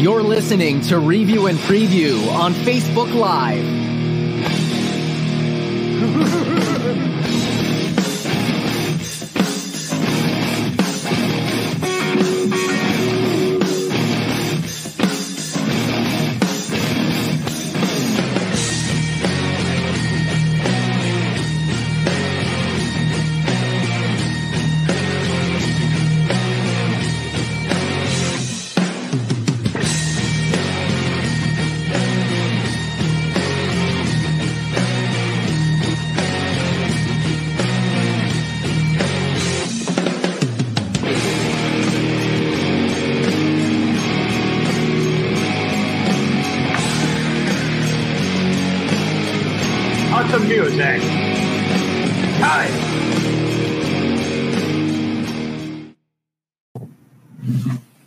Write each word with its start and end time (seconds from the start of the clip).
You're 0.00 0.22
listening 0.22 0.80
to 0.88 0.98
Review 0.98 1.46
and 1.46 1.58
Preview 1.58 2.32
on 2.32 2.54
Facebook 2.54 3.14
Live. 3.14 3.66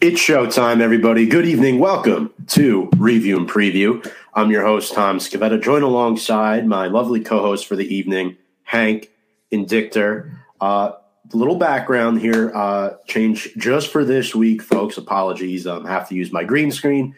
It's 0.05 0.19
showtime, 0.19 0.81
everybody. 0.81 1.25
Good 1.25 1.45
evening. 1.45 1.79
Welcome 1.79 2.33
to 2.47 2.89
Review 2.97 3.37
and 3.37 3.49
Preview. 3.49 4.05
I'm 4.33 4.51
your 4.51 4.65
host, 4.65 4.93
Tom 4.93 5.17
Scavetta, 5.17 5.63
joined 5.63 5.85
alongside 5.85 6.67
my 6.67 6.87
lovely 6.87 7.21
co 7.21 7.39
host 7.39 7.65
for 7.65 7.77
the 7.77 7.85
evening, 7.85 8.35
Hank 8.63 9.11
Indictor. 9.49 10.45
Uh, 10.59 10.91
little 11.31 11.55
background 11.55 12.19
here, 12.19 12.51
uh, 12.53 12.95
change 13.07 13.53
just 13.55 13.93
for 13.93 14.03
this 14.03 14.35
week, 14.35 14.61
folks. 14.61 14.97
Apologies. 14.97 15.65
I 15.65 15.77
um, 15.77 15.85
have 15.85 16.09
to 16.09 16.15
use 16.15 16.33
my 16.33 16.43
green 16.43 16.69
screen. 16.69 17.15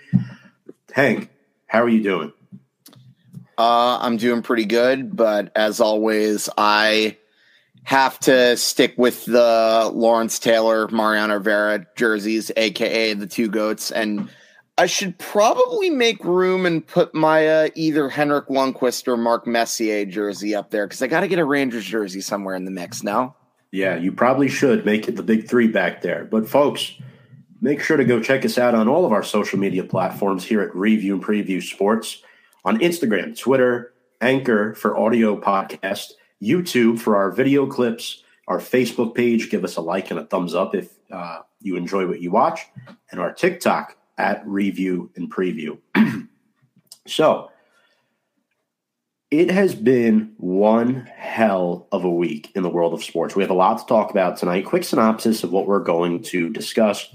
Hank, 0.93 1.31
how 1.65 1.81
are 1.81 1.89
you 1.89 2.03
doing? 2.03 2.33
Uh, 3.57 3.97
I'm 3.99 4.17
doing 4.17 4.43
pretty 4.43 4.65
good, 4.65 5.15
but 5.15 5.51
as 5.55 5.79
always, 5.79 6.49
I 6.55 7.17
have 7.85 8.19
to 8.19 8.57
stick 8.57 8.93
with 8.97 9.25
the 9.25 9.89
Lawrence 9.93 10.37
Taylor, 10.39 10.87
Mariano 10.89 11.35
Rivera 11.35 11.85
jerseys, 11.95 12.51
aka 12.57 13.13
the 13.13 13.27
two 13.27 13.47
goats, 13.47 13.91
and 13.91 14.29
I 14.77 14.87
should 14.87 15.17
probably 15.17 15.89
make 15.89 16.23
room 16.25 16.65
and 16.65 16.85
put 16.85 17.15
my 17.15 17.47
uh, 17.47 17.69
either 17.75 18.09
Henrik 18.09 18.47
Lundqvist 18.47 19.07
or 19.07 19.15
Mark 19.15 19.47
Messier 19.47 20.05
jersey 20.05 20.53
up 20.53 20.69
there 20.69 20.85
because 20.85 21.01
I 21.01 21.07
got 21.07 21.21
to 21.21 21.29
get 21.29 21.39
a 21.39 21.45
Rangers 21.45 21.85
jersey 21.85 22.19
somewhere 22.19 22.55
in 22.55 22.65
the 22.65 22.71
mix 22.71 23.01
now. 23.01 23.35
Yeah, 23.71 23.95
you 23.95 24.11
probably 24.11 24.49
should 24.49 24.85
make 24.85 25.07
it 25.07 25.15
the 25.15 25.23
big 25.23 25.47
three 25.47 25.67
back 25.67 26.01
there. 26.01 26.25
But, 26.25 26.49
folks, 26.49 26.93
make 27.61 27.81
sure 27.81 27.97
to 27.97 28.03
go 28.03 28.21
check 28.21 28.43
us 28.43 28.57
out 28.57 28.75
on 28.75 28.89
all 28.89 29.05
of 29.05 29.13
our 29.13 29.23
social 29.23 29.59
media 29.59 29.83
platforms 29.83 30.43
here 30.43 30.61
at 30.61 30.75
Review 30.75 31.13
and 31.15 31.23
Preview 31.23 31.63
Sports 31.63 32.21
on 32.65 32.79
Instagram, 32.79 33.37
Twitter, 33.37 33.93
Anchor 34.19 34.73
for 34.73 34.97
audio 34.97 35.39
podcast, 35.39 36.13
YouTube 36.41 36.99
for 36.99 37.15
our 37.15 37.31
video 37.31 37.65
clips, 37.65 38.23
our 38.47 38.59
Facebook 38.59 39.15
page. 39.15 39.49
Give 39.49 39.63
us 39.63 39.75
a 39.75 39.81
like 39.81 40.11
and 40.11 40.19
a 40.19 40.25
thumbs 40.25 40.53
up 40.53 40.75
if 40.75 40.89
uh, 41.11 41.39
you 41.61 41.75
enjoy 41.75 42.07
what 42.07 42.21
you 42.21 42.31
watch, 42.31 42.61
and 43.11 43.19
our 43.19 43.33
TikTok 43.33 43.97
at 44.17 44.45
Review 44.45 45.11
and 45.15 45.31
Preview. 45.31 45.77
so, 47.07 47.51
it 49.31 49.51
has 49.51 49.75
been 49.75 50.33
one 50.37 51.09
hell 51.17 51.87
of 51.91 52.05
a 52.05 52.09
week 52.09 52.51
in 52.55 52.63
the 52.63 52.69
world 52.69 52.93
of 52.93 53.03
sports. 53.03 53.35
We 53.35 53.43
have 53.43 53.49
a 53.49 53.55
lot 53.55 53.79
to 53.79 53.85
talk 53.85 54.11
about 54.11 54.37
tonight. 54.37 54.65
Quick 54.65 54.83
synopsis 54.83 55.43
of 55.43 55.51
what 55.51 55.67
we're 55.67 55.79
going 55.79 56.21
to 56.23 56.49
discuss. 56.49 57.09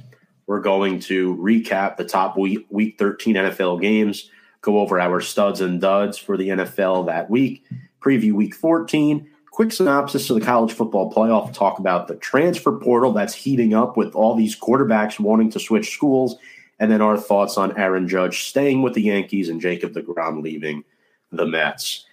We're 0.47 0.61
going 0.61 0.99
to 1.01 1.37
recap 1.37 1.97
the 1.97 2.05
top 2.05 2.37
week, 2.37 2.67
week 2.71 2.99
13 2.99 3.37
NFL 3.37 3.81
games, 3.81 4.29
go 4.61 4.81
over 4.81 5.01
our 5.01 5.21
studs 5.21 5.61
and 5.61 5.81
duds 5.81 6.19
for 6.19 6.37
the 6.37 6.49
NFL 6.49 7.07
that 7.07 7.31
week, 7.31 7.65
preview 8.01 8.33
week 8.33 8.55
14, 8.55 9.29
quick 9.51 9.73
synopsis 9.73 10.31
of 10.31 10.39
the 10.39 10.45
college 10.45 10.73
football 10.73 11.13
playoff, 11.13 11.53
talk 11.53 11.79
about 11.79 12.09
the 12.09 12.17
transfer 12.17 12.73
portal 12.73 13.13
that's 13.13 13.35
heating 13.35 13.75
up 13.75 13.97
with 13.97 14.15
all 14.15 14.35
these 14.35 14.59
quarterbacks 14.59 15.21
wanting 15.21 15.51
to 15.51 15.61
switch 15.61 15.93
schools, 15.93 16.37
and 16.79 16.91
then 16.91 17.03
our 17.03 17.19
thoughts 17.19 17.59
on 17.59 17.77
Aaron 17.79 18.09
Judge 18.09 18.45
staying 18.45 18.83
with 18.83 18.95
the 18.95 19.03
Yankees 19.03 19.49
and 19.49 19.61
Jacob 19.61 19.93
DeGrom 19.93 20.43
leaving 20.43 20.85
the 21.31 21.47
Mets. 21.47 22.07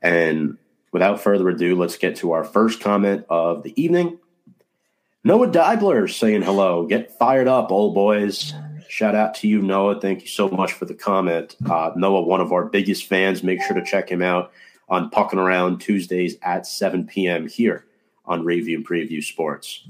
And 0.00 0.56
without 0.92 1.20
further 1.20 1.48
ado, 1.48 1.76
let's 1.76 1.98
get 1.98 2.16
to 2.16 2.32
our 2.32 2.44
first 2.44 2.80
comment 2.80 3.26
of 3.28 3.62
the 3.62 3.80
evening. 3.80 4.18
Noah 5.24 5.48
Dibler 5.48 6.10
saying 6.10 6.42
hello. 6.42 6.86
Get 6.86 7.18
fired 7.18 7.48
up, 7.48 7.70
old 7.70 7.94
boys. 7.94 8.52
Shout 8.88 9.14
out 9.14 9.34
to 9.36 9.48
you, 9.48 9.60
Noah. 9.60 10.00
Thank 10.00 10.20
you 10.20 10.28
so 10.28 10.48
much 10.48 10.72
for 10.72 10.84
the 10.84 10.94
comment. 10.94 11.56
Uh, 11.68 11.90
Noah, 11.96 12.22
one 12.22 12.40
of 12.40 12.52
our 12.52 12.64
biggest 12.64 13.06
fans. 13.06 13.42
Make 13.42 13.62
sure 13.62 13.74
to 13.74 13.84
check 13.84 14.10
him 14.10 14.22
out 14.22 14.52
on 14.88 15.10
Pucking 15.10 15.38
Around 15.38 15.80
Tuesdays 15.80 16.36
at 16.42 16.66
7 16.66 17.06
p.m. 17.06 17.48
here 17.48 17.86
on 18.24 18.44
Review 18.44 18.78
and 18.78 18.86
Preview 18.86 19.22
Sports. 19.22 19.86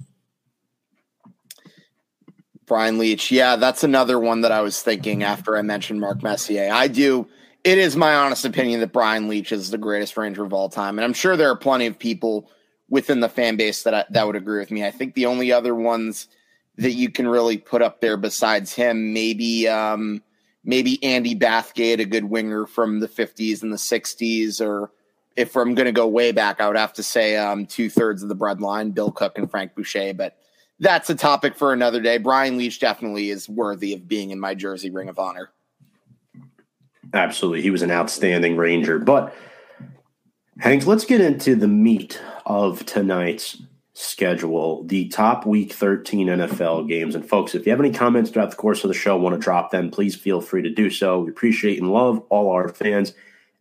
Brian 2.66 2.98
Leetch. 2.98 3.30
Yeah, 3.30 3.56
that's 3.56 3.84
another 3.84 4.18
one 4.18 4.40
that 4.40 4.52
I 4.52 4.62
was 4.62 4.80
thinking 4.82 5.22
after 5.22 5.56
I 5.56 5.62
mentioned 5.62 6.00
Mark 6.00 6.22
Messier. 6.22 6.70
I 6.72 6.88
do. 6.88 7.28
It 7.62 7.78
is 7.78 7.96
my 7.96 8.14
honest 8.14 8.44
opinion 8.44 8.80
that 8.80 8.92
Brian 8.92 9.28
Leetch 9.28 9.52
is 9.52 9.70
the 9.70 9.78
greatest 9.78 10.16
Ranger 10.16 10.44
of 10.44 10.52
all 10.52 10.68
time, 10.68 10.98
and 10.98 11.04
I'm 11.04 11.12
sure 11.12 11.36
there 11.36 11.50
are 11.50 11.56
plenty 11.56 11.86
of 11.86 11.98
people 11.98 12.50
within 12.88 13.20
the 13.20 13.28
fan 13.28 13.56
base 13.56 13.82
that 13.84 13.94
I, 13.94 14.04
that 14.10 14.26
would 14.26 14.36
agree 14.36 14.58
with 14.58 14.70
me. 14.70 14.84
I 14.84 14.90
think 14.90 15.14
the 15.14 15.26
only 15.26 15.50
other 15.50 15.74
ones 15.74 16.28
that 16.76 16.92
you 16.92 17.10
can 17.10 17.26
really 17.26 17.56
put 17.56 17.82
up 17.82 18.00
there 18.00 18.16
besides 18.16 18.72
him, 18.74 19.12
maybe 19.12 19.68
um, 19.68 20.22
maybe 20.64 21.02
Andy 21.02 21.34
Bathgate, 21.34 22.00
a 22.00 22.04
good 22.04 22.24
winger 22.24 22.66
from 22.66 23.00
the 23.00 23.08
50s 23.08 23.62
and 23.62 23.72
the 23.72 23.76
60s, 23.76 24.60
or 24.60 24.90
if 25.36 25.56
I'm 25.56 25.74
going 25.74 25.86
to 25.86 25.92
go 25.92 26.06
way 26.06 26.32
back, 26.32 26.60
I 26.60 26.66
would 26.66 26.76
have 26.76 26.92
to 26.94 27.02
say 27.02 27.36
um, 27.36 27.66
two 27.66 27.90
thirds 27.90 28.22
of 28.22 28.28
the 28.28 28.36
breadline, 28.36 28.94
Bill 28.94 29.10
Cook 29.10 29.36
and 29.38 29.50
Frank 29.50 29.74
Boucher, 29.74 30.14
but 30.14 30.36
that's 30.80 31.10
a 31.10 31.14
topic 31.14 31.54
for 31.56 31.72
another 31.72 32.00
day. 32.00 32.18
Brian 32.18 32.58
Leetch 32.58 32.80
definitely 32.80 33.30
is 33.30 33.48
worthy 33.48 33.92
of 33.92 34.08
being 34.08 34.30
in 34.30 34.40
my 34.40 34.54
Jersey 34.54 34.90
Ring 34.90 35.08
of 35.08 35.18
Honor. 35.18 35.50
Absolutely. 37.12 37.62
He 37.62 37.70
was 37.70 37.82
an 37.82 37.92
outstanding 37.92 38.56
Ranger. 38.56 38.98
But, 38.98 39.34
Hank, 40.58 40.86
let's 40.86 41.04
get 41.04 41.20
into 41.20 41.54
the 41.54 41.68
meat 41.68 42.20
of 42.44 42.84
tonight's 42.86 43.62
schedule, 43.94 44.82
the 44.84 45.08
top 45.08 45.46
week 45.46 45.72
13 45.72 46.26
NFL 46.26 46.88
games. 46.88 47.14
And, 47.14 47.26
folks, 47.26 47.54
if 47.54 47.64
you 47.64 47.70
have 47.70 47.80
any 47.80 47.92
comments 47.92 48.30
throughout 48.30 48.50
the 48.50 48.56
course 48.56 48.84
of 48.84 48.88
the 48.88 48.94
show, 48.94 49.16
want 49.16 49.34
to 49.34 49.40
drop 49.40 49.70
them, 49.70 49.90
please 49.90 50.16
feel 50.16 50.40
free 50.40 50.62
to 50.62 50.70
do 50.70 50.90
so. 50.90 51.20
We 51.20 51.30
appreciate 51.30 51.80
and 51.80 51.92
love 51.92 52.22
all 52.28 52.50
our 52.50 52.68
fans 52.68 53.14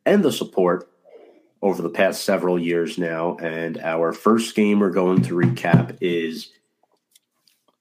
and 0.06 0.24
the 0.24 0.32
support 0.32 0.90
over 1.62 1.82
the 1.82 1.90
past 1.90 2.26
several 2.26 2.60
years 2.60 2.98
now. 2.98 3.38
And 3.38 3.78
our 3.78 4.12
first 4.12 4.56
game 4.56 4.80
we're 4.80 4.90
going 4.90 5.22
to 5.24 5.36
recap 5.36 5.98
is 6.02 6.50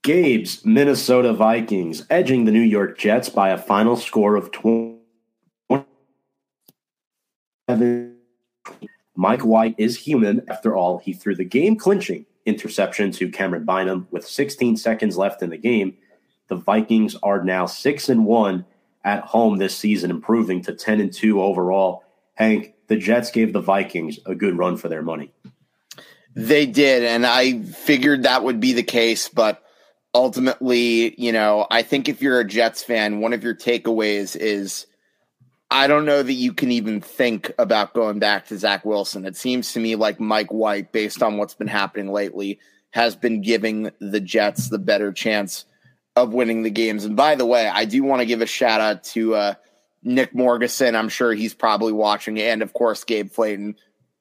Gabe's 0.02 0.64
Minnesota 0.64 1.32
Vikings 1.32 2.04
edging 2.10 2.44
the 2.44 2.52
New 2.52 2.60
York 2.60 2.98
Jets 2.98 3.30
by 3.30 3.48
a 3.48 3.58
final 3.58 3.96
score 3.96 4.36
of 4.36 4.52
20. 4.52 4.98
Mike 9.14 9.42
White 9.42 9.74
is 9.78 9.96
human. 9.96 10.42
After 10.48 10.76
all, 10.76 10.98
he 10.98 11.12
threw 11.12 11.34
the 11.34 11.44
game 11.44 11.76
clinching 11.76 12.26
interception 12.46 13.10
to 13.12 13.30
Camryn 13.30 13.64
Bynum 13.64 14.08
with 14.10 14.26
16 14.26 14.76
seconds 14.76 15.16
left 15.16 15.42
in 15.42 15.50
the 15.50 15.56
game. 15.56 15.96
The 16.48 16.56
Vikings 16.56 17.16
are 17.22 17.42
now 17.42 17.66
6 17.66 18.08
and 18.08 18.26
1 18.26 18.64
at 19.04 19.24
home 19.24 19.58
this 19.58 19.76
season, 19.76 20.10
improving 20.10 20.62
to 20.62 20.74
10 20.74 21.00
and 21.00 21.12
2 21.12 21.42
overall. 21.42 22.04
Hank, 22.34 22.74
the 22.88 22.96
Jets 22.96 23.30
gave 23.30 23.52
the 23.52 23.60
Vikings 23.60 24.18
a 24.26 24.34
good 24.34 24.56
run 24.56 24.76
for 24.76 24.88
their 24.88 25.02
money. 25.02 25.32
They 26.34 26.66
did, 26.66 27.04
and 27.04 27.26
I 27.26 27.62
figured 27.62 28.22
that 28.22 28.42
would 28.42 28.58
be 28.58 28.72
the 28.72 28.82
case, 28.82 29.28
but 29.28 29.62
ultimately, 30.14 31.14
you 31.20 31.32
know, 31.32 31.66
I 31.70 31.82
think 31.82 32.08
if 32.08 32.22
you're 32.22 32.40
a 32.40 32.46
Jets 32.46 32.82
fan, 32.82 33.20
one 33.20 33.32
of 33.32 33.44
your 33.44 33.54
takeaways 33.54 34.34
is 34.36 34.86
I 35.72 35.86
don't 35.86 36.04
know 36.04 36.22
that 36.22 36.34
you 36.34 36.52
can 36.52 36.70
even 36.70 37.00
think 37.00 37.50
about 37.58 37.94
going 37.94 38.18
back 38.18 38.46
to 38.48 38.58
Zach 38.58 38.84
Wilson. 38.84 39.24
It 39.24 39.36
seems 39.36 39.72
to 39.72 39.80
me 39.80 39.96
like 39.96 40.20
Mike 40.20 40.52
White, 40.52 40.92
based 40.92 41.22
on 41.22 41.38
what's 41.38 41.54
been 41.54 41.66
happening 41.66 42.12
lately, 42.12 42.60
has 42.90 43.16
been 43.16 43.40
giving 43.40 43.90
the 43.98 44.20
Jets 44.20 44.68
the 44.68 44.78
better 44.78 45.12
chance 45.12 45.64
of 46.14 46.34
winning 46.34 46.62
the 46.62 46.70
games. 46.70 47.06
And 47.06 47.16
by 47.16 47.36
the 47.36 47.46
way, 47.46 47.66
I 47.66 47.86
do 47.86 48.02
want 48.02 48.20
to 48.20 48.26
give 48.26 48.42
a 48.42 48.46
shout 48.46 48.82
out 48.82 49.02
to 49.04 49.34
uh, 49.34 49.54
Nick 50.02 50.34
Morgeson. 50.34 50.94
I'm 50.94 51.08
sure 51.08 51.32
he's 51.32 51.54
probably 51.54 51.94
watching, 51.94 52.38
and 52.38 52.60
of 52.60 52.74
course, 52.74 53.02
Gabe 53.04 53.30
Flayton. 53.30 53.76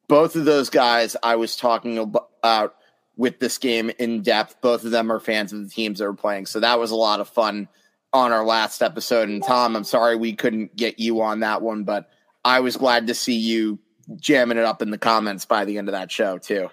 Both 0.08 0.38
of 0.38 0.46
those 0.46 0.70
guys 0.70 1.18
I 1.22 1.36
was 1.36 1.58
talking 1.58 1.98
about 1.98 2.76
with 3.18 3.40
this 3.40 3.58
game 3.58 3.92
in 4.00 4.22
depth. 4.22 4.62
Both 4.62 4.86
of 4.86 4.92
them 4.92 5.12
are 5.12 5.20
fans 5.20 5.52
of 5.52 5.64
the 5.64 5.70
teams 5.70 6.00
that 6.00 6.06
are 6.06 6.14
playing. 6.14 6.46
So 6.46 6.62
that 6.62 6.80
was 6.80 6.92
a 6.92 6.96
lot 6.96 7.20
of 7.20 7.28
fun 7.28 7.68
on 8.14 8.32
our 8.32 8.46
last 8.46 8.82
episode. 8.82 9.30
And 9.30 9.44
Tom, 9.44 9.76
I'm 9.76 9.84
sorry 9.84 10.16
we 10.16 10.34
couldn't 10.34 10.76
get 10.76 11.00
you 11.00 11.22
on 11.22 11.40
that 11.42 11.62
one, 11.62 11.84
but 11.84 12.10
I 12.44 12.60
was 12.60 12.78
glad 12.78 13.08
to 13.08 13.14
see 13.14 13.38
you 13.38 13.80
jamming 14.18 14.58
it 14.58 14.66
up 14.66 14.82
in 14.82 14.92
the 14.92 14.98
comments 14.98 15.46
by 15.46 15.66
the 15.66 15.78
end 15.78 15.88
of 15.88 15.94
that 15.94 16.12
show 16.12 16.38
too. 16.38 16.70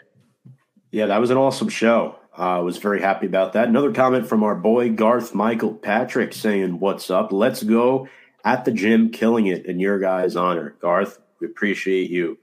Yeah, 0.90 1.06
that 1.06 1.20
was 1.20 1.31
an 1.31 1.37
awesome 1.37 1.69
show. 1.69 2.17
I 2.37 2.58
uh, 2.58 2.62
was 2.62 2.79
very 2.79 3.00
happy 3.00 3.26
about 3.26 3.52
that. 3.55 3.69
Another 3.69 3.93
comment 3.93 4.26
from 4.26 4.44
our 4.44 4.55
boy 4.55 4.90
Garth 4.90 5.35
Michael 5.35 5.75
Patrick 5.75 6.32
saying, 6.32 6.79
"What's 6.79 7.11
up? 7.11 7.32
Let's 7.32 7.64
go 7.64 8.08
at 8.44 8.64
the 8.64 8.70
gym, 8.70 9.11
killing 9.11 9.49
it 9.49 9.67
in 9.67 9.81
your 9.81 9.99
guys' 9.99 10.37
honor." 10.37 10.76
Garth, 10.81 11.19
we 11.40 11.49
appreciate 11.49 12.11
you. 12.11 12.38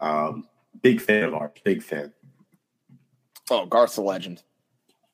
Um, 0.00 0.44
big 0.80 1.00
fan 1.00 1.24
of 1.24 1.34
ours. 1.34 1.50
Big 1.64 1.82
fan. 1.82 2.12
Oh, 3.50 3.66
Garth's 3.66 3.96
a 3.96 4.02
legend. 4.02 4.44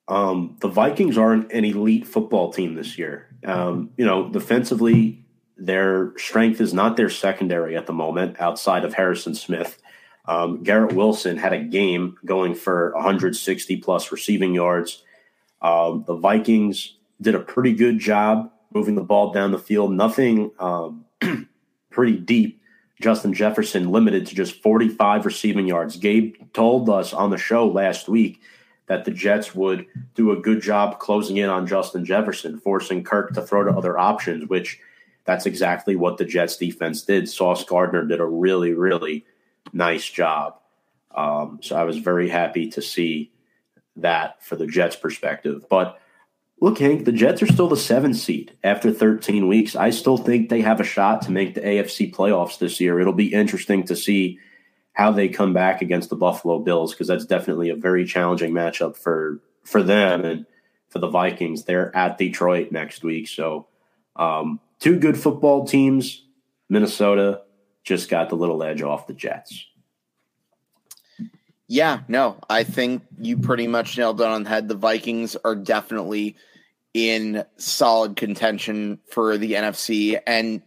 Um, 0.09 0.57
the 0.61 0.69
Vikings 0.69 1.19
aren't 1.19 1.53
an 1.53 1.65
elite 1.65 2.07
football 2.07 2.53
team 2.53 2.75
this 2.75 2.97
year. 2.97 3.29
Um, 3.45 3.91
you 3.97 4.05
know, 4.05 4.29
defensively, 4.29 5.25
their 5.57 6.13
strength 6.17 6.61
is 6.61 6.73
not 6.73 6.97
their 6.97 7.11
secondary 7.11 7.77
at 7.77 7.87
the 7.87 7.93
moment, 7.93 8.41
outside 8.41 8.85
of 8.85 8.95
Harrison 8.95 9.35
Smith. 9.35 9.81
Um, 10.27 10.63
Garrett 10.63 10.93
Wilson 10.93 11.37
had 11.37 11.53
a 11.53 11.63
game 11.63 12.17
going 12.25 12.55
for 12.55 12.93
160 12.95 13.77
plus 13.79 14.13
receiving 14.13 14.55
yards. 14.55 15.03
Um, 15.63 16.05
the 16.07 16.17
Vikings 16.17 16.97
did 17.21 17.35
a 17.35 17.41
pretty 17.41 17.73
good 17.73 17.99
job 17.99 18.51
moving 18.73 18.95
the 18.95 19.03
ball 19.03 19.33
down 19.33 19.53
the 19.53 19.59
field. 19.59 19.93
Nothing 19.93 20.51
um, 20.59 21.05
pretty 21.91 22.17
deep. 22.17 22.61
Justin 23.01 23.35
Jefferson 23.35 23.91
limited 23.91 24.27
to 24.27 24.35
just 24.35 24.63
45 24.63 25.27
receiving 25.27 25.67
yards. 25.67 25.97
Gabe 25.97 26.35
told 26.53 26.89
us 26.89 27.13
on 27.13 27.31
the 27.31 27.39
show 27.39 27.69
last 27.69 28.09
week 28.09 28.41
that 28.87 29.05
the 29.05 29.11
Jets 29.11 29.55
would 29.55 29.87
do 30.15 30.31
a 30.31 30.41
good 30.41 30.61
job 30.61 30.99
closing 30.99 31.37
in 31.37 31.51
on 31.51 31.67
Justin 31.67 32.05
Jefferson, 32.05 32.59
forcing 32.59 33.03
Kirk 33.03 33.35
to 33.35 33.43
throw 33.43 33.65
to 33.65 33.77
other 33.77 33.99
options, 33.99 34.49
which 34.49 34.81
that's 35.25 35.47
exactly 35.47 35.97
what 35.97 36.19
the 36.19 36.25
Jets 36.25 36.57
defense 36.57 37.03
did. 37.03 37.29
Sauce 37.29 37.65
Gardner 37.65 38.05
did 38.05 38.21
a 38.21 38.27
really, 38.27 38.73
really 38.73 39.25
nice 39.73 40.09
job. 40.09 40.59
Um, 41.15 41.59
so 41.63 41.77
I 41.77 41.85
was 41.85 41.99
very 41.99 42.29
happy 42.29 42.69
to 42.71 42.83
see 42.83 43.33
that 43.97 44.43
for 44.43 44.55
the 44.55 44.67
Jets' 44.67 44.97
perspective. 44.97 45.67
But 45.69 45.99
look, 46.61 46.79
Hank, 46.79 47.05
the 47.05 47.13
Jets 47.13 47.43
are 47.43 47.47
still 47.47 47.69
the 47.69 47.77
seventh 47.77 48.17
seed 48.17 48.57
after 48.63 48.93
13 48.93 49.49
weeks. 49.49 49.75
I 49.75 49.91
still 49.91 50.17
think 50.17 50.49
they 50.49 50.61
have 50.61 50.79
a 50.79 50.85
shot 50.85 51.23
to 51.23 51.33
make 51.33 51.55
the 51.55 51.61
AFC 51.61 52.15
playoffs 52.15 52.59
this 52.59 52.81
year. 52.81 53.01
It'll 53.01 53.13
be 53.13 53.33
interesting 53.33 53.85
to 53.85 53.97
see 53.97 54.39
how 54.97 55.11
they 55.11 55.29
come 55.29 55.53
back 55.53 55.83
against 55.83 56.09
the 56.09 56.17
Buffalo 56.17 56.59
Bills 56.59 56.93
because 56.93 57.07
that's 57.07 57.27
definitely 57.27 57.69
a 57.69 57.77
very 57.77 58.07
challenging 58.07 58.53
matchup 58.53 58.97
for 58.97 59.41
for 59.63 59.83
them 59.83 60.25
and 60.25 60.47
for 60.89 61.01
the 61.01 61.09
Vikings. 61.09 61.65
They're 61.65 61.95
at 61.95 62.17
Detroit 62.17 62.73
next 62.73 63.05
week, 63.05 63.29
so 63.29 63.67
um, 64.17 64.59
two 64.81 64.99
good 64.99 65.19
football 65.19 65.67
teams. 65.67 66.25
Minnesota 66.71 67.43
just 67.85 68.09
got 68.09 68.31
the 68.31 68.37
little 68.37 68.63
edge 68.63 68.81
off 68.81 69.07
the 69.07 69.13
Jets. 69.13 69.67
Yeah, 71.69 72.01
no, 72.09 72.39
I 72.49 72.65
think 72.65 73.03
you 73.19 73.37
pretty 73.37 73.67
much 73.67 73.99
nailed 73.99 74.23
it 74.23 74.27
on 74.27 74.45
the 74.45 74.49
head. 74.49 74.67
The 74.67 74.77
Vikings 74.77 75.37
are 75.45 75.55
definitely 75.55 76.37
in 76.95 77.45
solid 77.59 78.17
contention 78.17 79.01
for 79.11 79.37
the 79.37 79.53
NFC. 79.53 80.19
And, 80.27 80.63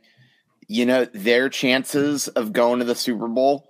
you 0.67 0.85
know, 0.85 1.05
their 1.05 1.49
chances 1.49 2.27
of 2.27 2.53
going 2.53 2.79
to 2.79 2.85
the 2.85 2.95
Super 2.95 3.27
Bowl 3.27 3.68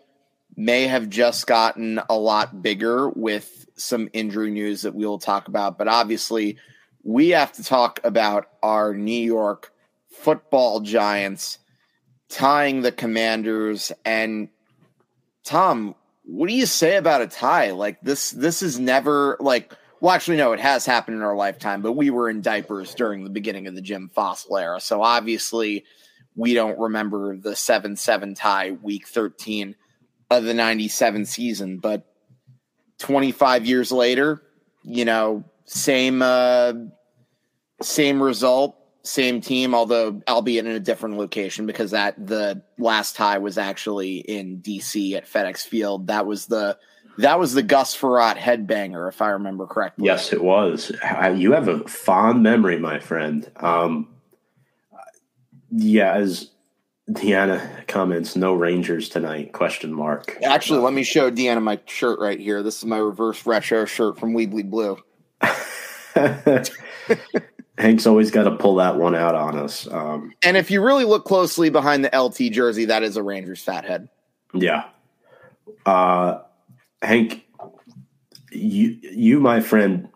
may 0.60 0.88
have 0.88 1.10
just 1.10 1.48
gotten 1.48 2.02
a 2.10 2.18
lot 2.18 2.62
bigger 2.62 3.08
with 3.10 3.66
some 3.78 4.10
injury 4.12 4.52
news 4.52 4.82
that 4.82 4.94
we'll 4.94 5.18
talk 5.18 5.48
about. 5.48 5.78
But 5.78 5.88
obviously, 5.88 6.58
we 7.02 7.30
have 7.30 7.54
to 7.54 7.64
talk 7.64 8.02
about 8.04 8.50
our 8.62 8.94
New 8.94 9.24
York 9.24 9.72
football 10.10 10.82
giants 10.82 11.60
tying 12.28 12.82
the 12.82 12.92
commanders. 12.92 13.94
And, 14.04 14.50
Tom, 15.46 15.96
what 16.26 16.50
do 16.50 16.54
you 16.54 16.66
say 16.66 16.98
about 16.98 17.22
a 17.22 17.28
tie? 17.28 17.72
Like 17.72 18.02
this 18.02 18.32
this 18.32 18.62
is 18.62 18.78
never 18.78 19.38
like 19.40 19.74
well 20.02 20.14
actually 20.14 20.38
no, 20.38 20.52
it 20.52 20.60
has 20.60 20.86
happened 20.86 21.16
in 21.16 21.24
our 21.24 21.38
lifetime, 21.38 21.82
but 21.82 21.94
we 21.94 22.10
were 22.10 22.30
in 22.30 22.42
diapers 22.42 22.94
during 22.94 23.24
the 23.24 23.30
beginning 23.30 23.68
of 23.68 23.76
the 23.76 23.82
Jim 23.82 24.12
Fassel 24.16 24.62
era. 24.62 24.82
So 24.82 25.02
obviously 25.02 25.86
we 26.36 26.54
don't 26.54 26.78
remember 26.78 27.38
the 27.38 27.52
7-7 27.52 28.36
tie 28.38 28.72
week 28.72 29.08
13 29.08 29.76
of 30.30 30.44
the 30.44 30.54
97 30.54 31.26
season, 31.26 31.78
but 31.78 32.06
25 33.00 33.66
years 33.66 33.92
later, 33.92 34.42
you 34.84 35.06
know, 35.06 35.44
same 35.66 36.22
uh 36.22 36.74
same 37.82 38.22
result, 38.22 38.78
same 39.04 39.42
team, 39.42 39.74
although 39.74 40.22
albeit 40.28 40.66
in 40.66 40.72
a 40.72 40.80
different 40.80 41.18
location 41.18 41.66
because 41.66 41.92
that 41.92 42.28
the 42.28 42.62
last 42.78 43.16
tie 43.16 43.38
was 43.38 43.58
actually 43.58 44.18
in 44.18 44.62
DC 44.62 45.16
at 45.16 45.26
FedEx 45.26 45.66
Field. 45.66 46.08
That 46.08 46.26
was 46.26 46.48
the 46.48 46.78
that 47.18 47.40
was 47.40 47.54
the 47.54 47.64
Gus 47.64 47.98
Frerotte 47.98 48.38
headbanger, 48.38 49.10
if 49.10 49.22
I 49.22 49.30
remember 49.32 49.68
correctly. 49.68 50.06
Yes, 50.06 50.32
it 50.32 50.42
was. 50.42 50.92
You 51.36 51.52
have 51.52 51.68
a 51.68 51.86
fond 51.86 52.44
memory, 52.44 52.80
my 52.80 53.00
friend. 53.00 53.50
Um, 53.58 54.08
yeah, 55.70 56.14
as 56.14 56.50
Deanna 57.12 57.88
comments, 57.88 58.36
no 58.36 58.54
Rangers 58.54 59.10
tonight? 59.10 59.52
Question 59.52 59.92
mark. 59.94 60.38
Actually, 60.44 60.80
let 60.80 60.94
me 60.94 61.04
show 61.04 61.32
Deanna 61.32 61.62
my 61.62 61.80
shirt 61.86 62.20
right 62.20 62.40
here. 62.40 62.62
This 62.62 62.78
is 62.78 62.86
my 62.86 62.98
reverse 62.98 63.46
retro 63.46 63.86
shirt 63.86 64.20
from 64.20 64.34
Weebly 64.34 64.70
Blue. 64.70 64.98
Hank's 67.80 68.06
always 68.06 68.30
got 68.30 68.44
to 68.44 68.56
pull 68.58 68.76
that 68.76 68.98
one 68.98 69.16
out 69.16 69.34
on 69.34 69.58
us. 69.58 69.88
Um, 69.92 70.34
and 70.44 70.56
if 70.58 70.70
you 70.70 70.84
really 70.84 71.06
look 71.06 71.26
closely 71.26 71.70
behind 71.70 72.06
the 72.06 72.16
LT 72.16 72.52
jersey, 72.52 72.86
that 72.86 73.04
is 73.04 73.18
a 73.18 73.24
Rangers 73.24 73.64
fathead. 73.64 74.10
Yeah. 74.54 74.84
Uh, 75.86 76.40
Hank, 77.02 77.46
you, 78.52 79.00
you, 79.02 79.40
my 79.40 79.62
friend, 79.62 80.10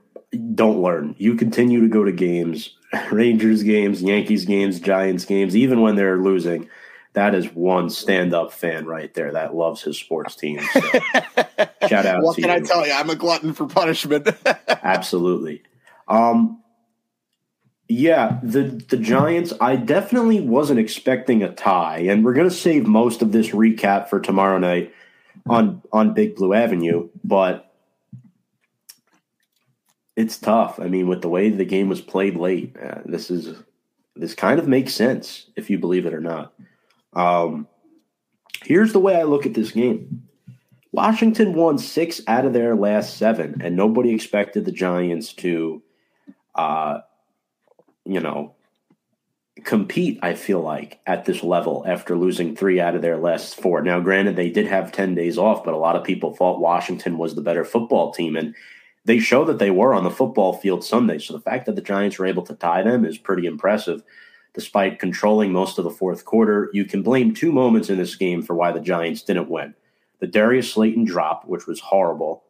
don't 0.54 0.82
learn. 0.82 1.16
You 1.18 1.36
continue 1.36 1.82
to 1.82 1.88
go 1.88 2.04
to 2.04 2.12
games, 2.12 2.76
Rangers 3.12 3.64
games, 3.64 4.02
Yankees 4.02 4.46
games, 4.46 4.80
Giants 4.80 5.26
games, 5.26 5.56
even 5.56 5.82
when 5.82 5.96
they're 5.96 6.18
losing. 6.18 6.70
That 7.14 7.36
is 7.36 7.46
one 7.54 7.90
stand 7.92 8.34
up 8.34 8.52
fan 8.52 8.86
right 8.86 9.14
there 9.14 9.32
that 9.34 9.56
loves 9.56 9.84
his 9.84 10.00
sports 10.00 10.36
team. 10.36 10.60
So 10.74 10.82
shout 11.88 12.06
out 12.06 12.24
what 12.24 12.36
to 12.36 12.42
you. 12.42 12.48
What 12.48 12.48
can 12.48 12.50
you. 12.50 12.52
I 12.52 12.60
tell 12.62 12.88
you? 12.88 12.94
I'm 12.94 13.10
a 13.10 13.16
glutton 13.16 13.54
for 13.54 13.68
punishment. 13.68 14.28
Absolutely. 14.68 15.62
Um, 16.08 16.64
yeah, 17.88 18.40
the 18.42 18.64
the 18.64 18.98
Giants. 18.98 19.54
I 19.62 19.76
definitely 19.76 20.42
wasn't 20.42 20.80
expecting 20.80 21.44
a 21.44 21.54
tie, 21.54 22.00
and 22.00 22.26
we're 22.26 22.34
going 22.34 22.50
to 22.50 22.56
save 22.56 22.88
most 22.88 23.22
of 23.22 23.32
this 23.32 23.50
recap 23.50 24.08
for 24.08 24.20
tomorrow 24.20 24.58
night 24.58 24.94
on 25.48 25.84
on 25.92 26.16
Big 26.16 26.36
Blue 26.36 26.54
Avenue. 26.54 27.10
But 27.24 27.72
it's 30.16 30.38
tough. 30.38 30.80
I 30.80 30.88
mean, 30.88 31.08
with 31.08 31.22
the 31.22 31.30
way 31.30 31.50
the 31.50 31.66
game 31.66 31.90
was 31.90 32.02
played 32.02 32.36
late, 32.36 32.76
uh, 32.82 33.02
this 33.06 33.30
is 33.30 33.56
this 34.16 34.34
kind 34.34 34.60
of 34.60 34.68
makes 34.68 34.94
sense 34.94 35.48
if 35.56 35.70
you 35.70 35.78
believe 35.78 36.08
it 36.08 36.14
or 36.14 36.22
not. 36.22 36.54
Um, 37.16 37.68
here's 38.64 38.94
the 38.94 39.00
way 39.00 39.16
I 39.16 39.24
look 39.24 39.46
at 39.46 39.54
this 39.54 39.72
game. 39.72 40.24
Washington 40.92 41.54
won 41.54 41.78
six 41.78 42.22
out 42.28 42.46
of 42.46 42.54
their 42.54 42.76
last 42.76 43.18
seven, 43.18 43.62
and 43.62 43.76
nobody 43.76 44.14
expected 44.14 44.66
the 44.66 44.72
Giants 44.72 45.34
to. 45.34 45.82
Uh, 46.56 47.00
you 48.06 48.20
know, 48.20 48.54
compete, 49.64 50.20
I 50.22 50.34
feel 50.34 50.62
like, 50.62 51.00
at 51.06 51.26
this 51.26 51.44
level 51.44 51.84
after 51.88 52.16
losing 52.16 52.56
three 52.56 52.80
out 52.80 52.96
of 52.96 53.02
their 53.02 53.18
last 53.18 53.56
four. 53.56 53.82
Now, 53.82 54.00
granted, 54.00 54.36
they 54.36 54.50
did 54.50 54.68
have 54.68 54.92
10 54.92 55.16
days 55.16 55.38
off, 55.38 55.64
but 55.64 55.74
a 55.74 55.78
lot 55.78 55.96
of 55.96 56.04
people 56.04 56.36
thought 56.36 56.60
Washington 56.60 57.18
was 57.18 57.36
the 57.36 57.42
better 57.42 57.64
football 57.64 58.12
team. 58.12 58.36
And 58.36 58.56
they 59.06 59.20
show 59.20 59.46
that 59.46 59.60
they 59.60 59.72
were 59.72 59.94
on 59.94 60.04
the 60.04 60.10
football 60.10 60.54
field 60.54 60.84
Sunday. 60.84 61.20
So 61.20 61.34
the 61.34 61.42
fact 61.42 61.66
that 61.66 61.76
the 61.76 61.82
Giants 61.82 62.18
were 62.18 62.26
able 62.26 62.44
to 62.44 62.56
tie 62.56 62.84
them 62.84 63.06
is 63.06 63.18
pretty 63.18 63.46
impressive. 63.46 64.04
Despite 64.54 65.00
controlling 65.00 65.52
most 65.52 65.80
of 65.80 65.84
the 65.84 65.90
fourth 65.90 66.26
quarter, 66.26 66.70
you 66.74 66.86
can 66.86 67.02
blame 67.02 67.34
two 67.34 67.52
moments 67.52 67.90
in 67.90 67.98
this 67.98 68.16
game 68.16 68.44
for 68.44 68.54
why 68.54 68.72
the 68.72 68.80
Giants 68.80 69.24
didn't 69.24 69.50
win. 69.50 69.74
The 70.20 70.28
Darius 70.28 70.72
Slayton 70.72 71.06
drop, 71.06 71.46
which 71.46 71.66
was 71.66 71.80
horrible, 71.80 72.44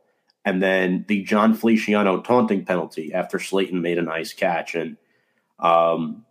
and 0.43 0.61
then 0.61 1.05
the 1.07 1.23
Jon 1.23 1.53
Feliciano 1.53 2.21
taunting 2.21 2.65
penalty 2.65 3.13
after 3.13 3.39
Slayton 3.39 3.81
made 3.81 3.97
a 3.97 4.01
nice 4.01 4.33
catch. 4.33 4.75
And 4.75 4.97
um, 5.59 6.25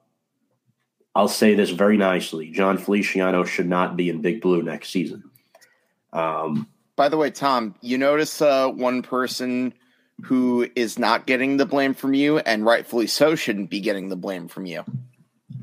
I'll 1.14 1.26
say 1.28 1.54
this 1.54 1.70
very 1.70 1.96
nicely: 1.96 2.50
Jon 2.50 2.76
Feliciano 2.76 3.44
should 3.44 3.68
not 3.68 3.96
be 3.96 4.10
in 4.10 4.20
Big 4.20 4.42
Blue 4.42 4.62
next 4.62 4.90
season. 4.90 5.24
Um, 6.12 6.68
By 6.96 7.08
the 7.08 7.16
way, 7.16 7.30
Tom, 7.30 7.74
you 7.80 7.96
notice 7.96 8.42
uh, 8.42 8.68
one 8.68 9.00
person 9.00 9.72
who 10.22 10.68
is 10.76 10.98
not 10.98 11.26
getting 11.26 11.56
the 11.56 11.66
blame 11.66 11.94
from 11.94 12.12
you, 12.12 12.38
and 12.38 12.64
rightfully 12.66 13.06
so, 13.06 13.34
shouldn't 13.34 13.70
be 13.70 13.80
getting 13.80 14.10
the 14.10 14.16
blame 14.16 14.46
from 14.46 14.66
you. 14.66 14.84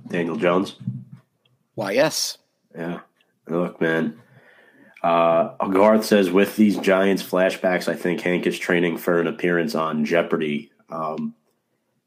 Daniel 0.08 0.36
Jones. 0.36 0.76
Why, 1.76 1.92
yes. 1.92 2.38
Yeah. 2.76 3.00
Look, 3.48 3.80
man. 3.82 4.20
Uh, 5.02 5.56
Garth 5.68 6.06
says 6.06 6.30
with 6.30 6.56
these 6.56 6.78
Giants 6.78 7.24
flashbacks, 7.24 7.88
I 7.88 7.96
think 7.96 8.20
Hank 8.22 8.46
is 8.46 8.60
training 8.60 8.98
for 8.98 9.20
an 9.22 9.28
appearance 9.28 9.74
on 9.76 10.04
Jeopardy. 10.04 10.72
Um, 10.90 11.36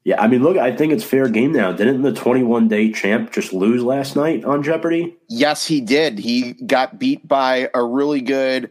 Yeah, 0.03 0.21
I 0.21 0.27
mean, 0.27 0.43
look, 0.43 0.57
I 0.57 0.75
think 0.75 0.93
it's 0.93 1.03
fair 1.03 1.27
game 1.29 1.53
now. 1.53 1.71
Didn't 1.71 2.01
the 2.03 2.13
21 2.13 2.67
day 2.67 2.91
champ 2.91 3.31
just 3.31 3.53
lose 3.53 3.81
last 3.83 4.15
night 4.15 4.43
on 4.45 4.61
Jeopardy? 4.61 5.15
Yes, 5.27 5.65
he 5.65 5.81
did. 5.81 6.19
He 6.19 6.53
got 6.53 6.99
beat 6.99 7.27
by 7.27 7.69
a 7.73 7.83
really 7.83 8.21
good, 8.21 8.69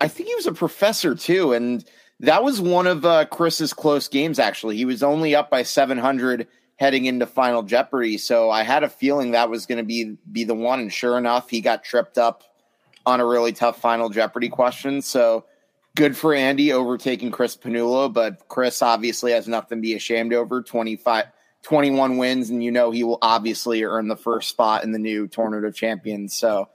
I 0.00 0.08
think 0.08 0.28
he 0.28 0.34
was 0.36 0.46
a 0.46 0.52
professor 0.52 1.14
too. 1.14 1.52
And 1.52 1.84
that 2.20 2.44
was 2.44 2.60
one 2.60 2.86
of 2.86 3.04
uh, 3.04 3.24
Chris's 3.26 3.72
close 3.72 4.06
games, 4.06 4.38
actually. 4.38 4.76
He 4.76 4.84
was 4.84 5.02
only 5.02 5.34
up 5.34 5.50
by 5.50 5.62
700 5.64 6.46
heading 6.76 7.06
into 7.06 7.26
Final 7.26 7.62
Jeopardy. 7.62 8.18
So 8.18 8.50
I 8.50 8.62
had 8.62 8.84
a 8.84 8.88
feeling 8.88 9.32
that 9.32 9.50
was 9.50 9.66
going 9.66 9.78
to 9.78 9.84
be, 9.84 10.16
be 10.30 10.44
the 10.44 10.54
one. 10.54 10.80
And 10.80 10.92
sure 10.92 11.18
enough, 11.18 11.48
he 11.48 11.60
got 11.60 11.82
tripped 11.82 12.18
up 12.18 12.44
on 13.04 13.20
a 13.20 13.26
really 13.26 13.52
tough 13.52 13.80
Final 13.80 14.10
Jeopardy 14.10 14.48
question. 14.48 15.00
So 15.00 15.46
good 15.96 16.16
for 16.16 16.34
Andy 16.34 16.72
overtaking 16.72 17.30
Cris 17.30 17.56
Pannullo, 17.56 18.12
but 18.12 18.46
Chris 18.48 18.82
obviously 18.82 19.32
has 19.32 19.48
nothing 19.48 19.78
to 19.78 19.82
be 19.82 19.94
ashamed 19.94 20.32
over 20.32 20.62
25, 20.62 21.24
21 21.62 22.18
wins, 22.18 22.50
and 22.50 22.62
you 22.62 22.70
know 22.70 22.90
he 22.90 23.02
will 23.02 23.18
obviously 23.22 23.82
earn 23.82 24.08
the 24.08 24.16
first 24.16 24.48
spot 24.50 24.84
in 24.84 24.92
the 24.92 24.98
new 24.98 25.26
Tournament 25.26 25.66
of 25.66 25.74
Champions. 25.74 26.34
So 26.34 26.68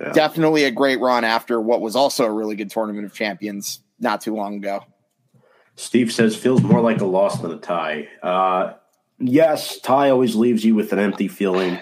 yeah. 0.00 0.12
definitely 0.12 0.64
a 0.64 0.70
great 0.70 1.00
run 1.00 1.24
after 1.24 1.60
what 1.60 1.80
was 1.80 1.96
also 1.96 2.24
a 2.24 2.30
really 2.30 2.54
good 2.54 2.70
Tournament 2.70 3.04
of 3.04 3.12
Champions 3.12 3.80
not 3.98 4.20
too 4.20 4.34
long 4.34 4.56
ago. 4.56 4.84
Steve 5.74 6.12
says 6.12 6.34
feels 6.34 6.62
more 6.62 6.80
like 6.80 7.00
a 7.00 7.06
loss 7.06 7.40
than 7.40 7.52
a 7.52 7.58
tie. 7.58 8.08
Uh, 8.22 8.74
yes, 9.18 9.78
tie 9.80 10.10
always 10.10 10.34
leaves 10.34 10.64
you 10.64 10.74
with 10.74 10.92
an 10.92 10.98
empty 10.98 11.28
feeling. 11.28 11.78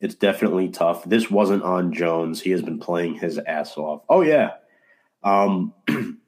It's 0.00 0.14
definitely 0.14 0.68
tough. 0.68 1.04
This 1.04 1.30
wasn't 1.30 1.62
on 1.62 1.92
Jones. 1.92 2.40
He 2.40 2.50
has 2.50 2.62
been 2.62 2.78
playing 2.78 3.14
his 3.14 3.38
ass 3.38 3.76
off. 3.76 4.02
Oh 4.08 4.20
yeah, 4.20 4.52
um, 5.22 5.72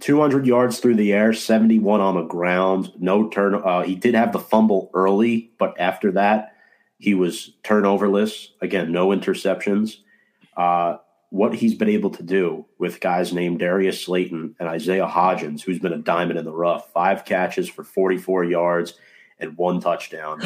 200 0.00 0.46
yards 0.46 0.78
through 0.78 0.94
the 0.94 1.12
air, 1.12 1.32
71 1.32 2.00
on 2.00 2.14
the 2.14 2.22
ground, 2.22 2.92
no 2.98 3.28
turn. 3.28 3.54
Uh, 3.54 3.82
he 3.82 3.94
did 3.94 4.14
have 4.14 4.32
the 4.32 4.38
fumble 4.38 4.90
early, 4.94 5.52
but 5.58 5.78
after 5.78 6.12
that, 6.12 6.54
he 6.98 7.14
was 7.14 7.54
turnoverless. 7.64 8.48
Again, 8.60 8.92
no 8.92 9.08
interceptions. 9.08 9.96
Uh, 10.56 10.96
what 11.30 11.54
he's 11.54 11.74
been 11.74 11.90
able 11.90 12.10
to 12.10 12.22
do 12.22 12.64
with 12.78 13.00
guys 13.00 13.32
named 13.32 13.58
Darius 13.58 14.02
Slayton 14.02 14.56
and 14.58 14.68
Isaiah 14.68 15.06
Hodgins, 15.06 15.60
who's 15.60 15.78
been 15.78 15.92
a 15.92 15.98
diamond 15.98 16.38
in 16.38 16.44
the 16.44 16.52
rough, 16.52 16.90
five 16.92 17.24
catches 17.24 17.68
for 17.68 17.84
44 17.84 18.44
yards 18.44 18.94
and 19.38 19.56
one 19.56 19.80
touchdown, 19.80 20.42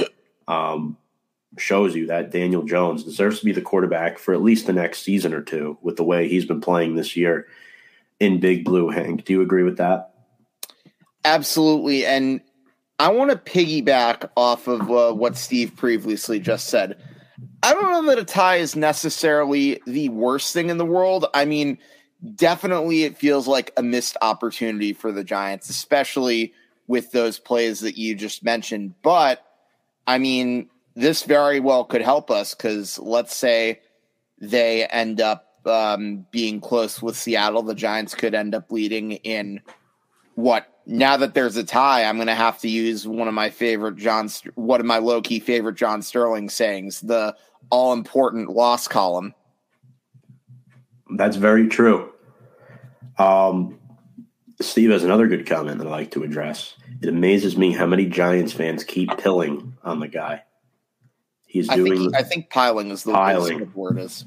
um, 0.48 0.96
shows 1.58 1.94
you 1.94 2.06
that 2.06 2.30
Daniel 2.30 2.62
Jones 2.62 3.04
deserves 3.04 3.40
to 3.40 3.44
be 3.44 3.52
the 3.52 3.60
quarterback 3.60 4.18
for 4.18 4.34
at 4.34 4.42
least 4.42 4.66
the 4.66 4.72
next 4.72 5.02
season 5.02 5.34
or 5.34 5.42
two 5.42 5.78
with 5.82 5.96
the 5.96 6.04
way 6.04 6.28
he's 6.28 6.46
been 6.46 6.60
playing 6.60 6.96
this 6.96 7.16
year 7.16 7.46
in 8.20 8.40
Big 8.40 8.64
Blue, 8.64 8.88
Hank. 8.88 9.24
Do 9.24 9.32
you 9.32 9.42
agree 9.42 9.62
with 9.62 9.78
that? 9.78 10.14
Absolutely. 11.24 12.06
And 12.06 12.40
I 12.98 13.10
want 13.10 13.30
to 13.30 13.36
piggyback 13.36 14.30
off 14.36 14.68
of 14.68 14.90
uh, 14.90 15.12
what 15.12 15.36
Steve 15.36 15.74
previously 15.76 16.38
just 16.38 16.68
said. 16.68 16.96
I 17.62 17.74
don't 17.74 17.90
know 17.90 18.06
that 18.06 18.18
a 18.18 18.24
tie 18.24 18.56
is 18.56 18.76
necessarily 18.76 19.80
the 19.86 20.08
worst 20.08 20.52
thing 20.52 20.70
in 20.70 20.78
the 20.78 20.86
world. 20.86 21.26
I 21.34 21.44
mean, 21.44 21.78
definitely 22.34 23.04
it 23.04 23.18
feels 23.18 23.48
like 23.48 23.72
a 23.76 23.82
missed 23.82 24.16
opportunity 24.22 24.92
for 24.92 25.12
the 25.12 25.24
Giants, 25.24 25.68
especially 25.68 26.54
with 26.92 27.10
those 27.10 27.38
plays 27.38 27.80
that 27.80 27.96
you 27.96 28.14
just 28.14 28.44
mentioned. 28.44 28.92
But 29.02 29.42
I 30.06 30.18
mean, 30.18 30.68
this 30.94 31.22
very 31.22 31.58
well 31.58 31.86
could 31.86 32.02
help 32.02 32.30
us 32.30 32.54
because 32.54 32.98
let's 32.98 33.34
say 33.34 33.80
they 34.38 34.84
end 34.84 35.18
up 35.18 35.54
um, 35.64 36.26
being 36.30 36.60
close 36.60 37.00
with 37.00 37.16
Seattle, 37.16 37.62
the 37.62 37.74
Giants 37.74 38.14
could 38.14 38.34
end 38.34 38.54
up 38.54 38.70
leading 38.70 39.12
in 39.12 39.62
what 40.34 40.66
now 40.84 41.16
that 41.16 41.32
there's 41.32 41.56
a 41.56 41.64
tie, 41.64 42.04
I'm 42.04 42.16
going 42.16 42.26
to 42.26 42.34
have 42.34 42.58
to 42.58 42.68
use 42.68 43.08
one 43.08 43.26
of 43.26 43.32
my 43.32 43.48
favorite 43.48 43.96
John, 43.96 44.28
one 44.54 44.80
of 44.80 44.84
my 44.84 44.98
low 44.98 45.22
key 45.22 45.40
favorite 45.40 45.76
John 45.76 46.02
Sterling 46.02 46.50
sayings, 46.50 47.00
the 47.00 47.34
all 47.70 47.94
important 47.94 48.50
loss 48.50 48.86
column. 48.86 49.32
That's 51.16 51.36
very 51.36 51.68
true. 51.68 52.12
Um, 53.16 53.78
Steve 54.62 54.90
has 54.90 55.04
another 55.04 55.26
good 55.26 55.46
comment 55.46 55.78
that 55.78 55.86
I 55.86 55.90
like 55.90 56.10
to 56.12 56.22
address. 56.22 56.74
It 57.02 57.08
amazes 57.08 57.56
me 57.56 57.72
how 57.72 57.86
many 57.86 58.06
Giants 58.06 58.52
fans 58.52 58.84
keep 58.84 59.16
pilling 59.18 59.76
on 59.82 59.98
the 59.98 60.06
guy. 60.06 60.44
He's 61.46 61.66
doing. 61.68 61.92
I 61.92 61.96
think, 61.96 62.16
I 62.16 62.22
think 62.22 62.50
piling 62.50 62.90
is 62.90 63.02
the 63.02 63.12
piling. 63.12 63.72
word 63.74 63.98
is. 63.98 64.24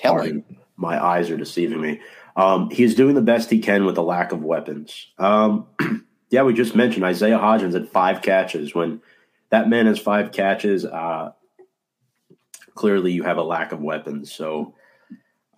Pardon, 0.00 0.44
my 0.76 1.02
eyes 1.04 1.30
are 1.30 1.36
deceiving 1.36 1.80
me. 1.80 2.00
Um, 2.36 2.70
he's 2.70 2.94
doing 2.94 3.14
the 3.14 3.22
best 3.22 3.50
he 3.50 3.58
can 3.58 3.84
with 3.84 3.96
the 3.96 4.02
lack 4.02 4.32
of 4.32 4.42
weapons. 4.42 5.08
Um, 5.18 5.66
yeah, 6.30 6.42
we 6.42 6.54
just 6.54 6.76
mentioned 6.76 7.04
Isaiah 7.04 7.38
Hodgins 7.38 7.74
had 7.74 7.88
five 7.88 8.22
catches. 8.22 8.74
When 8.74 9.02
that 9.50 9.68
man 9.68 9.86
has 9.86 9.98
five 9.98 10.30
catches, 10.30 10.84
uh, 10.84 11.32
clearly 12.74 13.12
you 13.12 13.24
have 13.24 13.36
a 13.36 13.42
lack 13.42 13.72
of 13.72 13.80
weapons. 13.80 14.32
So 14.32 14.74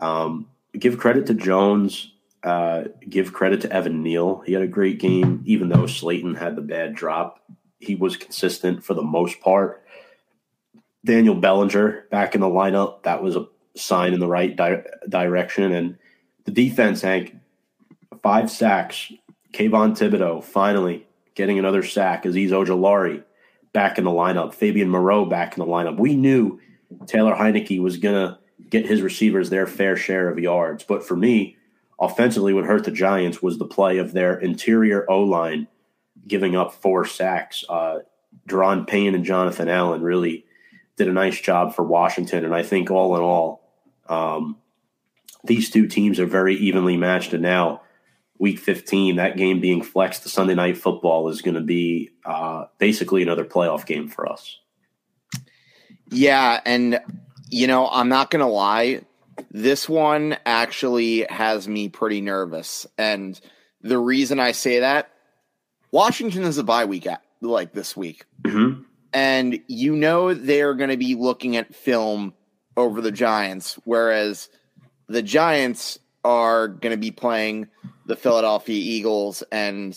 um, 0.01 0.49
give 0.79 0.99
credit 0.99 1.27
to 1.27 1.35
Jones. 1.35 2.13
Uh, 2.47 2.85
give 3.09 3.33
credit 3.33 3.61
to 3.63 3.73
Evan 3.73 4.05
Neal. 4.05 4.41
He 4.47 4.53
had 4.53 4.63
a 4.63 4.69
great 4.69 5.01
game, 5.01 5.43
even 5.47 5.69
though 5.69 5.89
Slayton 5.89 6.37
had 6.37 6.55
the 6.55 6.63
bad 6.63 6.95
drop. 6.95 7.41
He 7.81 7.97
was 7.97 8.17
consistent 8.17 8.85
for 8.85 8.95
the 8.95 9.03
most 9.03 9.41
part. 9.41 9.85
Daniel 11.05 11.35
Bellinger 11.35 12.07
back 12.13 12.37
in 12.37 12.41
the 12.41 12.47
lineup. 12.47 13.03
That 13.03 13.21
was 13.21 13.35
a 13.35 13.49
sign 13.75 14.15
in 14.15 14.21
the 14.21 14.29
right 14.29 14.55
di- 14.55 14.85
direction. 15.09 15.73
And 15.73 15.99
the 16.45 16.53
defense, 16.53 17.03
Hank, 17.03 17.35
five 18.23 18.49
sacks. 18.49 19.13
Kayvon 19.53 19.99
Thibodeaux 19.99 20.45
finally 20.45 21.05
getting 21.35 21.59
another 21.59 21.83
sack. 21.83 22.23
Azeez 22.23 22.51
Ojulari 22.51 23.25
back 23.73 23.99
in 23.99 24.05
the 24.05 24.11
lineup. 24.11 24.55
Fabian 24.55 24.89
Moreau 24.89 25.25
back 25.25 25.59
in 25.59 25.65
the 25.65 25.71
lineup. 25.71 25.99
We 25.99 26.15
knew 26.15 26.61
Taylor 27.07 27.35
Heinicke 27.35 27.81
was 27.81 27.97
going 27.97 28.15
to 28.15 28.39
get 28.71 28.87
his 28.87 29.03
receivers 29.03 29.51
their 29.51 29.67
fair 29.67 29.97
share 29.97 30.29
of 30.29 30.39
yards. 30.39 30.85
But 30.85 31.05
for 31.05 31.17
me, 31.17 31.57
offensively, 31.99 32.53
what 32.53 32.65
hurt 32.65 32.85
the 32.85 32.91
Giants 32.91 33.43
was 33.43 33.59
the 33.59 33.67
play 33.67 33.99
of 33.99 34.13
their 34.13 34.39
interior 34.39 35.11
O 35.11 35.23
line 35.23 35.69
giving 36.27 36.57
up 36.57 36.73
four 36.73 37.05
sacks. 37.05 37.65
Uh, 37.69 38.01
Daron 38.49 38.87
Payne 38.87 39.15
and 39.15 39.25
Jonathan 39.25 39.69
Allen 39.69 40.03
really 40.03 40.45
did 40.97 41.09
a 41.09 41.13
nice 41.13 41.41
job 41.41 41.75
for 41.75 41.85
Washington. 41.85 42.45
And 42.45 42.55
I 42.55 42.63
think 42.63 42.91
all 42.91 43.17
in 43.17 43.23
all, 43.23 43.71
um, 44.09 44.57
these 45.45 45.71
two 45.71 45.87
teams 45.87 46.19
are 46.19 46.27
very 46.27 46.57
evenly 46.57 46.97
matched, 46.97 47.33
and 47.33 47.43
now 47.43 47.83
week 48.39 48.59
15, 48.59 49.17
that 49.17 49.37
game 49.37 49.61
being 49.61 49.83
flexed 49.83 50.23
to 50.23 50.29
Sunday 50.29 50.55
night 50.55 50.77
football 50.77 51.29
is 51.29 51.43
going 51.43 51.55
to 51.55 51.61
be 51.61 52.11
uh, 52.25 52.65
basically 52.79 53.23
another 53.23 53.45
playoff 53.45 53.87
game 53.87 54.09
for 54.09 54.31
us. 54.31 54.59
Yeah, 56.11 56.61
and 56.65 57.01
you 57.49 57.67
know, 57.67 57.89
I'm 57.89 58.09
not 58.09 58.31
going 58.31 58.45
to 58.45 58.51
lie, 58.51 59.03
this 59.51 59.89
one 59.89 60.37
actually 60.47 61.25
has 61.25 61.69
me 61.69 61.89
pretty 61.89 62.21
nervous, 62.21 62.87
and 62.99 63.41
the 63.83 63.99
reason 63.99 64.41
I 64.41 64.53
say 64.53 64.81
that, 64.81 65.11
Washington 65.91 66.43
is 66.45 66.59
a 66.59 66.65
bye 66.65 66.85
week 66.85 67.07
at, 67.07 67.23
like 67.41 67.73
this 67.73 67.97
week, 67.97 68.25
mm-hmm. 68.43 68.83
and 69.13 69.61
you 69.67 69.95
know 69.97 70.35
they're 70.35 70.75
going 70.75 70.91
to 70.91 70.97
be 70.97 71.15
looking 71.15 71.57
at 71.57 71.75
film 71.75 72.35
over 72.77 73.01
the 73.01 73.13
Giants, 73.13 73.79
whereas 73.85 74.49
the 75.09 75.23
Giants 75.23 75.99
are 76.25 76.69
going 76.69 76.93
to 76.93 77.01
be 77.01 77.11
playing 77.11 77.69
the 78.07 78.17
Philadelphia 78.17 78.77
Eagles. 78.77 79.43
And 79.53 79.97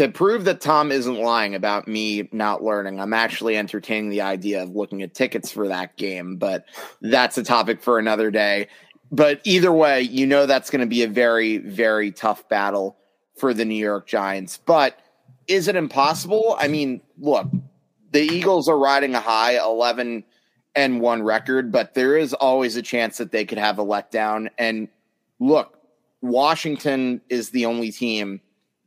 to 0.00 0.08
prove 0.08 0.46
that 0.46 0.62
Tom 0.62 0.90
isn't 0.90 1.20
lying 1.20 1.54
about 1.54 1.86
me 1.86 2.26
not 2.32 2.64
learning, 2.64 2.98
I'm 2.98 3.12
actually 3.12 3.58
entertaining 3.58 4.08
the 4.08 4.22
idea 4.22 4.62
of 4.62 4.74
looking 4.74 5.02
at 5.02 5.12
tickets 5.12 5.52
for 5.52 5.68
that 5.68 5.98
game, 5.98 6.36
but 6.36 6.64
that's 7.02 7.36
a 7.36 7.42
topic 7.42 7.82
for 7.82 7.98
another 7.98 8.30
day. 8.30 8.68
But 9.12 9.42
either 9.44 9.70
way, 9.70 10.00
you 10.00 10.26
know 10.26 10.46
that's 10.46 10.70
going 10.70 10.80
to 10.80 10.86
be 10.86 11.02
a 11.02 11.06
very, 11.06 11.58
very 11.58 12.12
tough 12.12 12.48
battle 12.48 12.96
for 13.36 13.52
the 13.52 13.66
New 13.66 13.74
York 13.74 14.06
Giants. 14.06 14.56
But 14.64 14.98
is 15.48 15.68
it 15.68 15.76
impossible? 15.76 16.56
I 16.58 16.68
mean, 16.68 17.02
look, 17.18 17.50
the 18.12 18.22
Eagles 18.22 18.70
are 18.70 18.78
riding 18.78 19.14
a 19.14 19.20
high 19.20 19.56
11- 19.56 20.24
and 20.74 21.02
one 21.02 21.22
record, 21.22 21.70
but 21.70 21.92
there 21.92 22.16
is 22.16 22.32
always 22.32 22.76
a 22.76 22.82
chance 22.82 23.18
that 23.18 23.32
they 23.32 23.44
could 23.44 23.58
have 23.58 23.78
a 23.78 23.84
letdown. 23.84 24.48
And 24.56 24.88
look, 25.40 25.78
Washington 26.22 27.20
is 27.28 27.50
the 27.50 27.66
only 27.66 27.92
team 27.92 28.40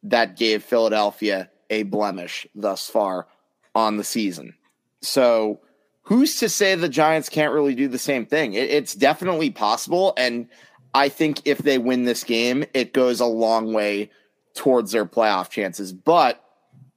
that 0.04 0.38
gave 0.38 0.64
Philadelphia 0.64 1.50
a 1.70 1.84
blemish 1.84 2.46
thus 2.54 2.90
far 2.90 3.28
on 3.74 3.98
the 3.98 4.04
season. 4.04 4.54
So 5.02 5.60
who's 6.04 6.40
to 6.40 6.50
say 6.50 6.76
the 6.76 6.90
Giants 6.90 7.30
can't 7.30 7.54
really 7.54 7.76
do 7.76 7.88
the 7.88 7.98
same 7.98 8.26
thing? 8.26 8.54
It, 8.54 8.70
it's 8.70 8.94
definitely 8.94 9.50
possible. 9.50 10.14
And 10.18 10.48
I 10.94 11.10
think 11.10 11.42
if 11.46 11.60
they 11.60 11.78
win 11.78 12.04
this 12.04 12.24
game, 12.24 12.64
it 12.74 12.94
goes 12.94 13.20
a 13.20 13.26
long 13.26 13.74
way 13.74 14.12
towards 14.54 14.92
their 14.92 15.06
playoff 15.06 15.50
chances. 15.50 15.92
But 15.92 16.44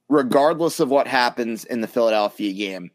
regardless 0.09 0.79
of 0.79 0.89
what 0.89 1.07
happens 1.07 1.65
in 1.65 1.81
the 1.81 1.87
Philadelphia 1.87 2.53
game, 2.53 2.91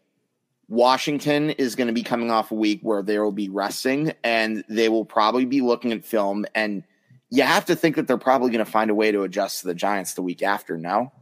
Washington 0.69 1.51
is 1.51 1.75
going 1.75 1.89
to 1.89 1.93
be 1.93 2.03
coming 2.03 2.31
off 2.31 2.51
a 2.51 2.55
week 2.55 2.81
where 2.83 3.03
they 3.03 3.19
will 3.19 3.33
be 3.33 3.49
resting 3.49 4.13
and 4.25 4.65
they 4.69 4.89
will 4.89 5.05
probably 5.05 5.45
be 5.45 5.61
looking 5.61 5.93
at 5.93 6.05
film. 6.05 6.47
And 6.55 6.85
you 7.33 7.43
have 7.43 7.65
to 7.65 7.75
think 7.75 7.97
that 7.97 8.07
they're 8.07 8.19
probably 8.19 8.51
going 8.51 8.65
to 8.65 8.71
find 8.71 8.91
a 8.91 8.95
way 8.95 9.11
to 9.11 9.23
adjust 9.23 9.61
to 9.61 9.67
the 9.67 9.75
Giants 9.75 10.13
the 10.13 10.21
week 10.21 10.43
after, 10.43 10.77
no? 10.77 11.13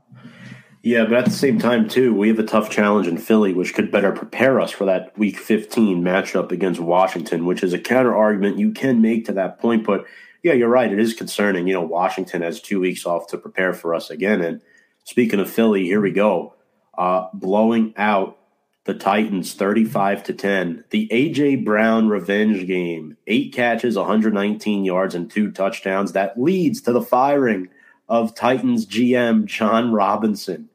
Yeah, 0.82 1.04
but 1.04 1.12
at 1.12 1.24
the 1.26 1.30
same 1.30 1.56
time, 1.60 1.88
too, 1.88 2.12
we 2.12 2.26
have 2.28 2.38
a 2.40 2.44
tough 2.44 2.68
challenge 2.68 3.06
in 3.06 3.16
Philly, 3.16 3.52
which 3.52 3.74
could 3.74 3.92
better 3.92 4.10
prepare 4.10 4.60
us 4.60 4.72
for 4.72 4.86
that 4.86 5.16
Week 5.16 5.38
15 5.38 6.02
matchup 6.02 6.50
against 6.50 6.80
Washington, 6.80 7.46
which 7.46 7.62
is 7.62 7.72
a 7.72 7.78
counter 7.78 8.16
argument 8.16 8.58
you 8.58 8.72
can 8.72 9.00
make 9.00 9.24
to 9.26 9.32
that 9.34 9.60
point. 9.60 9.86
But 9.86 10.04
yeah, 10.42 10.54
you're 10.54 10.68
right. 10.68 10.92
It 10.92 10.98
is 10.98 11.14
concerning. 11.14 11.68
You 11.68 11.74
know, 11.74 11.82
Washington 11.82 12.42
has 12.42 12.60
two 12.60 12.80
weeks 12.80 13.06
off 13.06 13.28
to 13.28 13.38
prepare 13.38 13.72
for 13.72 13.94
us 13.94 14.10
again. 14.10 14.40
And 14.40 14.62
speaking 15.04 15.38
of 15.38 15.48
Philly, 15.48 15.84
here 15.84 16.00
we 16.00 16.10
go, 16.10 16.54
uh, 16.98 17.28
blowing 17.34 17.94
out 17.96 18.36
the 18.84 18.94
Titans 18.94 19.54
35 19.54 20.24
to 20.24 20.32
10. 20.32 20.84
The 20.90 21.08
AJ 21.08 21.64
Brown 21.64 22.08
revenge 22.08 22.66
game, 22.66 23.16
eight 23.26 23.52
catches, 23.52 23.96
119 23.96 24.84
yards, 24.84 25.14
and 25.14 25.30
two 25.30 25.50
touchdowns. 25.50 26.12
That 26.12 26.40
leads 26.40 26.80
to 26.82 26.92
the 26.92 27.02
firing 27.02 27.68
of 28.08 28.34
Titans 28.34 28.86
GM 28.86 29.44
Jon 29.44 29.92
Robinson 29.92 30.68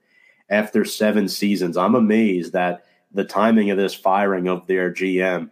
after 0.49 0.85
seven 0.85 1.27
seasons. 1.27 1.77
I'm 1.77 1.95
amazed 1.95 2.53
that 2.53 2.85
the 3.11 3.25
timing 3.25 3.71
of 3.71 3.77
this 3.77 3.93
firing 3.93 4.47
of 4.47 4.67
their 4.67 4.91
GM, 4.93 5.49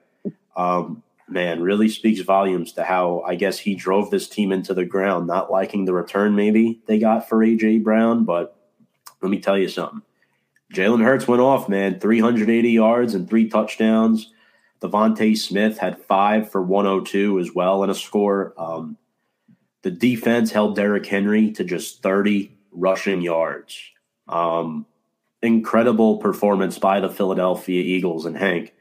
um, 0.56 1.02
man, 1.28 1.62
really 1.62 1.90
speaks 1.90 2.22
volumes 2.22 2.74
to 2.74 2.84
how 2.84 3.22
I 3.22 3.36
guess 3.36 3.58
he 3.58 3.74
drove 3.74 4.12
this 4.12 4.30
team 4.30 4.52
into 4.52 4.74
the 4.74 4.86
ground, 4.86 5.26
not 5.26 5.52
liking 5.52 5.86
the 5.86 5.94
return 5.94 6.36
maybe 6.36 6.82
they 6.86 7.00
got 7.00 7.28
for 7.28 7.40
AJ 7.40 7.84
Brown. 7.84 8.26
But 8.26 8.56
let 9.22 9.32
me 9.32 9.40
tell 9.40 9.58
you 9.58 9.70
something. 9.70 10.04
Jalen 10.74 11.04
Hurts 11.04 11.28
went 11.28 11.42
off, 11.42 11.70
man, 11.70 12.00
380 12.00 12.72
yards 12.72 13.14
and 13.14 13.30
three 13.30 13.48
touchdowns. 13.48 14.34
DeVonta 14.82 15.38
Smith 15.38 15.78
had 15.78 16.02
five 16.02 16.52
for 16.52 16.62
102 16.62 17.40
as 17.40 17.54
well 17.54 17.84
and 17.84 17.92
a 17.92 17.96
score. 17.96 18.54
Um, 18.58 18.98
the 19.84 19.92
defense 19.92 20.52
held 20.52 20.76
Derrick 20.76 21.06
Henry 21.06 21.52
to 21.52 21.64
just 21.64 22.02
30 22.02 22.58
rushing 22.72 23.22
yards. 23.22 23.80
Um, 24.28 24.86
incredible 25.42 26.18
performance 26.18 26.80
by 26.80 27.00
the 27.00 27.10
Philadelphia 27.10 27.82
Eagles 27.82 28.26
and 28.26 28.36
Hank. 28.36 28.74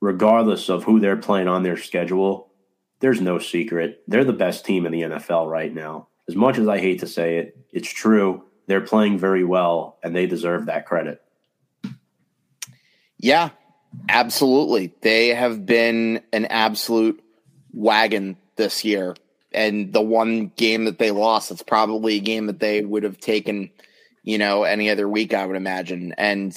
Regardless 0.00 0.68
of 0.68 0.84
who 0.84 1.00
they're 1.00 1.16
playing 1.16 1.48
on 1.48 1.62
their 1.62 1.76
schedule, 1.76 2.52
there's 3.00 3.20
no 3.20 3.38
secret. 3.38 4.02
They're 4.06 4.24
the 4.24 4.32
best 4.32 4.64
team 4.64 4.84
in 4.84 4.92
the 4.92 5.02
NFL 5.02 5.50
right 5.50 5.72
now. 5.72 6.08
As 6.28 6.36
much 6.36 6.58
as 6.58 6.68
I 6.68 6.78
hate 6.78 7.00
to 7.00 7.06
say 7.06 7.38
it, 7.38 7.56
it's 7.72 7.90
true. 7.90 8.44
They're 8.68 8.80
playing 8.80 9.18
very 9.18 9.42
well 9.42 9.98
and 10.02 10.14
they 10.14 10.26
deserve 10.26 10.66
that 10.66 10.86
credit. 10.86 11.20
Yeah, 13.18 13.50
absolutely. 14.08 14.92
They 15.00 15.28
have 15.28 15.66
been 15.66 16.22
an 16.32 16.46
absolute 16.46 17.20
wagon 17.72 18.36
this 18.56 18.84
year 18.84 19.16
and 19.52 19.92
the 19.92 20.02
one 20.02 20.52
game 20.56 20.84
that 20.84 20.98
they 20.98 21.10
lost, 21.10 21.50
it's 21.50 21.62
probably 21.62 22.16
a 22.16 22.20
game 22.20 22.46
that 22.46 22.60
they 22.60 22.84
would 22.84 23.02
have 23.02 23.18
taken, 23.18 23.70
you 24.22 24.38
know, 24.38 24.64
any 24.64 24.90
other 24.90 25.08
week, 25.08 25.32
I 25.32 25.46
would 25.46 25.56
imagine. 25.56 26.14
And, 26.18 26.54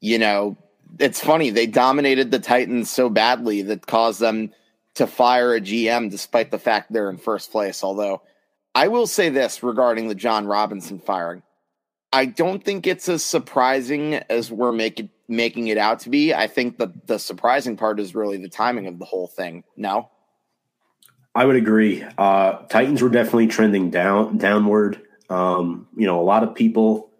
you 0.00 0.18
know, 0.18 0.56
it's 0.98 1.20
funny, 1.22 1.50
they 1.50 1.66
dominated 1.66 2.30
the 2.30 2.40
Titans 2.40 2.90
so 2.90 3.08
badly 3.08 3.62
that 3.62 3.86
caused 3.86 4.20
them 4.20 4.52
to 4.94 5.06
fire 5.06 5.54
a 5.54 5.60
GM 5.60 6.10
despite 6.10 6.50
the 6.50 6.58
fact 6.58 6.92
they're 6.92 7.10
in 7.10 7.18
first 7.18 7.52
place. 7.52 7.84
Although 7.84 8.22
I 8.78 8.86
will 8.86 9.08
say 9.08 9.28
this 9.28 9.64
regarding 9.64 10.06
the 10.06 10.14
Jon 10.14 10.46
Robinson 10.46 11.00
firing. 11.00 11.42
I 12.12 12.26
don't 12.26 12.64
think 12.64 12.86
it's 12.86 13.08
as 13.08 13.24
surprising 13.24 14.14
as 14.14 14.52
we're 14.52 14.70
making 14.70 15.10
making 15.26 15.66
it 15.66 15.78
out 15.78 15.98
to 16.00 16.10
be. 16.10 16.32
I 16.32 16.46
think 16.46 16.78
that 16.78 17.08
the 17.08 17.18
surprising 17.18 17.76
part 17.76 17.98
is 17.98 18.14
really 18.14 18.36
the 18.36 18.48
timing 18.48 18.86
of 18.86 19.00
the 19.00 19.04
whole 19.04 19.26
thing. 19.26 19.64
No. 19.76 20.10
I 21.34 21.44
would 21.44 21.56
agree. 21.56 22.04
Uh, 22.16 22.58
Titans 22.68 23.02
were 23.02 23.08
definitely 23.08 23.48
trending 23.48 23.90
down 23.90 24.38
downward. 24.38 25.02
Um, 25.28 25.88
you 25.96 26.06
know, 26.06 26.20
a 26.20 26.22
lot 26.22 26.44
of 26.44 26.54
people 26.54 27.10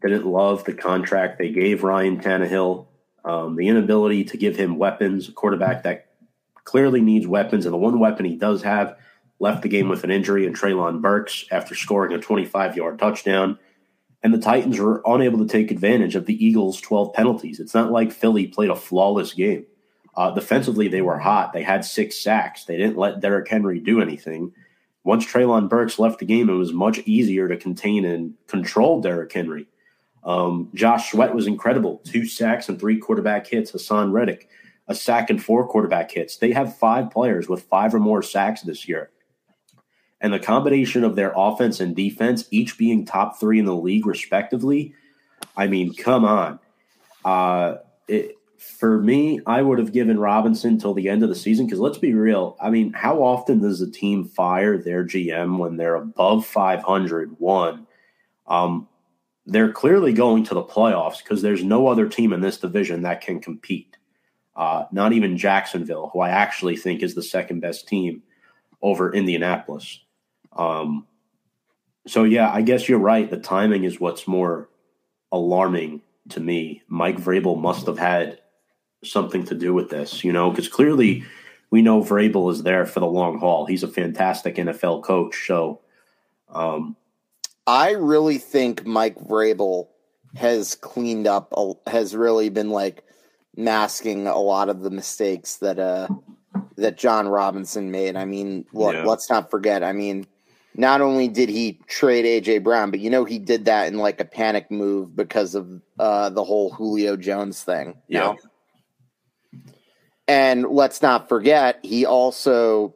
didn't 0.00 0.26
love 0.26 0.62
the 0.62 0.74
contract 0.74 1.38
they 1.38 1.50
gave 1.50 1.82
Ryan 1.82 2.20
Tannehill. 2.20 2.86
Um, 3.24 3.56
the 3.56 3.66
inability 3.66 4.22
to 4.26 4.36
give 4.36 4.54
him 4.54 4.78
weapons, 4.78 5.28
a 5.28 5.32
quarterback 5.32 5.82
that 5.82 6.06
clearly 6.62 7.00
needs 7.00 7.26
weapons, 7.26 7.66
and 7.66 7.72
the 7.72 7.78
one 7.78 7.98
weapon 7.98 8.26
he 8.26 8.36
does 8.36 8.62
have 8.62 8.96
left 9.42 9.62
the 9.62 9.68
game 9.68 9.88
with 9.88 10.04
an 10.04 10.10
injury 10.10 10.46
in 10.46 10.54
Treylon 10.54 11.02
Burks 11.02 11.44
after 11.50 11.74
scoring 11.74 12.12
a 12.12 12.18
25 12.18 12.76
yard 12.76 12.98
touchdown. 12.98 13.58
And 14.22 14.32
the 14.32 14.38
Titans 14.38 14.78
were 14.78 15.02
unable 15.04 15.40
to 15.40 15.48
take 15.48 15.72
advantage 15.72 16.14
of 16.14 16.26
the 16.26 16.46
Eagles' 16.46 16.80
12 16.80 17.12
penalties. 17.12 17.58
It's 17.58 17.74
not 17.74 17.90
like 17.90 18.12
Philly 18.12 18.46
played 18.46 18.70
a 18.70 18.76
flawless 18.76 19.34
game. 19.34 19.66
Uh, 20.14 20.30
defensively, 20.30 20.86
they 20.86 21.02
were 21.02 21.18
hot. 21.18 21.52
They 21.52 21.64
had 21.64 21.84
six 21.84 22.22
sacks. 22.22 22.64
They 22.64 22.76
didn't 22.76 22.96
let 22.96 23.18
Derrick 23.18 23.48
Henry 23.48 23.80
do 23.80 24.00
anything. 24.00 24.52
Once 25.02 25.26
Treylon 25.26 25.68
Burks 25.68 25.98
left 25.98 26.20
the 26.20 26.24
game, 26.24 26.48
it 26.48 26.54
was 26.54 26.72
much 26.72 27.00
easier 27.00 27.48
to 27.48 27.56
contain 27.56 28.04
and 28.04 28.34
control 28.46 29.00
Derrick 29.00 29.32
Henry. 29.32 29.66
Um, 30.22 30.70
Josh 30.72 31.10
Sweat 31.10 31.34
was 31.34 31.48
incredible. 31.48 32.00
Two 32.04 32.26
sacks 32.26 32.68
and 32.68 32.78
three 32.78 32.98
quarterback 32.98 33.48
hits. 33.48 33.72
Haason 33.72 34.12
Reddick, 34.12 34.48
a 34.86 34.94
sack 34.94 35.30
and 35.30 35.42
four 35.42 35.66
quarterback 35.66 36.12
hits. 36.12 36.36
They 36.36 36.52
have 36.52 36.78
five 36.78 37.10
players 37.10 37.48
with 37.48 37.64
five 37.64 37.92
or 37.92 37.98
more 37.98 38.22
sacks 38.22 38.62
this 38.62 38.86
year. 38.86 39.10
And 40.22 40.32
the 40.32 40.38
combination 40.38 41.02
of 41.02 41.16
their 41.16 41.32
offense 41.36 41.80
and 41.80 41.96
defense, 41.96 42.46
each 42.52 42.78
being 42.78 43.04
top 43.04 43.40
three 43.40 43.58
in 43.58 43.64
the 43.64 43.74
league, 43.74 44.06
respectively, 44.06 44.94
I 45.56 45.66
mean, 45.66 45.94
come 45.94 46.24
on. 46.24 46.60
Uh, 47.24 47.78
it, 48.06 48.38
for 48.56 49.00
me, 49.00 49.40
I 49.44 49.60
would 49.60 49.80
have 49.80 49.92
given 49.92 50.20
Robinson 50.20 50.78
till 50.78 50.94
the 50.94 51.08
end 51.08 51.24
of 51.24 51.28
the 51.28 51.34
season 51.34 51.66
because 51.66 51.80
let's 51.80 51.98
be 51.98 52.14
real. 52.14 52.56
I 52.60 52.70
mean, 52.70 52.92
how 52.92 53.22
often 53.22 53.60
does 53.60 53.80
a 53.80 53.90
team 53.90 54.24
fire 54.24 54.78
their 54.78 55.04
GM 55.04 55.58
when 55.58 55.76
they're 55.76 55.96
above 55.96 56.46
500? 56.46 57.40
One, 57.40 57.88
um, 58.46 58.88
they're 59.44 59.72
clearly 59.72 60.12
going 60.12 60.44
to 60.44 60.54
the 60.54 60.62
playoffs 60.62 61.18
because 61.18 61.42
there's 61.42 61.64
no 61.64 61.88
other 61.88 62.08
team 62.08 62.32
in 62.32 62.40
this 62.40 62.58
division 62.58 63.02
that 63.02 63.22
can 63.22 63.40
compete. 63.40 63.96
Uh, 64.54 64.84
not 64.92 65.12
even 65.12 65.36
Jacksonville, 65.36 66.10
who 66.12 66.20
I 66.20 66.28
actually 66.28 66.76
think 66.76 67.02
is 67.02 67.16
the 67.16 67.22
second 67.22 67.60
best 67.60 67.88
team 67.88 68.22
over 68.80 69.12
Indianapolis. 69.12 70.00
Um, 70.56 71.06
so, 72.06 72.24
yeah, 72.24 72.50
I 72.52 72.62
guess 72.62 72.88
you're 72.88 72.98
right. 72.98 73.30
The 73.30 73.38
timing 73.38 73.84
is 73.84 74.00
what's 74.00 74.26
more 74.26 74.68
alarming 75.30 76.02
to 76.30 76.40
me. 76.40 76.82
Mike 76.88 77.18
Vrabel 77.18 77.60
must 77.60 77.86
have 77.86 77.98
had 77.98 78.40
something 79.04 79.44
to 79.46 79.54
do 79.54 79.74
with 79.74 79.90
this, 79.90 80.24
you 80.24 80.32
know, 80.32 80.50
because 80.50 80.68
clearly 80.68 81.24
we 81.70 81.82
know 81.82 82.02
Vrabel 82.02 82.50
is 82.50 82.62
there 82.62 82.86
for 82.86 83.00
the 83.00 83.06
long 83.06 83.38
haul. 83.38 83.66
He's 83.66 83.82
a 83.82 83.88
fantastic 83.88 84.56
NFL 84.56 85.02
coach. 85.04 85.46
So, 85.46 85.80
um, 86.50 86.96
I 87.66 87.92
really 87.92 88.38
think 88.38 88.84
Mike 88.84 89.16
Vrabel 89.18 89.88
has 90.34 90.74
cleaned 90.74 91.26
up, 91.26 91.52
has 91.86 92.16
really 92.16 92.48
been 92.48 92.70
like 92.70 93.04
masking 93.56 94.26
a 94.26 94.38
lot 94.38 94.68
of 94.68 94.80
the 94.80 94.90
mistakes 94.90 95.56
that 95.56 95.78
uh 95.78 96.08
that 96.76 96.96
Jon 96.96 97.28
Robinson 97.28 97.90
made. 97.90 98.16
I 98.16 98.24
mean, 98.24 98.64
look, 98.72 98.94
yeah. 98.94 99.04
let's 99.04 99.30
not 99.30 99.50
forget. 99.50 99.84
I 99.84 99.92
mean, 99.92 100.26
not 100.74 101.00
only 101.00 101.28
did 101.28 101.48
he 101.48 101.80
trade 101.86 102.24
AJ 102.24 102.62
Brown, 102.62 102.90
but 102.90 103.00
you 103.00 103.10
know 103.10 103.24
he 103.24 103.38
did 103.38 103.66
that 103.66 103.88
in 103.88 103.98
like 103.98 104.20
a 104.20 104.24
panic 104.24 104.70
move 104.70 105.14
because 105.14 105.54
of 105.54 105.80
uh 105.98 106.30
the 106.30 106.44
whole 106.44 106.70
Julio 106.70 107.16
Jones 107.16 107.62
thing. 107.62 107.96
Yeah. 108.08 108.34
And 110.28 110.66
let's 110.66 111.02
not 111.02 111.28
forget, 111.28 111.80
he 111.82 112.06
also 112.06 112.94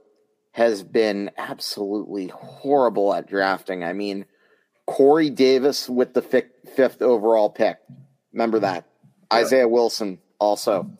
has 0.53 0.83
been 0.83 1.31
absolutely 1.37 2.29
horrible 2.29 3.13
at 3.13 3.29
drafting. 3.29 3.85
I 3.85 3.93
mean, 3.93 4.25
Corey 4.87 5.29
Davis 5.29 5.89
with 5.89 6.15
the 6.15 6.23
fifth 6.23 7.03
overall 7.03 7.51
pick. 7.51 7.77
Remember 8.33 8.61
that. 8.61 8.87
Yeah. 9.31 9.39
Isaiah 9.39 9.69
Wilson 9.69 10.19
also. 10.39 10.91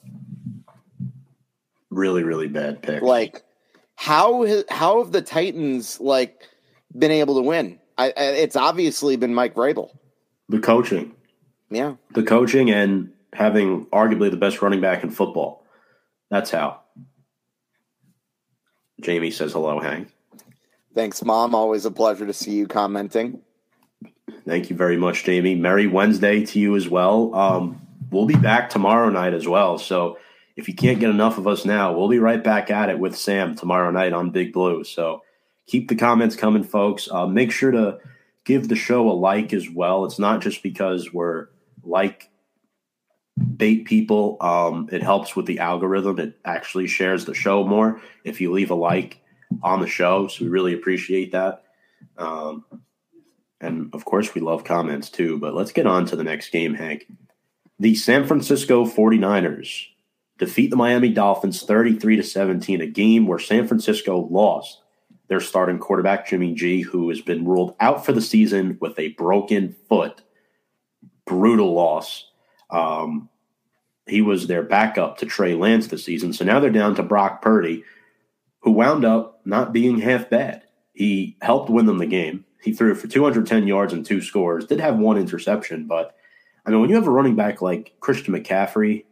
Really, 1.91 2.23
really 2.23 2.49
bad 2.49 2.83
pick. 2.83 3.03
Like, 3.03 3.43
how 3.95 4.47
how 4.69 5.03
have 5.03 5.13
the 5.13 5.23
Titans 5.23 6.01
like 6.01 6.43
been 6.99 7.11
able 7.11 7.37
to 7.37 7.43
win? 7.43 7.79
I, 7.99 8.13
it's 8.17 8.57
obviously 8.57 9.17
been 9.17 9.35
Mike 9.35 9.55
Vrabel. 9.55 9.91
The 10.49 10.61
coaching. 10.61 11.15
Yeah. 11.71 11.95
The 12.13 12.23
coaching 12.23 12.71
and 12.71 13.13
having 13.33 13.87
arguably 13.87 14.31
the 14.31 14.37
best 14.37 14.63
running 14.63 14.81
back 14.81 15.03
in 15.03 15.11
football. 15.11 15.65
That's 16.31 16.51
how. 16.51 16.81
Jamie 19.01 19.31
says 19.31 19.53
hello, 19.53 19.79
Hank. 19.79 20.09
Thanks, 20.95 21.23
Mom. 21.25 21.55
Always 21.55 21.85
a 21.85 21.91
pleasure 21.91 22.27
to 22.27 22.33
see 22.33 22.53
you 22.53 22.67
commenting. 22.67 23.41
Thank 24.47 24.71
you 24.71 24.77
very 24.77 24.97
much, 24.97 25.25
Jamie. 25.25 25.55
Merry 25.55 25.87
Wednesday 25.87 26.45
to 26.47 26.59
you 26.59 26.77
as 26.77 26.89
well. 26.89 27.35
Um, 27.35 27.87
we'll 28.11 28.27
be 28.27 28.37
back 28.37 28.71
tomorrow 28.71 29.11
night 29.11 29.35
as 29.35 29.47
well. 29.47 29.79
So 29.79 30.19
if 30.57 30.69
you 30.69 30.75
can't 30.75 30.99
get 30.99 31.11
enough 31.11 31.37
of 31.37 31.47
us 31.47 31.65
now, 31.65 31.93
we'll 31.93 32.09
be 32.09 32.19
right 32.19 32.43
back 32.43 32.71
at 32.71 32.89
it 32.89 32.99
with 32.99 33.17
Sam 33.17 33.55
tomorrow 33.55 33.91
night 33.91 34.13
on 34.13 34.31
Big 34.31 34.53
Blue. 34.53 34.85
So 34.85 35.23
keep 35.67 35.89
the 35.89 35.97
comments 35.97 36.37
coming, 36.37 36.63
folks. 36.63 37.09
Uh, 37.11 37.27
make 37.27 37.51
sure 37.53 37.71
to 37.71 37.99
give 38.45 38.69
the 38.69 38.77
show 38.77 39.11
a 39.11 39.13
like 39.13 39.53
as 39.53 39.69
well. 39.69 40.05
It's 40.05 40.19
not 40.19 40.41
just 40.41 40.63
because 40.63 41.13
we're 41.13 41.49
like 41.83 42.31
bait 43.57 43.85
people. 43.85 44.37
Um, 44.41 44.89
it 44.93 45.03
helps 45.03 45.37
with 45.37 45.47
the 45.47 45.59
algorithm. 45.59 46.19
It 46.19 46.39
actually 46.45 46.87
shares 46.87 47.25
the 47.25 47.35
show 47.35 47.65
more 47.65 48.01
if 48.25 48.41
you 48.41 48.53
leave 48.53 48.71
a 48.71 48.75
like 48.75 49.21
on 49.63 49.81
the 49.81 49.87
show. 49.87 50.29
So 50.29 50.45
we 50.45 50.51
really 50.51 50.75
appreciate 50.75 51.33
that. 51.33 51.65
Um, 52.17 52.65
And 53.61 53.91
of 53.95 54.05
course, 54.05 54.35
we 54.35 54.41
love 54.41 54.65
comments 54.65 55.09
too, 55.11 55.39
but 55.39 55.55
let's 55.55 55.73
get 55.73 55.87
on 55.87 56.05
to 56.07 56.17
the 56.17 56.25
next 56.25 56.51
game, 56.51 56.75
Hank. 56.75 57.07
The 57.79 57.95
San 57.95 58.27
Francisco 58.27 58.85
49ers 58.85 59.87
defeat 60.39 60.71
the 60.71 60.77
Miami 60.77 61.11
Dolphins 61.11 61.63
33 61.63 62.17
to 62.17 62.23
17, 62.23 62.81
a 62.81 62.87
game 62.87 63.27
where 63.27 63.39
San 63.39 63.67
Francisco 63.67 64.29
lost 64.31 64.83
their 65.29 65.41
starting 65.41 65.79
quarterback, 65.79 66.29
Jimmy 66.29 66.55
G, 66.55 66.81
who 66.83 67.09
has 67.09 67.21
been 67.21 67.45
ruled 67.45 67.75
out 67.81 68.05
for 68.05 68.13
the 68.13 68.21
season 68.21 68.79
with 68.81 68.99
a 68.99 69.09
broken 69.11 69.75
foot. 69.89 70.23
Brutal 71.25 71.73
loss. 71.75 72.31
Um, 72.71 73.29
he 74.07 74.23
was 74.23 74.47
their 74.47 74.63
backup 74.63 75.19
to 75.19 75.27
Trey 75.27 75.55
Lance 75.55 75.89
this 75.89 76.05
season. 76.05 76.33
So 76.33 76.45
now 76.45 76.61
they're 76.61 76.71
down 76.71 76.95
to 76.95 77.03
Brock 77.03 77.43
Purdy, 77.43 77.85
who 78.61 78.71
wound 78.71 79.05
up 79.05 79.41
not 79.45 79.73
being 79.73 79.99
half 79.99 80.31
bad. 80.31 80.63
He 80.93 81.37
helped 81.43 81.71
win 81.71 81.87
them 81.87 81.99
the 81.99 82.07
game. 82.07 82.45
He 82.63 82.73
threw 82.73 82.95
for 82.95 83.09
210 83.09 83.67
yards 83.67 83.93
and 83.93 84.05
two 84.05 84.21
scores, 84.21 84.67
did 84.67 84.81
have 84.81 84.99
one 84.99 85.19
interception, 85.19 85.87
but 85.87 86.17
I 86.65 86.71
mean, 86.71 86.81
when 86.81 86.91
you 86.91 86.97
have 86.97 87.07
a 87.07 87.13
running 87.13 87.37
back 87.37 87.63
like 87.63 87.95
Christian 88.01 88.35
McCaffrey 88.35 89.05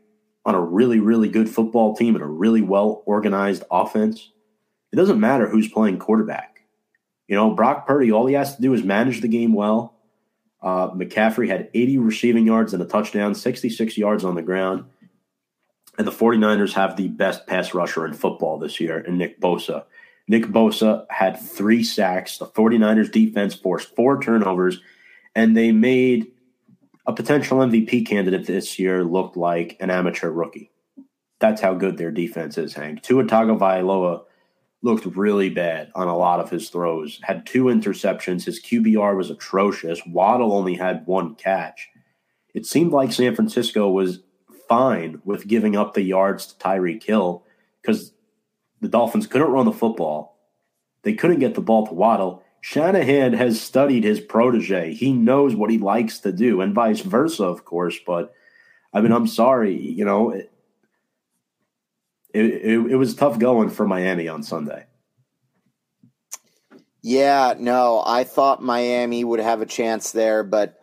on 0.44 0.57
a 0.57 0.61
really, 0.61 0.98
really 0.98 1.29
good 1.29 1.48
football 1.48 1.94
team 1.94 2.16
and 2.16 2.24
a 2.24 2.27
really 2.27 2.62
well 2.62 3.05
organized 3.07 3.62
offense, 3.70 4.33
it 4.95 4.97
doesn't 4.97 5.19
matter 5.19 5.49
who's 5.49 5.67
playing 5.67 5.99
quarterback. 5.99 6.61
You 7.27 7.35
know, 7.35 7.51
Brock 7.51 7.85
Purdy, 7.85 8.13
all 8.13 8.27
he 8.27 8.35
has 8.35 8.55
to 8.55 8.63
do 8.63 8.73
is 8.75 8.85
manage 8.85 9.23
the 9.23 9.29
game 9.29 9.53
well. 9.53 9.97
Uh, 10.63 10.91
McCaffrey 10.91 11.49
had 11.49 11.69
80 11.75 11.99
receiving 11.99 12.47
yards 12.47 12.73
and 12.73 12.81
a 12.81 12.87
touchdown, 12.87 13.35
66 13.35 13.99
yards 13.99 14.25
on 14.25 14.37
the 14.37 14.43
ground. 14.43 14.85
And 15.99 16.07
the 16.07 16.13
49ers 16.13 16.75
have 16.75 16.97
the 16.97 17.09
best 17.09 17.49
pass 17.49 17.75
rusher 17.75 18.07
in 18.07 18.13
football 18.13 18.61
this 18.61 18.79
year 18.79 19.01
in 19.01 19.19
Nick 19.19 19.41
Bosa. 19.41 19.83
Nick 20.29 20.45
Bosa 20.45 21.07
had 21.11 21.41
three 21.41 21.83
sacks. 21.83 22.39
The 22.39 22.47
49ers 22.47 23.11
defense 23.11 23.53
forced 23.53 23.97
four 23.97 24.23
turnovers, 24.23 24.81
and 25.35 25.57
they 25.57 25.73
made 25.73 26.31
a 27.05 27.13
potential 27.13 27.59
MVP 27.59 28.07
candidate 28.07 28.47
this 28.47 28.79
year 28.79 29.03
look 29.03 29.35
like 29.35 29.77
an 29.81 29.91
amateur 29.91 30.31
rookie. 30.31 30.71
That's 31.41 31.61
how 31.61 31.75
good 31.75 31.97
their 31.97 32.13
defense 32.13 32.59
is, 32.59 32.75
Hank. 32.75 33.03
Tua 33.03 33.25
Tagovailoa 33.25 34.27
looked 34.85 35.07
really 35.16 35.49
bad 35.49 35.90
on 35.94 36.09
a 36.09 36.16
lot 36.16 36.40
of 36.40 36.51
his 36.51 36.68
throws. 36.68 37.18
Had 37.23 37.47
two 37.47 37.64
interceptions. 37.64 38.44
His 38.44 38.62
QBR 38.62 39.16
was 39.16 39.31
atrocious. 39.31 40.01
Waddle 40.07 40.53
only 40.53 40.75
had 40.75 41.07
one 41.07 41.35
catch. 41.35 41.88
It 42.53 42.66
seemed 42.66 42.92
like 42.92 43.11
San 43.11 43.35
Francisco 43.35 43.88
was 43.88 44.20
fine 44.68 45.23
with 45.25 45.49
giving 45.49 45.75
up 45.75 45.94
the 45.94 46.03
yards 46.03 46.47
to 46.47 46.59
Tyreek 46.62 47.03
Hill 47.03 47.44
because 47.81 48.12
the 48.83 48.88
Dolphins 48.88 49.27
couldn't 49.27 49.51
run 49.51 49.64
the 49.64 49.73
football. 49.73 50.38
They 51.03 51.14
couldn't 51.14 51.40
get 51.40 51.55
the 51.55 51.62
ball 51.62 51.87
to 51.87 51.94
Waddle. 51.94 52.42
Shanahan 52.61 53.33
has 53.33 53.61
studied 53.61 54.05
his 54.05 54.20
protege. 54.20 54.92
He 54.92 55.12
knows 55.12 55.55
what 55.55 55.70
he 55.70 55.79
likes 55.79 56.18
to 56.20 56.33
do, 56.33 56.61
and 56.61 56.75
vice 56.75 57.01
versa, 57.01 57.44
of 57.44 57.64
course. 57.64 57.99
But 58.07 58.35
I 58.92 59.01
mean, 59.01 59.12
I'm 59.12 59.27
sorry, 59.27 59.79
you 59.79 60.05
know, 60.05 60.31
it, 60.31 60.53
it, 62.35 62.44
it, 62.44 62.92
it 62.92 62.97
was 62.97 63.14
tough 63.14 63.38
going 63.38 63.70
for 63.70 63.87
Miami 63.87 64.29
on 64.29 64.42
Sunday. 64.42 64.87
Yeah, 67.03 67.55
no, 67.59 68.03
I 68.05 68.25
thought 68.25 68.62
Miami 68.62 69.25
would 69.25 69.40
have 69.40 69.61
a 69.61 69.66
chance 69.66 70.12
there, 70.12 70.42
but 70.42 70.81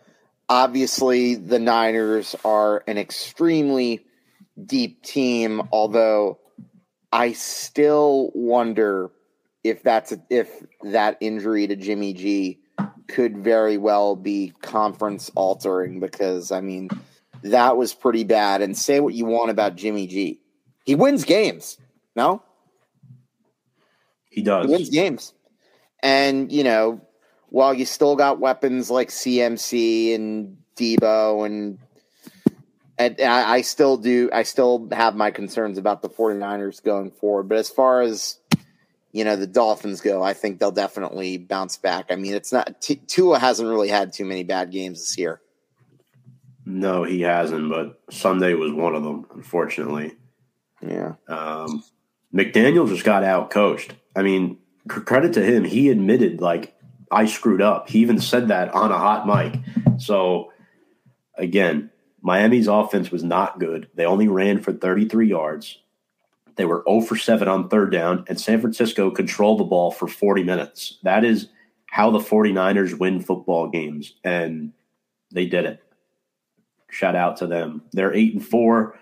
obviously 0.48 1.36
the 1.36 1.60
Niners 1.60 2.36
are 2.46 2.84
an 2.88 2.98
extremely 2.98 4.06
deep 4.64 5.02
team, 5.04 5.64
although 5.72 6.40
I 7.12 7.34
still 7.34 8.32
wonder 8.34 9.12
if 9.64 9.84
that's 9.84 10.12
a, 10.12 10.22
if 10.30 10.50
that 10.84 11.18
injury 11.20 11.68
to 11.68 11.76
Jimmy 11.76 12.14
G 12.14 12.60
could 13.08 13.38
very 13.38 13.78
well 13.78 14.16
be 14.16 14.54
conference 14.62 15.32
altering 15.36 16.00
because 16.00 16.52
I 16.52 16.62
mean 16.62 16.90
that 17.44 17.78
was 17.78 17.94
pretty 17.94 18.24
bad. 18.24 18.62
And 18.62 18.78
say 18.78 19.00
what 19.00 19.14
you 19.14 19.26
want 19.26 19.52
about 19.52 19.76
Jimmy 19.76 20.08
G, 20.08 20.40
he 20.86 20.96
wins 20.96 21.24
games. 21.24 21.78
No, 22.16 22.44
he 24.30 24.42
does. 24.42 24.66
He 24.66 24.72
wins 24.72 24.90
games, 24.90 25.34
and 26.02 26.52
you 26.52 26.64
know 26.64 27.02
while 27.52 27.74
you 27.74 27.86
still 27.86 28.16
got 28.16 28.40
weapons 28.40 28.90
like 28.90 29.10
CMC 29.10 30.16
and 30.16 30.58
Deebo 30.78 31.46
and 31.46 31.78
and 32.98 33.20
I, 33.20 33.56
I, 33.56 33.62
still 33.62 33.98
do. 33.98 34.30
I 34.32 34.44
still 34.44 34.88
have 34.92 35.16
my 35.16 35.32
concerns 35.32 35.78
about 35.78 36.02
the 36.02 36.10
49ers 36.10 36.84
going 36.84 37.12
forward. 37.12 37.50
But 37.50 37.58
as 37.58 37.70
far 37.70 38.02
as 38.02 38.38
you 39.12 39.26
know, 39.26 39.36
the 39.36 39.48
Dolphins 39.48 40.02
go, 40.02 40.24
I 40.24 40.34
think 40.34 40.60
they'll 40.60 40.72
definitely 40.72 41.38
bounce 41.38 41.78
back. 41.78 42.06
I 42.10 42.16
mean, 42.16 42.34
it's 42.34 42.54
not 42.54 42.80
T- 42.82 43.02
Tua 43.08 43.40
hasn't 43.40 43.68
really 43.68 43.90
had 43.90 44.14
too 44.14 44.24
many 44.24 44.44
bad 44.44 44.72
games 44.72 45.00
this 45.00 45.18
year. 45.18 45.42
No, 46.66 47.04
he 47.04 47.22
hasn't. 47.22 47.70
But 47.70 48.00
Sunday 48.10 48.54
was 48.54 48.72
one 48.72 48.96
of 48.96 49.04
them, 49.04 49.26
unfortunately. 49.34 50.14
Yeah. 50.86 51.14
Um, 51.28 51.84
McDaniel 52.34 52.88
just 52.88 53.04
got 53.04 53.24
out 53.24 53.52
coached. 53.52 53.94
I 54.16 54.24
mean, 54.24 54.58
credit 54.88 55.34
to 55.34 55.44
him. 55.44 55.64
He 55.64 55.90
admitted 55.90 56.42
like 56.42 56.76
I 57.12 57.26
screwed 57.26 57.62
up. 57.62 57.90
He 57.90 58.00
even 58.00 58.20
said 58.20 58.48
that 58.48 58.74
on 58.74 58.92
a 58.92 58.98
hot 58.98 59.28
mic. 59.28 59.60
So 60.00 60.52
again, 61.36 61.92
Miami's 62.22 62.68
offense 62.68 63.12
was 63.12 63.24
not 63.24 63.60
good. 63.60 63.90
They 63.96 64.06
only 64.06 64.28
ran 64.28 64.62
for 64.62 64.72
33 64.74 65.28
yards. 65.28 65.78
They 66.56 66.66
were 66.66 66.84
0 66.88 67.02
for 67.02 67.16
7 67.16 67.48
on 67.48 67.70
third 67.70 67.92
down, 67.92 68.26
and 68.28 68.40
San 68.40 68.62
Francisco 68.62 69.10
controlled 69.10 69.60
the 69.60 69.66
ball 69.66 69.90
for 69.92 70.08
40 70.08 70.44
minutes. 70.44 71.00
That 71.04 71.24
is 71.24 71.48
how 71.88 72.12
the 72.12 72.20
49ers 72.20 72.98
win 72.98 73.22
football 73.22 73.68
games, 73.70 74.14
and 74.24 74.74
they 75.32 75.46
did 75.46 75.66
it. 75.66 75.84
Shout 76.90 77.16
out 77.16 77.38
to 77.38 77.48
them. 77.48 77.84
They're 77.94 78.14
8 78.14 78.34
and 78.34 78.46
4. 78.46 79.00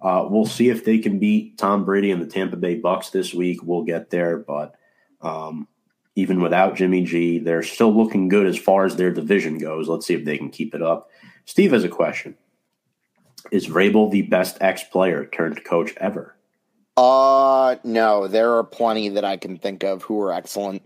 Uh, 0.00 0.26
we'll 0.28 0.46
see 0.46 0.68
if 0.68 0.84
they 0.84 0.98
can 0.98 1.18
beat 1.18 1.58
Tom 1.58 1.84
Brady 1.84 2.10
and 2.10 2.22
the 2.22 2.26
Tampa 2.26 2.56
Bay 2.56 2.80
Bucs 2.80 3.10
this 3.10 3.34
week. 3.34 3.62
We'll 3.62 3.82
get 3.82 4.10
there, 4.10 4.38
but 4.38 4.74
um, 5.20 5.68
even 6.14 6.40
without 6.40 6.76
Jimmy 6.76 7.04
G, 7.04 7.38
they're 7.38 7.62
still 7.62 7.94
looking 7.94 8.28
good 8.28 8.46
as 8.46 8.58
far 8.58 8.84
as 8.84 8.96
their 8.96 9.12
division 9.12 9.58
goes. 9.58 9.88
Let's 9.88 10.06
see 10.06 10.14
if 10.14 10.24
they 10.24 10.38
can 10.38 10.50
keep 10.50 10.74
it 10.74 10.82
up. 10.82 11.10
Steve 11.44 11.72
has 11.72 11.84
a 11.84 11.88
question. 11.88 12.36
Is 13.50 13.66
Vrabel 13.66 14.10
the 14.10 14.22
best 14.22 14.58
ex 14.60 14.84
player 14.84 15.26
turned 15.26 15.64
coach 15.64 15.94
ever? 15.96 16.36
Uh 16.96 17.76
no, 17.84 18.28
there 18.28 18.52
are 18.56 18.64
plenty 18.64 19.08
that 19.10 19.24
I 19.24 19.36
can 19.36 19.56
think 19.56 19.82
of 19.82 20.02
who 20.02 20.20
are 20.20 20.32
excellent. 20.32 20.82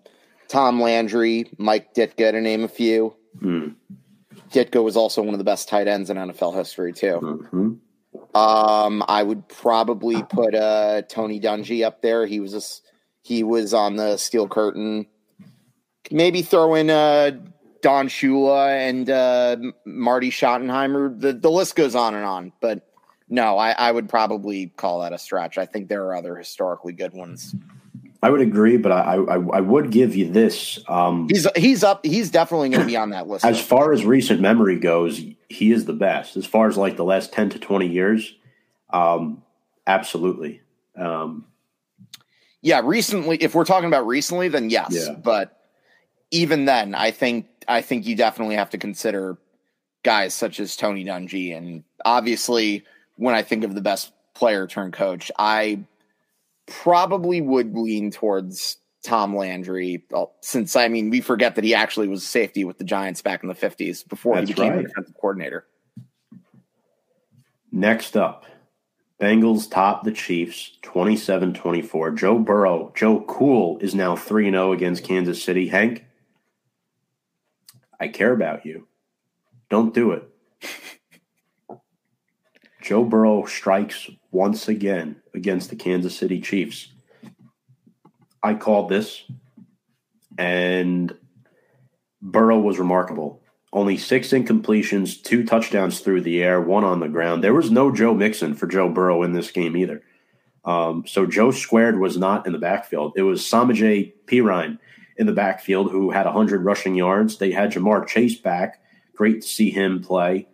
Tom 0.48 0.80
Landry, 0.80 1.50
Mike 1.58 1.94
Ditka 1.94 2.30
to 2.30 2.40
name 2.40 2.64
a 2.64 2.68
few. 2.68 3.14
Hmm. 3.40 3.68
Ditka 4.50 4.82
was 4.82 4.96
also 4.96 5.22
one 5.22 5.34
of 5.34 5.38
the 5.38 5.44
best 5.44 5.68
tight 5.68 5.88
ends 5.88 6.10
in 6.10 6.16
NFL 6.16 6.54
history 6.54 6.92
too. 6.92 7.18
Mm-hmm. 7.20 7.72
Um, 8.34 9.04
I 9.06 9.22
would 9.22 9.48
probably 9.48 10.22
put 10.24 10.54
uh, 10.54 11.02
Tony 11.02 11.40
Dungy 11.40 11.84
up 11.86 12.02
there. 12.02 12.26
He 12.26 12.40
was 12.40 12.54
a, 12.54 12.62
he 13.22 13.44
was 13.44 13.72
on 13.72 13.96
the 13.96 14.16
Steel 14.16 14.48
Curtain. 14.48 15.06
Maybe 16.10 16.42
throw 16.42 16.74
in 16.74 16.90
uh, 16.90 17.30
Don 17.80 18.08
Shula 18.08 18.88
and 18.88 19.08
uh, 19.08 19.56
Marty 19.84 20.30
Schottenheimer. 20.30 21.18
The 21.18 21.32
the 21.32 21.50
list 21.50 21.76
goes 21.76 21.94
on 21.94 22.14
and 22.14 22.24
on, 22.24 22.52
but 22.60 22.88
no, 23.28 23.56
I, 23.56 23.70
I 23.70 23.92
would 23.92 24.08
probably 24.08 24.66
call 24.76 25.00
that 25.00 25.12
a 25.12 25.18
stretch. 25.18 25.56
I 25.56 25.66
think 25.66 25.88
there 25.88 26.04
are 26.06 26.14
other 26.16 26.36
historically 26.36 26.92
good 26.92 27.12
ones. 27.12 27.54
I 28.22 28.30
would 28.30 28.40
agree, 28.40 28.78
but 28.78 28.90
I 28.90 29.16
I, 29.16 29.34
I 29.34 29.60
would 29.60 29.90
give 29.90 30.16
you 30.16 30.30
this. 30.30 30.78
Um, 30.88 31.28
he's 31.30 31.46
he's 31.56 31.84
up. 31.84 32.04
He's 32.04 32.30
definitely 32.30 32.70
going 32.70 32.80
to 32.80 32.86
be 32.86 32.96
on 32.96 33.10
that 33.10 33.28
list. 33.28 33.44
As 33.44 33.60
far 33.60 33.92
as 33.92 34.04
recent 34.04 34.40
memory 34.40 34.78
goes, 34.78 35.22
he 35.54 35.72
is 35.72 35.84
the 35.84 35.92
best. 35.92 36.36
As 36.36 36.46
far 36.46 36.68
as 36.68 36.76
like 36.76 36.96
the 36.96 37.04
last 37.04 37.32
ten 37.32 37.50
to 37.50 37.58
twenty 37.58 37.88
years, 37.88 38.34
um, 38.90 39.42
absolutely. 39.86 40.60
Um, 40.96 41.46
yeah, 42.60 42.80
recently. 42.84 43.36
If 43.38 43.54
we're 43.54 43.64
talking 43.64 43.88
about 43.88 44.06
recently, 44.06 44.48
then 44.48 44.70
yes. 44.70 44.88
Yeah. 44.90 45.14
But 45.14 45.58
even 46.30 46.64
then, 46.64 46.94
I 46.94 47.10
think 47.10 47.46
I 47.68 47.82
think 47.82 48.06
you 48.06 48.16
definitely 48.16 48.56
have 48.56 48.70
to 48.70 48.78
consider 48.78 49.38
guys 50.02 50.34
such 50.34 50.60
as 50.60 50.76
Tony 50.76 51.04
Dungy, 51.04 51.56
and 51.56 51.84
obviously, 52.04 52.84
when 53.16 53.34
I 53.34 53.42
think 53.42 53.64
of 53.64 53.74
the 53.74 53.80
best 53.80 54.12
player 54.34 54.66
turn 54.66 54.92
coach, 54.92 55.30
I 55.38 55.80
probably 56.66 57.40
would 57.40 57.76
lean 57.76 58.10
towards 58.10 58.78
Tom 59.04 59.36
Landry, 59.36 60.04
since 60.40 60.74
I 60.74 60.88
mean 60.88 61.10
we 61.10 61.20
forget 61.20 61.54
that 61.54 61.64
he 61.64 61.74
actually 61.74 62.08
was 62.08 62.22
a 62.22 62.26
safety 62.26 62.64
with 62.64 62.78
the 62.78 62.84
Giants 62.84 63.22
back 63.22 63.42
in 63.42 63.48
the 63.48 63.54
fifties 63.54 64.02
before 64.02 64.36
That's 64.36 64.48
he 64.48 64.54
became 64.54 64.72
right. 64.72 64.84
a 64.84 64.88
defensive 64.88 65.14
coordinator. 65.14 65.66
Next 67.70 68.16
up, 68.16 68.46
Bengals 69.20 69.70
top 69.70 70.04
the 70.04 70.12
Chiefs 70.12 70.78
27-24. 70.82 72.16
Joe 72.16 72.38
Burrow, 72.38 72.92
Joe 72.94 73.20
Cool 73.22 73.78
is 73.78 73.94
now 73.94 74.14
3-0 74.14 74.72
against 74.72 75.04
Kansas 75.04 75.42
City. 75.42 75.68
Hank, 75.68 76.04
I 77.98 78.08
care 78.08 78.32
about 78.32 78.64
you. 78.64 78.86
Don't 79.70 79.92
do 79.92 80.12
it. 80.12 80.28
Joe 82.82 83.04
Burrow 83.04 83.44
strikes 83.44 84.08
once 84.30 84.68
again 84.68 85.16
against 85.34 85.70
the 85.70 85.76
Kansas 85.76 86.16
City 86.16 86.40
Chiefs. 86.40 86.93
I 88.44 88.54
called 88.54 88.90
this, 88.90 89.24
and 90.36 91.16
Burrow 92.20 92.60
was 92.60 92.78
remarkable. 92.78 93.40
Only 93.72 93.96
six 93.96 94.28
incompletions, 94.28 95.20
two 95.22 95.44
touchdowns 95.44 96.00
through 96.00 96.20
the 96.20 96.42
air, 96.42 96.60
one 96.60 96.84
on 96.84 97.00
the 97.00 97.08
ground. 97.08 97.42
There 97.42 97.54
was 97.54 97.70
no 97.70 97.90
Joe 97.90 98.12
Mixon 98.12 98.54
for 98.54 98.66
Joe 98.66 98.90
Burrow 98.90 99.22
in 99.22 99.32
this 99.32 99.50
game 99.50 99.76
either. 99.78 100.02
Um, 100.64 101.04
so 101.06 101.26
Joe 101.26 101.50
Squared 101.50 101.98
was 101.98 102.18
not 102.18 102.46
in 102.46 102.52
the 102.52 102.58
backfield. 102.58 103.14
It 103.16 103.22
was 103.22 103.40
Samaje 103.40 104.12
Perine 104.26 104.78
in 105.16 105.26
the 105.26 105.32
backfield 105.32 105.90
who 105.90 106.10
had 106.10 106.26
100 106.26 106.64
rushing 106.64 106.94
yards. 106.94 107.38
They 107.38 107.50
had 107.50 107.72
Ja'Marr 107.72 108.06
Chase 108.06 108.36
back. 108.36 108.82
Great 109.14 109.40
to 109.40 109.48
see 109.48 109.70
him 109.70 110.02
play. 110.02 110.48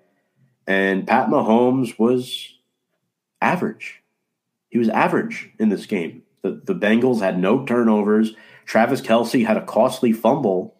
And 0.66 1.06
Pat 1.08 1.28
Mahomes 1.28 1.98
was 1.98 2.54
average. 3.40 4.02
He 4.68 4.78
was 4.78 4.88
average 4.88 5.50
in 5.58 5.70
this 5.70 5.86
game. 5.86 6.22
The, 6.42 6.60
the 6.64 6.74
Bengals 6.74 7.20
had 7.20 7.38
no 7.38 7.64
turnovers. 7.64 8.34
Travis 8.64 9.00
Kelce 9.00 9.46
had 9.46 9.56
a 9.56 9.64
costly 9.64 10.12
fumble. 10.12 10.76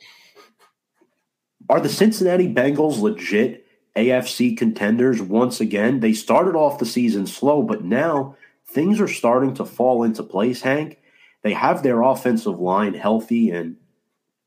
Are 1.69 1.81
the 1.81 1.89
Cincinnati 1.89 2.53
Bengals 2.53 3.01
legit 3.01 3.67
AFC 3.97 4.57
contenders 4.57 5.21
once 5.21 5.61
again? 5.61 6.01
They 6.01 6.13
started 6.13 6.57
off 6.57 6.79
the 6.79 6.87
season 6.87 7.27
slow, 7.27 7.63
but 7.63 7.85
now 7.85 8.37
things 8.67 9.01
are 9.01 9.09
starting 9.09 9.55
to 9.55 9.65
fall 9.65 10.03
into 10.03 10.23
place, 10.23 10.63
Hank. 10.63 10.99
They 11.43 11.53
have 11.53 11.83
their 11.83 12.03
offensive 12.03 12.59
line 12.61 12.95
healthy, 12.95 13.51
and 13.51 13.77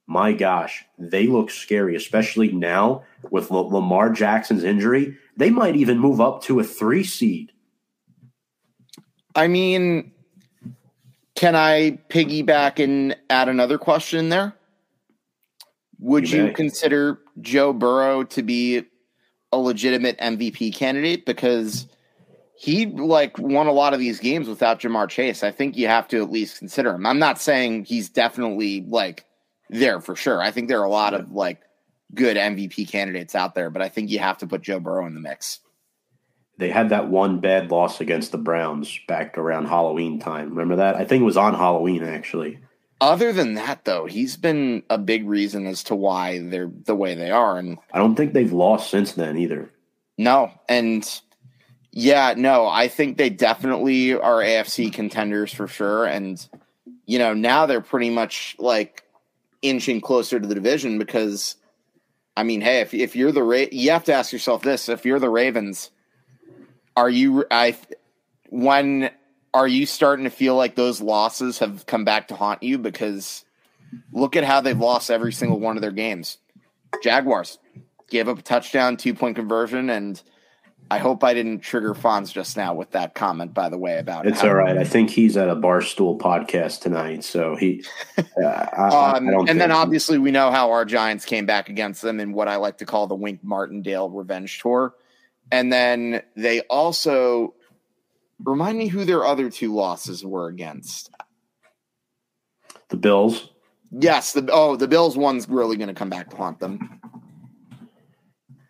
my 0.08 0.34
gosh, 0.34 0.86
they 0.98 1.28
look 1.28 1.50
scary, 1.50 1.96
especially 1.96 2.52
now 2.52 3.04
with 3.30 3.52
Lamar 3.52 4.12
Jackson's 4.12 4.64
injury. 4.64 5.18
They 5.36 5.50
might 5.50 5.76
even 5.76 6.00
move 6.00 6.22
up 6.22 6.44
to 6.44 6.60
a 6.60 6.64
three 6.64 7.04
seed. 7.04 7.52
I 9.36 9.48
mean, 9.48 10.13
can 11.44 11.58
I 11.58 12.00
piggyback 12.08 12.82
and 12.82 13.18
add 13.30 13.50
another 13.50 13.78
question 13.78 14.30
there? 14.30 14.56
Would 16.00 16.32
You 16.32 16.46
you, 16.46 16.54
consider 16.54 17.20
Joe 17.42 17.74
Burrow 17.74 18.24
to 18.24 18.42
be 18.42 18.86
a 19.52 19.58
legitimate 19.58 20.18
MVP 20.20 20.74
candidate? 20.74 21.26
Because 21.26 21.86
he 22.56 22.86
like 22.86 23.38
won 23.38 23.68
a 23.68 23.74
lot 23.74 23.94
of 23.94 24.00
these 24.00 24.22
games 24.22 24.48
without 24.48 24.80
Ja'Marr 24.80 25.10
Chase. 25.10 25.44
I 25.44 25.52
think 25.52 25.76
you 25.76 25.88
have 25.88 26.08
to 26.10 26.24
at 26.24 26.32
least 26.32 26.60
consider 26.60 26.92
him. 26.92 27.06
I'm 27.06 27.20
not 27.20 27.42
saying 27.42 27.86
he's 27.86 28.08
definitely 28.08 28.86
like 28.88 29.26
there 29.70 30.00
for 30.00 30.16
sure. 30.16 30.42
I 30.42 30.50
think 30.50 30.70
there 30.70 30.80
are 30.80 30.86
a 30.86 30.90
lot 30.90 31.14
of 31.14 31.30
like 31.34 31.60
good 32.14 32.38
MVP 32.38 32.88
candidates 32.88 33.36
out 33.36 33.54
there, 33.54 33.70
but 33.70 33.82
I 33.82 33.90
think 33.90 34.10
you 34.10 34.20
have 34.20 34.38
to 34.38 34.48
put 34.48 34.62
Joe 34.62 34.80
Burrow 34.80 35.06
in 35.08 35.14
the 35.14 35.20
mix. 35.20 35.60
They 36.58 36.70
had 36.70 36.90
that 36.90 37.10
one 37.10 37.40
bad 37.40 37.72
loss 37.72 38.00
against 38.00 38.32
the 38.32 38.38
Browns 38.38 39.00
back 39.08 39.38
around 39.38 39.66
Halloween 39.66 40.20
time. 40.20 40.50
Remember 40.50 40.76
that? 40.78 40.96
I 40.96 41.04
think 41.06 41.22
it 41.22 41.26
was 41.26 41.38
on 41.38 41.56
Halloween, 41.56 42.04
actually. 42.04 42.60
Other 43.02 43.34
than 43.34 43.56
that, 43.56 43.86
though, 43.86 44.06
he's 44.06 44.38
been 44.38 44.84
a 44.90 44.98
big 44.98 45.28
reason 45.28 45.66
as 45.68 45.84
to 45.86 45.96
why 45.96 46.40
they're 46.40 46.72
the 46.86 46.96
way 46.96 47.16
they 47.16 47.32
are. 47.32 47.58
And 47.58 47.78
I 47.92 47.98
don't 47.98 48.16
think 48.16 48.34
they've 48.34 48.54
lost 48.54 48.90
since 48.92 49.14
then 49.14 49.38
either. 49.38 49.72
no, 50.18 50.52
and 50.70 51.22
yeah, 51.92 52.34
no, 52.38 52.66
I 52.68 52.88
think 52.88 53.18
they 53.18 53.30
definitely 53.30 54.14
are 54.14 54.38
AFC 54.40 54.94
contenders 54.94 55.54
for 55.54 55.68
sure. 55.68 56.06
And 56.06 56.46
you 57.06 57.20
know, 57.20 57.34
now 57.34 57.66
they're 57.66 57.82
pretty 57.82 58.10
much 58.10 58.56
like 58.58 59.04
inching 59.62 60.00
closer 60.02 60.40
to 60.40 60.48
the 60.48 60.56
division 60.56 60.98
because, 60.98 61.56
I 62.38 62.44
mean, 62.44 62.62
hey, 62.62 62.80
if 62.82 62.94
if 62.94 63.16
you're 63.16 63.32
the 63.34 63.44
Ra- 63.44 63.66
you 63.72 63.92
have 63.92 64.06
to 64.06 64.14
ask 64.14 64.32
yourself 64.32 64.62
this: 64.62 64.88
if 64.88 65.06
you're 65.06 65.20
the 65.20 65.30
Ravens, 65.30 65.92
are 66.96 67.10
you 67.10 67.46
I 67.52 67.76
when 68.50 69.10
are 69.54 69.68
you 69.68 69.86
starting 69.86 70.26
to 70.26 70.32
feel 70.32 70.56
like 70.56 70.76
those 70.76 71.02
losses 71.02 71.60
have 71.60 71.86
come 71.86 72.06
back 72.06 72.28
to 72.30 72.36
haunt 72.36 72.64
you? 72.64 72.78
Because 72.78 73.46
look 74.12 74.36
at 74.36 74.44
how 74.44 74.62
they've 74.62 74.78
lost 74.80 75.12
every 75.12 75.32
single 75.34 75.60
one 75.60 75.78
of 75.78 75.82
their 75.82 75.92
games. 75.92 76.38
Jaguars 77.04 77.58
gave 78.10 78.28
up 78.28 78.40
a 78.40 78.42
touchdown, 78.42 78.98
two 78.98 79.14
point 79.14 79.36
conversion, 79.36 79.90
and 79.90 80.22
I 80.92 80.98
hope 81.00 81.24
I 81.24 81.34
didn't 81.34 81.60
trigger 81.62 81.94
Fonz 81.96 82.32
just 82.32 82.58
now 82.58 82.74
with 82.76 82.92
that 82.92 83.16
comment. 83.16 83.54
By 83.54 83.70
the 83.70 83.78
way, 83.78 83.98
about 83.98 84.28
It's 84.28 84.42
how- 84.42 84.50
all 84.50 84.54
right. 84.56 84.78
I 84.78 84.84
think 84.84 85.10
he's 85.10 85.38
at 85.38 85.50
a 85.50 85.56
Barstool 85.56 86.20
podcast 86.20 86.82
tonight, 86.82 87.24
so 87.24 87.56
he. 87.56 87.84
Uh, 88.18 88.24
I, 88.44 89.14
Um, 89.18 89.30
I 89.30 89.46
and 89.48 89.60
then 89.62 89.72
obviously 89.72 90.18
we 90.20 90.30
know 90.32 90.52
how 90.52 90.72
our 90.72 90.86
Giants 90.86 91.26
came 91.26 91.46
back 91.46 91.70
against 91.70 92.02
them 92.02 92.20
in 92.20 92.34
what 92.34 92.48
I 92.48 92.58
like 92.58 92.78
to 92.80 92.86
call 92.86 93.08
the 93.08 93.16
Wink 93.16 93.40
Martindale 93.44 94.10
revenge 94.10 94.60
tour. 94.60 94.94
And 95.54 95.72
then 95.72 96.24
they 96.36 96.62
also 96.62 97.54
remind 98.44 98.76
me 98.78 98.88
who 98.88 99.06
their 99.06 99.24
other 99.24 99.52
two 99.52 99.74
losses 99.74 100.26
were 100.26 100.48
against. 100.48 101.12
the 102.90 102.98
Bills. 102.98 103.50
Yes, 103.92 104.34
the 104.34 104.50
oh 104.52 104.76
the 104.76 104.88
Bills 104.88 105.16
one's 105.16 105.48
really 105.48 105.78
going 105.78 105.90
to 105.90 105.94
come 105.94 106.10
back 106.10 106.32
to 106.32 106.36
haunt 106.36 106.60
them. 106.60 107.00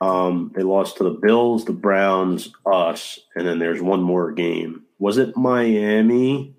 Um, 0.02 0.52
they 0.54 0.64
lost 0.64 0.98
to 0.98 1.06
the 1.06 1.12
Bills, 1.22 1.64
the 1.64 1.72
Browns, 1.72 2.52
us, 2.66 3.20
and 3.36 3.48
then 3.48 3.60
there's 3.60 3.82
one 3.82 4.02
more 4.02 4.34
game. 4.34 4.84
Was 5.00 5.18
it 5.18 5.38
Miami? 5.38 6.56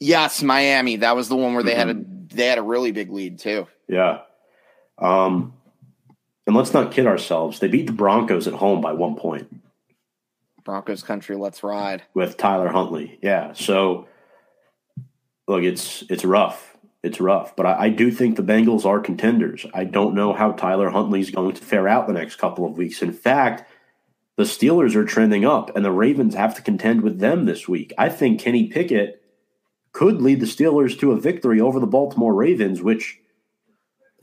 Yes, 0.00 0.42
Miami. 0.42 0.96
That 0.96 1.14
was 1.14 1.28
the 1.28 1.36
one 1.36 1.54
where 1.54 1.62
they 1.62 1.76
had 1.76 1.88
a 1.90 1.94
Mm-hmm. 1.94 2.36
they 2.36 2.46
had 2.46 2.58
a 2.58 2.62
really 2.62 2.90
big 2.90 3.10
lead 3.12 3.38
too. 3.38 3.68
Yeah. 3.88 4.22
Um, 4.98 5.54
and 6.46 6.54
let's 6.54 6.74
not 6.74 6.92
kid 6.92 7.06
ourselves. 7.06 7.58
They 7.58 7.68
beat 7.68 7.86
the 7.86 7.92
Broncos 7.92 8.46
at 8.46 8.54
home 8.54 8.80
by 8.80 8.92
one 8.92 9.16
point 9.16 9.48
Broncos 10.64 11.02
country, 11.02 11.36
let's 11.36 11.62
ride. 11.62 12.02
with 12.14 12.36
Tyler 12.36 12.68
Huntley. 12.68 13.18
Yeah. 13.22 13.52
So 13.52 14.08
look, 15.46 15.62
it's 15.62 16.02
it's 16.08 16.24
rough. 16.24 16.76
It's 17.02 17.20
rough, 17.20 17.54
but 17.54 17.66
I, 17.66 17.84
I 17.84 17.88
do 17.90 18.10
think 18.10 18.36
the 18.36 18.42
Bengals 18.42 18.86
are 18.86 18.98
contenders. 18.98 19.66
I 19.74 19.84
don't 19.84 20.14
know 20.14 20.32
how 20.32 20.52
Tyler 20.52 20.88
Huntley's 20.88 21.30
going 21.30 21.54
to 21.54 21.62
fare 21.62 21.86
out 21.86 22.06
the 22.06 22.14
next 22.14 22.36
couple 22.36 22.64
of 22.64 22.78
weeks. 22.78 23.02
In 23.02 23.12
fact, 23.12 23.70
the 24.36 24.44
Steelers 24.44 24.94
are 24.94 25.04
trending 25.04 25.44
up, 25.44 25.76
and 25.76 25.84
the 25.84 25.92
Ravens 25.92 26.34
have 26.34 26.54
to 26.54 26.62
contend 26.62 27.02
with 27.02 27.18
them 27.18 27.44
this 27.44 27.68
week. 27.68 27.92
I 27.98 28.08
think 28.08 28.40
Kenny 28.40 28.68
Pickett 28.68 29.22
could 29.92 30.22
lead 30.22 30.40
the 30.40 30.46
Steelers 30.46 30.98
to 30.98 31.12
a 31.12 31.20
victory 31.20 31.60
over 31.60 31.78
the 31.78 31.86
Baltimore 31.86 32.32
Ravens, 32.32 32.80
which 32.80 33.20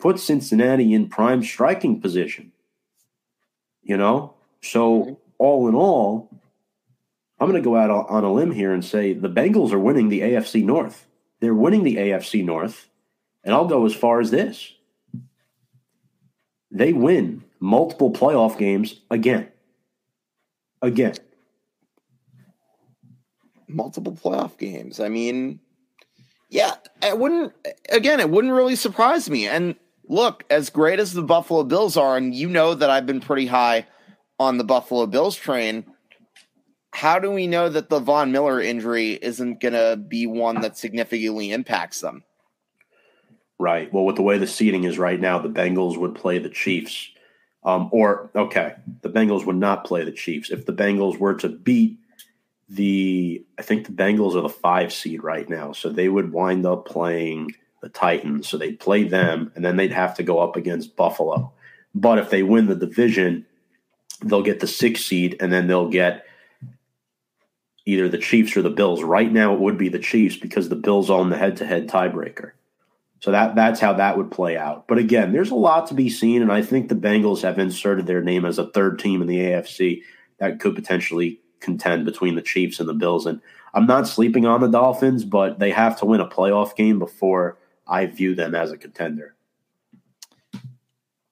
puts 0.02 0.24
Cincinnati 0.24 0.94
in 0.94 1.08
prime 1.08 1.44
striking 1.44 2.02
position. 2.02 2.52
You 3.82 3.98
know? 3.98 4.34
So, 4.62 5.20
all 5.38 5.68
in 5.68 5.76
all, 5.76 6.30
I'm 7.40 7.50
going 7.50 7.62
to 7.62 7.68
go 7.68 7.76
out 7.76 7.90
on 7.90 8.24
a 8.24 8.32
limb 8.32 8.52
here 8.52 8.74
and 8.74 8.84
say 8.84 9.14
the 9.14 9.30
Bengals 9.30 9.72
are 9.72 9.80
winning 9.80 10.10
the 10.10 10.22
AFC 10.22 10.64
North. 10.64 11.08
They're 11.40 11.56
winning 11.56 11.84
the 11.84 11.96
AFC 11.96 12.44
North. 12.46 12.88
And 13.44 13.54
I'll 13.54 13.66
go 13.66 13.86
as 13.86 13.96
far 13.96 14.20
as 14.20 14.30
this 14.30 14.74
they 16.72 16.94
win 16.94 17.44
multiple 17.60 18.12
playoff 18.12 18.58
games 18.58 19.02
again. 19.10 19.50
Again. 20.82 21.16
multiple 23.68 24.14
playoff 24.14 24.58
games. 24.58 25.00
I 25.00 25.10
mean, 25.10 25.60
yeah, 26.50 26.76
it 27.02 27.18
wouldn't 27.18 27.54
again, 27.90 28.20
it 28.20 28.30
wouldn't 28.30 28.54
really 28.54 28.76
surprise 28.76 29.30
me. 29.30 29.48
And 29.48 29.76
look, 30.12 30.44
as 30.50 30.70
great 30.70 31.00
as 31.00 31.14
the 31.14 31.24
Buffalo 31.24 31.64
Bills 31.64 31.96
are, 31.96 32.18
and 32.18 32.36
you 32.36 32.50
know 32.50 32.76
that 32.76 32.90
I've 32.90 33.06
been 33.06 33.22
pretty 33.22 33.48
high 33.48 33.88
on 34.38 34.58
the 34.58 34.64
Buffalo 34.64 35.08
Bills 35.08 35.36
train. 35.36 35.86
How 36.94 37.18
do 37.18 37.32
we 37.32 37.48
know 37.48 37.70
that 37.70 37.90
the 37.90 38.00
Von 38.00 38.34
Miller 38.34 38.60
injury 38.62 39.14
isn't 39.14 39.62
going 39.62 39.74
to 39.74 39.96
be 39.96 40.28
one 40.28 40.60
that 40.62 40.78
significantly 40.78 41.52
impacts 41.52 42.02
them? 42.02 42.24
Right. 43.58 43.92
Well, 43.94 44.04
with 44.04 44.18
the 44.18 44.22
way 44.22 44.38
the 44.38 44.48
seating 44.48 44.84
is 44.84 45.00
right 45.00 45.20
now, 45.20 45.40
the 45.40 45.48
Bengals 45.48 45.98
would 45.98 46.16
play 46.16 46.40
the 46.40 46.50
Chiefs. 46.50 47.10
Um, 47.64 47.90
or, 47.94 48.32
okay, 48.36 48.74
the 49.04 49.10
Bengals 49.10 49.46
would 49.46 49.56
not 49.56 49.86
play 49.86 50.04
the 50.04 50.12
Chiefs. 50.12 50.52
If 50.52 50.66
the 50.66 50.74
Bengals 50.74 51.18
were 51.18 51.36
to 51.36 51.48
beat 51.48 52.00
the, 52.68 53.46
I 53.58 53.62
think 53.62 53.86
the 53.86 53.94
Bengals 53.94 54.36
are 54.36 54.42
the 54.42 54.50
five 54.50 54.92
seed 54.92 55.24
right 55.24 55.48
now. 55.48 55.72
So 55.72 55.90
they 55.90 56.10
would 56.10 56.34
wind 56.34 56.66
up 56.66 56.86
playing 56.86 57.54
the 57.82 57.90
Titans. 57.90 58.48
So 58.48 58.58
they'd 58.58 58.80
play 58.80 59.04
them, 59.04 59.52
and 59.56 59.66
then 59.66 59.76
they'd 59.76 59.92
have 59.92 60.16
to 60.16 60.24
go 60.24 60.40
up 60.40 60.56
against 60.56 60.96
Buffalo. 60.96 61.52
But 61.94 62.20
if 62.20 62.30
they 62.30 62.44
win 62.44 62.68
the 62.68 62.76
division, 62.76 63.46
they'll 64.24 64.44
get 64.44 64.60
the 64.60 64.68
sixth 64.68 65.06
seed, 65.06 65.38
and 65.40 65.52
then 65.52 65.68
they'll 65.68 65.90
get 65.90 66.26
either 67.86 68.08
the 68.08 68.18
Chiefs 68.18 68.56
or 68.56 68.62
the 68.62 68.70
Bills. 68.70 69.04
Right 69.04 69.32
now, 69.32 69.54
it 69.54 69.60
would 69.60 69.78
be 69.78 69.90
the 69.90 70.00
Chiefs 70.00 70.36
because 70.36 70.70
the 70.70 70.76
Bills 70.76 71.10
own 71.10 71.30
the 71.30 71.38
head 71.38 71.58
to 71.58 71.66
head 71.66 71.90
tiebreaker. 71.90 72.52
So 73.20 73.32
that 73.32 73.56
that's 73.56 73.80
how 73.80 73.94
that 73.94 74.18
would 74.18 74.32
play 74.32 74.58
out. 74.58 74.88
But 74.88 74.98
again, 74.98 75.32
there's 75.32 75.52
a 75.52 75.56
lot 75.56 75.88
to 75.88 75.94
be 75.94 76.10
seen, 76.10 76.42
and 76.42 76.52
I 76.52 76.62
think 76.62 76.90
the 76.90 76.96
Bengals 76.96 77.42
have 77.42 77.60
inserted 77.60 78.08
their 78.08 78.22
name 78.22 78.46
as 78.46 78.58
a 78.58 78.70
third 78.72 79.00
team 79.00 79.22
in 79.22 79.28
the 79.28 79.38
AFC 79.38 80.02
that 80.40 80.60
could 80.60 80.76
potentially 80.76 81.40
contend 81.60 82.06
between 82.06 82.36
the 82.36 82.42
Chiefs 82.42 82.80
and 82.80 82.90
the 82.90 82.96
Bills. 82.96 83.28
And 83.28 83.40
I'm 83.76 83.86
not 83.86 84.08
sleeping 84.08 84.48
on 84.48 84.62
the 84.62 84.68
Dolphins, 84.68 85.24
but 85.24 85.60
they 85.60 85.70
have 85.70 86.00
to 86.00 86.06
win 86.06 86.20
a 86.20 86.28
playoff 86.28 86.76
game 86.76 86.98
before 86.98 87.58
I 87.92 88.08
view 88.08 88.34
them 88.34 88.56
as 88.56 88.72
a 88.72 88.78
contender. 88.78 89.36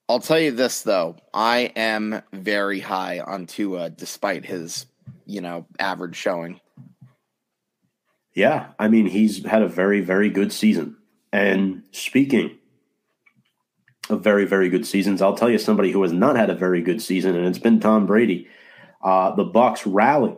I'll 0.08 0.20
tell 0.20 0.40
you 0.40 0.52
this 0.52 0.82
though, 0.82 1.16
I 1.34 1.72
am 1.76 2.22
very 2.34 2.80
high 2.80 3.20
on 3.20 3.48
Tua 3.48 3.90
despite 3.90 4.46
his, 4.46 4.86
you 5.26 5.42
know, 5.42 5.66
average 5.80 6.16
showing. 6.16 6.60
Yeah, 8.34 8.68
I 8.78 8.90
mean 8.90 9.08
he's 9.08 9.46
had 9.46 9.62
a 9.62 9.68
very 9.68 10.02
very 10.02 10.30
good 10.30 10.52
season. 10.52 10.98
And 11.32 11.84
speaking 11.92 12.60
of 14.10 14.24
very, 14.24 14.46
very 14.46 14.70
good 14.70 14.86
seasons. 14.86 15.22
I'll 15.22 15.36
tell 15.36 15.50
you 15.50 15.60
somebody 15.60 15.92
who 15.92 16.02
has 16.02 16.12
not 16.12 16.36
had 16.36 16.50
a 16.50 16.56
very 16.56 16.82
good 16.82 17.02
season, 17.02 17.36
and 17.36 17.46
it's 17.46 17.60
been 17.60 17.80
Tom 17.80 18.06
Brady. 18.06 18.48
Uh, 19.02 19.36
the 19.36 19.46
Bucs 19.46 19.84
rally 19.86 20.36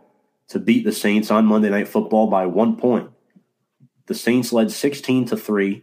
to 0.48 0.58
beat 0.58 0.84
the 0.84 0.92
Saints 0.92 1.30
on 1.30 1.46
Monday 1.46 1.70
Night 1.70 1.88
Football 1.88 2.28
by 2.28 2.46
one 2.46 2.76
point. 2.76 3.10
The 4.06 4.14
Saints 4.14 4.52
led 4.52 4.70
16 4.70 5.26
to 5.26 5.36
3 5.36 5.82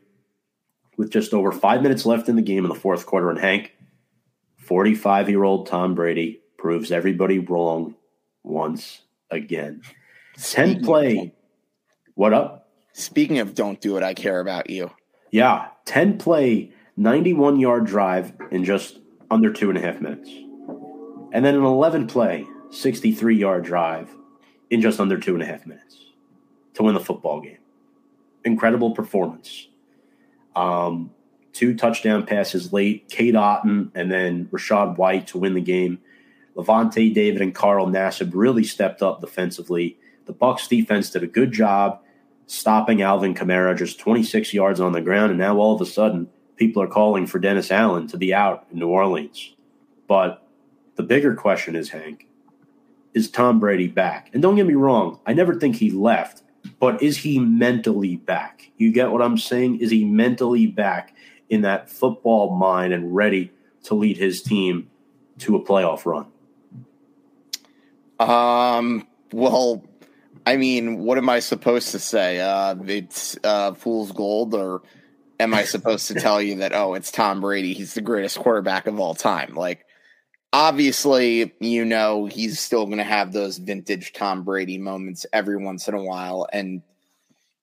with 0.99 1.09
just 1.09 1.33
over 1.33 1.53
five 1.53 1.81
minutes 1.81 2.05
left 2.05 2.27
in 2.27 2.35
the 2.35 2.41
game 2.41 2.65
in 2.65 2.69
the 2.69 2.75
fourth 2.75 3.05
quarter. 3.05 3.29
And 3.29 3.39
Hank, 3.39 3.73
45 4.57 5.29
year 5.29 5.45
old 5.45 5.65
Tom 5.65 5.95
Brady 5.95 6.41
proves 6.57 6.91
everybody 6.91 7.39
wrong 7.39 7.95
once 8.43 9.03
again. 9.31 9.81
10 10.37 10.83
play. 10.83 11.33
What 12.15 12.33
up? 12.33 12.67
Speaking 12.91 13.39
of 13.39 13.55
don't 13.55 13.79
do 13.79 13.95
it, 13.95 14.03
I 14.03 14.13
care 14.13 14.41
about 14.41 14.69
you. 14.69 14.91
Yeah. 15.31 15.69
10 15.85 16.17
play, 16.17 16.73
91 16.97 17.61
yard 17.61 17.85
drive 17.85 18.33
in 18.51 18.65
just 18.65 18.99
under 19.31 19.53
two 19.53 19.69
and 19.69 19.77
a 19.77 19.81
half 19.81 20.01
minutes. 20.01 20.29
And 21.31 21.45
then 21.45 21.55
an 21.55 21.63
11 21.63 22.07
play, 22.07 22.45
63 22.71 23.37
yard 23.37 23.63
drive 23.63 24.13
in 24.69 24.81
just 24.81 24.99
under 24.99 25.17
two 25.17 25.33
and 25.33 25.41
a 25.41 25.45
half 25.45 25.65
minutes 25.65 26.07
to 26.73 26.83
win 26.83 26.93
the 26.93 26.99
football 26.99 27.39
game. 27.39 27.59
Incredible 28.43 28.91
performance. 28.91 29.68
Um, 30.55 31.11
two 31.53 31.75
touchdown 31.75 32.25
passes 32.25 32.73
late, 32.73 33.09
Cade 33.09 33.35
Otton 33.35 33.91
and 33.95 34.11
then 34.11 34.45
Rachaad 34.47 34.97
White 34.97 35.27
to 35.27 35.37
win 35.37 35.53
the 35.53 35.61
game. 35.61 35.99
Lavonte 36.55 37.13
David 37.13 37.41
and 37.41 37.55
Carl 37.55 37.87
Nassib 37.87 38.31
really 38.33 38.63
stepped 38.63 39.01
up 39.01 39.21
defensively. 39.21 39.97
The 40.25 40.33
Bucs 40.33 40.67
defense 40.67 41.09
did 41.09 41.23
a 41.23 41.27
good 41.27 41.51
job 41.51 42.01
stopping 42.49 43.01
Alvin 43.01 43.35
Kamara 43.35 43.77
just 43.77 43.99
26 43.99 44.53
yards 44.53 44.79
on 44.79 44.91
the 44.91 45.01
ground, 45.01 45.29
and 45.29 45.39
now 45.39 45.57
all 45.57 45.75
of 45.75 45.81
a 45.81 45.85
sudden 45.85 46.27
people 46.55 46.81
are 46.81 46.87
calling 46.87 47.27
for 47.27 47.39
Dennis 47.39 47.71
Allen 47.71 48.07
to 48.07 48.17
be 48.17 48.33
out 48.33 48.65
in 48.71 48.79
New 48.79 48.87
Orleans. 48.87 49.55
But 50.07 50.45
the 50.95 51.03
bigger 51.03 51.35
question 51.35 51.75
is, 51.75 51.89
Hank, 51.89 52.27
is 53.13 53.29
Tom 53.29 53.59
Brady 53.59 53.87
back? 53.87 54.29
And 54.33 54.41
don't 54.41 54.55
get 54.55 54.65
me 54.65 54.73
wrong, 54.73 55.19
I 55.25 55.33
never 55.33 55.55
think 55.55 55.75
he 55.75 55.91
left, 55.91 56.41
but 56.79 57.01
is 57.01 57.17
he 57.17 57.39
mentally 57.39 58.15
back? 58.15 58.71
You 58.77 58.91
get 58.91 59.11
what 59.11 59.21
I'm 59.21 59.37
saying? 59.37 59.79
Is 59.79 59.91
he 59.91 60.05
mentally 60.05 60.67
back 60.67 61.15
in 61.49 61.61
that 61.61 61.89
football 61.89 62.55
mind 62.55 62.93
and 62.93 63.15
ready 63.15 63.51
to 63.83 63.95
lead 63.95 64.17
his 64.17 64.41
team 64.41 64.89
to 65.39 65.55
a 65.55 65.63
playoff 65.63 66.05
run? 66.05 66.27
Um, 68.19 69.07
well, 69.31 69.83
I 70.45 70.57
mean, 70.57 70.99
what 70.99 71.17
am 71.17 71.29
I 71.29 71.39
supposed 71.39 71.91
to 71.91 71.99
say? 71.99 72.39
Uh, 72.39 72.75
it's 72.85 73.37
uh, 73.43 73.73
fool's 73.73 74.11
gold, 74.11 74.53
or 74.53 74.81
am 75.39 75.53
I 75.53 75.63
supposed 75.63 76.07
to 76.07 76.15
tell 76.15 76.41
you 76.41 76.55
that, 76.57 76.73
oh, 76.73 76.93
it's 76.95 77.11
Tom 77.11 77.41
Brady? 77.41 77.73
He's 77.73 77.93
the 77.93 78.01
greatest 78.01 78.37
quarterback 78.37 78.87
of 78.87 78.99
all 78.99 79.15
time. 79.15 79.55
Like, 79.55 79.85
obviously, 80.51 81.53
you 81.59 81.85
know, 81.85 82.25
he's 82.25 82.59
still 82.59 82.85
going 82.85 82.97
to 82.97 83.03
have 83.03 83.31
those 83.33 83.57
vintage 83.57 84.13
Tom 84.13 84.43
Brady 84.43 84.77
moments 84.77 85.25
every 85.31 85.57
once 85.57 85.87
in 85.87 85.93
a 85.93 86.03
while. 86.03 86.47
And 86.51 86.81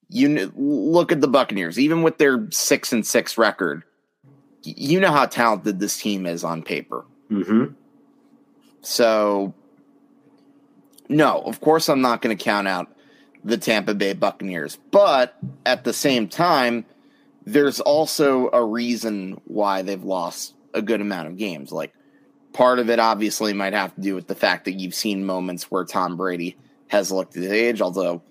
you 0.09 0.51
look 0.55 1.11
at 1.11 1.21
the 1.21 1.27
Buccaneers, 1.27 1.79
even 1.79 2.01
with 2.01 2.17
their 2.17 2.47
six 2.51 2.93
and 2.93 3.05
six 3.05 3.37
record, 3.37 3.83
you 4.63 4.99
know 4.99 5.11
how 5.11 5.25
talented 5.25 5.79
this 5.79 5.97
team 5.97 6.25
is 6.25 6.43
on 6.43 6.63
paper. 6.63 7.05
Mm-hmm. 7.29 7.73
So, 8.81 9.53
no, 11.09 11.41
of 11.41 11.59
course, 11.59 11.89
I'm 11.89 12.01
not 12.01 12.21
going 12.21 12.37
to 12.37 12.41
count 12.41 12.67
out 12.67 12.93
the 13.43 13.57
Tampa 13.57 13.93
Bay 13.93 14.13
Buccaneers. 14.13 14.77
But 14.91 15.37
at 15.65 15.83
the 15.83 15.93
same 15.93 16.27
time, 16.27 16.85
there's 17.45 17.79
also 17.79 18.49
a 18.51 18.63
reason 18.63 19.41
why 19.45 19.81
they've 19.81 20.03
lost 20.03 20.53
a 20.73 20.81
good 20.81 21.01
amount 21.01 21.27
of 21.27 21.37
games. 21.37 21.71
Like, 21.71 21.93
part 22.57 22.79
of 22.79 22.89
it 22.89 22.99
obviously 22.99 23.53
might 23.53 23.73
have 23.73 23.93
to 23.93 24.01
do 24.01 24.15
with 24.15 24.25
the 24.25 24.33
fact 24.33 24.65
that 24.65 24.73
you've 24.73 24.95
seen 24.95 25.23
moments 25.23 25.69
where 25.69 25.85
Tom 25.85 26.17
Brady 26.17 26.57
has 26.87 27.11
looked 27.11 27.37
at 27.37 27.43
his 27.43 27.51
age, 27.51 27.81
although 27.81 28.23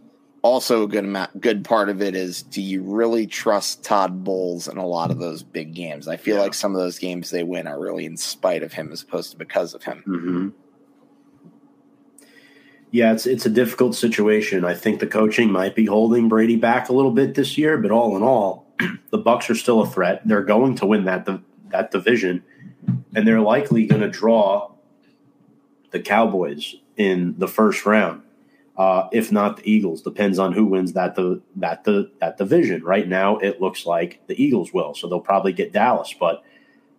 also 0.42 0.82
a 0.82 0.88
good 0.88 1.04
amount 1.04 1.40
good 1.40 1.64
part 1.64 1.88
of 1.88 2.02
it 2.02 2.16
is 2.16 2.42
do 2.42 2.60
you 2.60 2.82
really 2.82 3.28
trust 3.28 3.84
Todd 3.84 4.24
Bowles 4.24 4.66
in 4.66 4.78
a 4.78 4.86
lot 4.86 5.12
of 5.12 5.20
those 5.20 5.44
big 5.44 5.74
games? 5.74 6.08
I 6.08 6.16
feel 6.16 6.38
yeah. 6.38 6.42
like 6.42 6.54
some 6.54 6.74
of 6.74 6.80
those 6.80 6.98
games 6.98 7.30
they 7.30 7.44
win 7.44 7.68
are 7.68 7.78
really 7.78 8.04
in 8.04 8.16
spite 8.16 8.64
of 8.64 8.72
him 8.72 8.90
as 8.90 9.02
opposed 9.02 9.30
to 9.30 9.36
because 9.36 9.74
of 9.74 9.84
him. 9.84 10.02
Mm-hmm. 10.04 10.48
Yeah, 12.90 13.12
it's 13.12 13.26
it's 13.26 13.46
a 13.46 13.50
difficult 13.50 13.94
situation. 13.94 14.64
I 14.64 14.74
think 14.74 14.98
the 14.98 15.06
coaching 15.06 15.52
might 15.52 15.76
be 15.76 15.86
holding 15.86 16.28
Brady 16.28 16.56
back 16.56 16.88
a 16.88 16.92
little 16.92 17.12
bit 17.12 17.36
this 17.36 17.56
year, 17.56 17.78
but 17.78 17.92
all 17.92 18.16
in 18.16 18.24
all, 18.24 18.66
the 19.10 19.20
Bucs 19.20 19.48
are 19.50 19.54
still 19.54 19.82
a 19.82 19.86
threat. 19.86 20.22
They're 20.26 20.42
going 20.42 20.74
to 20.76 20.86
win 20.86 21.04
that 21.04 21.26
that 21.70 21.90
division, 21.90 22.42
and 23.14 23.26
they're 23.26 23.40
likely 23.40 23.86
going 23.86 24.02
to 24.02 24.08
draw 24.08 24.72
the 25.90 26.00
Cowboys 26.00 26.76
in 26.96 27.34
the 27.38 27.48
first 27.48 27.86
round 27.86 28.22
uh, 28.76 29.08
if 29.12 29.32
not 29.32 29.58
the 29.58 29.70
Eagles. 29.70 30.02
Depends 30.02 30.38
on 30.38 30.52
who 30.52 30.66
wins 30.66 30.92
that 30.92 31.14
the 31.14 31.40
that 31.56 31.84
the 31.84 32.10
that 32.20 32.36
division. 32.36 32.84
Right 32.84 33.08
now, 33.08 33.38
it 33.38 33.60
looks 33.60 33.86
like 33.86 34.20
the 34.26 34.42
Eagles 34.42 34.72
will, 34.72 34.94
so 34.94 35.08
they'll 35.08 35.20
probably 35.20 35.52
get 35.52 35.72
Dallas. 35.72 36.14
But 36.18 36.42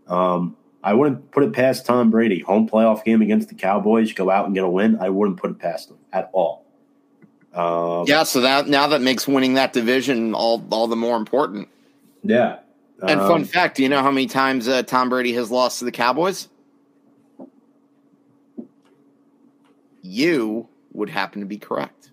um, 0.08 0.56
I 0.84 0.94
wouldn't 0.94 1.32
put 1.32 1.44
it 1.44 1.54
past 1.54 1.86
Tom 1.86 2.10
Brady. 2.10 2.40
Home 2.40 2.68
playoff 2.68 3.04
game 3.04 3.22
against 3.22 3.50
the 3.50 3.56
Cowboys, 3.56 4.14
go 4.14 4.30
out 4.30 4.46
and 4.46 4.56
get 4.56 4.64
a 4.64 4.70
win. 4.70 4.98
I 5.00 5.10
wouldn't 5.10 5.38
put 5.38 5.52
it 5.52 5.60
past 5.60 5.90
them 5.90 6.00
at 6.12 6.30
all. 6.34 6.66
Um, 7.54 8.06
yeah, 8.08 8.24
so 8.24 8.42
that 8.42 8.68
now 8.68 8.88
that 8.88 9.02
makes 9.02 9.28
winning 9.28 9.54
that 9.56 9.74
division 9.74 10.34
all 10.34 10.66
all 10.72 10.88
the 10.88 10.96
more 10.96 11.18
important. 11.18 11.70
Yeah. 12.24 12.60
And 13.02 13.20
um, 13.20 13.28
fun 13.28 13.46
fact, 13.46 13.78
do 13.78 13.84
you 13.84 13.90
know 13.90 14.02
how 14.02 14.12
many 14.12 14.28
times 14.28 14.68
uh, 14.68 14.84
Tom 14.84 15.10
Brady 15.10 15.34
has 15.34 15.52
lost 15.52 15.80
to 15.80 15.86
the 15.86 15.92
Cowboys? 15.92 16.48
You 20.02 20.68
would 20.94 21.10
happen 21.10 21.42
to 21.42 21.46
be 21.46 21.58
correct. 21.58 22.12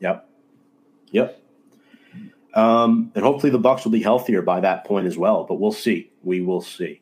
Yep. 0.00 0.28
Yep. 1.12 1.40
Um, 2.54 3.12
and 3.14 3.24
hopefully 3.24 3.50
the 3.50 3.58
Bucs 3.58 3.84
will 3.84 3.92
be 3.92 4.02
healthier 4.02 4.42
by 4.42 4.60
that 4.60 4.84
point 4.84 5.06
as 5.06 5.16
well, 5.16 5.44
but 5.44 5.60
we'll 5.60 5.72
see. 5.72 6.10
We 6.22 6.40
will 6.40 6.60
see. 6.60 7.00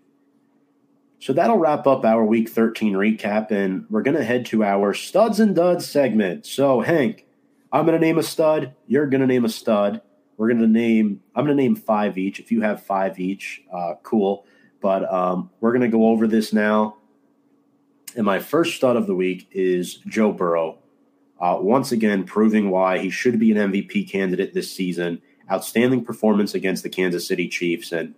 So 1.21 1.33
that'll 1.33 1.59
wrap 1.59 1.87
up 1.87 2.05
our 2.05 2.25
week 2.25 2.49
13 2.49 2.95
recap, 2.95 3.51
and 3.51 3.87
we're 3.89 4.03
going 4.03 4.17
to 4.17 4.25
head 4.25 4.45
to 4.47 4.65
our 4.65 4.93
studs 4.93 5.39
and 5.39 5.55
duds 5.55 5.89
segment. 5.89 6.47
So, 6.47 6.81
Hank, 6.81 7.27
I'm 7.71 7.87
going 7.87 7.99
to 7.99 8.05
name 8.05 8.19
a 8.19 8.23
stud. 8.23 8.75
You're 8.89 9.07
going 9.07 9.21
to 9.21 9.27
name 9.27 9.45
a 9.45 9.49
stud. 9.49 10.03
We're 10.37 10.49
going 10.49 10.61
to 10.61 10.67
name, 10.67 11.23
I'm 11.35 11.45
going 11.45 11.57
to 11.57 11.63
name 11.63 11.77
five 11.77 12.19
each. 12.19 12.41
If 12.41 12.51
you 12.51 12.63
have 12.63 12.83
five 12.83 13.19
each, 13.21 13.63
uh, 13.73 13.95
cool. 14.03 14.47
But 14.81 15.11
um, 15.13 15.51
we're 15.61 15.73
going 15.73 15.83
to 15.83 15.89
go 15.89 16.09
over 16.09 16.27
this 16.27 16.53
now. 16.53 16.97
And 18.17 18.27
my 18.27 18.41
first 18.41 18.77
stud 18.77 18.97
of 18.97 19.07
the 19.07 19.15
week 19.15 19.49
is 19.53 19.97
Joe 20.07 20.33
Burrow. 20.33 20.79
Uh, 21.41 21.59
once 21.61 21.93
again, 21.93 22.25
proving 22.25 22.71
why 22.71 22.99
he 22.99 23.11
should 23.11 23.39
be 23.39 23.51
an 23.53 23.73
MVP 23.73 24.11
candidate 24.11 24.55
this 24.55 24.71
season. 24.71 25.21
Outstanding 25.51 26.05
performance 26.05 26.55
against 26.55 26.83
the 26.83 26.89
Kansas 26.89 27.27
City 27.27 27.49
Chiefs. 27.49 27.93
And 27.93 28.15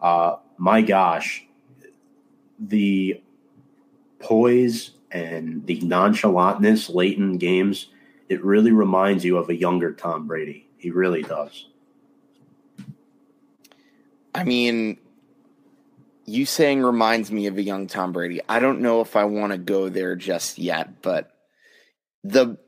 uh, 0.00 0.36
my 0.56 0.82
gosh, 0.82 1.46
the 2.58 3.20
poise 4.18 4.90
and 5.10 5.66
the 5.66 5.80
nonchalantness 5.80 6.94
late 6.94 7.16
in 7.16 7.38
games, 7.38 7.86
it 8.28 8.44
really 8.44 8.72
reminds 8.72 9.24
you 9.24 9.38
of 9.38 9.48
a 9.48 9.54
younger 9.54 9.92
Tom 9.92 10.26
Brady. 10.26 10.67
He 10.78 10.90
really 10.90 11.22
does. 11.22 11.66
I 14.34 14.44
mean, 14.44 14.98
you 16.24 16.46
saying 16.46 16.82
reminds 16.82 17.32
me 17.32 17.46
of 17.46 17.58
a 17.58 17.62
young 17.62 17.86
Tom 17.86 18.12
Brady. 18.12 18.40
I 18.48 18.60
don't 18.60 18.80
know 18.80 19.00
if 19.00 19.16
I 19.16 19.24
want 19.24 19.52
to 19.52 19.58
go 19.58 19.88
there 19.88 20.14
just 20.14 20.58
yet, 20.58 21.02
but 21.02 21.30
the 22.22 22.58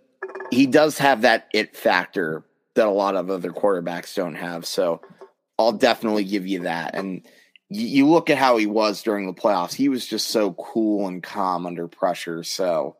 he 0.50 0.66
does 0.66 0.98
have 0.98 1.22
that 1.22 1.48
it 1.52 1.76
factor 1.76 2.44
that 2.74 2.86
a 2.86 2.90
lot 2.90 3.16
of 3.16 3.30
other 3.30 3.50
quarterbacks 3.50 4.14
don't 4.14 4.34
have. 4.34 4.66
So 4.66 5.00
I'll 5.58 5.72
definitely 5.72 6.24
give 6.24 6.46
you 6.46 6.60
that. 6.60 6.94
And 6.94 7.26
you, 7.68 8.08
look 8.08 8.30
at 8.30 8.38
how 8.38 8.56
he 8.56 8.66
was 8.66 9.02
during 9.02 9.26
the 9.26 9.40
playoffs. 9.40 9.74
He 9.74 9.88
was 9.88 10.06
just 10.06 10.28
so 10.28 10.52
cool 10.54 11.06
and 11.06 11.22
calm 11.22 11.66
under 11.66 11.86
pressure. 11.86 12.42
So 12.42 12.96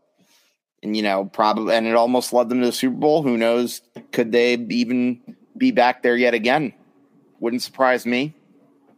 and 0.83 0.97
you 0.97 1.03
know, 1.03 1.26
probably 1.26 1.74
and 1.74 1.87
it 1.87 1.95
almost 1.95 2.33
led 2.33 2.49
them 2.49 2.61
to 2.61 2.66
the 2.66 2.72
Super 2.72 2.97
Bowl. 2.97 3.22
Who 3.22 3.37
knows? 3.37 3.83
Could 4.12 4.33
they 4.33 4.55
even 4.55 5.20
be 5.57 5.70
back 5.70 6.03
there 6.03 6.16
yet 6.16 6.35
again? 6.35 6.72
Wouldn't 7.39 7.62
surprise 7.62 8.07
me. 8.07 8.35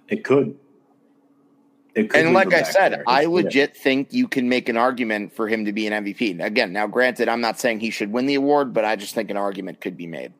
It 0.08 0.24
could 0.24 0.58
It 1.94 2.14
and 2.14 2.34
like 2.34 2.52
I 2.52 2.62
said, 2.62 3.02
I 3.06 3.26
legit 3.26 3.72
yeah. 3.74 3.82
think 3.82 4.12
you 4.12 4.28
can 4.28 4.48
make 4.48 4.68
an 4.68 4.76
argument 4.76 5.34
for 5.34 5.48
him 5.48 5.64
to 5.64 5.72
be 5.72 5.86
an 5.86 6.04
MVP. 6.04 6.44
Again, 6.44 6.72
now 6.72 6.86
granted, 6.86 7.28
I'm 7.28 7.40
not 7.40 7.58
saying 7.58 7.80
he 7.80 7.90
should 7.90 8.12
win 8.12 8.26
the 8.26 8.34
award, 8.34 8.72
but 8.72 8.84
I 8.84 8.96
just 8.96 9.14
think 9.14 9.30
an 9.30 9.36
argument 9.36 9.80
could 9.80 9.96
be 9.96 10.06
made. 10.06 10.32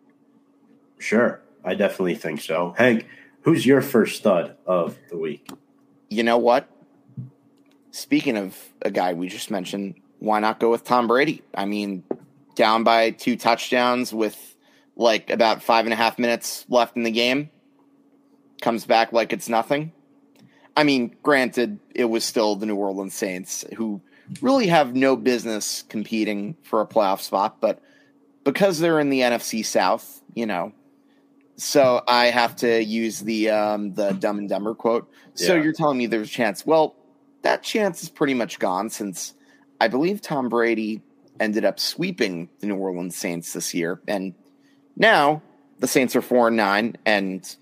Sure, 0.98 1.40
I 1.64 1.74
definitely 1.74 2.14
think 2.14 2.40
so. 2.40 2.74
Hank, 2.76 3.06
who's 3.42 3.66
your 3.66 3.82
first 3.82 4.18
stud 4.18 4.56
of 4.66 4.98
the 5.10 5.16
week? 5.16 5.48
You 6.08 6.22
know 6.22 6.38
what? 6.38 6.68
Speaking 7.90 8.36
of 8.36 8.56
a 8.82 8.90
guy 8.90 9.12
we 9.12 9.28
just 9.28 9.50
mentioned, 9.50 9.94
why 10.22 10.40
not 10.40 10.60
go 10.60 10.70
with 10.70 10.84
Tom 10.84 11.06
Brady? 11.06 11.42
I 11.54 11.64
mean, 11.64 12.04
down 12.54 12.84
by 12.84 13.10
two 13.10 13.36
touchdowns 13.36 14.12
with 14.12 14.56
like 14.96 15.30
about 15.30 15.62
five 15.62 15.86
and 15.86 15.92
a 15.92 15.96
half 15.96 16.18
minutes 16.18 16.64
left 16.68 16.96
in 16.96 17.02
the 17.02 17.10
game, 17.10 17.50
comes 18.60 18.84
back 18.86 19.12
like 19.12 19.32
it's 19.32 19.48
nothing 19.48 19.92
I 20.76 20.84
mean, 20.84 21.14
granted, 21.22 21.78
it 21.94 22.06
was 22.06 22.24
still 22.24 22.56
the 22.56 22.66
New 22.66 22.76
Orleans 22.76 23.12
Saints 23.14 23.64
who 23.76 24.00
really 24.40 24.68
have 24.68 24.94
no 24.94 25.16
business 25.16 25.84
competing 25.88 26.56
for 26.62 26.80
a 26.80 26.86
playoff 26.86 27.20
spot, 27.20 27.60
but 27.60 27.80
because 28.44 28.78
they're 28.78 28.98
in 28.98 29.10
the 29.10 29.20
NFC 29.20 29.64
South, 29.64 30.22
you 30.34 30.46
know, 30.46 30.72
so 31.56 32.02
I 32.08 32.26
have 32.26 32.56
to 32.56 32.82
use 32.82 33.20
the 33.20 33.50
um, 33.50 33.92
the 33.92 34.12
Dumb 34.12 34.38
and 34.38 34.48
Dumber 34.48 34.74
quote. 34.74 35.10
So 35.34 35.54
Yeah. 35.54 35.62
you're 35.62 35.74
telling 35.74 35.98
me 35.98 36.06
there's 36.06 36.28
a 36.28 36.32
chance? 36.32 36.64
Well, 36.64 36.96
that 37.42 37.62
chance 37.62 38.02
is 38.02 38.08
pretty 38.08 38.34
much 38.34 38.58
gone 38.58 38.88
since 38.88 39.34
I 39.82 39.88
believe 39.88 40.20
Tom 40.20 40.48
Brady 40.48 41.02
ended 41.40 41.64
up 41.64 41.80
sweeping 41.80 42.48
the 42.60 42.68
New 42.68 42.76
Orleans 42.76 43.16
Saints 43.16 43.52
this 43.52 43.74
year, 43.74 44.00
and 44.06 44.32
now 44.96 45.42
the 45.80 45.88
Saints 45.88 46.14
are 46.14 46.22
four 46.22 46.46
and 46.46 46.56
nine, 46.56 46.96
and 47.04 47.56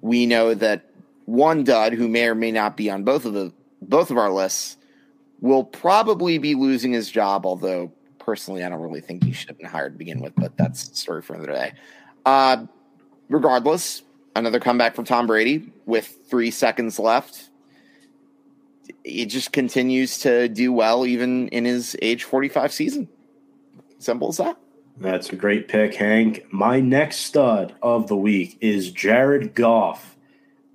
we 0.00 0.26
know 0.26 0.54
that 0.54 0.88
one 1.24 1.64
dud 1.64 1.92
who 1.92 2.06
may 2.06 2.28
or 2.28 2.36
may 2.36 2.52
not 2.52 2.76
be 2.76 2.88
on 2.88 3.02
both 3.02 3.24
of 3.24 3.32
the 3.32 3.52
both 3.82 4.12
of 4.12 4.16
our 4.16 4.30
lists 4.30 4.76
will 5.40 5.64
probably 5.64 6.38
be 6.38 6.54
losing 6.54 6.92
his 6.92 7.10
job. 7.10 7.46
Although 7.46 7.90
personally, 8.20 8.62
I 8.62 8.68
don't 8.68 8.80
really 8.80 9.00
think 9.00 9.24
he 9.24 9.32
should 9.32 9.48
have 9.48 9.58
been 9.58 9.66
hired 9.66 9.94
to 9.94 9.98
begin 9.98 10.20
with, 10.20 10.36
but 10.36 10.56
that's 10.56 10.88
a 10.88 10.94
story 10.94 11.20
for 11.20 11.34
another 11.34 11.50
day. 11.50 11.72
Uh, 12.24 12.64
regardless, 13.28 14.02
another 14.36 14.60
comeback 14.60 14.94
from 14.94 15.04
Tom 15.04 15.26
Brady 15.26 15.72
with 15.84 16.16
three 16.30 16.52
seconds 16.52 17.00
left. 17.00 17.50
He 19.04 19.26
just 19.26 19.52
continues 19.52 20.18
to 20.20 20.48
do 20.48 20.72
well, 20.72 21.06
even 21.06 21.48
in 21.48 21.64
his 21.64 21.96
age 22.02 22.24
45 22.24 22.72
season. 22.72 23.08
Simple 23.98 24.28
as 24.28 24.38
that. 24.38 24.58
That's 24.96 25.30
a 25.30 25.36
great 25.36 25.66
pick, 25.66 25.94
Hank. 25.94 26.46
My 26.52 26.80
next 26.80 27.18
stud 27.18 27.74
of 27.82 28.06
the 28.06 28.16
week 28.16 28.58
is 28.60 28.90
Jared 28.90 29.54
Goff. 29.54 30.16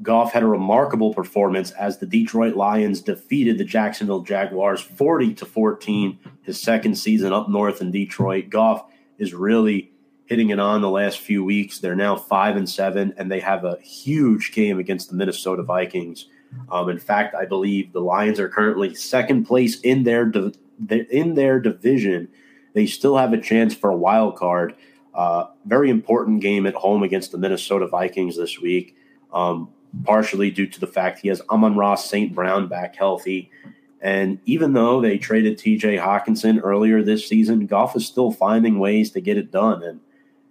Goff 0.01 0.33
had 0.33 0.43
a 0.43 0.47
remarkable 0.47 1.13
performance 1.13 1.71
as 1.71 1.97
the 1.97 2.05
Detroit 2.05 2.55
Lions 2.55 3.01
defeated 3.01 3.57
the 3.57 3.65
Jacksonville 3.65 4.21
Jaguars 4.21 4.81
40 4.81 5.33
to 5.35 5.45
14, 5.45 6.19
his 6.41 6.61
second 6.61 6.95
season 6.95 7.33
up 7.33 7.49
north 7.49 7.81
in 7.81 7.91
Detroit. 7.91 8.49
Goff 8.49 8.85
is 9.17 9.33
really 9.33 9.91
hitting 10.25 10.51
it 10.51 10.59
on 10.59 10.81
the 10.81 10.89
last 10.89 11.19
few 11.19 11.43
weeks. 11.43 11.79
They're 11.79 11.95
now 11.95 12.15
5 12.15 12.55
and 12.55 12.69
7 12.69 13.13
and 13.17 13.31
they 13.31 13.39
have 13.39 13.65
a 13.65 13.79
huge 13.81 14.51
game 14.51 14.79
against 14.79 15.09
the 15.09 15.15
Minnesota 15.15 15.63
Vikings. 15.63 16.27
Um, 16.71 16.89
in 16.89 16.99
fact, 16.99 17.35
I 17.35 17.45
believe 17.45 17.93
the 17.93 18.01
Lions 18.01 18.39
are 18.39 18.49
currently 18.49 18.95
second 18.95 19.45
place 19.45 19.79
in 19.81 20.03
their 20.03 20.31
in 21.09 21.35
their 21.35 21.59
division 21.59 22.29
they 22.73 22.85
still 22.85 23.17
have 23.17 23.33
a 23.33 23.41
chance 23.41 23.73
for 23.73 23.89
a 23.89 23.95
wild 23.95 24.35
card. 24.35 24.75
Uh, 25.13 25.47
very 25.65 25.89
important 25.89 26.41
game 26.41 26.65
at 26.65 26.75
home 26.75 27.03
against 27.03 27.31
the 27.31 27.37
Minnesota 27.37 27.87
Vikings 27.87 28.37
this 28.37 28.59
week, 28.59 28.95
um, 29.33 29.69
partially 30.03 30.51
due 30.51 30.67
to 30.67 30.79
the 30.79 30.87
fact 30.87 31.19
he 31.19 31.27
has 31.27 31.41
Amon-Ra 31.49 31.95
St. 31.95 32.33
Brown 32.33 32.67
back 32.67 32.95
healthy. 32.95 33.51
And 34.01 34.39
even 34.45 34.73
though 34.73 35.01
they 35.01 35.17
traded 35.17 35.57
TJ 35.57 35.99
Hockenson 35.99 36.61
earlier 36.63 37.03
this 37.03 37.27
season, 37.27 37.65
Goff 37.65 37.95
is 37.95 38.05
still 38.05 38.31
finding 38.31 38.79
ways 38.79 39.11
to 39.11 39.19
get 39.19 39.37
it 39.37 39.51
done. 39.51 39.83
And, 39.83 39.99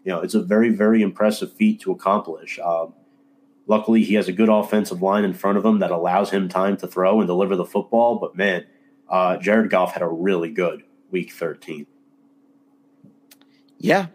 you 0.05 0.12
know, 0.12 0.20
it's 0.20 0.34
a 0.34 0.42
very, 0.42 0.70
very 0.70 1.01
impressive 1.01 1.53
feat 1.55 1.80
to 1.80 1.92
accomplish. 1.92 2.59
Um, 2.59 2.92
luckily, 3.69 4.03
he 4.03 4.14
has 4.14 4.27
a 4.27 4.33
good 4.33 4.49
offensive 4.49 5.01
line 5.01 5.25
in 5.25 5.33
front 5.33 5.59
of 5.59 5.64
him 5.64 5.79
that 5.79 5.93
allows 5.93 6.31
him 6.31 6.49
time 6.49 6.77
to 6.79 6.89
throw 6.89 7.21
and 7.21 7.29
deliver 7.29 7.55
the 7.55 7.64
football. 7.64 8.16
But, 8.16 8.37
man, 8.37 8.66
uh, 9.09 9.37
Jared 9.37 9.71
Goff 9.71 9.93
had 9.93 10.03
a 10.03 10.09
really 10.09 10.51
good 10.51 10.83
week 11.12 11.33
13. 11.33 11.87
Yeah, 13.79 14.07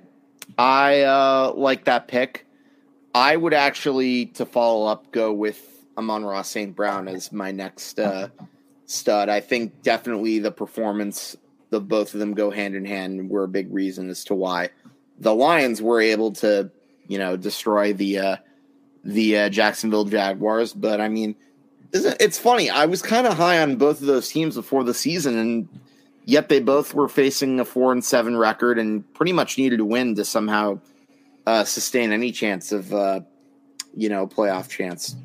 I 0.58 1.04
uh, 1.04 1.54
like 1.56 1.86
that 1.86 2.10
pick. 2.10 2.46
I 3.16 3.38
would 3.38 3.54
actually, 3.54 4.26
to 4.28 4.46
follow 4.46 4.88
up, 4.88 5.12
go 5.12 5.32
with 5.32 5.86
Amon-Ra 5.98 6.42
St. 6.42 6.76
Brown 6.76 7.08
as 7.08 7.32
my 7.32 7.52
next 7.52 8.00
uh, 8.00 8.28
stud. 8.88 9.30
I 9.30 9.40
think 9.40 9.84
definitely 9.84 10.40
the 10.40 10.52
performance, 10.52 11.38
the 11.70 11.80
both 11.80 12.14
of 12.14 12.20
them 12.20 12.34
go 12.34 12.50
hand 12.50 12.76
in 12.76 12.84
hand, 12.84 13.30
were 13.30 13.44
a 13.46 13.48
big 13.48 13.74
reason 13.74 14.10
as 14.10 14.26
to 14.26 14.36
why 14.36 14.70
the 15.20 15.34
Lions 15.34 15.82
were 15.82 16.02
able 16.02 16.32
to, 16.32 16.70
you 17.08 17.18
know, 17.18 17.38
destroy 17.38 17.94
the 17.94 18.18
uh, 18.18 18.36
the 19.04 19.38
uh, 19.38 19.50
Jacksonville 19.50 20.06
Jaguars. 20.06 20.74
But 20.74 21.02
I 21.02 21.10
mean, 21.10 21.36
it's 21.92 22.40
funny. 22.40 22.70
I 22.70 22.86
was 22.86 23.02
kind 23.02 23.28
of 23.28 23.36
high 23.36 23.62
on 23.62 23.76
both 23.76 24.02
of 24.02 24.08
those 24.08 24.30
teams 24.30 24.56
before 24.56 24.84
the 24.84 24.94
season, 24.94 25.38
and 25.38 25.70
yet 26.26 26.50
they 26.50 26.60
both 26.60 26.94
were 26.94 27.08
facing 27.08 27.60
a 27.60 27.66
four 27.66 27.92
and 27.92 28.04
seven 28.04 28.36
record 28.36 28.80
and 28.80 29.12
pretty 29.14 29.34
much 29.34 29.58
needed 29.58 29.78
to 29.78 29.86
win 29.86 30.16
to 30.16 30.26
somehow 30.26 30.80
uh, 31.46 31.64
sustain 31.64 32.12
any 32.12 32.32
chance 32.32 32.72
of 32.72 32.94
uh, 32.94 33.20
you 33.96 34.10
know 34.10 34.28
playoff 34.28 34.70
chance. 34.70 35.16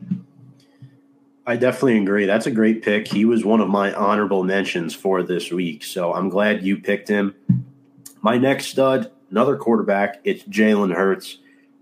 I 1.46 1.56
definitely 1.56 1.98
agree. 2.02 2.26
That's 2.26 2.46
a 2.46 2.50
great 2.50 2.82
pick. 2.82 3.08
He 3.08 3.24
was 3.24 3.42
one 3.42 3.62
of 3.62 3.70
my 3.70 3.94
honorable 3.94 4.44
mentions 4.44 4.94
for 4.94 5.22
this 5.22 5.50
week. 5.50 5.82
So 5.82 6.12
I'm 6.12 6.28
glad 6.28 6.62
you 6.62 6.76
picked 6.76 7.08
him. 7.08 7.34
My 8.20 8.36
next 8.36 8.66
stud, 8.66 9.10
another 9.30 9.56
quarterback, 9.56 10.20
it's 10.24 10.44
Jalen 10.44 10.94
Hurts. 10.94 11.38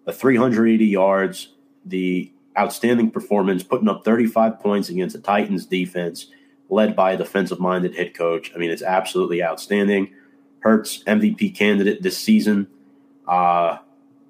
A 0.07 0.13
380 0.13 0.87
yards, 0.87 1.49
the 1.87 2.33
outstanding 2.59 3.11
performance, 3.11 3.63
putting 3.63 3.89
up 3.89 4.05
35 4.05 4.61
points 4.61 4.89
against 4.89 5.15
the 5.15 5.23
Titans 5.23 5.67
defense, 5.67 6.27
led 6.69 6.97
by 6.97 7.13
a 7.13 7.17
defensive 7.17 7.61
minded 7.61 7.95
head 7.95 8.15
coach. 8.15 8.53
I 8.55 8.59
mean, 8.59 8.71
it's 8.71 8.83
absolutely 8.83 9.43
outstanding. 9.43 10.13
Hurts, 10.61 11.03
MVP 11.05 11.55
candidate 11.55 12.03
this 12.03 12.19
season. 12.19 12.67
Uh, 13.27 13.79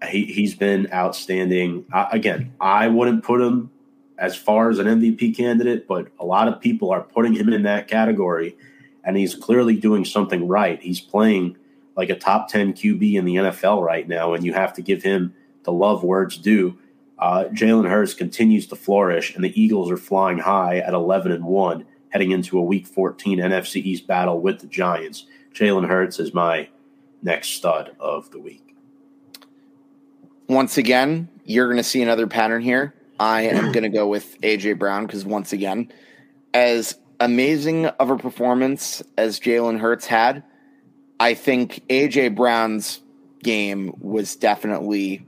he, 0.08 0.26
he's 0.26 0.54
been 0.54 0.92
outstanding. 0.92 1.86
Uh, 1.92 2.06
again, 2.12 2.52
I 2.60 2.88
wouldn't 2.88 3.24
put 3.24 3.40
him 3.40 3.70
as 4.18 4.36
far 4.36 4.70
as 4.70 4.78
an 4.78 4.86
MVP 4.86 5.36
candidate, 5.36 5.86
but 5.86 6.08
a 6.18 6.24
lot 6.24 6.48
of 6.48 6.60
people 6.60 6.90
are 6.90 7.02
putting 7.02 7.34
him 7.34 7.52
in 7.52 7.62
that 7.62 7.88
category, 7.88 8.56
and 9.04 9.16
he's 9.16 9.34
clearly 9.34 9.76
doing 9.76 10.04
something 10.04 10.48
right. 10.48 10.80
He's 10.82 11.00
playing 11.00 11.56
like 11.96 12.10
a 12.10 12.16
top 12.16 12.48
10 12.48 12.74
QB 12.74 13.14
in 13.14 13.24
the 13.24 13.36
NFL 13.36 13.82
right 13.82 14.06
now, 14.06 14.34
and 14.34 14.44
you 14.44 14.52
have 14.52 14.72
to 14.74 14.82
give 14.82 15.02
him 15.02 15.34
the 15.64 15.72
love 15.72 16.02
words 16.02 16.36
due. 16.36 16.78
Uh, 17.18 17.44
Jalen 17.52 17.88
Hurts 17.88 18.14
continues 18.14 18.66
to 18.66 18.76
flourish, 18.76 19.34
and 19.34 19.44
the 19.44 19.60
Eagles 19.60 19.90
are 19.90 19.96
flying 19.96 20.38
high 20.38 20.78
at 20.78 20.92
11 20.92 21.32
and 21.32 21.44
1, 21.44 21.84
heading 22.10 22.30
into 22.30 22.58
a 22.58 22.62
Week 22.62 22.86
14 22.86 23.38
NFC 23.38 23.76
East 23.82 24.06
battle 24.06 24.40
with 24.40 24.60
the 24.60 24.66
Giants. 24.66 25.26
Jalen 25.54 25.88
Hurts 25.88 26.18
is 26.18 26.34
my 26.34 26.68
next 27.22 27.48
stud 27.50 27.96
of 27.98 28.30
the 28.30 28.38
week. 28.38 28.76
Once 30.48 30.78
again, 30.78 31.28
you're 31.44 31.66
going 31.66 31.78
to 31.78 31.82
see 31.82 32.02
another 32.02 32.26
pattern 32.26 32.62
here. 32.62 32.94
I 33.18 33.42
am 33.42 33.72
going 33.72 33.82
to 33.82 33.88
go 33.88 34.06
with 34.06 34.40
AJ 34.42 34.78
Brown 34.78 35.06
because 35.06 35.24
once 35.24 35.52
again, 35.52 35.90
as 36.52 36.98
amazing 37.18 37.86
of 37.86 38.10
a 38.10 38.16
performance 38.16 39.02
as 39.16 39.40
Jalen 39.40 39.80
Hurts 39.80 40.06
had, 40.06 40.44
I 41.18 41.34
think 41.34 41.82
AJ 41.88 42.34
Brown's 42.36 43.00
game 43.42 43.94
was 44.00 44.36
definitely 44.36 45.26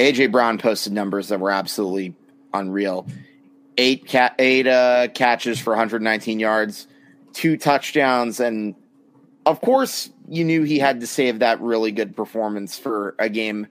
AJ 0.00 0.32
Brown 0.32 0.56
posted 0.56 0.94
numbers 0.94 1.28
that 1.28 1.40
were 1.40 1.50
absolutely 1.50 2.14
unreal. 2.54 3.06
Eight 3.76 4.08
ca- 4.08 4.34
eight 4.38 4.66
uh, 4.66 5.08
catches 5.08 5.60
for 5.60 5.70
119 5.72 6.40
yards, 6.40 6.86
two 7.34 7.58
touchdowns, 7.58 8.40
and 8.40 8.74
of 9.44 9.60
course 9.60 10.10
you 10.26 10.44
knew 10.44 10.62
he 10.62 10.78
had 10.78 11.00
to 11.00 11.06
save 11.06 11.40
that 11.40 11.60
really 11.60 11.92
good 11.92 12.16
performance 12.16 12.78
for 12.78 13.14
a 13.18 13.28
game 13.28 13.66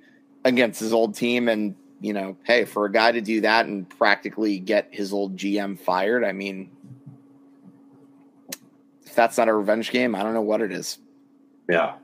against 0.45 0.79
his 0.79 0.93
old 0.93 1.15
team. 1.15 1.49
And 1.49 1.75
you 1.99 2.13
know, 2.13 2.37
hey, 2.43 2.65
for 2.65 2.85
a 2.85 2.91
guy 2.91 3.11
to 3.11 3.21
do 3.21 3.41
that 3.41 3.65
and 3.65 3.89
practically 3.89 4.59
get 4.59 4.89
his 4.91 5.11
old 5.11 5.35
GM 5.35 5.79
fired, 5.79 6.23
I 6.23 6.31
mean, 6.31 6.69
if 9.03 9.15
that's 9.15 9.39
not 9.39 9.49
a 9.49 9.53
revenge 9.53 9.89
game, 9.89 10.13
I 10.13 10.21
don't 10.21 10.35
know 10.35 10.41
what 10.41 10.61
it 10.61 10.71
is. 10.71 10.99
Yeah. 11.67 11.95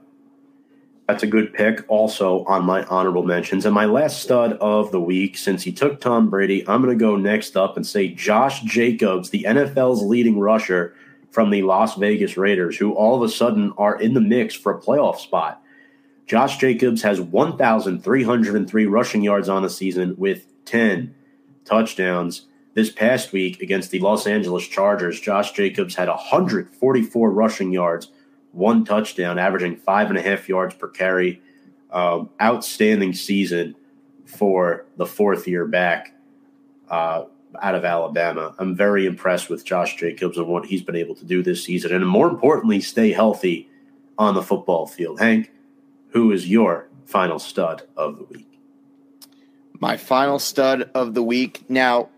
That's 1.08 1.24
a 1.24 1.28
good 1.28 1.54
pick. 1.54 1.86
Also 1.88 2.44
on 2.46 2.66
my 2.66 2.84
honorable 2.86 3.24
mentions. 3.24 3.66
And 3.66 3.76
my 3.76 3.86
last 3.86 4.24
stud 4.24 4.54
of 4.54 4.92
the 4.92 5.00
week, 5.00 5.38
since 5.38 5.62
he 5.62 5.72
took 5.72 6.02
Tom 6.02 6.30
Brady, 6.30 6.68
I'm 6.68 6.82
going 6.82 6.98
to 6.98 7.00
go 7.00 7.16
next 7.16 7.56
up 7.56 7.78
and 7.78 7.86
say 7.86 8.08
Josh 8.10 8.62
Jacobs, 8.62 9.30
the 9.30 9.44
NFL's 9.44 10.02
leading 10.02 10.40
rusher 10.40 10.96
from 11.30 11.52
the 11.52 11.62
Las 11.62 11.96
Vegas 11.96 12.38
Raiders, 12.38 12.78
who 12.78 12.94
all 12.94 13.16
of 13.16 13.22
a 13.22 13.32
sudden 13.32 13.74
are 13.78 14.00
in 14.00 14.14
the 14.14 14.22
mix 14.22 14.56
for 14.56 14.72
a 14.72 14.82
playoff 14.82 15.20
spot. 15.20 15.62
Josh 16.26 16.58
Jacobs 16.58 17.04
has 17.04 17.22
1,303 17.22 18.86
rushing 18.88 19.22
yards 19.22 19.48
on 19.48 19.62
the 19.62 19.70
season 19.70 20.16
with 20.18 20.46
10 20.66 21.14
touchdowns. 21.66 22.48
This 22.74 22.92
past 22.92 23.32
week 23.32 23.62
against 23.62 23.92
the 23.92 24.00
Los 24.00 24.26
Angeles 24.26 24.68
Chargers, 24.68 25.20
Josh 25.20 25.52
Jacobs 25.52 25.96
had 25.96 26.08
144 26.08 27.32
rushing 27.32 27.72
yards 27.72 28.10
one 28.56 28.86
touchdown, 28.86 29.38
averaging 29.38 29.76
five 29.78 30.10
and 30.10 30.18
a 30.18 30.22
half 30.22 30.48
yards 30.50 30.76
per 30.76 30.88
carry. 30.88 31.42
Um, 31.92 32.30
outstanding 32.42 33.14
season 33.14 33.76
for 34.26 34.86
the 34.98 35.06
fourth 35.06 35.48
year 35.48 35.66
back 35.66 36.14
uh, 36.90 37.24
out 37.62 37.76
of 37.76 37.86
Alabama. 37.86 38.54
I'm 38.58 38.76
very 38.76 39.06
impressed 39.06 39.50
with 39.50 39.64
Josh 39.64 39.96
Jacobs 39.96 40.38
and 40.38 40.48
what 40.48 40.66
he's 40.66 40.82
been 40.82 40.96
able 40.96 41.16
to 41.16 41.26
do 41.26 41.42
this 41.42 41.64
season, 41.64 41.94
and 41.94 42.06
more 42.06 42.28
importantly, 42.28 42.82
stay 42.82 43.12
healthy 43.12 43.70
on 44.18 44.34
the 44.34 44.42
football 44.42 44.88
field. 44.88 45.20
Hank, 45.20 45.52
who 46.10 46.32
is 46.32 46.50
your 46.50 46.90
final 47.06 47.40
stud 47.40 47.84
of 47.96 48.18
the 48.18 48.24
week? 48.26 48.60
My 49.80 49.96
final 49.98 50.40
stud 50.40 50.90
of 50.94 51.14
the 51.14 51.24
week. 51.24 51.64
Now, 51.70 52.10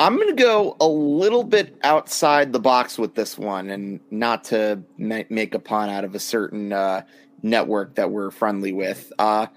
I'm 0.00 0.16
going 0.16 0.34
to 0.34 0.42
go 0.42 0.78
a 0.80 0.88
little 0.88 1.44
bit 1.44 1.76
outside 1.82 2.54
the 2.54 2.58
box 2.58 2.96
with 2.96 3.14
this 3.14 3.36
one, 3.36 3.68
and 3.68 4.00
not 4.10 4.44
to 4.44 4.82
ma- 4.96 5.24
make 5.28 5.54
a 5.54 5.58
pun 5.58 5.90
out 5.90 6.04
of 6.04 6.14
a 6.14 6.18
certain 6.18 6.72
uh, 6.72 7.02
network 7.42 7.96
that 7.96 8.10
we're 8.10 8.30
friendly 8.30 8.72
with. 8.72 9.12
Uh, 9.18 9.48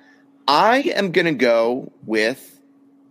I 0.45 0.79
am 0.79 1.13
going 1.13 1.27
to 1.27 1.33
go 1.33 1.93
with 2.05 2.59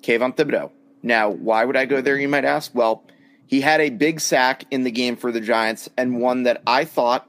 Kayvon 0.02 0.36
Thibodeaux. 0.36 0.72
Now, 1.02 1.30
why 1.30 1.64
would 1.64 1.74
I 1.74 1.86
go 1.86 2.02
there, 2.02 2.18
you 2.18 2.28
might 2.28 2.44
ask? 2.44 2.74
Well, 2.74 3.02
he 3.46 3.62
had 3.62 3.80
a 3.80 3.88
big 3.88 4.20
sack 4.20 4.64
in 4.70 4.84
the 4.84 4.90
game 4.90 5.16
for 5.16 5.32
the 5.32 5.40
Giants, 5.40 5.88
and 5.96 6.20
one 6.20 6.42
that 6.42 6.60
I 6.66 6.84
thought 6.84 7.26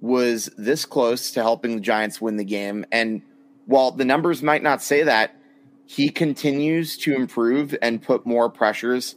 was 0.00 0.50
this 0.58 0.84
close 0.84 1.30
to 1.30 1.42
helping 1.42 1.76
the 1.76 1.80
Giants 1.80 2.20
win 2.20 2.36
the 2.36 2.44
game. 2.44 2.84
And 2.90 3.22
while 3.66 3.92
the 3.92 4.04
numbers 4.04 4.42
might 4.42 4.64
not 4.64 4.82
say 4.82 5.04
that, 5.04 5.36
he 5.84 6.08
continues 6.08 6.96
to 6.96 7.14
improve 7.14 7.76
and 7.80 8.02
put 8.02 8.26
more 8.26 8.50
pressures 8.50 9.14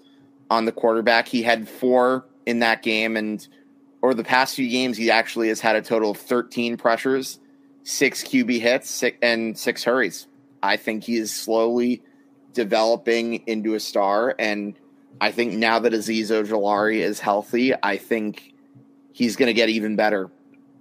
on 0.49 0.65
the 0.65 0.71
quarterback. 0.71 1.27
He 1.27 1.43
had 1.43 1.67
four 1.67 2.25
in 2.45 2.59
that 2.59 2.81
game, 2.81 3.17
and 3.17 3.45
over 4.01 4.13
the 4.13 4.23
past 4.23 4.55
few 4.55 4.69
games, 4.69 4.97
he 4.97 5.11
actually 5.11 5.49
has 5.49 5.59
had 5.59 5.75
a 5.75 5.81
total 5.81 6.11
of 6.11 6.17
13 6.17 6.77
pressures, 6.77 7.39
six 7.83 8.23
QB 8.23 8.59
hits, 8.59 8.89
six, 8.89 9.17
and 9.21 9.57
six 9.57 9.83
hurries. 9.83 10.27
I 10.61 10.77
think 10.77 11.03
he 11.03 11.17
is 11.17 11.33
slowly 11.33 12.01
developing 12.53 13.35
into 13.47 13.75
a 13.75 13.79
star, 13.79 14.35
and 14.39 14.77
I 15.21 15.31
think 15.31 15.53
now 15.53 15.79
that 15.79 15.93
Azeez 15.93 16.27
Ojulari 16.27 16.97
is 16.97 17.19
healthy, 17.19 17.73
I 17.81 17.97
think 17.97 18.53
he's 19.11 19.35
going 19.35 19.47
to 19.47 19.53
get 19.53 19.69
even 19.69 19.95
better 19.95 20.29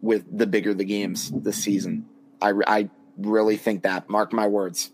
with 0.01 0.25
the 0.37 0.47
bigger 0.47 0.75
the 0.75 0.85
games 0.85 1.31
this 1.31 1.57
season. 1.57 2.07
I, 2.41 2.53
I 2.67 2.91
really 3.17 3.57
think 3.57 3.83
that. 3.83 4.09
Mark 4.09 4.33
my 4.33 4.47
words. 4.47 4.93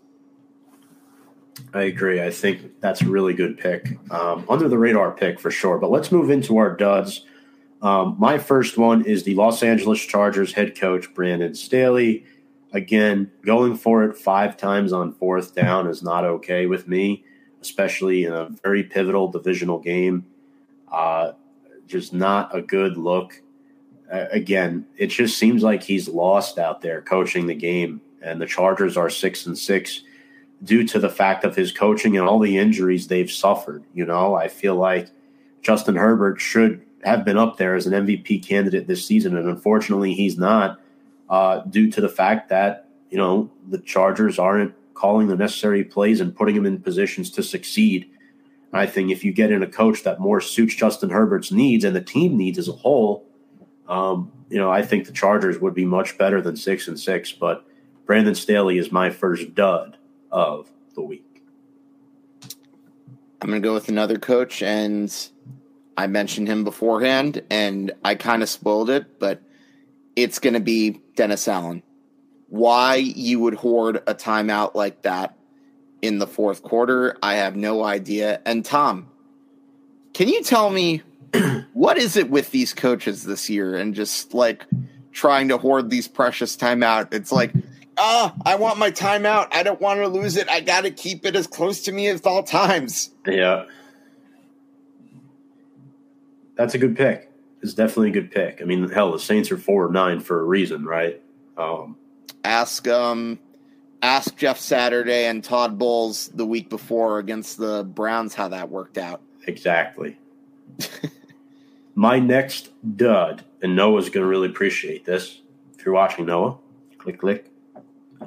I 1.73 1.83
agree. 1.83 2.21
I 2.21 2.31
think 2.31 2.79
that's 2.81 3.01
a 3.01 3.07
really 3.07 3.33
good 3.33 3.57
pick. 3.57 3.97
Um, 4.11 4.45
under 4.49 4.67
the 4.67 4.77
radar 4.77 5.11
pick 5.11 5.39
for 5.39 5.51
sure. 5.51 5.77
But 5.77 5.91
let's 5.91 6.11
move 6.11 6.29
into 6.29 6.57
our 6.57 6.75
duds. 6.75 7.25
Um, 7.81 8.15
my 8.17 8.37
first 8.37 8.77
one 8.77 9.05
is 9.05 9.23
the 9.23 9.35
Los 9.35 9.61
Angeles 9.61 10.01
Chargers 10.01 10.53
head 10.53 10.77
coach, 10.77 11.13
Brandon 11.13 11.53
Staley. 11.53 12.25
Again, 12.73 13.31
going 13.45 13.75
for 13.77 14.03
it 14.03 14.17
five 14.17 14.57
times 14.57 14.91
on 14.91 15.13
fourth 15.13 15.55
down 15.55 15.87
is 15.87 16.03
not 16.03 16.25
okay 16.25 16.65
with 16.65 16.87
me, 16.87 17.23
especially 17.61 18.25
in 18.25 18.33
a 18.33 18.49
very 18.63 18.83
pivotal 18.83 19.29
divisional 19.29 19.79
game. 19.79 20.25
Uh, 20.91 21.33
just 21.87 22.13
not 22.13 22.55
a 22.55 22.61
good 22.61 22.97
look. 22.97 23.41
Uh, 24.11 24.25
again, 24.31 24.85
it 24.97 25.07
just 25.07 25.37
seems 25.37 25.63
like 25.63 25.83
he's 25.83 26.07
lost 26.07 26.57
out 26.57 26.81
there 26.81 27.01
coaching 27.01 27.47
the 27.47 27.55
game, 27.55 28.01
and 28.21 28.41
the 28.41 28.45
Chargers 28.45 28.97
are 28.97 29.09
six 29.09 29.45
and 29.45 29.57
six 29.57 30.01
due 30.63 30.85
to 30.87 30.99
the 30.99 31.09
fact 31.09 31.43
of 31.43 31.55
his 31.55 31.71
coaching 31.71 32.17
and 32.17 32.27
all 32.27 32.39
the 32.39 32.57
injuries 32.57 33.07
they've 33.07 33.31
suffered. 33.31 33.83
You 33.93 34.05
know, 34.05 34.35
I 34.35 34.47
feel 34.47 34.75
like 34.75 35.09
Justin 35.61 35.95
Herbert 35.95 36.39
should 36.39 36.81
have 37.03 37.25
been 37.25 37.37
up 37.37 37.57
there 37.57 37.75
as 37.75 37.85
an 37.85 38.05
MVP 38.05 38.45
candidate 38.47 38.87
this 38.87 39.05
season, 39.05 39.37
and 39.37 39.47
unfortunately, 39.47 40.13
he's 40.13 40.37
not 40.37 40.79
uh, 41.29 41.59
due 41.61 41.91
to 41.91 42.01
the 42.01 42.09
fact 42.09 42.49
that 42.49 42.87
you 43.09 43.17
know 43.17 43.51
the 43.69 43.79
Chargers 43.79 44.39
aren't 44.39 44.73
calling 44.93 45.27
the 45.27 45.35
necessary 45.35 45.83
plays 45.83 46.21
and 46.21 46.35
putting 46.35 46.55
him 46.55 46.65
in 46.65 46.81
positions 46.81 47.29
to 47.31 47.43
succeed. 47.43 48.09
I 48.73 48.85
think 48.85 49.09
if 49.09 49.23
you 49.23 49.31
get 49.31 49.51
in 49.51 49.63
a 49.63 49.67
coach 49.67 50.03
that 50.03 50.19
more 50.19 50.41
suits 50.41 50.75
Justin 50.75 51.09
Herbert's 51.09 51.51
needs 51.51 51.85
and 51.85 51.95
the 51.95 52.01
team 52.01 52.35
needs 52.37 52.57
as 52.57 52.67
a 52.67 52.73
whole, 52.73 53.25
um, 53.87 54.31
you 54.49 54.57
know, 54.57 54.69
I 54.69 54.81
think 54.81 55.05
the 55.05 55.13
Chargers 55.13 55.59
would 55.59 55.73
be 55.73 55.85
much 55.85 56.17
better 56.17 56.41
than 56.41 56.57
six 56.57 56.87
and 56.87 56.99
six. 56.99 57.31
But 57.31 57.65
Brandon 58.05 58.35
Staley 58.35 58.77
is 58.77 58.91
my 58.91 59.09
first 59.09 59.55
dud 59.55 59.97
of 60.35 60.69
the 60.95 61.01
week. 61.01 61.41
I'm 63.41 63.49
going 63.49 63.61
to 63.61 63.65
go 63.65 63.73
with 63.73 63.87
another 63.87 64.19
coach, 64.19 64.61
and 64.61 65.13
I 65.95 66.07
mentioned 66.07 66.49
him 66.49 66.65
beforehand, 66.65 67.41
and 67.49 67.93
I 68.03 68.15
kind 68.15 68.43
of 68.43 68.49
spoiled 68.49 68.89
it, 68.89 69.17
but 69.17 69.41
it's 70.15 70.39
going 70.39 70.53
to 70.53 70.59
be 70.59 71.01
Dennis 71.15 71.47
Allen. 71.47 71.83
Why 72.49 72.95
you 72.95 73.39
would 73.39 73.53
hoard 73.53 74.03
a 74.07 74.13
timeout 74.13 74.75
like 74.75 75.03
that 75.03 75.37
in 76.01 76.19
the 76.19 76.27
fourth 76.27 76.63
quarter, 76.63 77.17
I 77.23 77.35
have 77.35 77.55
no 77.55 77.83
idea. 77.83 78.41
And 78.45 78.63
Tom, 78.65 79.09
can 80.13 80.27
you 80.27 80.43
tell 80.43 80.69
me 80.69 81.01
what 81.73 81.97
is 81.97 82.17
it 82.17 82.29
with 82.29 82.51
these 82.51 82.73
coaches 82.73 83.23
this 83.23 83.49
year 83.49 83.75
and 83.75 83.95
just 83.95 84.33
like 84.33 84.65
trying 85.13 85.47
to 85.47 85.57
hoard 85.57 85.89
these 85.89 86.09
precious 86.09 86.57
timeout? 86.57 87.13
It's 87.13 87.31
like 87.31 87.53
ah, 87.97 88.33
I 88.45 88.55
want 88.55 88.77
my 88.77 88.91
timeout. 88.91 89.47
I 89.51 89.63
don't 89.63 89.81
want 89.81 89.99
to 89.99 90.07
lose 90.07 90.37
it. 90.37 90.49
I 90.49 90.61
got 90.61 90.81
to 90.81 90.91
keep 90.91 91.25
it 91.25 91.35
as 91.35 91.47
close 91.47 91.81
to 91.83 91.91
me 91.91 92.07
as 92.07 92.21
all 92.21 92.43
times. 92.43 93.11
Yeah. 93.25 93.65
That's 96.55 96.73
a 96.73 96.77
good 96.77 96.95
pick. 96.95 97.31
It's 97.61 97.73
definitely 97.73 98.09
a 98.09 98.13
good 98.13 98.31
pick. 98.31 98.61
I 98.61 98.65
mean, 98.65 98.89
hell, 98.89 99.11
the 99.11 99.19
Saints 99.19 99.51
are 99.51 99.57
four 99.57 99.87
or 99.87 99.91
nine 99.91 100.19
for 100.19 100.39
a 100.39 100.43
reason, 100.43 100.85
right? 100.85 101.21
Um, 101.57 101.97
ask 102.43 102.87
um, 102.87 103.39
ask 104.01 104.35
Jeff 104.37 104.59
Saturday 104.59 105.25
and 105.25 105.43
Todd 105.43 105.77
Bowles 105.79 106.27
the 106.29 106.45
week 106.45 106.69
before 106.69 107.19
against 107.19 107.57
the 107.57 107.83
Browns 107.83 108.35
how 108.35 108.49
that 108.49 108.69
worked 108.69 108.97
out. 108.97 109.21
Exactly. 109.47 110.17
my 111.95 112.19
next 112.19 112.69
dud, 112.97 113.43
and 113.61 113.75
Noah's 113.75 114.09
going 114.09 114.23
to 114.23 114.29
really 114.29 114.49
appreciate 114.49 115.05
this. 115.05 115.41
If 115.77 115.85
you're 115.85 115.95
watching 115.95 116.25
Noah, 116.25 116.57
click, 116.97 117.19
click. 117.19 117.51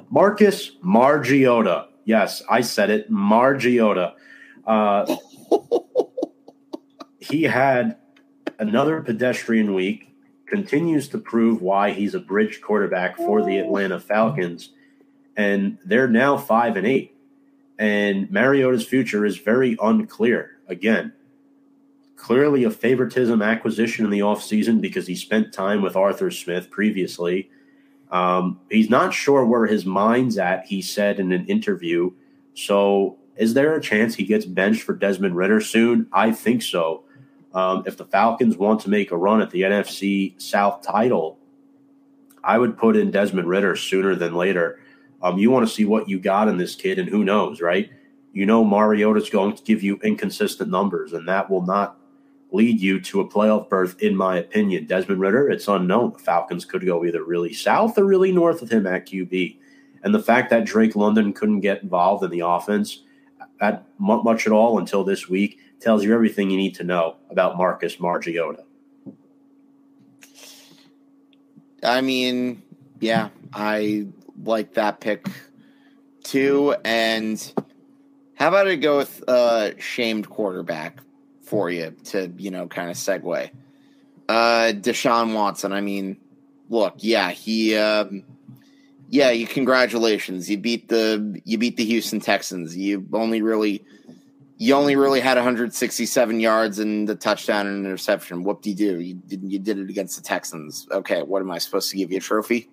Marcus 0.09 0.71
Mariota. 0.81 1.87
Yes, 2.05 2.41
I 2.49 2.61
said 2.61 2.89
it. 2.89 3.09
Mariota. 3.09 4.15
Uh, 4.65 5.15
he 7.19 7.43
had 7.43 7.97
another 8.57 9.01
pedestrian 9.01 9.73
week, 9.73 10.15
continues 10.45 11.07
to 11.09 11.17
prove 11.17 11.61
why 11.61 11.91
he's 11.91 12.15
a 12.15 12.19
bridge 12.19 12.61
quarterback 12.61 13.15
for 13.15 13.43
the 13.43 13.57
Atlanta 13.57 13.99
Falcons. 13.99 14.71
And 15.37 15.77
they're 15.85 16.07
now 16.07 16.37
five 16.37 16.75
and 16.75 16.85
eight. 16.85 17.15
And 17.77 18.29
Mariota's 18.29 18.85
future 18.85 19.25
is 19.25 19.37
very 19.37 19.77
unclear. 19.81 20.57
Again, 20.67 21.13
clearly 22.15 22.63
a 22.63 22.71
favoritism 22.71 23.41
acquisition 23.41 24.03
in 24.05 24.11
the 24.11 24.19
offseason 24.19 24.81
because 24.81 25.07
he 25.07 25.15
spent 25.15 25.53
time 25.53 25.81
with 25.81 25.95
Arthur 25.95 26.29
Smith 26.29 26.69
previously 26.69 27.49
um, 28.11 28.59
he's 28.69 28.89
not 28.89 29.13
sure 29.13 29.45
where 29.45 29.67
his 29.67 29.85
mind's 29.85 30.37
at, 30.37 30.65
he 30.65 30.81
said 30.81 31.19
in 31.19 31.31
an 31.31 31.45
interview. 31.45 32.11
So, 32.53 33.17
is 33.35 33.53
there 33.53 33.75
a 33.75 33.81
chance 33.81 34.15
he 34.15 34.25
gets 34.25 34.45
benched 34.45 34.81
for 34.81 34.93
Desmond 34.93 35.35
Ridder 35.35 35.61
soon? 35.61 36.07
I 36.11 36.31
think 36.31 36.61
so. 36.61 37.03
Um, 37.53 37.83
if 37.85 37.97
the 37.97 38.05
Falcons 38.05 38.57
want 38.57 38.81
to 38.81 38.89
make 38.89 39.11
a 39.11 39.17
run 39.17 39.41
at 39.41 39.51
the 39.51 39.61
NFC 39.61 40.39
South 40.41 40.81
title, 40.81 41.39
I 42.43 42.57
would 42.57 42.77
put 42.77 42.95
in 42.95 43.11
Desmond 43.11 43.47
Ridder 43.47 43.75
sooner 43.75 44.15
than 44.15 44.35
later. 44.35 44.79
Um, 45.21 45.37
you 45.37 45.51
want 45.51 45.67
to 45.67 45.73
see 45.73 45.85
what 45.85 46.09
you 46.09 46.19
got 46.19 46.47
in 46.47 46.57
this 46.57 46.75
kid, 46.75 46.99
and 46.99 47.09
who 47.09 47.23
knows, 47.23 47.61
right? 47.61 47.89
You 48.33 48.45
know, 48.45 48.63
Mariota's 48.63 49.29
going 49.29 49.55
to 49.55 49.63
give 49.63 49.83
you 49.83 49.99
inconsistent 50.03 50.69
numbers, 50.69 51.13
and 51.13 51.27
that 51.27 51.49
will 51.49 51.65
not 51.65 51.98
lead 52.51 52.79
you 52.79 52.99
to 52.99 53.21
a 53.21 53.27
playoff 53.27 53.69
berth, 53.69 54.01
in 54.01 54.15
my 54.15 54.37
opinion. 54.37 54.85
Desmond 54.85 55.21
Ridder, 55.21 55.49
it's 55.49 55.67
unknown. 55.67 56.13
The 56.13 56.19
Falcons 56.19 56.65
could 56.65 56.85
go 56.85 57.05
either 57.05 57.23
really 57.23 57.53
south 57.53 57.97
or 57.97 58.05
really 58.05 58.31
north 58.31 58.61
with 58.61 58.71
him 58.71 58.87
at 58.87 59.05
QB. 59.05 59.57
And 60.03 60.15
the 60.15 60.21
fact 60.21 60.49
that 60.49 60.65
Drake 60.65 60.95
London 60.95 61.33
couldn't 61.33 61.59
get 61.59 61.83
involved 61.83 62.23
in 62.23 62.31
the 62.31 62.41
offense 62.41 63.03
at 63.61 63.85
much 63.99 64.47
at 64.47 64.53
all 64.53 64.79
until 64.79 65.03
this 65.03 65.27
week 65.27 65.59
tells 65.79 66.03
you 66.03 66.13
everything 66.13 66.49
you 66.49 66.57
need 66.57 66.75
to 66.75 66.83
know 66.83 67.17
about 67.29 67.57
Marcus 67.57 67.99
Mariota. 67.99 68.63
I 71.83 72.01
mean, 72.01 72.61
yeah, 72.99 73.29
I 73.53 74.07
like 74.43 74.73
that 74.73 74.99
pick 74.99 75.27
too. 76.23 76.75
And 76.83 77.53
how 78.35 78.49
about 78.49 78.67
I 78.67 78.75
go 78.75 78.97
with 78.97 79.23
uh, 79.27 79.71
shamed 79.77 80.29
quarterback? 80.29 80.99
For 81.49 81.69
you 81.71 81.95
to, 82.05 82.31
you 82.37 82.51
know, 82.51 82.67
kind 82.67 82.91
of 82.91 82.95
segue. 82.95 83.49
Uh, 84.29 84.71
Deshaun 84.73 85.33
Watson. 85.33 85.73
I 85.73 85.81
mean, 85.81 86.17
look, 86.69 86.93
yeah, 86.97 87.31
he, 87.31 87.75
um, 87.75 88.23
yeah, 89.09 89.31
you 89.31 89.47
congratulations. 89.47 90.49
You 90.49 90.59
beat 90.59 90.87
the 90.87 91.41
you 91.43 91.57
beat 91.57 91.77
the 91.77 91.85
Houston 91.85 92.19
Texans. 92.19 92.77
You 92.77 93.07
only 93.13 93.41
really 93.41 93.83
you 94.57 94.75
only 94.75 94.95
really 94.95 95.19
had 95.19 95.37
167 95.37 96.39
yards 96.39 96.77
and 96.77 97.09
the 97.09 97.15
touchdown 97.15 97.65
and 97.65 97.83
interception. 97.83 98.43
Do 98.43 98.69
you 98.69 98.75
do? 98.75 98.99
You 98.99 99.15
did 99.15 99.41
you 99.43 99.57
did 99.57 99.79
it 99.79 99.89
against 99.89 100.15
the 100.15 100.21
Texans. 100.21 100.87
Okay, 100.91 101.23
what 101.23 101.41
am 101.41 101.49
I 101.49 101.57
supposed 101.57 101.89
to 101.89 101.97
give 101.97 102.11
you 102.11 102.17
a 102.17 102.21
trophy? 102.21 102.69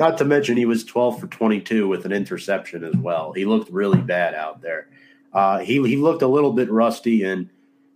Not 0.00 0.16
to 0.16 0.24
mention 0.24 0.56
he 0.56 0.64
was 0.64 0.82
12 0.82 1.20
for 1.20 1.26
22 1.26 1.86
with 1.86 2.06
an 2.06 2.12
interception 2.12 2.84
as 2.84 2.96
well. 2.96 3.34
He 3.34 3.44
looked 3.44 3.70
really 3.70 4.00
bad 4.00 4.32
out 4.34 4.62
there. 4.62 4.88
Uh, 5.30 5.58
he 5.58 5.74
he 5.86 5.96
looked 5.96 6.22
a 6.22 6.26
little 6.26 6.54
bit 6.54 6.70
rusty, 6.70 7.22
and 7.22 7.50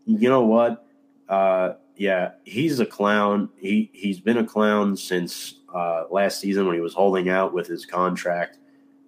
you 0.05 0.29
know 0.29 0.45
what? 0.45 0.87
Uh, 1.31 1.73
yeah, 1.97 2.33
he's 2.45 2.79
a 2.79 2.85
clown. 2.85 3.49
He 3.57 3.91
he's 3.95 4.21
been 4.21 4.37
a 4.37 4.45
clown 4.45 4.99
since 4.99 5.55
uh, 5.75 6.05
last 6.11 6.41
season 6.41 6.67
when 6.67 6.75
he 6.75 6.83
was 6.83 6.93
holding 6.93 7.31
out 7.31 7.55
with 7.55 7.69
his 7.69 7.87
contract. 7.87 8.59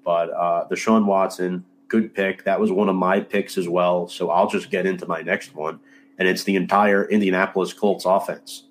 But 0.02 0.30
uh, 0.30 0.66
Deshaun 0.70 1.04
Watson, 1.04 1.66
good 1.88 2.14
pick. 2.14 2.44
That 2.44 2.58
was 2.60 2.72
one 2.72 2.88
of 2.88 2.96
my 2.96 3.20
picks 3.20 3.58
as 3.58 3.68
well. 3.68 4.08
So 4.08 4.30
I'll 4.30 4.48
just 4.48 4.70
get 4.70 4.86
into 4.86 5.04
my 5.04 5.20
next 5.20 5.54
one, 5.54 5.80
and 6.18 6.26
it's 6.26 6.44
the 6.44 6.56
entire 6.56 7.04
Indianapolis 7.04 7.74
Colts 7.74 8.06
offense. 8.06 8.64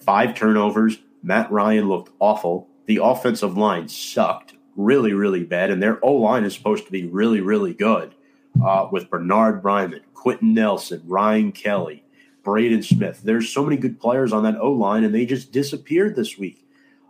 Five 0.00 0.34
turnovers. 0.34 0.98
Matt 1.22 1.50
Ryan 1.50 1.88
looked 1.88 2.12
awful. 2.18 2.68
The 2.92 3.02
offensive 3.02 3.56
line 3.56 3.88
sucked 3.88 4.52
really, 4.76 5.14
really 5.14 5.44
bad, 5.44 5.70
and 5.70 5.82
their 5.82 5.98
O 6.04 6.12
line 6.12 6.44
is 6.44 6.52
supposed 6.52 6.84
to 6.84 6.92
be 6.92 7.06
really, 7.06 7.40
really 7.40 7.72
good. 7.72 8.14
Uh, 8.62 8.86
with 8.92 9.08
Bernard 9.08 9.62
Raimann, 9.62 10.02
Quenton 10.12 10.52
Nelson, 10.52 11.00
Ryan 11.06 11.52
Kelly, 11.52 12.04
Braden 12.42 12.82
Smith. 12.82 13.22
There's 13.24 13.48
so 13.48 13.64
many 13.64 13.78
good 13.78 13.98
players 13.98 14.30
on 14.30 14.42
that 14.42 14.60
O 14.60 14.72
line, 14.72 15.04
and 15.04 15.14
they 15.14 15.24
just 15.24 15.52
disappeared 15.52 16.14
this 16.16 16.36
week. 16.36 16.68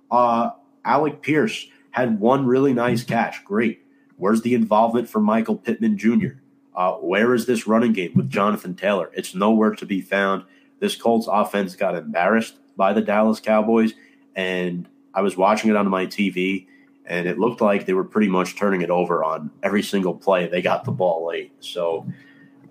Uh, 0.08 0.50
Alec 0.84 1.20
Pierce 1.20 1.66
had 1.90 2.20
one 2.20 2.46
really 2.46 2.72
nice 2.72 3.02
catch. 3.02 3.44
Great. 3.44 3.84
Where's 4.16 4.42
the 4.42 4.54
involvement 4.54 5.08
for 5.08 5.18
Michael 5.18 5.56
Pittman 5.56 5.98
Jr.? 5.98 6.34
Uh, 6.76 6.92
where 6.92 7.34
is 7.34 7.46
this 7.46 7.66
running 7.66 7.92
game 7.92 8.12
with 8.14 8.30
Jonathan 8.30 8.76
Taylor? 8.76 9.10
It's 9.14 9.34
nowhere 9.34 9.74
to 9.74 9.84
be 9.84 10.00
found. 10.00 10.44
This 10.78 10.94
Colts 10.94 11.26
offense 11.28 11.74
got 11.74 11.96
embarrassed 11.96 12.60
by 12.76 12.92
the 12.92 13.02
Dallas 13.02 13.40
Cowboys, 13.40 13.94
and 14.36 14.86
I 15.14 15.20
was 15.20 15.36
watching 15.36 15.70
it 15.70 15.76
on 15.76 15.88
my 15.88 16.06
TV, 16.06 16.66
and 17.06 17.26
it 17.26 17.38
looked 17.38 17.60
like 17.60 17.86
they 17.86 17.94
were 17.94 18.04
pretty 18.04 18.28
much 18.28 18.56
turning 18.56 18.82
it 18.82 18.90
over 18.90 19.24
on 19.24 19.50
every 19.62 19.82
single 19.82 20.14
play. 20.14 20.48
They 20.48 20.62
got 20.62 20.84
the 20.84 20.92
ball 20.92 21.26
late. 21.26 21.52
So, 21.60 22.06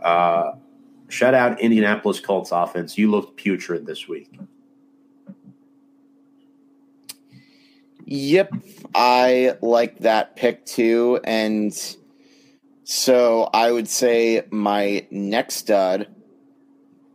uh, 0.01 0.53
shout 1.09 1.33
out 1.33 1.59
Indianapolis 1.59 2.19
Colts 2.19 2.51
offense. 2.51 2.97
You 2.97 3.11
looked 3.11 3.37
putrid 3.37 3.85
this 3.85 4.07
week. 4.07 4.39
Yep, 8.05 8.55
I 8.93 9.55
like 9.61 9.99
that 9.99 10.35
pick 10.35 10.65
too. 10.65 11.21
And 11.23 11.73
so 12.83 13.49
I 13.53 13.71
would 13.71 13.87
say 13.87 14.43
my 14.51 15.07
next 15.11 15.55
stud, 15.55 16.07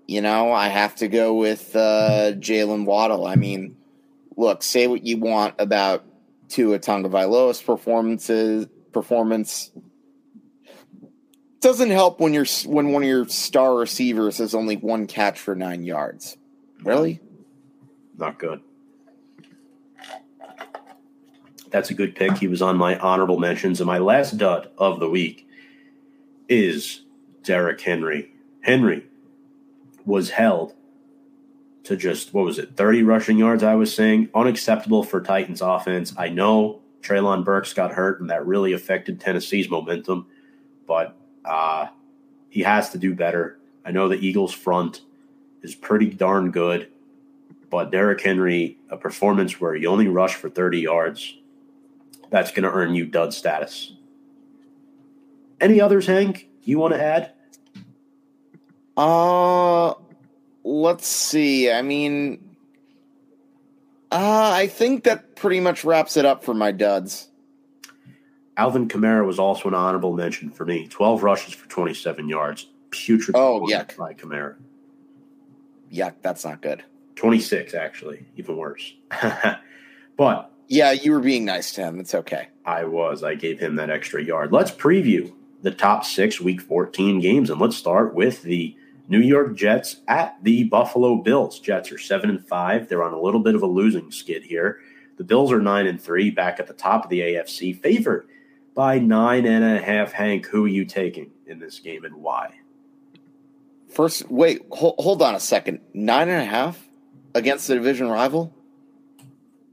you 0.07 0.22
know, 0.22 0.53
I 0.53 0.68
have 0.68 0.97
to 0.97 1.09
go 1.09 1.35
with 1.35 1.77
uh, 1.77 2.33
Jaylen 2.39 2.87
Waddle. 2.87 3.27
I 3.27 3.35
mean, 3.35 3.77
look, 4.37 4.62
say 4.62 4.87
what 4.87 5.05
you 5.05 5.18
want 5.18 5.55
about 5.59 6.05
Tua 6.49 6.78
Tagovailoa's 6.78 7.61
performances 7.61 8.66
performance. 8.93 9.70
Doesn't 11.61 11.91
help 11.91 12.20
when 12.20 12.32
you're 12.32 12.47
when 12.64 12.93
one 12.93 13.03
of 13.03 13.09
your 13.09 13.28
star 13.28 13.74
receivers 13.74 14.39
has 14.39 14.55
only 14.55 14.76
one 14.76 15.07
catch 15.07 15.39
for 15.39 15.55
nine 15.55 15.84
yards. 15.84 16.37
Really? 16.82 17.20
Not 18.16 18.39
good. 18.39 18.61
That's 21.70 21.91
a 21.91 21.95
good 21.95 22.14
pick. 22.14 22.39
He 22.39 22.49
was 22.49 22.62
on 22.62 22.76
my 22.76 22.97
honorable 22.99 23.39
mentions. 23.39 23.80
And 23.80 23.87
my 23.87 23.99
last 23.99 24.39
dud 24.39 24.70
of 24.78 25.01
the 25.01 25.11
week 25.11 25.47
is 26.49 27.03
Derrick 27.43 27.80
Henry. 27.80 28.32
Henry 28.62 29.05
was 30.07 30.30
held 30.30 30.74
to 31.87 31.97
just, 31.97 32.34
what 32.34 32.45
was 32.45 32.59
it, 32.59 32.76
30 32.76 33.03
rushing 33.05 33.39
yards, 33.39 33.62
I 33.62 33.74
was 33.74 33.95
saying. 33.95 34.28
Unacceptable 34.34 35.03
for 35.03 35.20
Titans 35.20 35.61
offense. 35.61 36.12
I 36.16 36.28
know 36.28 36.80
Treylon 37.01 37.45
Burks 37.45 37.72
got 37.72 37.93
hurt, 37.93 38.20
and 38.20 38.30
that 38.30 38.47
really 38.47 38.72
affected 38.72 39.20
Tennessee's 39.20 39.70
momentum, 39.70 40.26
but 40.87 41.16
uh, 41.45 41.87
he 42.49 42.62
has 42.62 42.91
to 42.91 42.99
do 42.99 43.14
better. 43.14 43.59
I 43.84 43.93
know 43.93 44.09
the 44.09 44.16
Eagles' 44.16 44.53
front 44.53 45.03
is 45.62 45.74
pretty 45.74 46.11
darn 46.11 46.51
good, 46.51 46.89
but 47.70 47.91
Derrick 47.93 48.20
Henry, 48.20 48.78
a 48.91 48.97
performance 48.97 49.61
where 49.61 49.74
he 49.74 49.87
only 49.87 50.09
rushed 50.09 50.37
for 50.37 50.51
30 50.51 50.80
yards, 50.80 51.37
that's 52.30 52.51
going 52.51 52.64
to 52.64 52.70
earn 52.70 52.95
you 52.95 53.07
dud 53.07 53.32
status. 53.32 53.93
Any 55.61 55.80
others, 55.80 56.07
Hank, 56.07 56.49
you 56.62 56.78
want 56.78 56.95
to 56.95 57.03
add? 57.03 57.32
Uh, 58.97 59.95
let's 60.67 61.07
see. 61.07 61.71
I 61.71 61.83
mean, 61.83 62.57
uh, 64.11 64.51
I 64.53 64.67
think 64.67 65.05
that 65.05 65.37
pretty 65.37 65.61
much 65.61 65.85
wraps 65.85 66.17
it 66.17 66.25
up 66.25 66.45
for 66.45 66.55
my 66.55 66.73
duds. 66.73 67.29
Alvin 68.57 68.89
Kamara 68.89 69.25
was 69.25 69.39
also 69.39 69.69
an 69.69 69.75
honorable 69.75 70.14
mention 70.14 70.51
for 70.51 70.64
me. 70.64 70.89
12 70.89 71.23
rushes 71.23 71.55
for 71.55 71.69
27 71.69 72.29
yards. 72.29 72.67
Putrid 72.91 73.37
oh, 73.37 73.67
yuck. 73.69 73.97
by 73.97 74.14
Kamara. 74.14 74.57
Yuck, 75.93 76.14
that's 76.23 76.45
not 76.45 76.62
good. 76.62 76.83
26, 77.17 77.75
actually, 77.75 78.27
even 78.37 78.57
worse. 78.57 78.95
but 80.17 80.51
yeah, 80.69 80.91
you 80.91 81.12
were 81.12 81.21
being 81.21 81.45
nice 81.45 81.73
to 81.75 81.83
him. 81.83 82.01
It's 82.01 82.14
okay. 82.14 82.49
I 82.64 82.85
was. 82.85 83.23
I 83.23 83.35
gave 83.35 83.61
him 83.61 83.77
that 83.77 83.91
extra 83.91 84.23
yard. 84.23 84.53
Let's 84.53 84.71
preview 84.71 85.33
the 85.62 85.71
top 85.71 86.05
six 86.05 86.41
week 86.41 86.61
14 86.61 87.21
games. 87.21 87.51
And 87.51 87.61
let's 87.61 87.77
start 87.77 88.14
with 88.14 88.43
the 88.43 88.77
New 89.09 89.21
York 89.21 89.57
Jets 89.57 90.01
at 90.09 90.37
the 90.43 90.65
Buffalo 90.65 91.17
Bills. 91.17 91.61
Jets 91.61 91.93
are 91.93 91.99
seven 91.99 92.31
and 92.31 92.47
five. 92.47 92.89
They're 92.89 93.05
on 93.05 93.13
a 93.13 93.21
little 93.21 93.41
bit 93.41 93.55
of 93.55 93.63
a 93.63 93.67
losing 93.67 94.11
skid 94.11 94.43
here. 94.43 94.81
The 95.17 95.25
Bills 95.25 95.53
are 95.53 95.61
nine 95.61 95.87
and 95.87 96.01
three, 96.01 96.31
back 96.31 96.61
at 96.61 96.67
the 96.67 96.75
top 96.75 97.05
of 97.05 97.11
the 97.11 97.21
AFC, 97.21 97.81
favored 97.81 98.29
by 98.75 98.99
nine 98.99 99.47
and 99.47 99.65
a 99.65 99.81
half. 99.81 100.13
Hank, 100.13 100.47
who 100.47 100.65
are 100.65 100.69
you 100.69 100.85
taking 100.85 101.31
in 101.47 101.59
this 101.59 101.79
game 101.79 102.05
and 102.05 102.17
why? 102.17 102.55
First, 103.89 104.31
wait, 104.31 104.67
hold, 104.71 104.97
hold 104.99 105.23
on 105.23 105.35
a 105.35 105.41
second. 105.41 105.81
Nine 105.95 106.29
and 106.29 106.43
a 106.43 106.45
half 106.45 106.87
against 107.35 107.69
the 107.69 107.75
division 107.75 108.09
rival? 108.09 108.53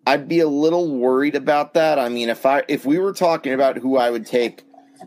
I'd 0.05 0.27
be 0.27 0.39
a 0.39 0.47
little 0.47 0.95
worried 0.95 1.35
about 1.35 1.73
that. 1.73 1.97
I 1.97 2.09
mean, 2.09 2.29
if 2.29 2.45
I 2.45 2.63
if 2.67 2.85
we 2.85 2.99
were 2.99 3.13
talking 3.13 3.53
about 3.53 3.77
who 3.77 3.97
I 3.97 4.09
would 4.09 4.25
take 4.25 4.63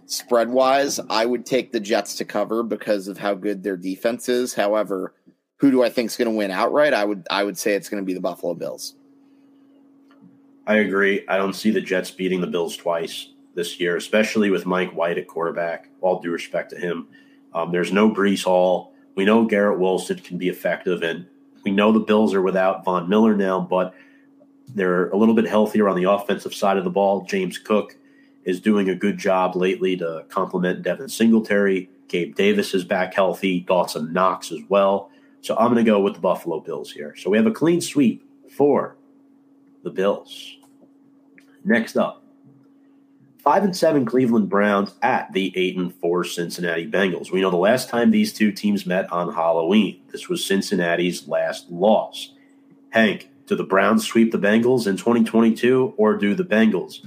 spread 0.06 0.50
wise, 0.50 1.00
I 1.10 1.26
would 1.26 1.46
take 1.46 1.72
the 1.72 1.80
Jets 1.80 2.16
to 2.16 2.24
cover 2.24 2.62
because 2.62 3.08
of 3.08 3.18
how 3.18 3.34
good 3.34 3.62
their 3.62 3.76
defense 3.76 4.28
is. 4.28 4.54
However, 4.54 5.14
who 5.56 5.70
do 5.70 5.82
I 5.82 5.88
think 5.88 6.10
is 6.10 6.16
going 6.16 6.30
to 6.30 6.36
win 6.36 6.50
outright? 6.50 6.94
I 6.94 7.04
would 7.04 7.26
I 7.30 7.42
would 7.44 7.58
say 7.58 7.74
it's 7.74 7.88
going 7.88 8.02
to 8.02 8.06
be 8.06 8.14
the 8.14 8.20
Buffalo 8.20 8.54
Bills. 8.54 8.94
I 10.66 10.76
agree. 10.76 11.24
I 11.28 11.36
don't 11.36 11.54
see 11.54 11.70
the 11.70 11.80
Jets 11.80 12.10
beating 12.10 12.40
the 12.40 12.46
Bills 12.46 12.76
twice 12.76 13.30
this 13.54 13.80
year, 13.80 13.96
especially 13.96 14.50
with 14.50 14.66
Mike 14.66 14.92
White 14.92 15.18
at 15.18 15.28
quarterback. 15.28 15.88
All 16.00 16.20
due 16.20 16.30
respect 16.30 16.70
to 16.70 16.78
him, 16.78 17.08
um, 17.54 17.72
there's 17.72 17.92
no 17.92 18.10
Breece 18.10 18.44
Hall. 18.44 18.92
We 19.14 19.24
know 19.24 19.46
Garrett 19.46 19.78
Wilson 19.78 20.18
can 20.18 20.38
be 20.38 20.48
effective, 20.48 21.02
and 21.02 21.26
we 21.64 21.70
know 21.70 21.92
the 21.92 22.00
Bills 22.00 22.34
are 22.34 22.42
without 22.42 22.84
Von 22.84 23.08
Miller 23.08 23.34
now, 23.34 23.60
but 23.60 23.94
they're 24.74 25.08
a 25.10 25.16
little 25.16 25.34
bit 25.34 25.46
healthier 25.46 25.88
on 25.88 25.96
the 25.96 26.10
offensive 26.10 26.54
side 26.54 26.76
of 26.76 26.84
the 26.84 26.90
ball. 26.90 27.22
James 27.22 27.58
Cook 27.58 27.96
is 28.46 28.60
doing 28.60 28.88
a 28.88 28.94
good 28.94 29.18
job 29.18 29.56
lately 29.56 29.96
to 29.96 30.24
complement 30.28 30.82
Devin 30.82 31.08
Singletary. 31.08 31.90
Gabe 32.08 32.36
Davis 32.36 32.72
is 32.72 32.84
back 32.84 33.12
healthy. 33.12 33.60
Dawson 33.60 34.12
Knox 34.12 34.52
as 34.52 34.60
well. 34.68 35.10
So 35.42 35.56
I'm 35.56 35.72
going 35.72 35.84
to 35.84 35.90
go 35.90 36.00
with 36.00 36.14
the 36.14 36.20
Buffalo 36.20 36.60
Bills 36.60 36.92
here. 36.92 37.14
So 37.16 37.28
we 37.28 37.36
have 37.36 37.46
a 37.46 37.50
clean 37.50 37.80
sweep 37.80 38.24
for 38.48 38.96
the 39.82 39.90
Bills. 39.90 40.56
Next 41.64 41.96
up, 41.96 42.22
five 43.38 43.64
and 43.64 43.76
seven 43.76 44.04
Cleveland 44.04 44.48
Browns 44.48 44.94
at 45.02 45.32
the 45.32 45.52
eight 45.56 45.76
and 45.76 45.92
four 45.92 46.22
Cincinnati 46.22 46.88
Bengals. 46.88 47.32
We 47.32 47.40
know 47.40 47.50
the 47.50 47.56
last 47.56 47.88
time 47.88 48.12
these 48.12 48.32
two 48.32 48.52
teams 48.52 48.86
met 48.86 49.12
on 49.12 49.34
Halloween. 49.34 50.02
This 50.12 50.28
was 50.28 50.44
Cincinnati's 50.44 51.26
last 51.26 51.68
loss. 51.68 52.32
Hank, 52.90 53.28
do 53.46 53.56
the 53.56 53.64
Browns 53.64 54.06
sweep 54.06 54.30
the 54.30 54.38
Bengals 54.38 54.86
in 54.86 54.96
2022, 54.96 55.94
or 55.96 56.16
do 56.16 56.36
the 56.36 56.44
Bengals 56.44 57.04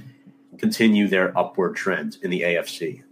continue 0.60 1.08
their 1.08 1.36
upward 1.36 1.74
trend 1.74 2.18
in 2.22 2.30
the 2.30 2.42
AFC? 2.42 3.02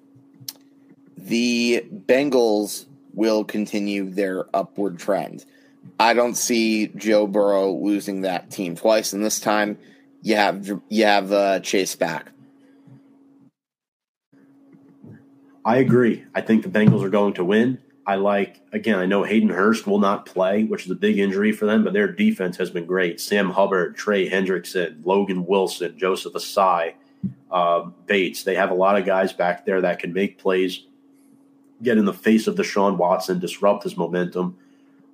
The 1.17 1.85
Bengals 2.07 2.87
will 3.15 3.45
continue 3.45 4.09
their 4.09 4.45
upward 4.55 4.99
trend. 4.99 5.45
I 5.99 6.15
don't 6.15 6.37
see 6.37 6.89
Joe 6.89 7.27
Burrow 7.27 7.73
losing 7.73 8.21
that 8.21 8.51
team 8.51 8.77
twice, 8.77 9.13
and 9.13 9.25
this 9.25 9.41
time 9.41 9.79
you 10.23 10.37
have 10.37 10.69
you 10.89 11.05
have 11.05 11.33
uh, 11.33 11.61
Chase 11.61 11.97
back. 11.97 12.31
I 15.65 15.79
agree. 15.79 16.25
I 16.35 16.41
think 16.41 16.63
the 16.63 16.69
Bengals 16.69 17.03
are 17.03 17.11
going 17.11 17.35
to 17.35 17.45
win. 17.45 17.79
I 18.07 18.15
like, 18.15 18.63
again, 18.73 18.99
I 18.99 19.05
know 19.05 19.23
Hayden 19.23 19.51
Hurst 19.51 19.87
will 19.87 19.99
not 19.99 20.25
play, 20.25 20.65
which 20.65 20.87
is 20.87 20.91
a 20.91 20.95
big 20.95 21.19
injury 21.19 21.53
for 21.53 21.67
them, 21.67 21.85
but 21.85 21.93
their 21.93 22.11
defense 22.11 22.57
has 22.57 22.71
been 22.71 22.87
great. 22.87 23.21
Sam 23.21 23.51
Hubbard, 23.51 23.97
Trey 23.97 24.31
Hendrickson, 24.31 25.05
Logan 25.05 25.45
Wilson, 25.45 25.99
Joseph 25.99 26.33
Ossai, 26.33 26.95
uh, 27.51 27.83
Bates. 28.07 28.43
They 28.43 28.55
have 28.55 28.71
a 28.71 28.75
lot 28.75 28.99
of 28.99 29.05
guys 29.05 29.33
back 29.33 29.65
there 29.65 29.81
that 29.81 29.99
can 29.99 30.13
make 30.13 30.39
plays, 30.39 30.85
get 31.83 31.99
in 31.99 32.05
the 32.05 32.13
face 32.13 32.47
of 32.47 32.57
the 32.57 32.63
Deshaun 32.63 32.97
Watson, 32.97 33.39
disrupt 33.39 33.85
his 33.85 33.97
momentum. 33.97 34.57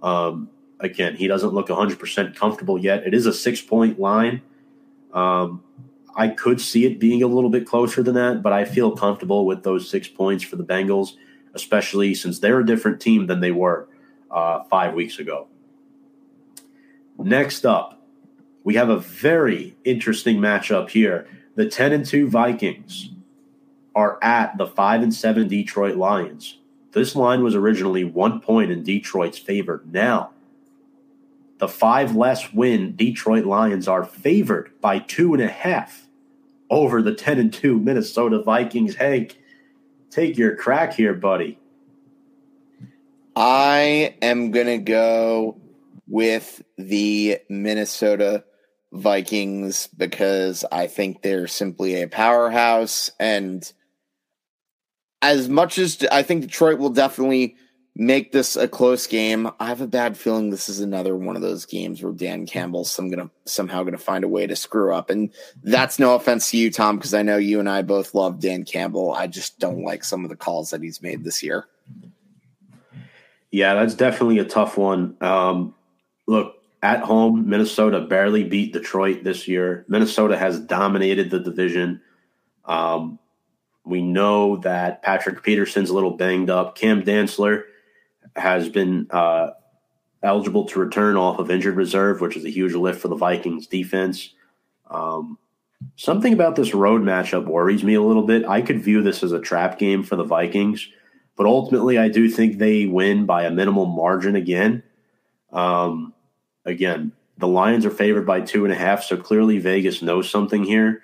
Um, 0.02 0.50
again, 0.80 1.16
he 1.16 1.26
doesn't 1.26 1.50
look 1.50 1.68
100% 1.68 2.36
comfortable 2.36 2.78
yet. 2.78 3.06
It 3.06 3.14
is 3.14 3.26
a 3.26 3.32
six 3.32 3.60
point 3.60 3.98
line. 3.98 4.42
Um, 5.12 5.62
I 6.16 6.28
could 6.28 6.60
see 6.60 6.84
it 6.86 7.00
being 7.00 7.22
a 7.22 7.26
little 7.26 7.50
bit 7.50 7.66
closer 7.66 8.02
than 8.02 8.14
that, 8.14 8.42
but 8.42 8.52
I 8.52 8.64
feel 8.64 8.96
comfortable 8.96 9.46
with 9.46 9.62
those 9.62 9.88
six 9.88 10.06
points 10.08 10.44
for 10.44 10.56
the 10.56 10.64
Bengals 10.64 11.14
especially 11.54 12.14
since 12.14 12.38
they're 12.40 12.60
a 12.60 12.66
different 12.66 13.00
team 13.00 13.26
than 13.26 13.40
they 13.40 13.52
were 13.52 13.88
uh, 14.30 14.64
five 14.64 14.94
weeks 14.94 15.18
ago. 15.18 15.46
Next 17.16 17.64
up, 17.64 18.02
we 18.64 18.74
have 18.74 18.88
a 18.88 18.98
very 18.98 19.76
interesting 19.84 20.38
matchup 20.38 20.90
here. 20.90 21.28
The 21.56 21.68
10 21.68 21.92
and 21.92 22.04
2 22.06 22.28
Vikings 22.28 23.10
are 23.94 24.18
at 24.22 24.58
the 24.58 24.66
five 24.66 25.02
and 25.02 25.14
seven 25.14 25.46
Detroit 25.46 25.96
Lions. 25.96 26.58
This 26.92 27.14
line 27.14 27.42
was 27.42 27.54
originally 27.54 28.04
one 28.04 28.40
point 28.40 28.70
in 28.70 28.82
Detroit's 28.82 29.38
favor. 29.38 29.82
Now, 29.90 30.30
the 31.58 31.68
five 31.68 32.16
less 32.16 32.52
win 32.52 32.96
Detroit 32.96 33.44
Lions 33.44 33.88
are 33.88 34.04
favored 34.04 34.72
by 34.80 34.98
two 34.98 35.34
and 35.34 35.42
a 35.42 35.48
half 35.48 36.08
over 36.70 37.02
the 37.02 37.14
10 37.14 37.38
and 37.38 37.52
2 37.52 37.78
Minnesota 37.78 38.42
Vikings. 38.42 38.96
Hank, 38.96 39.38
take 40.10 40.36
your 40.36 40.56
crack 40.56 40.94
here, 40.94 41.14
buddy. 41.14 41.58
I 43.36 44.16
am 44.22 44.50
going 44.50 44.66
to 44.66 44.78
go 44.78 45.56
with 46.06 46.62
the 46.76 47.38
Minnesota 47.48 48.44
Vikings 48.94 49.88
because 49.88 50.64
I 50.70 50.86
think 50.86 51.22
they're 51.22 51.48
simply 51.48 52.00
a 52.00 52.08
powerhouse. 52.08 53.10
And 53.18 53.70
as 55.20 55.48
much 55.48 55.78
as 55.78 56.04
I 56.12 56.22
think 56.22 56.42
Detroit 56.42 56.78
will 56.78 56.90
definitely 56.90 57.56
make 57.96 58.32
this 58.32 58.56
a 58.56 58.68
close 58.68 59.06
game, 59.06 59.50
I 59.58 59.66
have 59.66 59.80
a 59.80 59.86
bad 59.86 60.16
feeling 60.16 60.50
this 60.50 60.68
is 60.68 60.80
another 60.80 61.16
one 61.16 61.36
of 61.36 61.42
those 61.42 61.64
games 61.64 62.02
where 62.02 62.12
Dan 62.12 62.46
Campbell's 62.46 62.90
some 62.90 63.10
gonna 63.10 63.30
somehow 63.46 63.82
gonna 63.82 63.98
find 63.98 64.24
a 64.24 64.28
way 64.28 64.46
to 64.46 64.56
screw 64.56 64.94
up. 64.94 65.10
And 65.10 65.30
that's 65.62 65.98
no 65.98 66.14
offense 66.14 66.50
to 66.50 66.56
you, 66.56 66.70
Tom, 66.70 66.96
because 66.96 67.14
I 67.14 67.22
know 67.22 67.36
you 67.36 67.58
and 67.60 67.68
I 67.68 67.82
both 67.82 68.14
love 68.14 68.40
Dan 68.40 68.64
Campbell. 68.64 69.12
I 69.12 69.26
just 69.26 69.58
don't 69.58 69.82
like 69.82 70.04
some 70.04 70.24
of 70.24 70.30
the 70.30 70.36
calls 70.36 70.70
that 70.70 70.82
he's 70.82 71.02
made 71.02 71.24
this 71.24 71.42
year. 71.42 71.66
Yeah, 73.50 73.74
that's 73.74 73.94
definitely 73.94 74.38
a 74.38 74.44
tough 74.44 74.76
one. 74.76 75.16
Um, 75.20 75.74
look, 76.26 76.53
at 76.84 77.00
home, 77.00 77.48
Minnesota 77.48 78.00
barely 78.00 78.44
beat 78.44 78.72
Detroit 78.72 79.24
this 79.24 79.48
year. 79.48 79.84
Minnesota 79.88 80.36
has 80.36 80.60
dominated 80.60 81.30
the 81.30 81.40
division. 81.40 82.00
Um, 82.64 83.18
we 83.84 84.02
know 84.02 84.58
that 84.58 85.02
Patrick 85.02 85.42
Peterson's 85.42 85.90
a 85.90 85.94
little 85.94 86.16
banged 86.16 86.50
up. 86.50 86.76
Cam 86.76 87.02
Dantzler 87.02 87.62
has 88.36 88.68
been 88.68 89.08
uh, 89.10 89.50
eligible 90.22 90.66
to 90.66 90.78
return 90.78 91.16
off 91.16 91.38
of 91.38 91.50
injured 91.50 91.76
reserve, 91.76 92.20
which 92.20 92.36
is 92.36 92.44
a 92.44 92.50
huge 92.50 92.74
lift 92.74 93.00
for 93.00 93.08
the 93.08 93.16
Vikings 93.16 93.66
defense. 93.66 94.32
Um, 94.90 95.38
something 95.96 96.32
about 96.32 96.54
this 96.54 96.74
road 96.74 97.02
matchup 97.02 97.46
worries 97.46 97.82
me 97.82 97.94
a 97.94 98.02
little 98.02 98.26
bit. 98.26 98.46
I 98.46 98.62
could 98.62 98.82
view 98.82 99.02
this 99.02 99.22
as 99.22 99.32
a 99.32 99.40
trap 99.40 99.78
game 99.78 100.02
for 100.02 100.16
the 100.16 100.24
Vikings 100.24 100.88
but 101.36 101.46
ultimately, 101.46 101.98
I 101.98 102.08
do 102.08 102.28
think 102.28 102.58
they 102.58 102.86
win 102.86 103.26
by 103.26 103.44
a 103.44 103.50
minimal 103.50 103.86
margin 103.86 104.36
again. 104.36 104.82
Um, 105.52 106.14
again, 106.64 107.12
the 107.38 107.48
Lions 107.48 107.84
are 107.84 107.90
favored 107.90 108.26
by 108.26 108.40
two 108.40 108.64
and 108.64 108.72
a 108.72 108.76
half, 108.76 109.02
so 109.04 109.16
clearly 109.16 109.58
Vegas 109.58 110.02
knows 110.02 110.30
something 110.30 110.64
here. 110.64 111.02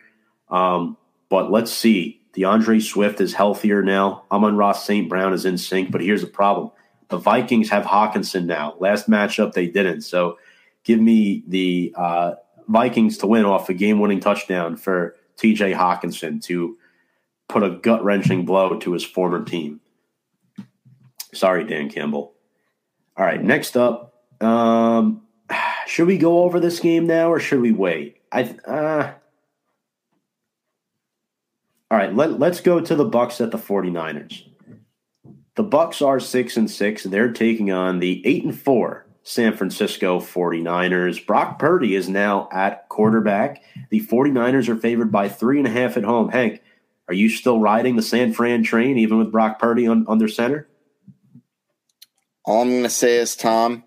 Um, 0.48 0.96
but 1.28 1.50
let's 1.50 1.72
see. 1.72 2.20
D'Andre 2.32 2.78
Swift 2.78 3.20
is 3.20 3.34
healthier 3.34 3.82
now. 3.82 4.24
Amon-Ra 4.30 4.72
St. 4.72 5.08
Brown 5.08 5.32
is 5.32 5.44
in 5.44 5.58
sync, 5.58 5.90
but 5.90 6.00
here's 6.00 6.20
the 6.20 6.28
problem. 6.28 6.70
The 7.08 7.18
Vikings 7.18 7.70
have 7.70 7.84
Hockenson 7.84 8.44
now. 8.44 8.74
Last 8.78 9.10
matchup, 9.10 9.52
they 9.52 9.66
didn't. 9.66 10.02
So 10.02 10.38
give 10.84 11.00
me 11.00 11.42
the 11.48 11.92
uh, 11.96 12.34
Vikings 12.68 13.18
to 13.18 13.26
win 13.26 13.44
off 13.44 13.68
a 13.68 13.74
game 13.74 13.98
winning 13.98 14.20
touchdown 14.20 14.76
for 14.76 15.16
TJ 15.38 15.74
Hockenson 15.74 16.42
to 16.44 16.78
put 17.48 17.64
a 17.64 17.70
gut 17.70 18.04
wrenching 18.04 18.44
blow 18.44 18.78
to 18.78 18.92
his 18.92 19.04
former 19.04 19.44
team. 19.44 19.80
Sorry, 21.34 21.64
Dan 21.64 21.90
Campbell. 21.90 22.34
All 23.16 23.24
right, 23.24 23.42
next 23.42 23.76
up, 23.76 24.14
um, 24.40 25.22
should 25.86 26.06
we 26.06 26.18
go 26.18 26.42
over 26.44 26.60
this 26.60 26.80
game 26.80 27.06
now 27.06 27.30
or 27.30 27.40
should 27.40 27.60
we 27.60 27.72
wait? 27.72 28.20
I 28.32 28.42
uh, 28.66 29.12
all 31.90 31.98
right, 31.98 32.14
let, 32.14 32.38
let's 32.38 32.60
go 32.60 32.80
to 32.80 32.94
the 32.94 33.08
Bucs 33.08 33.40
at 33.40 33.50
the 33.50 33.58
49ers. 33.58 34.44
The 35.56 35.64
Bucs 35.64 36.06
are 36.06 36.20
6 36.20 36.56
and 36.56 36.70
6. 36.70 37.02
They're 37.04 37.32
taking 37.32 37.72
on 37.72 37.98
the 37.98 38.24
8 38.24 38.44
and 38.44 38.58
4 38.58 39.06
San 39.24 39.56
Francisco 39.56 40.20
49ers. 40.20 41.26
Brock 41.26 41.58
Purdy 41.58 41.94
is 41.94 42.08
now 42.08 42.48
at 42.52 42.88
quarterback. 42.88 43.62
The 43.90 44.00
49ers 44.00 44.68
are 44.68 44.76
favored 44.76 45.10
by 45.10 45.28
three 45.28 45.58
and 45.58 45.66
a 45.66 45.70
half 45.70 45.96
at 45.96 46.04
home. 46.04 46.30
Hank, 46.30 46.62
are 47.08 47.14
you 47.14 47.28
still 47.28 47.60
riding 47.60 47.96
the 47.96 48.02
San 48.02 48.32
Fran 48.32 48.62
train 48.62 48.96
even 48.96 49.18
with 49.18 49.32
Brock 49.32 49.58
Purdy 49.58 49.86
on, 49.86 50.06
on 50.06 50.18
their 50.18 50.28
center? 50.28 50.68
All 52.44 52.62
I'm 52.62 52.70
going 52.70 52.82
to 52.84 52.90
say 52.90 53.16
is, 53.16 53.36
Tom, 53.36 53.84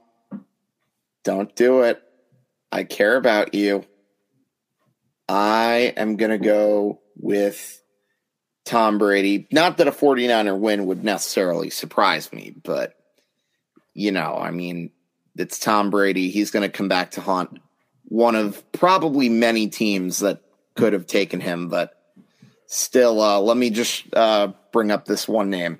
don't 1.24 1.56
do 1.56 1.82
it. 1.82 2.02
I 2.72 2.84
care 2.84 3.16
about 3.16 3.54
you. 3.54 3.86
I 5.30 5.94
am 5.96 6.18
going 6.18 6.32
to 6.32 6.38
go 6.38 7.02
with 7.16 7.82
Tom 8.66 8.98
Brady. 8.98 9.48
Not 9.52 9.78
that 9.78 9.88
a 9.88 9.92
49er 9.92 10.58
win 10.58 10.86
would 10.88 11.04
necessarily 11.04 11.70
surprise 11.70 12.32
me, 12.34 12.54
but, 12.64 12.96
you 13.94 14.12
know, 14.12 14.36
I 14.36 14.52
mean, 14.52 14.92
it's 15.36 15.60
Tom 15.60 15.90
Brady. 15.90 16.30
He's 16.30 16.52
going 16.52 16.70
to 16.70 16.76
come 16.76 16.88
back 16.88 17.12
to 17.12 17.22
haunt 17.22 17.60
one 18.06 18.36
of 18.36 18.72
probably 18.72 19.30
many 19.30 19.68
teams 19.68 20.20
that 20.20 20.42
could 20.76 20.94
have 20.94 21.08
taken 21.08 21.40
him, 21.40 21.70
but 21.70 21.94
still, 22.68 23.22
uh, 23.22 23.40
let 23.40 23.58
me 23.58 23.70
just 23.70 24.04
uh, 24.16 24.52
bring 24.72 24.92
up 24.92 25.06
this 25.06 25.28
one 25.28 25.50
name 25.50 25.80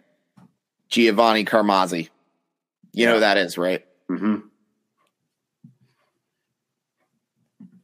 Giovanni 0.90 1.46
Carmazzi. 1.46 2.10
You 2.92 3.08
know 3.08 3.16
who 3.16 3.20
that 3.22 3.38
is, 3.38 3.58
right? 3.58 3.84
Mm-hmm. 4.10 4.48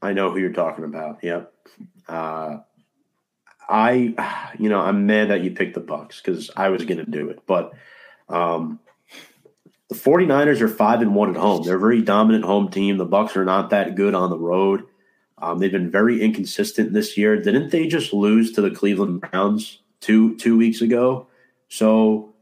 I 0.02 0.14
know 0.14 0.32
who 0.32 0.39
you're 0.39 0.54
talking 0.54 0.86
about. 0.86 1.24
Yep. 1.24 1.54
Uh, 2.08 2.58
I, 3.68 4.54
you 4.58 4.70
know, 4.70 4.80
I'm 4.80 5.06
mad 5.06 5.30
that 5.30 5.43
you 5.43 5.52
picked 5.52 5.76
the 5.76 5.82
Bucs 5.82 6.24
because 6.24 6.50
I 6.56 6.70
was 6.70 6.86
going 6.86 6.97
to 6.97 7.10
do 7.10 7.30
it, 7.30 7.41
but 7.45 7.74
um, 8.28 8.80
the 9.89 9.95
49ers 9.95 10.62
are 10.62 10.68
five 10.68 11.02
and 11.02 11.14
one 11.14 11.30
at 11.30 11.36
home. 11.36 11.64
They're 11.64 11.76
a 11.76 11.80
very 11.80 12.02
dominant 12.02 12.45
home 12.45 12.70
team. 12.70 12.97
The 12.97 13.06
Bucs 13.06 13.36
are 13.36 13.45
not 13.45 13.70
that 13.72 13.95
good 13.95 14.16
on 14.16 14.30
the 14.30 14.38
road. 14.38 14.86
Um, 15.41 15.60
they've 15.60 15.72
been 15.72 15.91
very 15.91 16.22
inconsistent 16.22 16.93
this 16.93 17.18
year. 17.18 17.41
Didn't 17.41 17.70
they 17.70 17.88
just 17.88 18.14
lose 18.14 18.52
to 18.54 18.62
the 18.62 18.72
Cleveland 18.72 19.22
Browns 19.22 19.80
two 20.02 20.36
two 20.38 20.58
weeks 20.58 20.82
ago? 20.82 21.28
So 21.70 22.34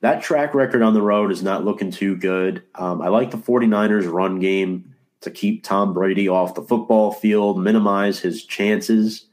that 0.00 0.22
track 0.22 0.54
record 0.54 0.82
on 0.82 0.94
the 0.94 1.02
road 1.02 1.32
is 1.32 1.42
not 1.42 1.64
looking 1.64 1.90
too 1.90 2.16
good. 2.16 2.62
Um, 2.74 3.00
I 3.00 3.08
like 3.08 3.30
the 3.30 3.38
49ers 3.38 4.10
run 4.10 4.38
game 4.38 4.89
to 5.20 5.30
keep 5.30 5.64
Tom 5.64 5.92
Brady 5.92 6.28
off 6.28 6.54
the 6.54 6.62
football 6.62 7.12
field, 7.12 7.62
minimize 7.62 8.18
his 8.18 8.44
chances. 8.44 9.26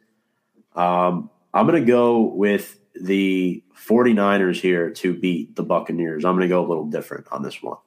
Um, 0.76 1.30
I'm 1.54 1.66
going 1.66 1.82
to 1.82 1.88
go 1.88 2.22
with 2.22 2.80
the 2.94 3.64
49ers 3.88 4.60
here 4.60 4.90
to 4.92 5.14
beat 5.14 5.56
the 5.56 5.64
Buccaneers. 5.64 6.26
I'm 6.26 6.36
going 6.36 6.48
to 6.48 6.54
go 6.54 6.66
a 6.66 6.68
little 6.68 6.86
different 6.86 7.28
on 7.32 7.42
this 7.42 7.62
one. 7.62 7.78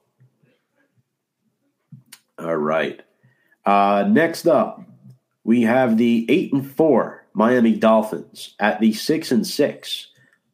All 2.39 2.57
right. 2.57 3.01
Uh, 3.65 4.05
next 4.09 4.47
up, 4.47 4.81
we 5.43 5.61
have 5.63 5.97
the 5.97 6.25
8 6.29 6.53
and 6.53 6.71
4 6.71 7.27
Miami 7.33 7.75
Dolphins 7.75 8.55
at 8.59 8.79
the 8.79 8.93
6 8.93 9.31
and 9.31 9.45
6 9.45 10.07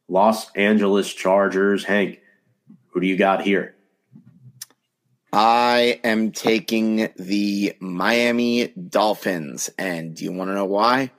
Los 0.08 0.50
Angeles 0.52 1.12
Chargers. 1.12 1.84
Hank, 1.84 2.20
who 2.88 3.00
do 3.00 3.06
you 3.06 3.16
got 3.16 3.42
here? 3.42 3.74
I 5.32 6.00
am 6.04 6.32
taking 6.32 7.10
the 7.16 7.76
Miami 7.80 8.68
Dolphins. 8.68 9.70
And 9.78 10.14
do 10.14 10.24
you 10.24 10.32
want 10.32 10.50
to 10.50 10.54
know 10.54 10.64
why? 10.64 11.10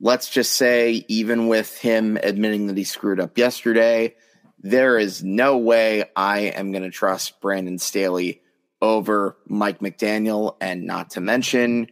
Let's 0.00 0.28
just 0.28 0.52
say, 0.52 1.04
even 1.08 1.46
with 1.48 1.78
him 1.78 2.18
admitting 2.22 2.66
that 2.66 2.76
he 2.76 2.84
screwed 2.84 3.20
up 3.20 3.38
yesterday, 3.38 4.14
there 4.58 4.98
is 4.98 5.22
no 5.22 5.58
way 5.58 6.04
I 6.16 6.40
am 6.40 6.72
going 6.72 6.82
to 6.82 6.90
trust 6.90 7.40
Brandon 7.40 7.78
Staley 7.78 8.42
over 8.82 9.36
Mike 9.46 9.78
McDaniel. 9.78 10.56
And 10.60 10.84
not 10.84 11.10
to 11.10 11.20
mention, 11.20 11.88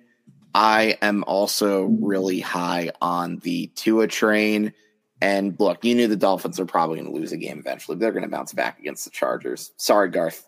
I 0.55 0.98
am 1.00 1.24
also 1.26 1.84
really 1.84 2.40
high 2.40 2.90
on 3.00 3.38
the 3.38 3.68
Tua 3.68 4.09
train. 4.09 4.72
And 5.20 5.59
look, 5.59 5.84
you 5.84 5.94
knew 5.94 6.09
the 6.09 6.16
Dolphins 6.16 6.61
are 6.61 6.66
probably 6.66 6.98
going 6.98 7.11
to 7.11 7.18
lose 7.18 7.32
a 7.32 7.36
game 7.36 7.59
eventually. 7.59 7.96
They're 7.96 8.12
going 8.12 8.24
to 8.24 8.28
bounce 8.28 8.52
back 8.52 8.80
against 8.80 9.05
the 9.05 9.11
Chargers. 9.11 9.72
Sorry, 9.76 10.11
Garth. 10.11 10.44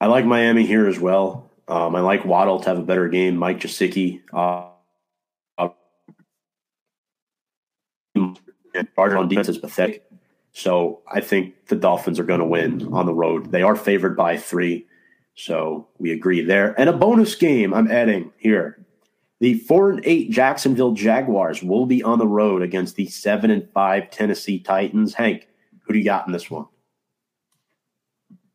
I 0.00 0.06
like 0.06 0.24
Miami 0.24 0.66
here 0.66 0.86
as 0.86 0.98
well. 0.98 1.50
Um, 1.66 1.94
I 1.94 2.00
like 2.00 2.24
Waddle 2.24 2.60
to 2.60 2.68
have 2.68 2.78
a 2.78 2.82
better 2.82 3.08
game. 3.08 3.36
Mike 3.36 3.60
Gesicki. 3.60 4.22
Uh, 4.32 4.70
uh, 5.58 5.68
on 8.16 9.28
defense 9.28 9.48
is 9.48 9.58
pathetic. 9.58 10.04
So 10.52 11.02
I 11.10 11.20
think 11.20 11.66
the 11.66 11.76
Dolphins 11.76 12.18
are 12.18 12.24
going 12.24 12.40
to 12.40 12.46
win 12.46 12.92
on 12.92 13.06
the 13.06 13.14
road. 13.14 13.50
They 13.52 13.62
are 13.62 13.76
favored 13.76 14.16
by 14.16 14.36
three. 14.36 14.86
So 15.34 15.88
we 15.98 16.10
agree 16.12 16.42
there. 16.42 16.74
And 16.80 16.88
a 16.88 16.92
bonus 16.92 17.34
game 17.34 17.72
I'm 17.74 17.90
adding 17.90 18.32
here. 18.38 18.84
The 19.40 19.54
four 19.54 19.90
and 19.90 20.00
eight 20.04 20.30
Jacksonville 20.30 20.92
Jaguars 20.92 21.62
will 21.62 21.86
be 21.86 22.02
on 22.02 22.18
the 22.18 22.26
road 22.26 22.62
against 22.62 22.96
the 22.96 23.06
seven 23.06 23.50
and 23.50 23.68
five 23.70 24.10
Tennessee 24.10 24.58
Titans. 24.58 25.14
Hank, 25.14 25.46
who 25.82 25.92
do 25.92 25.98
you 25.98 26.04
got 26.04 26.26
in 26.26 26.32
this 26.32 26.50
one? 26.50 26.66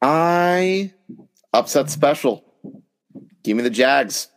I 0.02 0.91
upset 1.54 1.89
special. 1.89 2.43
Give 3.43 3.58
me 3.58 3.64
the 3.64 3.70
Jags. 3.70 4.30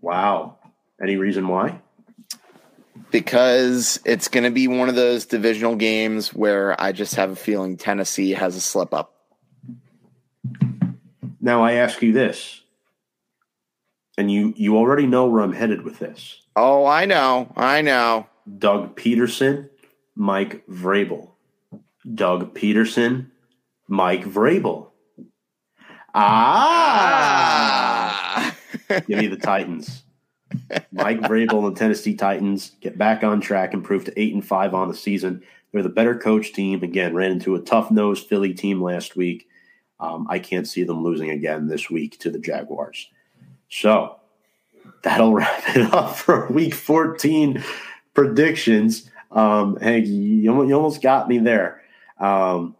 Wow. 0.00 0.58
Any 1.02 1.16
reason 1.16 1.48
why? 1.48 1.80
Because 3.10 4.00
it's 4.04 4.28
going 4.28 4.44
to 4.44 4.50
be 4.50 4.68
one 4.68 4.88
of 4.88 4.94
those 4.94 5.26
divisional 5.26 5.76
games 5.76 6.34
where 6.34 6.80
I 6.80 6.92
just 6.92 7.14
have 7.14 7.30
a 7.30 7.36
feeling 7.36 7.76
Tennessee 7.76 8.32
has 8.32 8.56
a 8.56 8.60
slip 8.60 8.92
up. 8.94 9.14
Now 11.40 11.62
I 11.62 11.74
ask 11.74 12.02
you 12.02 12.12
this, 12.12 12.62
and 14.18 14.30
you 14.30 14.52
you 14.56 14.76
already 14.76 15.06
know 15.06 15.26
where 15.26 15.42
I'm 15.42 15.52
headed 15.52 15.82
with 15.82 16.00
this. 16.00 16.42
Oh, 16.56 16.86
I 16.86 17.04
know, 17.04 17.52
I 17.54 17.82
know. 17.82 18.26
Doug 18.58 18.96
Pederson, 18.96 19.68
Mike 20.16 20.66
Vrabel. 20.66 21.30
Doug 22.14 22.54
Pederson, 22.54 23.30
Mike 23.86 24.24
Vrabel. 24.24 24.88
Ah, 26.18 27.36
give 28.88 29.18
me 29.18 29.26
the 29.26 29.36
Titans. 29.36 30.02
Mike 30.90 31.20
Vrabel 31.20 31.66
and 31.66 31.76
the 31.76 31.78
Tennessee 31.78 32.14
Titans 32.14 32.72
get 32.80 32.96
back 32.96 33.22
on 33.22 33.38
track, 33.40 33.74
improve 33.74 34.06
to 34.06 34.18
eight 34.18 34.32
and 34.32 34.42
five 34.44 34.72
on 34.72 34.88
the 34.88 34.94
season. 34.94 35.42
They're 35.72 35.82
the 35.82 35.90
better 35.90 36.16
coach 36.16 36.54
team. 36.54 36.82
Again, 36.82 37.14
ran 37.14 37.32
into 37.32 37.54
a 37.54 37.60
tough 37.60 37.90
nosed 37.90 38.26
Philly 38.28 38.54
team 38.54 38.82
last 38.82 39.14
week. 39.14 39.46
Um, 40.00 40.26
I 40.30 40.38
can't 40.38 40.66
see 40.66 40.84
them 40.84 41.02
losing 41.04 41.28
again 41.30 41.68
this 41.68 41.90
week 41.90 42.18
to 42.20 42.30
the 42.30 42.38
Jaguars. 42.38 43.10
So 43.68 44.16
that'll 45.02 45.34
wrap 45.34 45.76
it 45.76 45.92
up 45.92 46.16
for 46.16 46.46
week 46.48 46.72
14 46.72 47.62
predictions. 48.14 49.10
Um, 49.30 49.76
Hank, 49.76 50.06
you, 50.06 50.64
you 50.64 50.74
almost 50.74 51.02
got 51.02 51.28
me 51.28 51.38
there. 51.38 51.82
Um, 52.18 52.74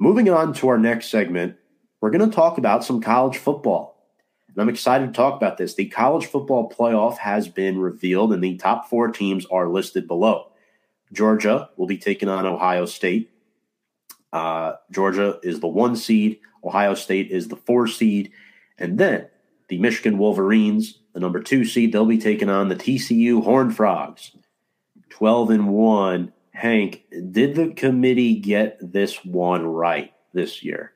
moving 0.00 0.28
on 0.28 0.54
to 0.54 0.68
our 0.68 0.78
next 0.78 1.10
segment, 1.10 1.56
we're 2.04 2.10
going 2.10 2.30
to 2.30 2.36
talk 2.36 2.58
about 2.58 2.84
some 2.84 3.00
college 3.00 3.38
football. 3.38 4.06
And 4.48 4.60
I'm 4.60 4.68
excited 4.68 5.06
to 5.06 5.12
talk 5.14 5.38
about 5.38 5.56
this. 5.56 5.72
The 5.72 5.86
college 5.86 6.26
football 6.26 6.70
playoff 6.70 7.16
has 7.16 7.48
been 7.48 7.78
revealed, 7.78 8.34
and 8.34 8.44
the 8.44 8.58
top 8.58 8.90
four 8.90 9.08
teams 9.08 9.46
are 9.46 9.70
listed 9.70 10.06
below. 10.06 10.52
Georgia 11.14 11.70
will 11.78 11.86
be 11.86 11.96
taking 11.96 12.28
on 12.28 12.44
Ohio 12.44 12.84
State. 12.84 13.30
Uh, 14.34 14.74
Georgia 14.92 15.40
is 15.42 15.60
the 15.60 15.66
one 15.66 15.96
seed. 15.96 16.40
Ohio 16.62 16.92
State 16.92 17.30
is 17.30 17.48
the 17.48 17.56
four 17.56 17.86
seed. 17.86 18.32
And 18.76 18.98
then 18.98 19.28
the 19.68 19.78
Michigan 19.78 20.18
Wolverines, 20.18 20.98
the 21.14 21.20
number 21.20 21.40
two 21.40 21.64
seed, 21.64 21.92
they'll 21.92 22.04
be 22.04 22.18
taking 22.18 22.50
on 22.50 22.68
the 22.68 22.76
TCU 22.76 23.42
Horned 23.42 23.74
Frogs. 23.74 24.32
12 25.08 25.48
and 25.48 25.68
1. 25.68 26.32
Hank, 26.50 27.04
did 27.30 27.54
the 27.54 27.68
committee 27.68 28.34
get 28.40 28.76
this 28.92 29.24
one 29.24 29.64
right 29.64 30.12
this 30.34 30.62
year? 30.62 30.93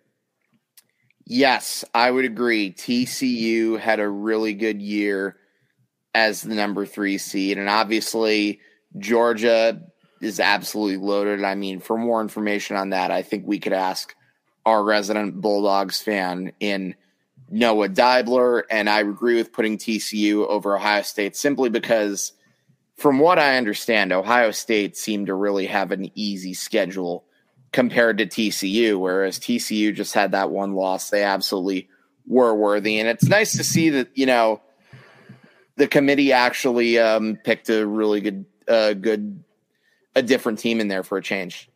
Yes, 1.31 1.85
I 1.93 2.11
would 2.11 2.24
agree. 2.24 2.72
TCU 2.72 3.79
had 3.79 4.01
a 4.01 4.09
really 4.09 4.55
good 4.55 4.81
year 4.81 5.37
as 6.14 6.41
the 6.41 6.55
number 6.55 6.87
three 6.87 7.18
seed. 7.18 7.59
And 7.59 7.68
obviously, 7.68 8.61
Georgia 8.97 9.83
is 10.22 10.41
absolutely 10.41 10.97
loaded. 10.97 11.45
I 11.45 11.55
mean, 11.55 11.81
for 11.81 11.99
more 11.99 12.22
information 12.22 12.76
on 12.76 12.91
that, 12.91 13.11
I 13.11 13.20
think 13.20 13.47
we 13.47 13.59
could 13.59 13.74
ask 13.74 14.14
our 14.64 14.83
resident 14.83 15.39
Bulldogs 15.39 16.01
fan 16.01 16.53
in 16.61 16.95
Noah 17.51 17.91
Dibler. 17.91 18.62
And 18.70 18.89
I 18.89 19.01
agree 19.01 19.37
with 19.37 19.53
putting 19.53 19.76
TCU 19.76 20.47
over 20.49 20.79
Ohio 20.79 21.03
State 21.03 21.37
simply 21.37 21.68
because, 21.68 22.33
from 22.97 23.18
what 23.18 23.39
I 23.39 23.59
understand, 23.59 24.12
Ohio 24.12 24.51
State 24.51 24.97
seemed 24.97 25.26
to 25.26 25.35
really 25.35 25.66
have 25.66 25.93
an 25.93 26.11
easy 26.14 26.55
schedule 26.55 27.26
compared 27.73 28.19
to 28.19 28.27
TCU, 28.27 28.99
whereas 28.99 29.39
TCU 29.39 29.95
just 29.95 30.14
had 30.14 30.33
that 30.33 30.51
one 30.51 30.75
loss. 30.75 31.11
They 31.11 31.23
absolutely 31.23 31.89
were 32.27 32.55
worthy. 32.55 32.99
And 32.99 33.09
it's 33.09 33.27
nice 33.27 33.57
to 33.57 33.64
see 33.64 33.91
that, 33.91 34.09
you 34.14 34.27
know, 34.27 34.61
the 35.77 35.89
committee 35.89 36.33
actually 36.33 36.99
um, 36.99 37.39
picked 37.45 37.69
a 37.69 37.87
really 37.87 38.21
good, 38.21 38.45
uh, 38.66 38.95
good, 38.95 39.43
a 40.14 40.23
different 40.23 40.59
team 40.59 40.81
in 40.81 40.89
there 40.89 41.03
for 41.03 41.19
a 41.19 41.23
change. 41.23 41.69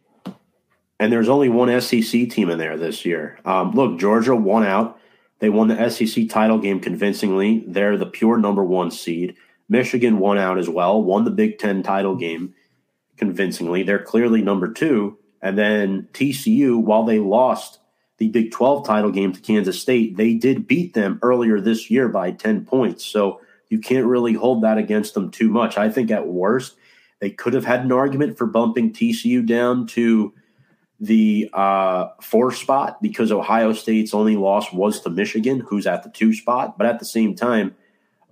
And 0.98 1.12
there's 1.12 1.28
only 1.28 1.48
one 1.48 1.80
SEC 1.80 2.30
team 2.30 2.48
in 2.48 2.58
there 2.58 2.76
this 2.76 3.04
year. 3.04 3.38
Um, 3.44 3.72
look, 3.72 3.98
Georgia 3.98 4.36
won 4.36 4.64
out. 4.64 4.98
They 5.40 5.50
won 5.50 5.68
the 5.68 5.88
SEC 5.88 6.28
title 6.28 6.58
game 6.58 6.78
convincingly. 6.78 7.64
They're 7.66 7.96
the 7.96 8.06
pure 8.06 8.38
number 8.38 8.62
one 8.62 8.92
seed. 8.92 9.34
Michigan 9.68 10.18
won 10.20 10.38
out 10.38 10.58
as 10.58 10.68
well, 10.68 11.02
won 11.02 11.24
the 11.24 11.30
Big 11.30 11.58
Ten 11.58 11.82
title 11.82 12.14
game 12.14 12.54
convincingly. 13.16 13.82
They're 13.82 13.98
clearly 13.98 14.42
number 14.42 14.72
two. 14.72 15.18
And 15.42 15.58
then 15.58 16.08
TCU, 16.12 16.80
while 16.80 17.04
they 17.04 17.18
lost 17.18 17.80
the 18.18 18.28
Big 18.28 18.52
12 18.52 18.86
title 18.86 19.10
game 19.10 19.32
to 19.32 19.40
Kansas 19.40 19.80
State, 19.80 20.16
they 20.16 20.34
did 20.34 20.68
beat 20.68 20.94
them 20.94 21.18
earlier 21.22 21.60
this 21.60 21.90
year 21.90 22.08
by 22.08 22.30
10 22.30 22.64
points. 22.64 23.04
So 23.04 23.40
you 23.68 23.80
can't 23.80 24.06
really 24.06 24.34
hold 24.34 24.62
that 24.62 24.78
against 24.78 25.14
them 25.14 25.30
too 25.30 25.48
much. 25.48 25.76
I 25.76 25.90
think 25.90 26.10
at 26.10 26.28
worst, 26.28 26.76
they 27.20 27.30
could 27.30 27.54
have 27.54 27.64
had 27.64 27.84
an 27.84 27.92
argument 27.92 28.38
for 28.38 28.46
bumping 28.46 28.92
TCU 28.92 29.46
down 29.46 29.86
to 29.88 30.32
the 31.00 31.50
uh, 31.52 32.08
four 32.20 32.52
spot 32.52 33.02
because 33.02 33.32
Ohio 33.32 33.72
State's 33.72 34.14
only 34.14 34.36
loss 34.36 34.72
was 34.72 35.00
to 35.00 35.10
Michigan, 35.10 35.60
who's 35.60 35.86
at 35.86 36.04
the 36.04 36.10
two 36.10 36.32
spot. 36.32 36.78
But 36.78 36.86
at 36.86 37.00
the 37.00 37.04
same 37.04 37.34
time, 37.34 37.74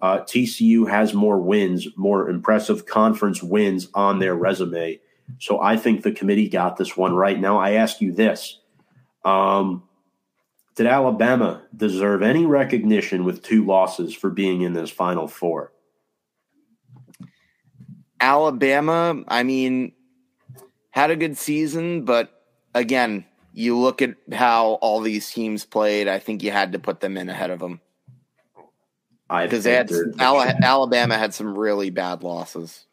uh, 0.00 0.20
TCU 0.20 0.88
has 0.88 1.12
more 1.12 1.40
wins, 1.40 1.88
more 1.96 2.28
impressive 2.28 2.86
conference 2.86 3.42
wins 3.42 3.88
on 3.94 4.18
their 4.18 4.34
resume. 4.34 5.00
So 5.38 5.60
I 5.60 5.76
think 5.76 6.02
the 6.02 6.12
committee 6.12 6.48
got 6.48 6.76
this 6.76 6.96
one 6.96 7.14
right. 7.14 7.38
Now 7.38 7.58
I 7.58 7.72
ask 7.72 8.00
you 8.00 8.12
this: 8.12 8.58
um, 9.24 9.84
Did 10.76 10.86
Alabama 10.86 11.62
deserve 11.74 12.22
any 12.22 12.46
recognition 12.46 13.24
with 13.24 13.42
two 13.42 13.64
losses 13.64 14.14
for 14.14 14.30
being 14.30 14.62
in 14.62 14.72
this 14.72 14.90
Final 14.90 15.28
Four? 15.28 15.72
Alabama, 18.20 19.22
I 19.28 19.42
mean, 19.44 19.92
had 20.90 21.10
a 21.10 21.16
good 21.16 21.38
season, 21.38 22.04
but 22.04 22.30
again, 22.74 23.24
you 23.52 23.78
look 23.78 24.02
at 24.02 24.16
how 24.32 24.72
all 24.82 25.00
these 25.00 25.30
teams 25.30 25.64
played. 25.64 26.06
I 26.06 26.18
think 26.18 26.42
you 26.42 26.50
had 26.50 26.72
to 26.72 26.78
put 26.78 27.00
them 27.00 27.16
in 27.16 27.28
ahead 27.28 27.50
of 27.50 27.60
them 27.60 27.80
I 29.30 29.44
because 29.46 29.64
they 29.64 29.74
had 29.74 29.90
Alabama 30.18 31.16
had 31.16 31.32
some 31.32 31.56
really 31.56 31.90
bad 31.90 32.22
losses. 32.22 32.84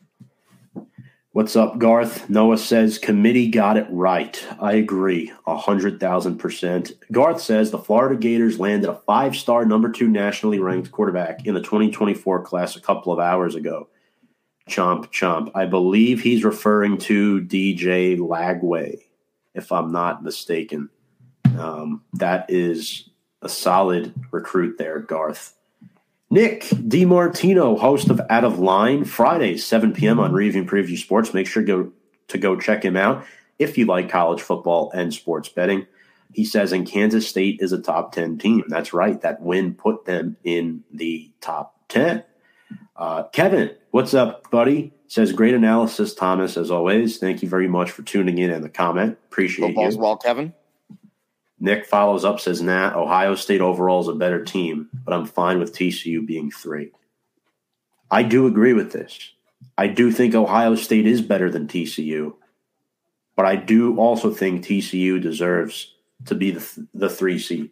What's 1.37 1.55
up, 1.55 1.77
Garth? 1.77 2.31
Noah 2.31 2.57
says 2.57 2.97
committee 2.97 3.47
got 3.47 3.77
it 3.77 3.85
right. 3.91 4.43
I 4.59 4.71
agree, 4.71 5.31
a 5.45 5.55
hundred 5.55 5.99
thousand 5.99 6.39
percent. 6.39 6.93
Garth 7.11 7.39
says 7.39 7.69
the 7.69 7.77
Florida 7.77 8.15
Gators 8.15 8.59
landed 8.59 8.89
a 8.89 8.95
five-star 9.05 9.63
number 9.63 9.91
two 9.91 10.07
nationally 10.07 10.57
ranked 10.57 10.91
quarterback 10.91 11.45
in 11.45 11.53
the 11.53 11.61
2024 11.61 12.41
class 12.41 12.75
a 12.75 12.81
couple 12.81 13.13
of 13.13 13.19
hours 13.19 13.53
ago. 13.53 13.87
Chomp 14.67 15.11
chomp. 15.11 15.51
I 15.53 15.67
believe 15.67 16.23
he's 16.23 16.43
referring 16.43 16.97
to 17.01 17.41
DJ 17.41 18.17
Lagway, 18.17 19.03
if 19.53 19.71
I'm 19.71 19.91
not 19.91 20.23
mistaken. 20.23 20.89
Um, 21.55 22.01
that 22.13 22.49
is 22.49 23.11
a 23.43 23.47
solid 23.47 24.11
recruit 24.31 24.79
there, 24.79 25.01
Garth. 25.01 25.53
Nick 26.29 26.63
DiMartino, 26.63 27.79
host 27.79 28.09
of 28.09 28.19
Out 28.29 28.43
of 28.43 28.59
Line, 28.59 29.05
Fridays, 29.05 29.65
7 29.65 29.93
p.m. 29.93 30.19
on 30.19 30.33
Review 30.33 30.61
and 30.61 30.69
Preview 30.69 30.97
Sports. 30.97 31.33
Make 31.33 31.47
sure 31.47 31.63
to 31.63 31.67
go, 31.67 31.91
to 32.27 32.37
go 32.37 32.59
check 32.59 32.83
him 32.83 32.97
out 32.97 33.25
if 33.57 33.77
you 33.77 33.85
like 33.85 34.09
college 34.09 34.41
football 34.41 34.91
and 34.93 35.13
sports 35.13 35.47
betting. 35.47 35.87
He 36.33 36.43
says, 36.43 36.73
in 36.73 36.85
Kansas 36.85 37.27
State 37.27 37.59
is 37.61 37.71
a 37.71 37.81
top 37.81 38.11
10 38.11 38.37
team. 38.39 38.65
That's 38.67 38.93
right. 38.93 39.19
That 39.21 39.41
win 39.41 39.73
put 39.73 40.05
them 40.05 40.35
in 40.43 40.83
the 40.91 41.31
top 41.39 41.75
10. 41.87 42.23
Uh, 42.97 43.23
Kevin, 43.29 43.75
what's 43.91 44.13
up, 44.13 44.51
buddy? 44.51 44.93
Says, 45.07 45.31
great 45.31 45.53
analysis, 45.53 46.13
Thomas, 46.13 46.57
as 46.57 46.69
always. 46.69 47.17
Thank 47.17 47.41
you 47.41 47.47
very 47.47 47.69
much 47.69 47.91
for 47.91 48.03
tuning 48.03 48.37
in 48.37 48.51
and 48.51 48.61
the 48.61 48.69
comment. 48.69 49.17
Appreciate 49.27 49.67
Football's 49.67 49.95
you. 49.95 50.01
well, 50.01 50.17
Kevin. 50.17 50.53
Nick 51.59 51.85
follows 51.85 52.23
up, 52.23 52.39
says, 52.39 52.61
nah, 52.61 52.95
Ohio 52.95 53.35
State 53.35 53.61
overall 53.61 54.01
is 54.01 54.07
a 54.07 54.13
better 54.13 54.43
team, 54.43 54.89
but 55.03 55.13
I'm 55.13 55.25
fine 55.25 55.59
with 55.59 55.75
TCU 55.75 56.25
being 56.25 56.51
three. 56.51 56.91
I 58.11 58.23
do 58.23 58.45
agree 58.45 58.73
with 58.73 58.91
this. 58.91 59.31
I 59.77 59.87
do 59.87 60.11
think 60.11 60.35
Ohio 60.35 60.75
State 60.75 61.07
is 61.07 61.21
better 61.21 61.49
than 61.49 61.67
TCU, 61.67 62.35
but 63.35 63.45
I 63.45 63.55
do 63.55 63.97
also 63.97 64.31
think 64.31 64.63
TCU 64.63 65.21
deserves 65.21 65.95
to 66.25 66.35
be 66.35 66.51
the, 66.51 66.59
th- 66.59 66.87
the 66.93 67.09
three 67.09 67.39
seed. 67.39 67.71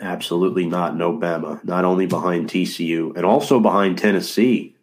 Absolutely 0.00 0.66
not. 0.66 0.96
No 0.96 1.12
Bama. 1.12 1.62
Not 1.64 1.84
only 1.84 2.06
behind 2.06 2.48
TCU 2.48 3.16
and 3.16 3.24
also 3.24 3.58
behind 3.58 3.98
Tennessee. 3.98 4.76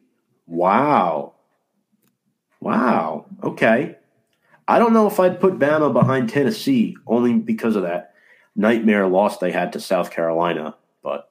Wow. 0.45 1.34
Wow. 2.59 3.26
Okay. 3.41 3.95
I 4.68 4.80
don't 4.80 4.93
know 4.93 5.07
if 5.07 5.20
I'd 5.20 5.39
put 5.39 5.59
Bama 5.59 5.93
behind 5.93 6.30
Tennessee 6.30 6.97
only 7.05 7.34
because 7.34 7.76
of 7.76 7.84
that 7.84 8.13
nightmare 8.55 9.07
loss 9.07 9.38
they 9.38 9.51
had 9.51 9.74
to 9.74 9.80
South 9.80 10.11
Carolina, 10.11 10.76
but 11.03 11.30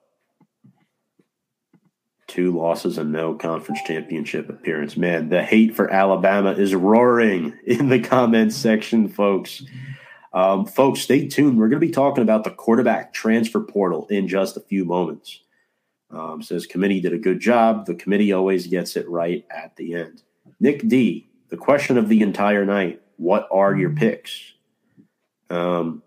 two 2.26 2.56
losses 2.56 2.98
and 2.98 3.12
no 3.12 3.34
conference 3.34 3.80
championship 3.86 4.48
appearance. 4.48 4.96
Man, 4.96 5.28
the 5.28 5.42
hate 5.42 5.74
for 5.74 5.90
Alabama 5.90 6.52
is 6.52 6.74
roaring 6.74 7.58
in 7.66 7.88
the 7.88 8.00
comments 8.00 8.56
section, 8.56 9.08
folks. 9.08 9.62
Um, 10.32 10.66
folks, 10.66 11.00
stay 11.00 11.28
tuned. 11.28 11.58
We're 11.58 11.68
going 11.68 11.80
to 11.80 11.86
be 11.86 11.92
talking 11.92 12.22
about 12.22 12.44
the 12.44 12.50
quarterback 12.50 13.12
transfer 13.12 13.60
portal 13.60 14.06
in 14.10 14.26
just 14.26 14.56
a 14.56 14.60
few 14.60 14.84
moments. 14.84 15.40
Um, 16.10 16.42
says 16.42 16.66
committee 16.66 17.00
did 17.00 17.12
a 17.12 17.18
good 17.18 17.40
job. 17.40 17.86
The 17.86 17.94
committee 17.94 18.32
always 18.32 18.66
gets 18.66 18.96
it 18.96 19.08
right 19.08 19.44
at 19.50 19.76
the 19.76 19.94
end. 19.94 20.22
Nick 20.60 20.86
D, 20.86 21.28
the 21.48 21.56
question 21.56 21.96
of 21.96 22.08
the 22.08 22.20
entire 22.20 22.64
night: 22.64 23.00
What 23.16 23.48
are 23.50 23.74
your 23.74 23.90
picks? 23.90 24.52
Um, 25.50 26.02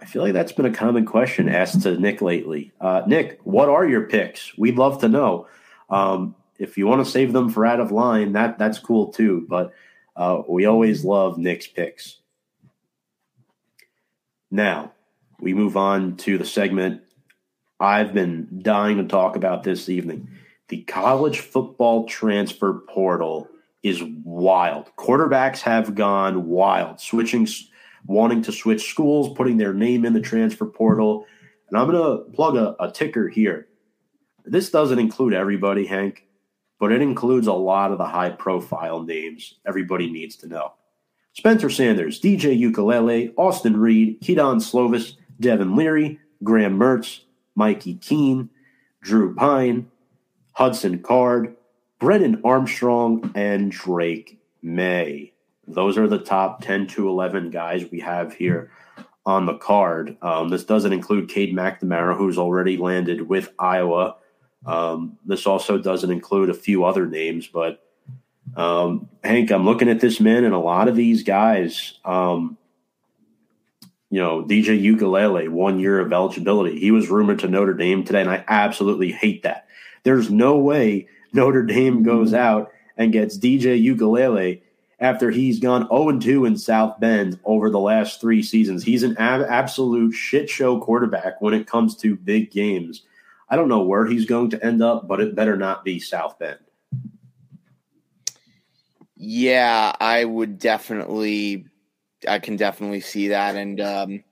I 0.00 0.04
feel 0.04 0.22
like 0.22 0.32
that's 0.32 0.52
been 0.52 0.66
a 0.66 0.72
common 0.72 1.04
question 1.04 1.48
asked 1.48 1.82
to 1.82 1.98
Nick 1.98 2.22
lately. 2.22 2.72
Uh, 2.80 3.02
Nick, 3.06 3.40
what 3.44 3.68
are 3.68 3.86
your 3.86 4.02
picks? 4.02 4.56
We'd 4.56 4.78
love 4.78 5.00
to 5.00 5.08
know. 5.08 5.48
Um, 5.90 6.34
if 6.58 6.76
you 6.76 6.86
want 6.86 7.04
to 7.04 7.10
save 7.10 7.32
them 7.32 7.48
for 7.48 7.66
out 7.66 7.80
of 7.80 7.92
line, 7.92 8.32
that 8.32 8.58
that's 8.58 8.78
cool 8.78 9.08
too. 9.08 9.46
But 9.48 9.72
uh, 10.16 10.42
we 10.48 10.66
always 10.66 11.04
love 11.04 11.38
Nick's 11.38 11.66
picks. 11.66 12.18
Now 14.50 14.92
we 15.40 15.54
move 15.54 15.76
on 15.76 16.16
to 16.18 16.38
the 16.38 16.44
segment 16.44 17.02
I've 17.80 18.12
been 18.12 18.60
dying 18.62 18.96
to 18.96 19.04
talk 19.04 19.36
about 19.36 19.62
this 19.62 19.88
evening. 19.88 20.28
The 20.68 20.82
college 20.82 21.40
football 21.40 22.06
transfer 22.06 22.74
portal 22.88 23.48
is 23.82 24.02
wild. 24.24 24.90
Quarterbacks 24.96 25.60
have 25.60 25.94
gone 25.94 26.46
wild, 26.46 27.00
switching 27.00 27.46
wanting 28.06 28.42
to 28.42 28.52
switch 28.52 28.88
schools, 28.88 29.36
putting 29.36 29.58
their 29.58 29.74
name 29.74 30.04
in 30.04 30.14
the 30.14 30.20
transfer 30.20 30.66
portal. 30.66 31.26
And 31.68 31.78
I'm 31.78 31.90
going 31.90 32.02
to 32.02 32.30
plug 32.32 32.56
a, 32.56 32.74
a 32.80 32.90
ticker 32.90 33.28
here. 33.28 33.68
This 34.44 34.70
doesn't 34.70 34.98
include 34.98 35.34
everybody, 35.34 35.86
Hank, 35.86 36.26
but 36.80 36.90
it 36.90 37.02
includes 37.02 37.46
a 37.46 37.52
lot 37.52 37.92
of 37.92 37.98
the 37.98 38.06
high 38.06 38.30
profile 38.30 39.02
names 39.02 39.54
everybody 39.66 40.10
needs 40.10 40.36
to 40.36 40.48
know. 40.48 40.72
Spencer 41.34 41.70
Sanders, 41.70 42.20
DJ 42.20 42.58
Uiagalelei, 42.58 43.32
Austin 43.36 43.76
Reed, 43.76 44.20
Kedon 44.22 44.58
Slovis, 44.58 45.16
Devin 45.38 45.76
Leary, 45.76 46.18
Graham 46.42 46.78
Mertz, 46.78 47.20
Mikey 47.54 47.94
Keene, 47.96 48.48
Drew 49.02 49.34
Pyne, 49.34 49.88
Hudson 50.52 51.00
Card, 51.00 51.54
Brennan 51.98 52.40
Armstrong, 52.44 53.32
and 53.34 53.70
Drake 53.70 54.38
Maye. 54.62 55.32
Those 55.66 55.98
are 55.98 56.08
the 56.08 56.18
top 56.18 56.62
10 56.62 56.86
to 56.88 57.08
11 57.08 57.50
guys 57.50 57.90
we 57.90 58.00
have 58.00 58.32
here 58.32 58.70
on 59.26 59.46
the 59.46 59.58
card. 59.58 60.16
Um, 60.22 60.48
this 60.48 60.64
doesn't 60.64 60.92
include 60.92 61.28
Cade 61.28 61.54
McNamara, 61.54 62.16
who's 62.16 62.38
already 62.38 62.76
landed 62.76 63.28
with 63.28 63.52
Iowa. 63.58 64.16
Um, 64.64 65.18
this 65.26 65.46
also 65.46 65.76
doesn't 65.76 66.10
include 66.10 66.50
a 66.50 66.54
few 66.54 66.84
other 66.84 67.06
names, 67.06 67.46
but 67.46 67.84
um, 68.56 69.08
Hank, 69.22 69.50
I'm 69.50 69.64
looking 69.64 69.90
at 69.90 70.00
this 70.00 70.20
man, 70.20 70.44
and 70.44 70.54
a 70.54 70.58
lot 70.58 70.88
of 70.88 70.96
these 70.96 71.22
guys, 71.22 71.98
um, 72.04 72.56
you 74.10 74.20
know, 74.20 74.42
DJ 74.42 74.82
Uiagalelei, 74.82 75.50
one 75.50 75.78
year 75.78 76.00
of 76.00 76.12
eligibility. 76.12 76.80
He 76.80 76.90
was 76.90 77.10
rumored 77.10 77.40
to 77.40 77.48
Notre 77.48 77.74
Dame 77.74 78.04
today, 78.04 78.22
and 78.22 78.30
I 78.30 78.44
absolutely 78.48 79.12
hate 79.12 79.42
that. 79.42 79.66
There's 80.04 80.30
no 80.30 80.56
way 80.56 81.08
Notre 81.32 81.62
Dame 81.62 82.02
goes 82.02 82.34
out 82.34 82.72
and 82.96 83.12
gets 83.12 83.38
DJ 83.38 83.82
Uiagalelei 83.82 84.62
after 85.00 85.30
he's 85.30 85.60
gone 85.60 85.88
0 85.88 86.18
2 86.18 86.44
in 86.44 86.56
South 86.56 86.98
Bend 86.98 87.38
over 87.44 87.70
the 87.70 87.78
last 87.78 88.20
three 88.20 88.42
seasons. 88.42 88.82
He's 88.82 89.02
an 89.02 89.16
ab- 89.18 89.46
absolute 89.48 90.12
shit 90.12 90.50
show 90.50 90.80
quarterback 90.80 91.40
when 91.40 91.54
it 91.54 91.66
comes 91.66 91.96
to 91.98 92.16
big 92.16 92.50
games. 92.50 93.02
I 93.48 93.56
don't 93.56 93.68
know 93.68 93.82
where 93.82 94.06
he's 94.06 94.26
going 94.26 94.50
to 94.50 94.64
end 94.64 94.82
up, 94.82 95.08
but 95.08 95.20
it 95.20 95.34
better 95.34 95.56
not 95.56 95.84
be 95.84 95.98
South 96.00 96.38
Bend. 96.38 96.58
Yeah, 99.16 99.92
I 99.98 100.24
would 100.24 100.58
definitely, 100.58 101.66
I 102.28 102.38
can 102.38 102.56
definitely 102.56 103.00
see 103.00 103.28
that. 103.28 103.56
And 103.56 103.80
um, 103.80 104.24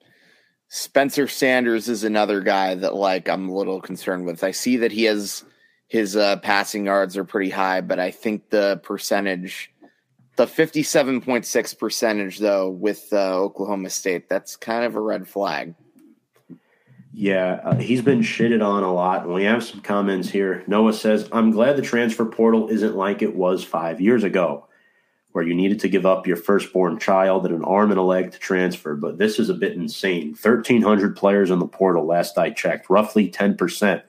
Spencer 0.68 1.26
Sanders 1.26 1.88
is 1.88 2.05
another 2.05 2.40
guy 2.40 2.74
that, 2.74 2.94
like, 2.94 3.28
I'm 3.28 3.49
a 3.49 3.57
little 3.57 3.80
concerned 3.80 4.26
with. 4.26 4.44
I 4.44 4.51
see 4.51 4.76
that 4.78 4.92
he 4.92 5.05
has 5.05 5.44
his 5.89 6.16
uh, 6.16 6.37
passing 6.39 6.87
yards 6.87 7.16
are 7.16 7.24
pretty 7.24 7.51
high, 7.51 7.80
but 7.80 7.99
I 7.99 8.11
think 8.11 8.51
the 8.51 8.80
percentage 8.82 9.72
the 10.37 10.47
57.6 10.47 11.78
percentage 11.78 12.39
though 12.39 12.68
with 12.68 13.09
uh, 13.12 13.39
Oklahoma 13.39 13.91
State, 13.91 14.28
that's 14.28 14.55
kind 14.55 14.84
of 14.84 14.95
a 14.95 15.01
red 15.01 15.26
flag. 15.26 15.74
Yeah, 17.12 17.61
uh, 17.64 17.76
he's 17.76 18.03
been 18.03 18.20
shitted 18.20 18.62
on 18.62 18.82
a 18.82 18.93
lot. 18.93 19.26
We 19.26 19.45
have 19.45 19.64
some 19.64 19.80
comments 19.80 20.28
here. 20.28 20.62
Noah 20.66 20.93
says, 20.93 21.26
I'm 21.32 21.51
glad 21.51 21.76
the 21.76 21.82
transfer 21.82 22.26
portal 22.26 22.68
isn't 22.68 22.95
like 22.95 23.22
it 23.22 23.34
was 23.34 23.64
five 23.64 24.03
years 24.03 24.22
ago, 24.22 24.66
where 25.32 25.43
you 25.43 25.55
needed 25.55 25.80
to 25.80 25.89
give 25.89 26.05
up 26.05 26.26
your 26.26 26.37
firstborn 26.37 26.99
child 26.99 27.47
and 27.47 27.55
an 27.55 27.64
arm 27.64 27.91
and 27.91 27.99
a 27.99 28.03
leg 28.03 28.32
to 28.32 28.39
transfer. 28.39 28.95
But 28.95 29.16
this 29.16 29.39
is 29.39 29.49
a 29.49 29.55
bit 29.55 29.72
insane. 29.72 30.37
1,300 30.39 31.16
players 31.16 31.51
in 31.51 31.59
the 31.59 31.66
portal, 31.66 32.05
last 32.05 32.37
I 32.37 32.51
checked, 32.51 32.91
roughly 32.91 33.30
10% 33.30 34.03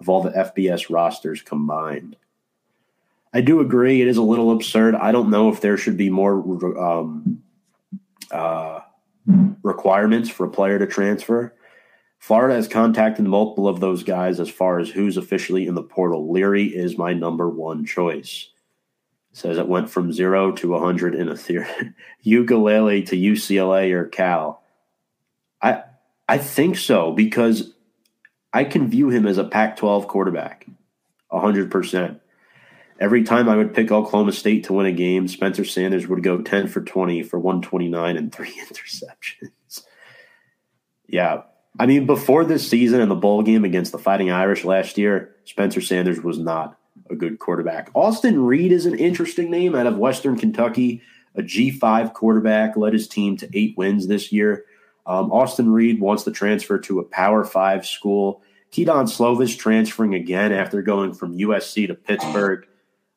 of 0.00 0.08
all 0.08 0.22
the 0.22 0.30
FBS 0.30 0.90
rosters 0.90 1.42
combined. 1.42 2.16
I 3.32 3.40
do 3.40 3.60
agree. 3.60 4.00
It 4.00 4.08
is 4.08 4.16
a 4.16 4.22
little 4.22 4.52
absurd. 4.52 4.94
I 4.94 5.10
don't 5.10 5.30
know 5.30 5.48
if 5.48 5.60
there 5.60 5.76
should 5.76 5.96
be 5.96 6.08
more 6.08 6.34
um, 6.80 7.42
uh, 8.30 8.80
requirements 9.62 10.30
for 10.30 10.46
a 10.46 10.50
player 10.50 10.78
to 10.78 10.86
transfer. 10.86 11.54
Florida 12.24 12.54
has 12.54 12.68
contacted 12.68 13.26
multiple 13.26 13.68
of 13.68 13.80
those 13.80 14.02
guys 14.02 14.40
as 14.40 14.48
far 14.48 14.78
as 14.78 14.88
who's 14.88 15.16
officially 15.16 15.66
in 15.66 15.74
the 15.74 15.82
portal. 15.82 16.32
Leary 16.32 16.64
is 16.64 16.96
my 16.96 17.12
number 17.12 17.50
one 17.50 17.84
choice. 17.84 18.48
says 19.32 19.58
it 19.58 19.68
went 19.68 19.90
from 19.90 20.12
zero 20.12 20.50
to 20.52 20.70
100 20.70 21.14
in 21.14 21.28
a 21.28 21.36
theory. 21.36 21.66
Uiagalelei 22.24 23.04
to 23.06 23.16
UCLA 23.16 23.92
or 23.92 24.06
Cal. 24.06 24.62
I 25.60 25.82
I 26.26 26.38
think 26.38 26.78
so 26.78 27.12
because 27.12 27.73
I 28.54 28.62
can 28.62 28.88
view 28.88 29.10
him 29.10 29.26
as 29.26 29.36
a 29.36 29.44
Pac 29.44 29.76
12 29.76 30.06
quarterback 30.06 30.66
100%. 31.32 32.20
Every 33.00 33.24
time 33.24 33.48
I 33.48 33.56
would 33.56 33.74
pick 33.74 33.90
Oklahoma 33.90 34.30
State 34.30 34.64
to 34.64 34.72
win 34.72 34.86
a 34.86 34.92
game, 34.92 35.26
Spencer 35.26 35.64
Sanders 35.64 36.06
would 36.06 36.22
go 36.22 36.40
10 36.40 36.68
for 36.68 36.80
20 36.80 37.24
for 37.24 37.40
129 37.40 38.16
and 38.16 38.32
three 38.32 38.52
interceptions. 38.70 39.82
yeah. 41.08 41.42
I 41.76 41.86
mean, 41.86 42.06
before 42.06 42.44
this 42.44 42.68
season 42.68 43.00
and 43.00 43.10
the 43.10 43.16
bowl 43.16 43.42
game 43.42 43.64
against 43.64 43.90
the 43.90 43.98
Fighting 43.98 44.30
Irish 44.30 44.64
last 44.64 44.96
year, 44.96 45.34
Spencer 45.44 45.80
Sanders 45.80 46.22
was 46.22 46.38
not 46.38 46.78
a 47.10 47.16
good 47.16 47.40
quarterback. 47.40 47.90
Austin 47.94 48.44
Reed 48.44 48.70
is 48.70 48.86
an 48.86 48.96
interesting 48.96 49.50
name 49.50 49.74
out 49.74 49.88
of 49.88 49.98
Western 49.98 50.38
Kentucky, 50.38 51.02
a 51.34 51.42
G5 51.42 52.14
quarterback, 52.14 52.76
led 52.76 52.92
his 52.92 53.08
team 53.08 53.36
to 53.38 53.48
eight 53.52 53.76
wins 53.76 54.06
this 54.06 54.30
year. 54.30 54.66
Um, 55.04 55.32
Austin 55.32 55.72
Reed 55.72 56.00
wants 56.00 56.22
to 56.22 56.30
transfer 56.30 56.78
to 56.78 57.00
a 57.00 57.04
Power 57.04 57.44
Five 57.44 57.84
school. 57.84 58.42
Kedon 58.74 59.06
Slovis 59.06 59.56
transferring 59.56 60.16
again 60.16 60.50
after 60.50 60.82
going 60.82 61.14
from 61.14 61.38
USC 61.38 61.86
to 61.86 61.94
Pittsburgh. 61.94 62.66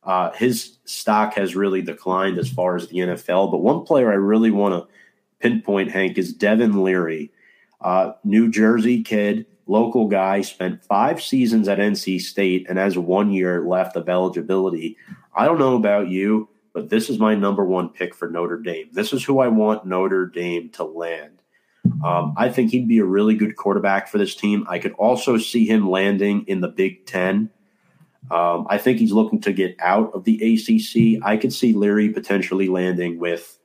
Uh, 0.03 0.29
his 0.33 0.77
stock 0.85 1.33
has 1.33 1.55
really 1.55 1.81
declined 1.81 2.37
as 2.37 2.47
far 2.47 2.75
as 2.75 2.87
the 2.87 2.97
NFL. 2.97 3.49
But 3.49 3.63
one 3.63 3.83
player 3.83 4.11
I 4.11 4.17
really 4.17 4.51
want 4.51 4.75
to 4.75 4.87
pinpoint, 5.39 5.89
Hank, 5.89 6.19
is 6.19 6.31
Devin 6.31 6.83
Leary, 6.83 7.31
uh, 7.81 8.11
New 8.23 8.51
Jersey 8.51 9.01
kid, 9.01 9.47
local 9.65 10.07
guy, 10.07 10.41
spent 10.41 10.85
five 10.85 11.23
seasons 11.23 11.67
at 11.67 11.79
NC 11.79 12.21
State 12.21 12.67
and 12.69 12.77
has 12.77 12.95
one 12.95 13.31
year 13.31 13.65
left 13.65 13.95
of 13.95 14.07
eligibility. 14.07 14.95
I 15.33 15.45
don't 15.45 15.57
know 15.57 15.75
about 15.75 16.07
you, 16.07 16.49
but 16.71 16.91
this 16.91 17.09
is 17.09 17.17
my 17.17 17.33
number 17.33 17.65
one 17.65 17.89
pick 17.89 18.13
for 18.13 18.29
Notre 18.29 18.59
Dame. 18.59 18.89
This 18.91 19.11
is 19.11 19.23
who 19.23 19.39
I 19.39 19.47
want 19.47 19.87
Notre 19.87 20.27
Dame 20.27 20.69
to 20.73 20.83
land. 20.83 21.36
Um, 22.03 22.33
I 22.37 22.49
think 22.49 22.71
he'd 22.71 22.87
be 22.87 22.99
a 22.99 23.05
really 23.05 23.35
good 23.35 23.55
quarterback 23.55 24.07
for 24.07 24.17
this 24.17 24.35
team. 24.35 24.65
I 24.69 24.79
could 24.79 24.93
also 24.93 25.37
see 25.37 25.65
him 25.65 25.89
landing 25.89 26.45
in 26.47 26.61
the 26.61 26.67
Big 26.67 27.05
Ten 27.05 27.49
um, 28.29 28.67
I 28.69 28.77
think 28.77 28.99
he's 28.99 29.13
looking 29.13 29.39
to 29.41 29.53
get 29.53 29.75
out 29.79 30.13
of 30.13 30.25
the 30.25 30.35
ACC. 30.35 31.23
I 31.25 31.37
could 31.37 31.53
see 31.53 31.73
Leary 31.73 32.09
potentially 32.09 32.67
landing 32.67 33.19
with, 33.19 33.57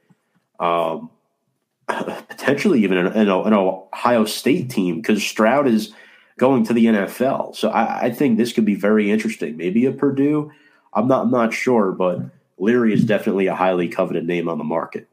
um, 0.60 1.10
potentially 1.88 2.84
even 2.84 2.98
an, 2.98 3.06
an, 3.08 3.28
an, 3.28 3.52
Ohio 3.52 4.24
State 4.24 4.70
team 4.70 5.00
because 5.00 5.22
Stroud 5.22 5.66
is 5.66 5.92
going 6.38 6.64
to 6.64 6.72
the 6.72 6.86
NFL. 6.86 7.56
So 7.56 7.70
I, 7.70 8.06
I, 8.06 8.10
think 8.12 8.38
this 8.38 8.52
could 8.52 8.64
be 8.64 8.76
very 8.76 9.10
interesting. 9.10 9.56
Maybe 9.56 9.84
a 9.86 9.92
Purdue. 9.92 10.52
I'm 10.94 11.08
not. 11.08 11.24
I'm 11.24 11.30
not 11.30 11.52
sure, 11.52 11.90
but 11.90 12.20
Leary 12.58 12.92
is 12.92 13.04
definitely 13.04 13.48
a 13.48 13.54
highly 13.54 13.88
coveted 13.88 14.26
name 14.26 14.48
on 14.48 14.58
the 14.58 14.64
market. 14.64 15.08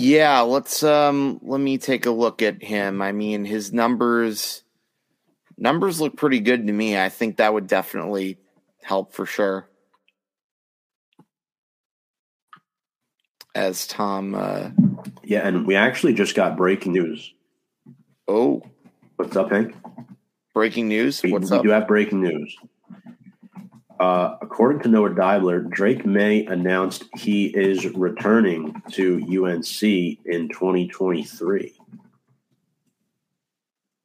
Yeah, 0.00 0.42
let's 0.42 0.84
um 0.84 1.40
let 1.42 1.60
me 1.60 1.76
take 1.76 2.06
a 2.06 2.12
look 2.12 2.40
at 2.40 2.62
him. 2.62 3.02
I 3.02 3.10
mean, 3.10 3.44
his 3.44 3.72
numbers 3.72 4.62
numbers 5.56 6.00
look 6.00 6.16
pretty 6.16 6.38
good 6.38 6.68
to 6.68 6.72
me. 6.72 6.96
I 6.96 7.08
think 7.08 7.38
that 7.38 7.52
would 7.52 7.66
definitely 7.66 8.38
help 8.80 9.12
for 9.12 9.26
sure. 9.26 9.68
As 13.56 13.88
Tom, 13.88 14.36
uh, 14.36 14.70
yeah, 15.24 15.40
and 15.40 15.66
we 15.66 15.74
actually 15.74 16.14
just 16.14 16.36
got 16.36 16.56
breaking 16.56 16.92
news. 16.92 17.34
Oh, 18.28 18.62
what's 19.16 19.34
up, 19.34 19.50
Hank? 19.50 19.74
Breaking 20.54 20.86
news. 20.86 21.20
We, 21.24 21.32
what's 21.32 21.50
we 21.50 21.56
up? 21.56 21.64
do 21.64 21.70
have 21.70 21.88
breaking 21.88 22.20
news. 22.20 22.56
Uh, 23.98 24.36
according 24.40 24.82
to 24.82 24.88
Noah 24.88 25.10
Dibler, 25.10 25.68
Drake 25.68 26.06
Maye 26.06 26.46
announced 26.46 27.04
he 27.16 27.46
is 27.46 27.84
returning 27.86 28.80
to 28.92 29.16
UNC 29.16 29.82
in 29.82 30.48
2023. 30.48 31.74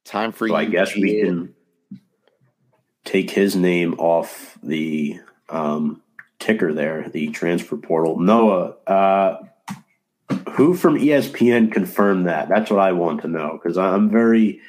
Time 0.04 0.32
for 0.32 0.48
so. 0.48 0.54
I 0.54 0.64
guess 0.64 0.94
we 0.94 1.22
can. 1.22 1.54
take 3.04 3.30
his 3.30 3.54
name 3.54 3.94
off 3.98 4.58
the 4.62 5.20
um, 5.48 6.02
ticker 6.38 6.72
there, 6.72 7.08
the 7.08 7.28
transfer 7.28 7.76
portal. 7.76 8.18
Noah, 8.18 8.74
uh, 8.86 9.44
who 10.52 10.74
from 10.74 10.98
ESPN 10.98 11.70
confirmed 11.70 12.26
that? 12.26 12.48
That's 12.48 12.70
what 12.70 12.80
I 12.80 12.92
want 12.92 13.22
to 13.22 13.28
know 13.28 13.58
because 13.62 13.78
I'm 13.78 14.10
very, 14.10 14.60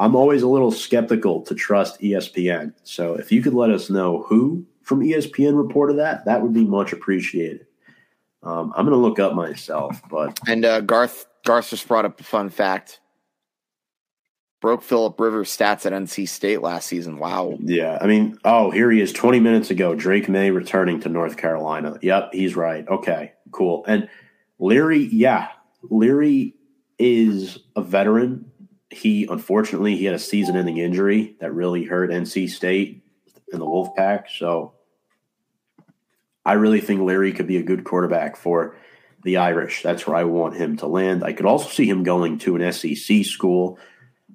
I'm 0.00 0.16
always 0.16 0.40
a 0.40 0.48
little 0.48 0.72
skeptical 0.72 1.42
to 1.42 1.54
trust 1.54 2.00
ESPN. 2.00 2.72
So 2.84 3.14
if 3.14 3.30
you 3.30 3.42
could 3.42 3.52
let 3.52 3.70
us 3.70 3.90
know 3.90 4.22
who 4.22 4.66
from 4.82 5.00
ESPN 5.00 5.62
reported 5.62 5.98
that, 5.98 6.24
that 6.24 6.40
would 6.40 6.54
be 6.54 6.64
much 6.64 6.94
appreciated. 6.94 7.66
Um, 8.42 8.72
I'm 8.74 8.86
going 8.86 8.96
to 8.96 9.06
look 9.06 9.18
up 9.18 9.34
myself, 9.34 10.00
but 10.10 10.40
and 10.48 10.64
uh, 10.64 10.80
Garth 10.80 11.26
Garth 11.44 11.68
just 11.68 11.86
brought 11.86 12.06
up 12.06 12.18
a 12.18 12.24
fun 12.24 12.48
fact. 12.48 13.00
Broke 14.62 14.82
Philip 14.82 15.20
Rivers 15.20 15.54
stats 15.54 15.84
at 15.84 15.92
NC 15.92 16.28
State 16.28 16.62
last 16.62 16.86
season. 16.86 17.18
Wow. 17.18 17.58
Yeah, 17.60 17.98
I 18.00 18.06
mean, 18.06 18.38
oh, 18.44 18.70
here 18.70 18.90
he 18.90 19.00
is 19.00 19.12
20 19.12 19.40
minutes 19.40 19.70
ago. 19.70 19.94
Drake 19.94 20.28
Maye 20.28 20.50
returning 20.50 21.00
to 21.00 21.08
North 21.08 21.36
Carolina. 21.36 21.98
Yep, 22.02 22.30
he's 22.32 22.56
right. 22.56 22.86
Okay, 22.88 23.32
cool. 23.52 23.84
And 23.86 24.08
Leary, 24.58 25.08
yeah, 25.12 25.48
Leary 25.82 26.54
is 26.98 27.58
a 27.76 27.82
veteran. 27.82 28.49
He 28.90 29.26
unfortunately 29.26 29.96
he 29.96 30.04
had 30.04 30.14
a 30.14 30.18
season-ending 30.18 30.78
injury 30.78 31.36
that 31.40 31.54
really 31.54 31.84
hurt 31.84 32.10
NC 32.10 32.50
State 32.50 33.02
and 33.52 33.60
the 33.60 33.66
Wolfpack. 33.66 34.24
So 34.36 34.74
I 36.44 36.54
really 36.54 36.80
think 36.80 37.00
Leary 37.00 37.32
could 37.32 37.46
be 37.46 37.58
a 37.58 37.62
good 37.62 37.84
quarterback 37.84 38.36
for 38.36 38.76
the 39.22 39.36
Irish. 39.36 39.82
That's 39.82 40.06
where 40.06 40.16
I 40.16 40.24
want 40.24 40.56
him 40.56 40.76
to 40.78 40.86
land. 40.86 41.22
I 41.22 41.32
could 41.32 41.46
also 41.46 41.68
see 41.68 41.88
him 41.88 42.02
going 42.02 42.38
to 42.38 42.56
an 42.56 42.72
SEC 42.72 43.24
school. 43.24 43.78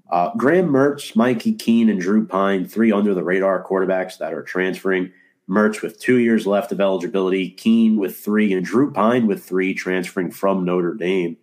Uh, 0.10 0.32
Graham 0.38 0.70
Mertz, 0.70 1.16
Mikey 1.16 1.54
Keene, 1.54 1.90
and 1.90 2.00
Drew 2.00 2.26
Pyne, 2.28 2.66
three 2.66 2.92
under 2.92 3.14
the 3.16 3.24
radar 3.24 3.64
quarterbacks 3.64 4.20
that 4.20 4.34
are 4.34 4.44
transferring. 4.44 5.12
Mertz 5.50 5.82
with 5.82 6.00
two 6.00 6.18
years 6.18 6.46
left 6.46 6.72
of 6.72 6.80
eligibility, 6.82 7.50
Keene 7.50 7.98
with 7.98 8.18
three, 8.18 8.54
and 8.54 8.66
Drew 8.66 8.92
Pyne 8.92 9.28
with 9.28 9.44
three 9.44 9.74
transferring 9.74 10.32
from 10.32 10.66
Notre 10.66 10.94
Dame. 10.94 11.38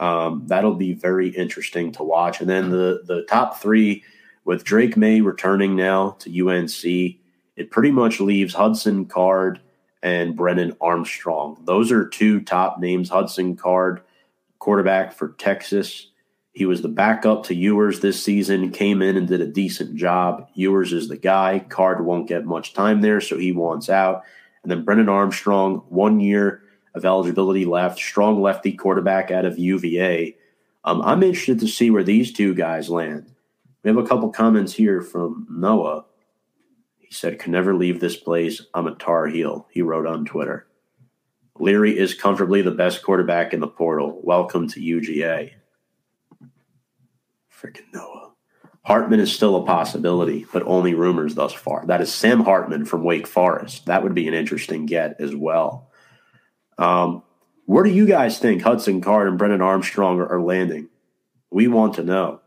Um, 0.00 0.44
that'll 0.46 0.74
be 0.74 0.94
very 0.94 1.28
interesting 1.28 1.92
to 1.92 2.02
watch. 2.02 2.40
And 2.40 2.48
then 2.48 2.70
the 2.70 3.02
the 3.04 3.22
top 3.28 3.60
three 3.60 4.02
with 4.44 4.64
Drake 4.64 4.96
Maye 4.96 5.20
returning 5.20 5.76
now 5.76 6.16
to 6.20 6.48
UNC, 6.48 6.84
it 7.56 7.70
pretty 7.70 7.90
much 7.90 8.18
leaves 8.18 8.54
Hudson 8.54 9.04
Card 9.04 9.60
and 10.02 10.34
Brennan 10.34 10.74
Armstrong. 10.80 11.60
Those 11.66 11.92
are 11.92 12.08
two 12.08 12.40
top 12.40 12.80
names. 12.80 13.10
Hudson 13.10 13.54
Card, 13.56 14.00
quarterback 14.58 15.12
for 15.12 15.34
Texas. 15.38 16.08
He 16.52 16.64
was 16.64 16.80
the 16.80 16.88
backup 16.88 17.44
to 17.44 17.54
Ewers 17.54 18.00
this 18.00 18.24
season, 18.24 18.72
came 18.72 19.02
in 19.02 19.18
and 19.18 19.28
did 19.28 19.42
a 19.42 19.46
decent 19.46 19.96
job. 19.96 20.48
Ewers 20.54 20.94
is 20.94 21.08
the 21.08 21.18
guy. 21.18 21.64
Card 21.68 22.04
won't 22.04 22.26
get 22.26 22.46
much 22.46 22.72
time 22.72 23.02
there, 23.02 23.20
so 23.20 23.38
he 23.38 23.52
wants 23.52 23.90
out. 23.90 24.22
And 24.62 24.70
then 24.70 24.84
Brennan 24.84 25.10
Armstrong, 25.10 25.84
one 25.88 26.18
year 26.18 26.62
of 26.94 27.04
eligibility 27.04 27.64
left, 27.64 27.98
strong 27.98 28.40
lefty 28.40 28.72
quarterback 28.72 29.30
out 29.30 29.44
of 29.44 29.58
UVA. 29.58 30.36
Um, 30.84 31.02
I'm 31.02 31.22
interested 31.22 31.60
to 31.60 31.68
see 31.68 31.90
where 31.90 32.04
these 32.04 32.32
two 32.32 32.54
guys 32.54 32.88
land. 32.88 33.30
We 33.82 33.88
have 33.88 33.98
a 33.98 34.06
couple 34.06 34.30
comments 34.30 34.74
here 34.74 35.00
from 35.00 35.46
Noah. 35.50 36.04
He 36.98 37.12
said, 37.14 37.38
Can 37.38 37.52
never 37.52 37.74
leave 37.74 38.00
this 38.00 38.16
place. 38.16 38.62
I'm 38.74 38.86
a 38.86 38.94
Tar 38.94 39.26
Heel, 39.26 39.66
he 39.70 39.82
wrote 39.82 40.06
on 40.06 40.24
Twitter. 40.24 40.66
Leary 41.58 41.98
is 41.98 42.14
comfortably 42.14 42.62
the 42.62 42.70
best 42.70 43.02
quarterback 43.02 43.52
in 43.52 43.60
the 43.60 43.68
portal. 43.68 44.20
Welcome 44.22 44.68
to 44.68 44.80
UGA. 44.80 45.52
Freaking 47.52 47.92
Noah. 47.92 48.30
Hartman 48.82 49.20
is 49.20 49.30
still 49.30 49.56
a 49.56 49.66
possibility, 49.66 50.46
but 50.52 50.62
only 50.62 50.94
rumors 50.94 51.34
thus 51.34 51.52
far. 51.52 51.84
That 51.86 52.00
is 52.00 52.12
Sam 52.12 52.40
Hartman 52.40 52.86
from 52.86 53.04
Wake 53.04 53.26
Forest. 53.26 53.86
That 53.86 54.02
would 54.02 54.14
be 54.14 54.26
an 54.26 54.34
interesting 54.34 54.86
get 54.86 55.20
as 55.20 55.36
well. 55.36 55.89
Um, 56.80 57.22
where 57.66 57.84
do 57.84 57.90
you 57.90 58.06
guys 58.06 58.38
think 58.38 58.62
Hudson 58.62 59.00
Card 59.00 59.28
and 59.28 59.38
Brendan 59.38 59.60
Armstrong 59.60 60.18
are, 60.18 60.26
are 60.26 60.42
landing? 60.42 60.88
We 61.50 61.68
want 61.68 61.94
to 61.94 62.02
know. 62.02 62.40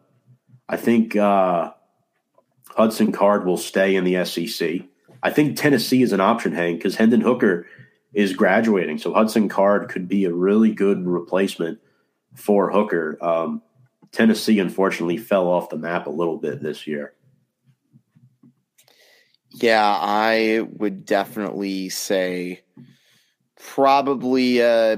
I 0.67 0.75
think 0.75 1.15
uh, 1.15 1.71
Hudson 2.69 3.11
Card 3.11 3.45
will 3.45 3.57
stay 3.57 3.95
in 3.95 4.03
the 4.03 4.25
SEC. 4.25 4.81
I 5.21 5.29
think 5.29 5.55
Tennessee 5.55 6.01
is 6.01 6.11
an 6.11 6.19
option, 6.19 6.51
Hank, 6.51 6.79
because 6.79 6.95
Hendon 6.95 7.21
Hooker 7.21 7.67
is 8.13 8.33
graduating. 8.33 8.97
So 8.97 9.13
Hudson 9.13 9.47
Card 9.47 9.87
could 9.87 10.07
be 10.07 10.25
a 10.25 10.33
really 10.33 10.71
good 10.71 11.07
replacement 11.07 11.79
for 12.35 12.71
Hooker. 12.71 13.17
Um, 13.23 13.61
Tennessee, 14.11 14.59
unfortunately, 14.59 15.17
fell 15.17 15.47
off 15.47 15.69
the 15.69 15.77
map 15.77 16.07
a 16.07 16.11
little 16.11 16.37
bit 16.37 16.61
this 16.61 16.85
year. 16.87 17.13
Yeah, 19.51 19.85
I 19.85 20.67
would 20.77 21.05
definitely 21.05 21.89
say 21.89 22.62
probably, 23.63 24.61
uh, 24.61 24.97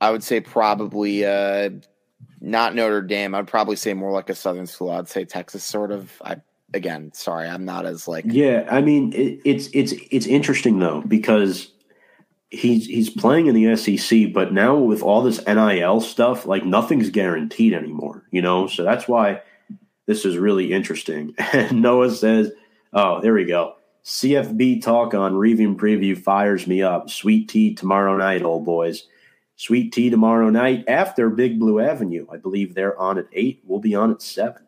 I 0.00 0.10
would 0.10 0.22
say 0.22 0.40
probably 0.40 1.24
uh, 1.24 1.70
not 2.40 2.74
Notre 2.74 3.02
Dame. 3.02 3.34
I'd 3.34 3.46
probably 3.46 3.76
say 3.76 3.94
more 3.94 4.12
like 4.12 4.30
a 4.30 4.34
Southern 4.34 4.66
school. 4.66 4.90
I'd 4.90 5.08
say 5.08 5.24
Texas, 5.24 5.62
sort 5.62 5.92
of. 5.92 6.10
I 6.24 6.36
again, 6.72 7.12
sorry, 7.12 7.48
I'm 7.48 7.64
not 7.64 7.86
as 7.86 8.08
like. 8.08 8.24
Yeah, 8.26 8.66
I 8.70 8.80
mean, 8.80 9.12
it, 9.12 9.40
it's 9.44 9.68
it's 9.72 9.92
it's 10.10 10.26
interesting 10.26 10.78
though 10.78 11.02
because 11.02 11.72
he's 12.50 12.86
he's 12.86 13.10
playing 13.10 13.46
in 13.46 13.54
the 13.54 13.76
SEC, 13.76 14.32
but 14.32 14.52
now 14.52 14.76
with 14.76 15.02
all 15.02 15.22
this 15.22 15.44
NIL 15.46 16.00
stuff, 16.00 16.46
like 16.46 16.64
nothing's 16.64 17.10
guaranteed 17.10 17.74
anymore, 17.74 18.24
you 18.30 18.42
know. 18.42 18.66
So 18.66 18.82
that's 18.82 19.06
why 19.06 19.42
this 20.06 20.24
is 20.24 20.36
really 20.36 20.72
interesting. 20.72 21.34
And 21.52 21.82
Noah 21.82 22.10
says, 22.10 22.50
"Oh, 22.92 23.20
there 23.20 23.34
we 23.34 23.44
go. 23.44 23.74
CFB 24.04 24.82
talk 24.82 25.14
on 25.14 25.36
review 25.36 25.74
preview 25.74 26.16
fires 26.16 26.66
me 26.66 26.82
up. 26.82 27.10
Sweet 27.10 27.48
tea 27.48 27.74
tomorrow 27.74 28.16
night, 28.16 28.42
old 28.42 28.64
boys. 28.64 29.06
Sweet 29.56 29.92
tea 29.92 30.08
tomorrow 30.08 30.48
night 30.48 30.84
after 30.88 31.28
Big 31.28 31.60
Blue 31.60 31.80
Avenue. 31.80 32.26
I 32.32 32.38
believe 32.38 32.74
they're 32.74 32.98
on 32.98 33.18
at 33.18 33.26
eight. 33.32 33.60
We'll 33.64 33.80
be 33.80 33.94
on 33.94 34.10
at 34.10 34.22
seven. 34.22 34.66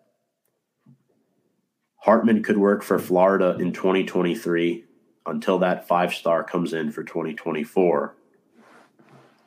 Hartman 1.96 2.42
could 2.42 2.58
work 2.58 2.82
for 2.82 2.98
Florida 2.98 3.56
in 3.58 3.72
2023 3.72 4.84
until 5.24 5.58
that 5.60 5.86
five 5.86 6.12
star 6.12 6.44
comes 6.44 6.72
in 6.72 6.90
for 6.90 7.04
2024. 7.04 8.16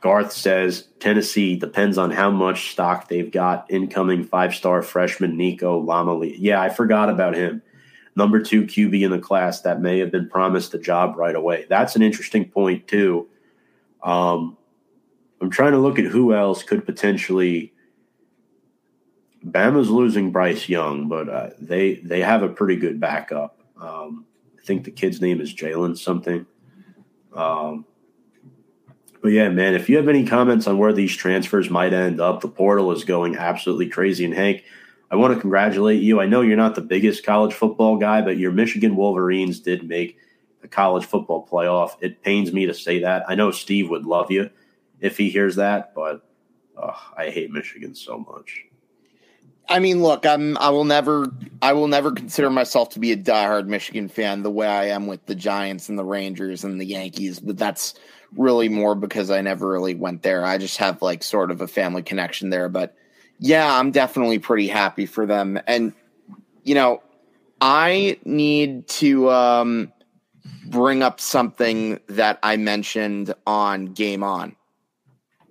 Garth 0.02 0.32
says 0.32 0.88
Tennessee 1.00 1.58
depends 1.58 1.98
on 1.98 2.12
how 2.12 2.32
much 2.32 2.72
stock 2.72 3.08
they've 3.08 3.32
got. 3.32 3.70
Incoming 3.70 4.24
five 4.24 4.56
star 4.56 4.82
freshman 4.82 5.36
Nico 5.36 5.82
Iamaleava. 5.82 6.36
Yeah, 6.38 6.62
I 6.62 6.70
forgot 6.70 7.10
about 7.10 7.36
him. 7.36 7.62
Number 8.16 8.42
two 8.42 8.64
QB 8.64 9.02
in 9.02 9.12
the 9.12 9.20
class 9.20 9.62
that 9.62 9.82
may 9.82 10.00
have 10.00 10.12
been 10.12 10.30
promised 10.30 10.74
a 10.74 10.80
job 10.80 11.18
right 11.18 11.36
away. 11.36 11.66
That's 11.70 11.96
an 11.96 12.02
interesting 12.02 12.50
point, 12.50 12.88
too. 12.88 13.28
Um, 14.04 14.58
I'm 15.42 15.50
trying 15.50 15.74
to 15.74 15.80
look 15.80 16.00
at 16.00 16.06
who 16.06 16.34
else 16.34 16.64
could 16.64 16.86
potentially. 16.86 17.74
Bama's 19.46 19.90
losing 19.92 20.32
Bryce 20.32 20.68
Young, 20.68 21.08
but 21.08 21.30
uh, 21.30 21.50
they 21.60 21.96
they 21.96 22.22
have 22.22 22.42
a 22.42 22.50
pretty 22.50 22.78
good 22.78 23.00
backup. 23.00 23.60
Um, 23.80 24.26
I 24.58 24.66
think 24.66 24.86
the 24.86 24.92
kid's 24.92 25.22
name 25.22 25.40
is 25.40 25.54
Jalen 25.54 25.98
something. 25.98 26.46
Um, 27.34 27.86
but 29.22 29.32
yeah, 29.32 29.50
man, 29.50 29.76
if 29.76 29.90
you 29.90 29.98
have 29.98 30.08
any 30.08 30.26
comments 30.26 30.68
on 30.68 30.78
where 30.78 30.94
these 30.94 31.16
transfers 31.16 31.70
might 31.70 31.94
end 31.94 32.22
up, 32.22 32.42
the 32.42 32.48
portal 32.48 32.92
is 32.92 33.04
going 33.04 33.36
absolutely 33.36 33.90
crazy. 33.90 34.24
And 34.24 34.34
Hank, 34.34 34.64
I 35.16 35.18
want 35.18 35.34
to 35.34 35.40
congratulate 35.40 36.04
you. 36.04 36.20
I 36.20 36.26
know 36.26 36.42
you're 36.42 36.58
not 36.58 36.76
the 36.76 36.82
biggest 36.82 37.24
college 37.24 37.54
football 37.54 37.96
guy, 37.96 38.22
but 38.22 38.38
your 38.38 38.52
Michigan 38.52 38.98
Wolverines 38.98 39.62
did 39.62 39.88
make 39.88 40.18
the 40.62 40.68
college 40.68 41.06
football 41.06 41.48
playoff. 41.50 41.92
It 42.02 42.22
pains 42.22 42.52
me 42.52 42.66
to 42.66 42.74
say 42.74 43.00
that. 43.00 43.24
I 43.26 43.36
know 43.36 43.52
Steve 43.52 43.90
would 43.90 44.06
love 44.06 44.30
you 44.30 44.50
if 45.00 45.18
he 45.18 45.30
hears 45.30 45.56
that, 45.56 45.96
but 45.96 46.28
I 47.16 47.30
hate 47.30 47.50
Michigan 47.50 47.96
so 47.96 48.18
much. 48.18 48.66
I 49.70 49.80
mean, 49.80 50.04
look, 50.04 50.26
I'm 50.26 50.58
I 50.58 50.70
will 50.70 50.84
never 50.84 51.32
I 51.62 51.72
will 51.72 51.88
never 51.88 52.12
consider 52.12 52.50
myself 52.50 52.90
to 52.90 53.00
be 53.00 53.14
a 53.14 53.18
diehard 53.18 53.68
Michigan 53.68 54.10
fan 54.10 54.44
the 54.44 54.52
way 54.52 54.68
I 54.68 54.88
am 54.88 55.08
with 55.08 55.26
the 55.28 55.36
Giants 55.36 55.88
and 55.88 55.98
the 55.98 56.04
Rangers 56.04 56.66
and 56.66 56.80
the 56.80 56.86
Yankees, 56.86 57.40
but 57.40 57.58
that's 57.58 57.94
really 58.36 58.68
more 58.68 58.96
because 58.96 59.32
I 59.32 59.40
never 59.40 59.70
really 59.70 59.96
went 59.96 60.24
there. 60.24 60.46
I 60.46 60.58
just 60.58 60.76
have 60.80 61.02
like 61.02 61.24
sort 61.24 61.52
of 61.52 61.62
a 61.62 61.68
family 61.70 62.04
connection 62.04 62.50
there, 62.50 62.68
but 62.68 62.98
yeah, 63.40 63.78
I'm 63.78 63.92
definitely 63.92 64.40
pretty 64.40 64.68
happy 64.68 65.06
for 65.06 65.26
them. 65.26 65.60
And 65.68 65.94
you 66.64 66.76
know, 66.76 67.02
I 67.62 68.20
need 68.26 68.88
to 68.88 69.30
um 69.32 69.92
bring 70.68 71.04
up 71.04 71.20
something 71.20 72.00
that 72.08 72.40
I 72.44 72.58
mentioned 72.58 73.34
on 73.46 73.88
Game 73.88 74.24
On. 74.24 74.56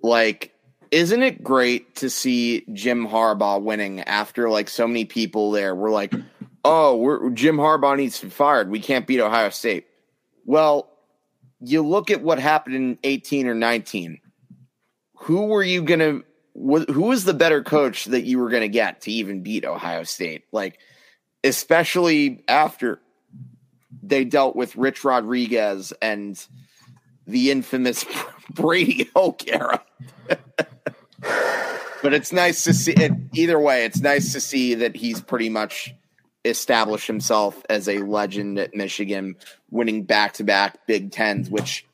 Like 0.01 0.55
isn't 0.91 1.23
it 1.23 1.43
great 1.43 1.95
to 1.95 2.09
see 2.09 2.63
Jim 2.71 3.07
Harbaugh 3.07 3.61
winning 3.61 4.01
after 4.01 4.49
like 4.49 4.69
so 4.69 4.87
many 4.87 5.03
people 5.03 5.51
there 5.51 5.75
were 5.75 5.89
like, 5.89 6.13
"Oh, 6.63 6.95
we're, 6.95 7.29
Jim 7.31 7.57
Harbaugh 7.57 7.97
needs 7.97 8.19
to 8.19 8.27
be 8.27 8.29
fired. 8.29 8.69
We 8.69 8.79
can't 8.79 9.07
beat 9.07 9.19
Ohio 9.19 9.49
State." 9.49 9.87
Well, 10.45 10.89
you 11.59 11.85
look 11.85 12.11
at 12.11 12.21
what 12.21 12.39
happened 12.39 12.75
in 12.75 12.99
18 13.03 13.47
or 13.47 13.55
19. 13.55 14.19
Who 15.17 15.47
were 15.47 15.63
you 15.63 15.81
going 15.81 15.99
to 15.99 16.23
who 16.55 17.01
was 17.01 17.25
the 17.25 17.33
better 17.33 17.63
coach 17.63 18.05
that 18.05 18.23
you 18.23 18.39
were 18.39 18.49
going 18.49 18.61
to 18.61 18.69
get 18.69 19.01
to 19.01 19.11
even 19.11 19.41
beat 19.41 19.65
Ohio 19.65 20.03
State? 20.03 20.45
Like 20.51 20.79
especially 21.45 22.43
after 22.47 22.99
they 24.01 24.25
dealt 24.25 24.55
with 24.55 24.75
Rich 24.75 25.03
Rodriguez 25.03 25.93
and 26.01 26.43
the 27.27 27.51
infamous 27.51 28.05
Brady 28.49 29.09
Hoke 29.15 29.47
era. 29.47 29.81
but 32.01 32.13
it's 32.13 32.31
nice 32.31 32.63
to 32.63 32.73
see 32.73 32.93
it 32.93 33.11
either 33.33 33.59
way. 33.59 33.85
It's 33.85 34.01
nice 34.01 34.33
to 34.33 34.41
see 34.41 34.75
that 34.75 34.95
he's 34.95 35.21
pretty 35.21 35.49
much 35.49 35.93
established 36.43 37.07
himself 37.07 37.61
as 37.69 37.87
a 37.87 37.99
legend 37.99 38.59
at 38.59 38.75
Michigan, 38.75 39.35
winning 39.71 40.03
back 40.03 40.33
to 40.33 40.43
back 40.43 40.85
Big 40.87 41.11
Tens, 41.11 41.49
which 41.49 41.85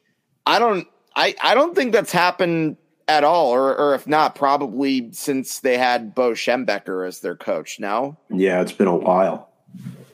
I 0.46 0.60
don't 0.60 0.88
I, 1.16 1.36
I 1.42 1.56
don't 1.56 1.76
think 1.76 1.92
that's 1.92 2.12
happened 2.12 2.78
at 3.12 3.24
all, 3.24 3.52
or 3.54 3.76
or 3.78 3.94
if 3.96 4.08
not, 4.08 4.36
probably 4.36 5.12
since 5.12 5.60
they 5.60 5.78
had 5.78 6.16
Bo 6.16 6.32
Schembechler 6.32 7.08
as 7.08 7.20
their 7.20 7.36
coach. 7.36 7.80
No, 7.80 8.18
Yeah, 8.30 8.62
it's 8.62 8.72
been 8.72 8.88
a 8.88 8.96
while. 8.96 9.50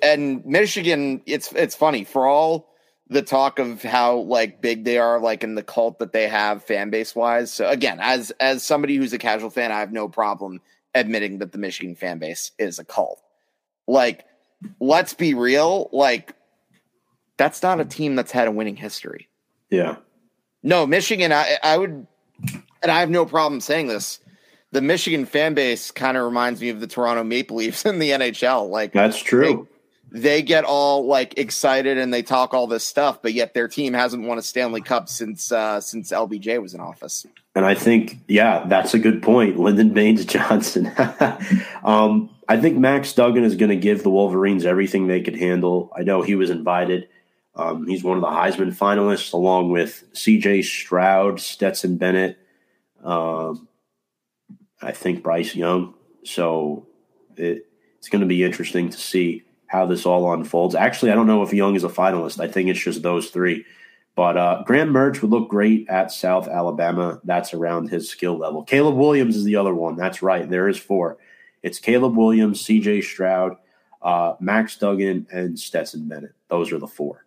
and 0.01 0.45
Michigan, 0.45 1.21
it's 1.25 1.51
it's 1.53 1.75
funny 1.75 2.03
for 2.03 2.25
all 2.27 2.69
the 3.09 3.21
talk 3.21 3.57
of 3.59 3.81
how 3.83 4.17
like 4.17 4.61
big 4.61 4.83
they 4.83 4.97
are, 4.97 5.19
like 5.19 5.43
in 5.43 5.55
the 5.55 5.63
cult 5.63 5.99
that 5.99 6.11
they 6.11 6.27
have 6.27 6.63
fan 6.63 6.89
base 6.89 7.15
wise. 7.15 7.53
So 7.53 7.69
again, 7.69 7.99
as 8.01 8.31
as 8.39 8.63
somebody 8.63 8.97
who's 8.97 9.13
a 9.13 9.17
casual 9.17 9.49
fan, 9.49 9.71
I 9.71 9.79
have 9.79 9.91
no 9.93 10.09
problem 10.09 10.59
admitting 10.93 11.37
that 11.39 11.51
the 11.51 11.57
Michigan 11.57 11.95
fan 11.95 12.19
base 12.19 12.51
is 12.59 12.79
a 12.79 12.83
cult. 12.83 13.21
Like, 13.87 14.25
let's 14.81 15.13
be 15.13 15.33
real, 15.33 15.89
like 15.93 16.33
that's 17.37 17.61
not 17.61 17.79
a 17.79 17.85
team 17.85 18.15
that's 18.15 18.31
had 18.31 18.47
a 18.47 18.51
winning 18.51 18.75
history. 18.75 19.29
Yeah. 19.69 19.97
No, 20.63 20.87
Michigan, 20.87 21.31
I, 21.31 21.57
I 21.63 21.77
would, 21.77 22.07
and 22.87 22.95
I 22.95 23.01
have 23.01 23.09
no 23.09 23.25
problem 23.25 23.59
saying 23.59 23.87
this. 23.87 24.19
The 24.71 24.81
Michigan 24.81 25.25
fan 25.25 25.53
base 25.53 25.91
kind 25.91 26.15
of 26.15 26.23
reminds 26.23 26.61
me 26.61 26.69
of 26.69 26.79
the 26.79 26.87
Toronto 26.87 27.23
Maple 27.25 27.57
Leafs 27.57 27.85
in 27.85 27.99
the 27.99 28.11
NHL. 28.11 28.69
Like 28.69 28.93
That's 28.93 29.21
true. 29.21 29.67
they 30.09 30.41
get 30.41 30.63
all 30.63 31.05
like 31.05 31.37
excited 31.37 31.97
and 31.97 32.13
they 32.13 32.21
talk 32.21 32.53
all 32.53 32.65
this 32.65 32.85
stuff, 32.85 33.21
but 33.21 33.33
yet 33.33 33.53
their 33.53 33.67
team 33.67 33.93
hasn't 33.93 34.23
won 34.23 34.37
a 34.37 34.41
Stanley 34.41 34.79
Cup 34.79 35.09
since 35.09 35.51
uh, 35.51 35.81
since 35.81 36.13
LBJ 36.13 36.61
was 36.61 36.73
in 36.73 36.79
office. 36.79 37.25
And 37.55 37.65
I 37.65 37.75
think, 37.75 38.19
yeah, 38.29 38.65
that's 38.67 38.93
a 38.93 38.99
good 38.99 39.21
point. 39.21 39.59
Lyndon 39.59 39.89
Baines 39.89 40.23
Johnson. 40.23 40.89
um, 41.83 42.29
I 42.47 42.55
think 42.55 42.77
Max 42.77 43.11
Duggan 43.11 43.43
is 43.43 43.55
going 43.55 43.71
to 43.71 43.75
give 43.75 44.03
the 44.03 44.09
Wolverines 44.09 44.65
everything 44.65 45.07
they 45.07 45.21
could 45.21 45.35
handle. 45.35 45.91
I 45.93 46.03
know 46.03 46.21
he 46.21 46.35
was 46.35 46.49
invited. 46.49 47.09
Um, 47.53 47.85
he's 47.87 48.03
one 48.03 48.15
of 48.15 48.21
the 48.21 48.27
Heisman 48.27 48.73
finalists, 48.73 49.33
along 49.33 49.71
with 49.71 50.05
C.J. 50.13 50.61
Stroud, 50.61 51.41
Stetson 51.41 51.97
Bennett, 51.97 52.37
um, 53.07 53.67
I 54.81 54.91
think 54.91 55.23
Bryce 55.23 55.55
Young. 55.55 55.95
So 56.23 56.85
it, 57.37 57.65
it's 57.97 58.09
going 58.09 58.21
to 58.21 58.27
be 58.27 58.43
interesting 58.43 58.89
to 58.89 58.97
see 58.97 59.43
how 59.67 59.85
this 59.85 60.05
all 60.05 60.31
unfolds. 60.33 60.75
Actually, 60.75 61.11
I 61.11 61.15
don't 61.15 61.27
know 61.27 61.41
if 61.41 61.53
Young 61.53 61.75
is 61.75 61.83
a 61.83 61.89
finalist. 61.89 62.39
I 62.39 62.47
think 62.47 62.69
it's 62.69 62.83
just 62.83 63.01
those 63.01 63.29
three. 63.29 63.65
But 64.15 64.35
uh, 64.35 64.63
Graham 64.65 64.91
Mertz 64.91 65.21
would 65.21 65.31
look 65.31 65.49
great 65.49 65.87
at 65.89 66.11
South 66.11 66.47
Alabama. 66.47 67.21
That's 67.23 67.53
around 67.53 67.89
his 67.89 68.09
skill 68.09 68.37
level. 68.37 68.63
Caleb 68.63 68.95
Williams 68.95 69.35
is 69.35 69.43
the 69.43 69.55
other 69.55 69.73
one. 69.73 69.95
That's 69.95 70.21
right. 70.21 70.49
There 70.49 70.67
is 70.67 70.77
four. 70.77 71.17
It's 71.63 71.79
Caleb 71.79 72.17
Williams, 72.17 72.61
C.J. 72.61 73.01
Stroud, 73.01 73.57
uh, 74.01 74.33
Max 74.39 74.75
Duggan, 74.77 75.27
and 75.31 75.57
Stetson 75.57 76.07
Bennett. 76.07 76.33
Those 76.49 76.71
are 76.71 76.79
the 76.79 76.87
four. 76.87 77.25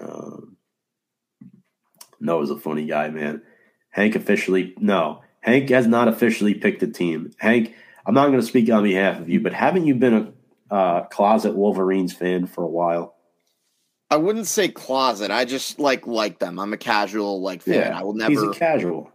Um, 0.00 0.56
Noah's 2.20 2.50
a 2.50 2.56
funny 2.56 2.86
guy, 2.86 3.10
man. 3.10 3.42
Hank 3.98 4.14
officially 4.14 4.74
no. 4.78 5.22
Hank 5.40 5.68
has 5.70 5.88
not 5.88 6.06
officially 6.06 6.54
picked 6.54 6.84
a 6.84 6.86
team. 6.86 7.32
Hank, 7.38 7.74
I'm 8.06 8.14
not 8.14 8.28
going 8.28 8.40
to 8.40 8.46
speak 8.46 8.70
on 8.70 8.84
behalf 8.84 9.18
of 9.20 9.28
you, 9.28 9.40
but 9.40 9.52
haven't 9.52 9.86
you 9.86 9.96
been 9.96 10.32
a 10.70 10.74
uh, 10.74 11.04
closet 11.06 11.56
Wolverines 11.56 12.12
fan 12.12 12.46
for 12.46 12.62
a 12.62 12.68
while? 12.68 13.16
I 14.08 14.16
wouldn't 14.16 14.46
say 14.46 14.68
closet. 14.68 15.32
I 15.32 15.44
just 15.44 15.80
like 15.80 16.06
like 16.06 16.38
them. 16.38 16.60
I'm 16.60 16.72
a 16.72 16.76
casual 16.76 17.42
like 17.42 17.62
fan. 17.62 17.92
I 17.92 18.04
will 18.04 18.12
He's 18.14 18.38
never. 18.40 18.52
a 18.52 18.54
casual. 18.54 19.10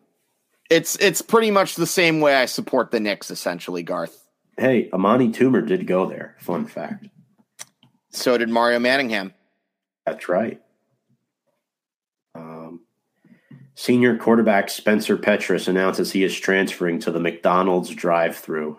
it's 0.70 0.98
it's 0.98 1.22
pretty 1.22 1.50
much 1.50 1.76
the 1.76 1.88
same 1.88 2.20
way 2.20 2.36
I 2.36 2.46
support 2.46 2.92
the 2.92 3.00
Knicks. 3.00 3.32
Essentially, 3.32 3.84
Garth. 3.84 4.28
Hey, 4.58 4.90
Amani 4.92 5.30
Toomer 5.30 5.66
did 5.66 5.88
go 5.88 6.08
there. 6.08 6.36
Fun 6.40 6.66
fact. 6.66 7.08
So 8.12 8.38
did 8.38 8.50
Mario 8.50 8.80
Manningham. 8.80 9.34
That's 10.06 10.28
right. 10.28 10.62
Um, 12.36 12.82
senior 13.76 14.18
quarterback 14.18 14.70
Spencer 14.70 15.18
Petras 15.18 15.68
announces 15.68 16.12
he 16.12 16.24
is 16.24 16.38
transferring 16.38 17.00
to 17.00 17.12
the 17.12 17.20
McDonald's 17.20 17.90
drive-through. 17.90 18.78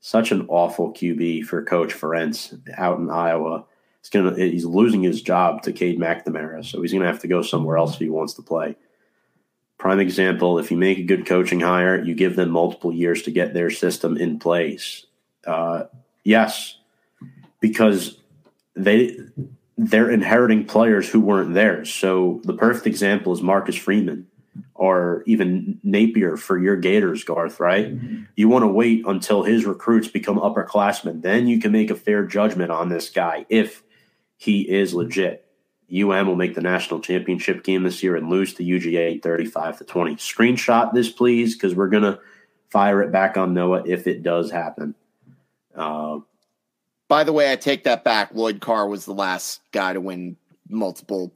Such 0.00 0.32
an 0.32 0.46
awful 0.48 0.92
QB 0.92 1.44
for 1.44 1.64
Coach 1.64 1.92
Ferentz 1.92 2.58
out 2.76 2.98
in 2.98 3.10
Iowa. 3.10 3.64
He's 4.00 4.08
gonna 4.08 4.34
he's 4.34 4.64
losing 4.64 5.02
his 5.02 5.20
job 5.20 5.62
to 5.62 5.72
Cade 5.72 5.98
McNamara, 5.98 6.64
so 6.64 6.80
he's 6.80 6.92
gonna 6.92 7.06
have 7.06 7.20
to 7.20 7.28
go 7.28 7.42
somewhere 7.42 7.76
else 7.76 7.94
if 7.94 8.00
he 8.00 8.08
wants 8.08 8.32
to 8.34 8.42
play. 8.42 8.76
Prime 9.76 10.00
example: 10.00 10.58
if 10.58 10.70
you 10.70 10.78
make 10.78 10.98
a 10.98 11.02
good 11.02 11.26
coaching 11.26 11.60
hire, 11.60 12.02
you 12.02 12.14
give 12.14 12.34
them 12.34 12.50
multiple 12.50 12.92
years 12.92 13.22
to 13.22 13.30
get 13.30 13.52
their 13.52 13.68
system 13.68 14.16
in 14.16 14.38
place. 14.38 15.04
Uh, 15.46 15.84
yes, 16.24 16.78
because 17.60 18.18
they 18.74 19.18
they're 19.82 20.10
inheriting 20.10 20.66
players 20.66 21.08
who 21.08 21.20
weren't 21.20 21.54
theirs. 21.54 21.92
So 21.92 22.40
the 22.44 22.52
perfect 22.52 22.86
example 22.86 23.32
is 23.32 23.40
Marcus 23.40 23.76
Freeman 23.76 24.26
or 24.74 25.22
even 25.26 25.78
Napier 25.82 26.36
for 26.36 26.58
your 26.58 26.76
Gators, 26.76 27.24
Garth, 27.24 27.60
right? 27.60 27.96
You 28.36 28.48
want 28.48 28.64
to 28.64 28.68
wait 28.68 29.06
until 29.06 29.42
his 29.42 29.64
recruits 29.64 30.08
become 30.08 30.38
upperclassmen. 30.38 31.22
Then 31.22 31.46
you 31.46 31.60
can 31.60 31.72
make 31.72 31.90
a 31.90 31.94
fair 31.94 32.26
judgment 32.26 32.70
on 32.70 32.90
this 32.90 33.08
guy 33.08 33.46
if 33.48 33.82
he 34.36 34.68
is 34.68 34.92
legit. 34.92 35.46
UM 35.90 36.26
will 36.26 36.36
make 36.36 36.54
the 36.54 36.60
national 36.60 37.00
championship 37.00 37.64
game 37.64 37.82
this 37.82 38.02
year 38.02 38.16
and 38.16 38.28
lose 38.28 38.52
to 38.54 38.62
UGA 38.62 39.22
35 39.22 39.78
to 39.78 39.84
20. 39.84 40.16
Screenshot 40.16 40.92
this, 40.92 41.08
please, 41.08 41.54
because 41.54 41.74
we're 41.74 41.88
going 41.88 42.02
to 42.02 42.20
fire 42.68 43.02
it 43.02 43.10
back 43.10 43.36
on 43.36 43.54
Noah 43.54 43.82
if 43.86 44.06
it 44.06 44.22
does 44.22 44.50
happen. 44.50 44.94
Uh, 45.74 46.20
By 47.10 47.24
the 47.24 47.32
way, 47.32 47.50
I 47.50 47.56
take 47.56 47.82
that 47.84 48.04
back. 48.04 48.30
Lloyd 48.34 48.60
Carr 48.60 48.86
was 48.86 49.04
the 49.04 49.12
last 49.12 49.62
guy 49.72 49.94
to 49.94 50.00
win 50.00 50.36
multiple 50.68 51.34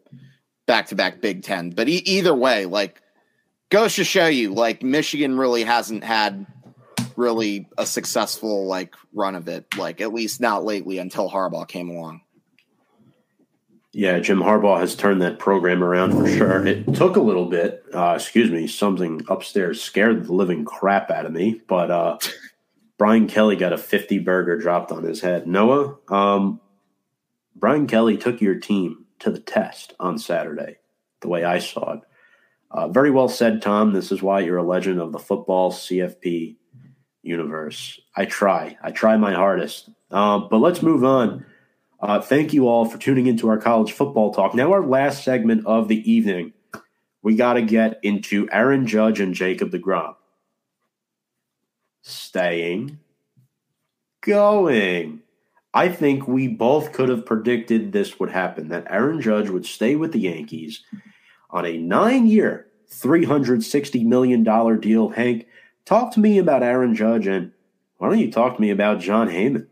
back-to-back 0.66 1.20
Big 1.20 1.42
Ten. 1.42 1.70
But 1.70 1.88
e- 1.88 2.04
either 2.06 2.32
way, 2.32 2.66
like 2.66 3.02
goes 3.70 3.96
to 3.96 4.04
show 4.04 4.28
you, 4.28 4.54
like 4.54 4.84
Michigan 4.84 5.36
really 5.36 5.64
hasn't 5.64 6.04
had 6.04 6.46
really 7.16 7.66
a 7.76 7.86
successful 7.86 8.68
like 8.68 8.94
run 9.12 9.34
of 9.34 9.48
it. 9.48 9.66
Like 9.76 10.00
at 10.00 10.14
least 10.14 10.40
not 10.40 10.64
lately 10.64 10.98
until 10.98 11.28
Harbaugh 11.28 11.66
came 11.66 11.90
along. 11.90 12.20
Yeah, 13.90 14.20
Jim 14.20 14.38
Harbaugh 14.38 14.78
has 14.78 14.94
turned 14.94 15.22
that 15.22 15.40
program 15.40 15.82
around 15.82 16.12
for 16.12 16.28
sure. 16.28 16.64
It 16.64 16.94
took 16.94 17.16
a 17.16 17.20
little 17.20 17.46
bit. 17.46 17.84
Uh, 17.92 18.12
excuse 18.14 18.48
me, 18.48 18.68
something 18.68 19.24
upstairs 19.28 19.82
scared 19.82 20.26
the 20.26 20.34
living 20.34 20.64
crap 20.64 21.10
out 21.10 21.26
of 21.26 21.32
me. 21.32 21.60
But 21.66 21.90
uh, 21.90 22.18
Brian 22.96 23.26
Kelly 23.26 23.56
got 23.56 23.72
a 23.72 23.78
50 23.78 24.18
burger 24.20 24.58
dropped 24.58 24.92
on 24.92 25.04
his 25.04 25.20
head. 25.20 25.46
Noah, 25.46 25.98
um, 26.08 26.60
Brian 27.56 27.86
Kelly 27.86 28.16
took 28.16 28.40
your 28.40 28.56
team 28.56 29.06
to 29.20 29.30
the 29.30 29.40
test 29.40 29.94
on 29.98 30.18
Saturday, 30.18 30.76
the 31.20 31.28
way 31.28 31.44
I 31.44 31.58
saw 31.58 31.94
it. 31.94 32.00
Uh, 32.70 32.88
very 32.88 33.10
well 33.10 33.28
said, 33.28 33.62
Tom. 33.62 33.92
This 33.92 34.10
is 34.10 34.22
why 34.22 34.40
you're 34.40 34.56
a 34.56 34.62
legend 34.62 35.00
of 35.00 35.12
the 35.12 35.18
football 35.18 35.70
CFP 35.70 36.56
universe. 37.22 38.00
I 38.16 38.24
try. 38.26 38.76
I 38.82 38.90
try 38.90 39.16
my 39.16 39.32
hardest. 39.32 39.90
Um, 40.10 40.48
but 40.50 40.58
let's 40.58 40.82
move 40.82 41.04
on. 41.04 41.46
Uh, 42.00 42.20
thank 42.20 42.52
you 42.52 42.68
all 42.68 42.84
for 42.84 42.98
tuning 42.98 43.26
into 43.26 43.48
our 43.48 43.58
college 43.58 43.92
football 43.92 44.34
talk. 44.34 44.54
Now, 44.54 44.72
our 44.72 44.84
last 44.84 45.24
segment 45.24 45.64
of 45.66 45.88
the 45.88 46.10
evening, 46.10 46.52
we 47.22 47.36
got 47.36 47.54
to 47.54 47.62
get 47.62 47.98
into 48.02 48.48
Aaron 48.52 48.86
Judge 48.86 49.20
and 49.20 49.34
Jacob 49.34 49.70
DeGrom. 49.70 50.14
Staying, 52.06 52.98
going. 54.20 55.22
I 55.72 55.88
think 55.88 56.28
we 56.28 56.48
both 56.48 56.92
could 56.92 57.08
have 57.08 57.24
predicted 57.24 57.92
this 57.92 58.20
would 58.20 58.30
happen 58.30 58.68
that 58.68 58.86
Aaron 58.90 59.22
Judge 59.22 59.48
would 59.48 59.64
stay 59.64 59.96
with 59.96 60.12
the 60.12 60.20
Yankees 60.20 60.84
on 61.48 61.64
a 61.64 61.78
nine 61.78 62.26
year, 62.26 62.66
$360 62.90 64.04
million 64.04 64.44
deal. 64.80 65.08
Hank, 65.08 65.46
talk 65.86 66.12
to 66.12 66.20
me 66.20 66.36
about 66.36 66.62
Aaron 66.62 66.94
Judge 66.94 67.26
and 67.26 67.52
why 67.96 68.10
don't 68.10 68.18
you 68.18 68.30
talk 68.30 68.56
to 68.56 68.60
me 68.60 68.68
about 68.68 69.00
Jon 69.00 69.30
Heyman? 69.30 69.66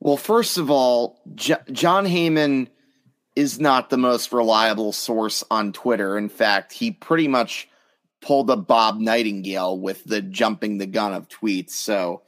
Well, 0.00 0.16
first 0.16 0.58
of 0.58 0.72
all, 0.72 1.20
J- 1.36 1.54
Jon 1.70 2.04
Heyman 2.04 2.66
is 3.36 3.60
not 3.60 3.90
the 3.90 3.96
most 3.96 4.32
reliable 4.32 4.92
source 4.92 5.44
on 5.52 5.72
Twitter. 5.72 6.18
In 6.18 6.28
fact, 6.28 6.72
he 6.72 6.90
pretty 6.90 7.28
much 7.28 7.68
pulled 8.26 8.50
a 8.50 8.56
Bob 8.56 8.98
Nightingale 8.98 9.78
with 9.78 10.02
the 10.02 10.20
jumping 10.20 10.78
the 10.78 10.86
gun 10.86 11.14
of 11.14 11.28
tweets. 11.28 11.70
So 11.70 12.22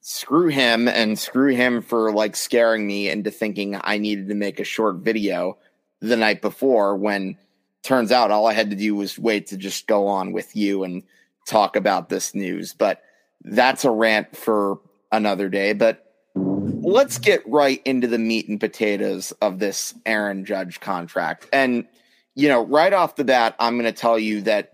screw 0.00 0.48
him 0.48 0.88
and 0.88 1.16
screw 1.16 1.54
him 1.54 1.82
for 1.82 2.12
like 2.12 2.34
scaring 2.34 2.84
me 2.84 3.08
into 3.08 3.30
thinking 3.30 3.78
I 3.84 3.98
needed 3.98 4.28
to 4.28 4.34
make 4.34 4.58
a 4.58 4.64
short 4.64 4.96
video 4.96 5.56
the 6.00 6.16
night 6.16 6.42
before 6.42 6.96
when 6.96 7.38
turns 7.84 8.10
out 8.10 8.32
all 8.32 8.48
I 8.48 8.54
had 8.54 8.70
to 8.70 8.76
do 8.76 8.96
was 8.96 9.16
wait 9.16 9.46
to 9.48 9.56
just 9.56 9.86
go 9.86 10.08
on 10.08 10.32
with 10.32 10.56
you 10.56 10.82
and 10.82 11.04
talk 11.46 11.76
about 11.76 12.08
this 12.08 12.34
news. 12.34 12.74
But 12.74 13.00
that's 13.42 13.84
a 13.84 13.92
rant 13.92 14.36
for 14.36 14.80
another 15.12 15.48
day. 15.48 15.74
But 15.74 16.12
let's 16.34 17.18
get 17.18 17.48
right 17.48 17.80
into 17.84 18.08
the 18.08 18.18
meat 18.18 18.48
and 18.48 18.58
potatoes 18.58 19.30
of 19.40 19.60
this 19.60 19.94
Aaron 20.06 20.44
Judge 20.44 20.80
contract. 20.80 21.48
And, 21.52 21.86
you 22.34 22.48
know, 22.48 22.66
right 22.66 22.92
off 22.92 23.14
the 23.14 23.22
bat, 23.22 23.54
I'm 23.60 23.78
going 23.78 23.84
to 23.84 23.92
tell 23.92 24.18
you 24.18 24.40
that 24.42 24.73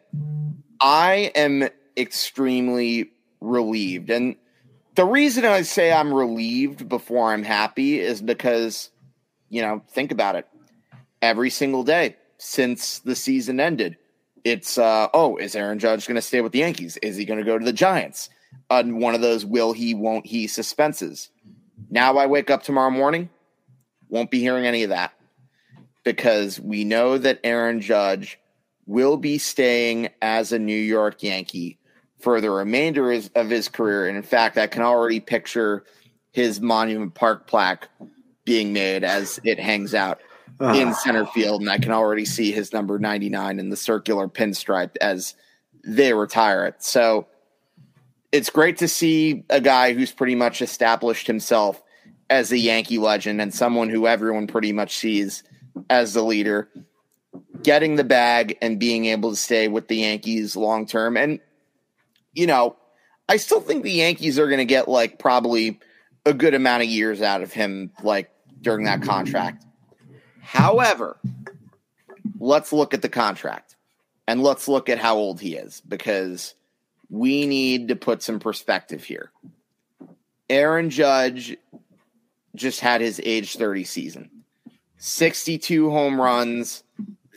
I 0.80 1.32
am 1.34 1.68
extremely 1.96 3.10
relieved. 3.40 4.10
And 4.10 4.36
the 4.94 5.04
reason 5.04 5.44
I 5.44 5.62
say 5.62 5.92
I'm 5.92 6.12
relieved 6.12 6.88
before 6.88 7.32
I'm 7.32 7.42
happy 7.42 8.00
is 8.00 8.22
because, 8.22 8.90
you 9.48 9.62
know, 9.62 9.82
think 9.90 10.12
about 10.12 10.36
it. 10.36 10.46
Every 11.22 11.50
single 11.50 11.84
day 11.84 12.16
since 12.38 13.00
the 13.00 13.14
season 13.14 13.60
ended, 13.60 13.98
it's, 14.42 14.78
uh, 14.78 15.08
oh, 15.12 15.36
is 15.36 15.54
Aaron 15.54 15.78
Judge 15.78 16.06
going 16.06 16.16
to 16.16 16.22
stay 16.22 16.40
with 16.40 16.52
the 16.52 16.60
Yankees? 16.60 16.96
Is 16.98 17.16
he 17.16 17.26
going 17.26 17.38
to 17.38 17.44
go 17.44 17.58
to 17.58 17.64
the 17.64 17.72
Giants? 17.72 18.30
Uh, 18.70 18.82
one 18.84 19.14
of 19.14 19.20
those 19.20 19.44
will 19.44 19.72
he, 19.72 19.94
won't 19.94 20.26
he 20.26 20.46
suspenses. 20.46 21.28
Now 21.90 22.16
I 22.16 22.26
wake 22.26 22.50
up 22.50 22.62
tomorrow 22.62 22.90
morning, 22.90 23.28
won't 24.08 24.30
be 24.30 24.40
hearing 24.40 24.66
any 24.66 24.82
of 24.82 24.90
that 24.90 25.12
because 26.04 26.58
we 26.58 26.84
know 26.84 27.18
that 27.18 27.40
Aaron 27.44 27.80
Judge 27.80 28.39
will 28.90 29.16
be 29.16 29.38
staying 29.38 30.08
as 30.20 30.50
a 30.50 30.58
New 30.58 30.72
York 30.72 31.22
Yankee 31.22 31.78
for 32.18 32.40
the 32.40 32.50
remainder 32.50 33.12
of 33.12 33.48
his 33.48 33.68
career. 33.68 34.08
And 34.08 34.16
in 34.16 34.24
fact, 34.24 34.58
I 34.58 34.66
can 34.66 34.82
already 34.82 35.20
picture 35.20 35.84
his 36.32 36.60
Monument 36.60 37.14
Park 37.14 37.46
plaque 37.46 37.88
being 38.44 38.72
made 38.72 39.04
as 39.04 39.38
it 39.44 39.60
hangs 39.60 39.94
out 39.94 40.20
uh. 40.60 40.72
in 40.74 40.92
center 40.92 41.24
field. 41.26 41.60
And 41.60 41.70
I 41.70 41.78
can 41.78 41.92
already 41.92 42.24
see 42.24 42.50
his 42.50 42.72
number 42.72 42.98
99 42.98 43.60
in 43.60 43.68
the 43.68 43.76
circular 43.76 44.26
pinstripe 44.26 44.96
as 45.00 45.36
they 45.84 46.12
retire 46.12 46.66
it. 46.66 46.82
So 46.82 47.28
it's 48.32 48.50
great 48.50 48.78
to 48.78 48.88
see 48.88 49.44
a 49.50 49.60
guy 49.60 49.92
who's 49.92 50.10
pretty 50.10 50.34
much 50.34 50.60
established 50.60 51.28
himself 51.28 51.80
as 52.28 52.50
a 52.50 52.58
Yankee 52.58 52.98
legend 52.98 53.40
and 53.40 53.54
someone 53.54 53.88
who 53.88 54.08
everyone 54.08 54.48
pretty 54.48 54.72
much 54.72 54.96
sees 54.96 55.44
as 55.88 56.14
the 56.14 56.24
leader 56.24 56.68
getting 57.62 57.96
the 57.96 58.04
bag 58.04 58.56
and 58.62 58.78
being 58.78 59.06
able 59.06 59.30
to 59.30 59.36
stay 59.36 59.68
with 59.68 59.88
the 59.88 59.96
Yankees 59.96 60.56
long 60.56 60.86
term. 60.86 61.16
And, 61.16 61.40
you 62.32 62.46
know, 62.46 62.76
I 63.28 63.36
still 63.36 63.60
think 63.60 63.82
the 63.82 63.92
Yankees 63.92 64.38
are 64.38 64.46
going 64.46 64.58
to 64.58 64.64
get 64.64 64.88
like 64.88 65.18
probably 65.18 65.78
a 66.26 66.34
good 66.34 66.54
amount 66.54 66.82
of 66.82 66.88
years 66.88 67.22
out 67.22 67.42
of 67.42 67.52
him, 67.52 67.92
like 68.02 68.30
during 68.60 68.84
that 68.84 69.02
contract. 69.02 69.64
However, 70.40 71.18
let's 72.38 72.72
look 72.72 72.94
at 72.94 73.02
the 73.02 73.08
contract 73.08 73.76
and 74.26 74.42
let's 74.42 74.68
look 74.68 74.88
at 74.88 74.98
how 74.98 75.16
old 75.16 75.40
he 75.40 75.54
is 75.54 75.80
because 75.86 76.54
we 77.08 77.46
need 77.46 77.88
to 77.88 77.96
put 77.96 78.22
some 78.22 78.38
perspective 78.38 79.04
here. 79.04 79.30
Aaron 80.48 80.90
Judge 80.90 81.56
just 82.54 82.80
had 82.80 83.00
his 83.00 83.20
age 83.24 83.56
30 83.56 83.84
season 83.84 84.30
62 84.98 85.90
home 85.90 86.20
runs, 86.20 86.82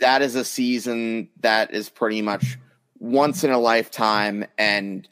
that 0.03 0.21
is 0.21 0.35
a 0.35 0.43
season 0.43 1.29
that 1.39 1.73
is 1.73 1.87
pretty 1.87 2.21
much 2.21 2.59
once 2.99 3.45
in 3.45 3.51
a 3.51 3.57
lifetime, 3.57 4.45
and 4.57 5.07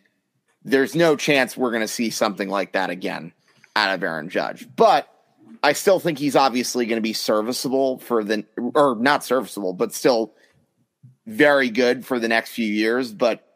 there's 0.66 0.96
no 0.96 1.16
chance 1.16 1.56
we're 1.56 1.72
going 1.72 1.82
to 1.82 1.88
see 1.88 2.10
something 2.10 2.50
like 2.50 2.74
that 2.74 2.90
again 2.90 3.32
out 3.78 3.96
of 3.96 4.04
Aaron 4.04 4.28
Judge. 4.30 4.68
But 4.76 5.08
I 5.64 5.72
still 5.72 6.02
think 6.02 6.20
he's 6.20 6.36
obviously 6.36 6.86
going 6.86 6.98
to 6.98 7.02
be 7.02 7.14
serviceable 7.14 8.00
for 8.00 8.22
the, 8.22 8.46
or 8.76 8.98
not 9.00 9.24
serviceable, 9.24 9.72
but 9.72 9.94
still 9.94 10.34
very 11.26 11.70
good 11.70 12.06
for 12.06 12.20
the 12.20 12.28
next 12.28 12.52
few 12.52 12.68
years. 12.68 13.14
But 13.14 13.48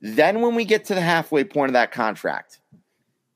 then 0.00 0.40
when 0.40 0.54
we 0.54 0.64
get 0.64 0.86
to 0.86 0.94
the 0.94 1.02
halfway 1.02 1.44
point 1.44 1.68
of 1.68 1.74
that 1.74 1.92
contract, 1.92 2.60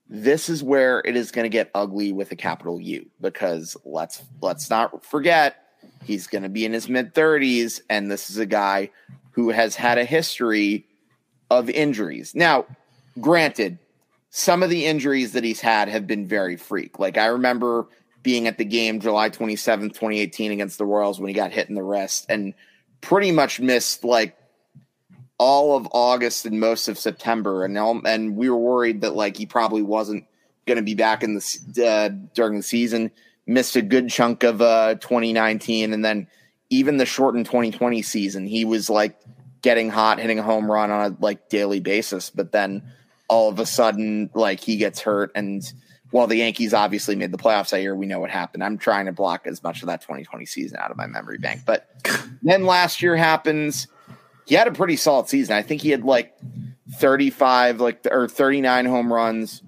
this 0.08 0.48
is 0.48 0.62
where 0.62 1.02
it 1.04 1.16
is 1.16 1.30
going 1.30 1.44
to 1.44 1.50
get 1.50 1.70
ugly 1.74 2.12
with 2.12 2.32
a 2.32 2.36
capital 2.36 2.80
U 2.80 3.10
because 3.20 3.76
let's 3.84 4.22
let's 4.40 4.70
not 4.70 5.04
forget 5.04 5.61
He's 6.04 6.26
going 6.26 6.42
to 6.42 6.48
be 6.48 6.64
in 6.64 6.72
his 6.72 6.88
mid 6.88 7.14
30s, 7.14 7.80
and 7.88 8.10
this 8.10 8.30
is 8.30 8.38
a 8.38 8.46
guy 8.46 8.90
who 9.32 9.50
has 9.50 9.74
had 9.76 9.98
a 9.98 10.04
history 10.04 10.86
of 11.50 11.68
injuries. 11.70 12.34
Now, 12.34 12.66
granted, 13.20 13.78
some 14.30 14.62
of 14.62 14.70
the 14.70 14.86
injuries 14.86 15.32
that 15.32 15.44
he's 15.44 15.60
had 15.60 15.88
have 15.88 16.06
been 16.06 16.26
very 16.26 16.56
freak. 16.56 16.98
Like 16.98 17.18
I 17.18 17.26
remember 17.26 17.86
being 18.22 18.46
at 18.46 18.58
the 18.58 18.64
game 18.64 19.00
July 19.00 19.30
27th, 19.30 19.90
2018 19.94 20.52
against 20.52 20.78
the 20.78 20.86
Royals 20.86 21.20
when 21.20 21.28
he 21.28 21.34
got 21.34 21.52
hit 21.52 21.68
in 21.68 21.74
the 21.74 21.82
wrist 21.82 22.26
and 22.28 22.54
pretty 23.00 23.32
much 23.32 23.60
missed 23.60 24.04
like 24.04 24.36
all 25.38 25.76
of 25.76 25.88
August 25.92 26.46
and 26.46 26.60
most 26.60 26.88
of 26.88 26.98
September 26.98 27.64
and 27.64 27.76
and 28.06 28.36
we 28.36 28.48
were 28.48 28.56
worried 28.56 29.00
that 29.00 29.14
like 29.14 29.36
he 29.36 29.44
probably 29.44 29.82
wasn't 29.82 30.24
going 30.66 30.76
to 30.76 30.82
be 30.82 30.94
back 30.94 31.22
in 31.22 31.34
the 31.34 31.84
uh, 31.84 32.08
during 32.32 32.56
the 32.56 32.62
season 32.62 33.10
missed 33.46 33.76
a 33.76 33.82
good 33.82 34.08
chunk 34.08 34.42
of 34.42 34.60
uh, 34.60 34.94
2019, 34.96 35.92
and 35.92 36.04
then 36.04 36.26
even 36.70 36.96
the 36.96 37.06
shortened 37.06 37.46
2020 37.46 38.02
season, 38.02 38.46
he 38.46 38.64
was 38.64 38.88
like 38.88 39.18
getting 39.60 39.90
hot, 39.90 40.18
hitting 40.18 40.38
a 40.38 40.42
home 40.42 40.70
run 40.70 40.90
on 40.90 41.12
a 41.12 41.16
like 41.20 41.48
daily 41.48 41.80
basis. 41.80 42.30
But 42.30 42.52
then 42.52 42.82
all 43.28 43.48
of 43.48 43.58
a 43.58 43.66
sudden, 43.66 44.30
like 44.34 44.60
he 44.60 44.76
gets 44.76 45.00
hurt, 45.00 45.32
and 45.34 45.62
while 46.10 46.26
the 46.26 46.36
Yankees 46.36 46.74
obviously 46.74 47.16
made 47.16 47.32
the 47.32 47.38
playoffs 47.38 47.70
that 47.70 47.80
year, 47.80 47.96
we 47.96 48.06
know 48.06 48.20
what 48.20 48.30
happened. 48.30 48.62
I'm 48.62 48.78
trying 48.78 49.06
to 49.06 49.12
block 49.12 49.46
as 49.46 49.62
much 49.62 49.82
of 49.82 49.86
that 49.86 50.02
2020 50.02 50.44
season 50.44 50.78
out 50.78 50.90
of 50.90 50.96
my 50.96 51.06
memory 51.06 51.38
bank. 51.38 51.62
But 51.64 51.88
then 52.42 52.66
last 52.66 53.02
year 53.02 53.16
happens. 53.16 53.88
He 54.46 54.54
had 54.54 54.68
a 54.68 54.72
pretty 54.72 54.96
solid 54.96 55.28
season. 55.28 55.56
I 55.56 55.62
think 55.62 55.80
he 55.80 55.90
had 55.90 56.04
like 56.04 56.36
35, 56.96 57.80
like 57.80 58.06
or 58.10 58.28
39 58.28 58.84
home 58.84 59.12
runs, 59.12 59.62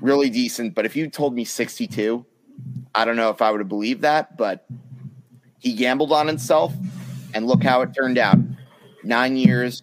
really 0.00 0.30
decent. 0.30 0.74
But 0.74 0.86
if 0.86 0.96
you 0.96 1.08
told 1.10 1.34
me 1.34 1.44
62, 1.44 2.24
I 2.94 3.04
don't 3.04 3.16
know 3.16 3.30
if 3.30 3.42
I 3.42 3.50
would 3.50 3.60
have 3.60 3.68
believed 3.68 4.02
that, 4.02 4.36
but 4.36 4.66
he 5.58 5.74
gambled 5.74 6.12
on 6.12 6.26
himself, 6.26 6.72
and 7.34 7.46
look 7.46 7.62
how 7.62 7.82
it 7.82 7.94
turned 7.94 8.18
out. 8.18 8.38
Nine 9.04 9.36
years, 9.36 9.82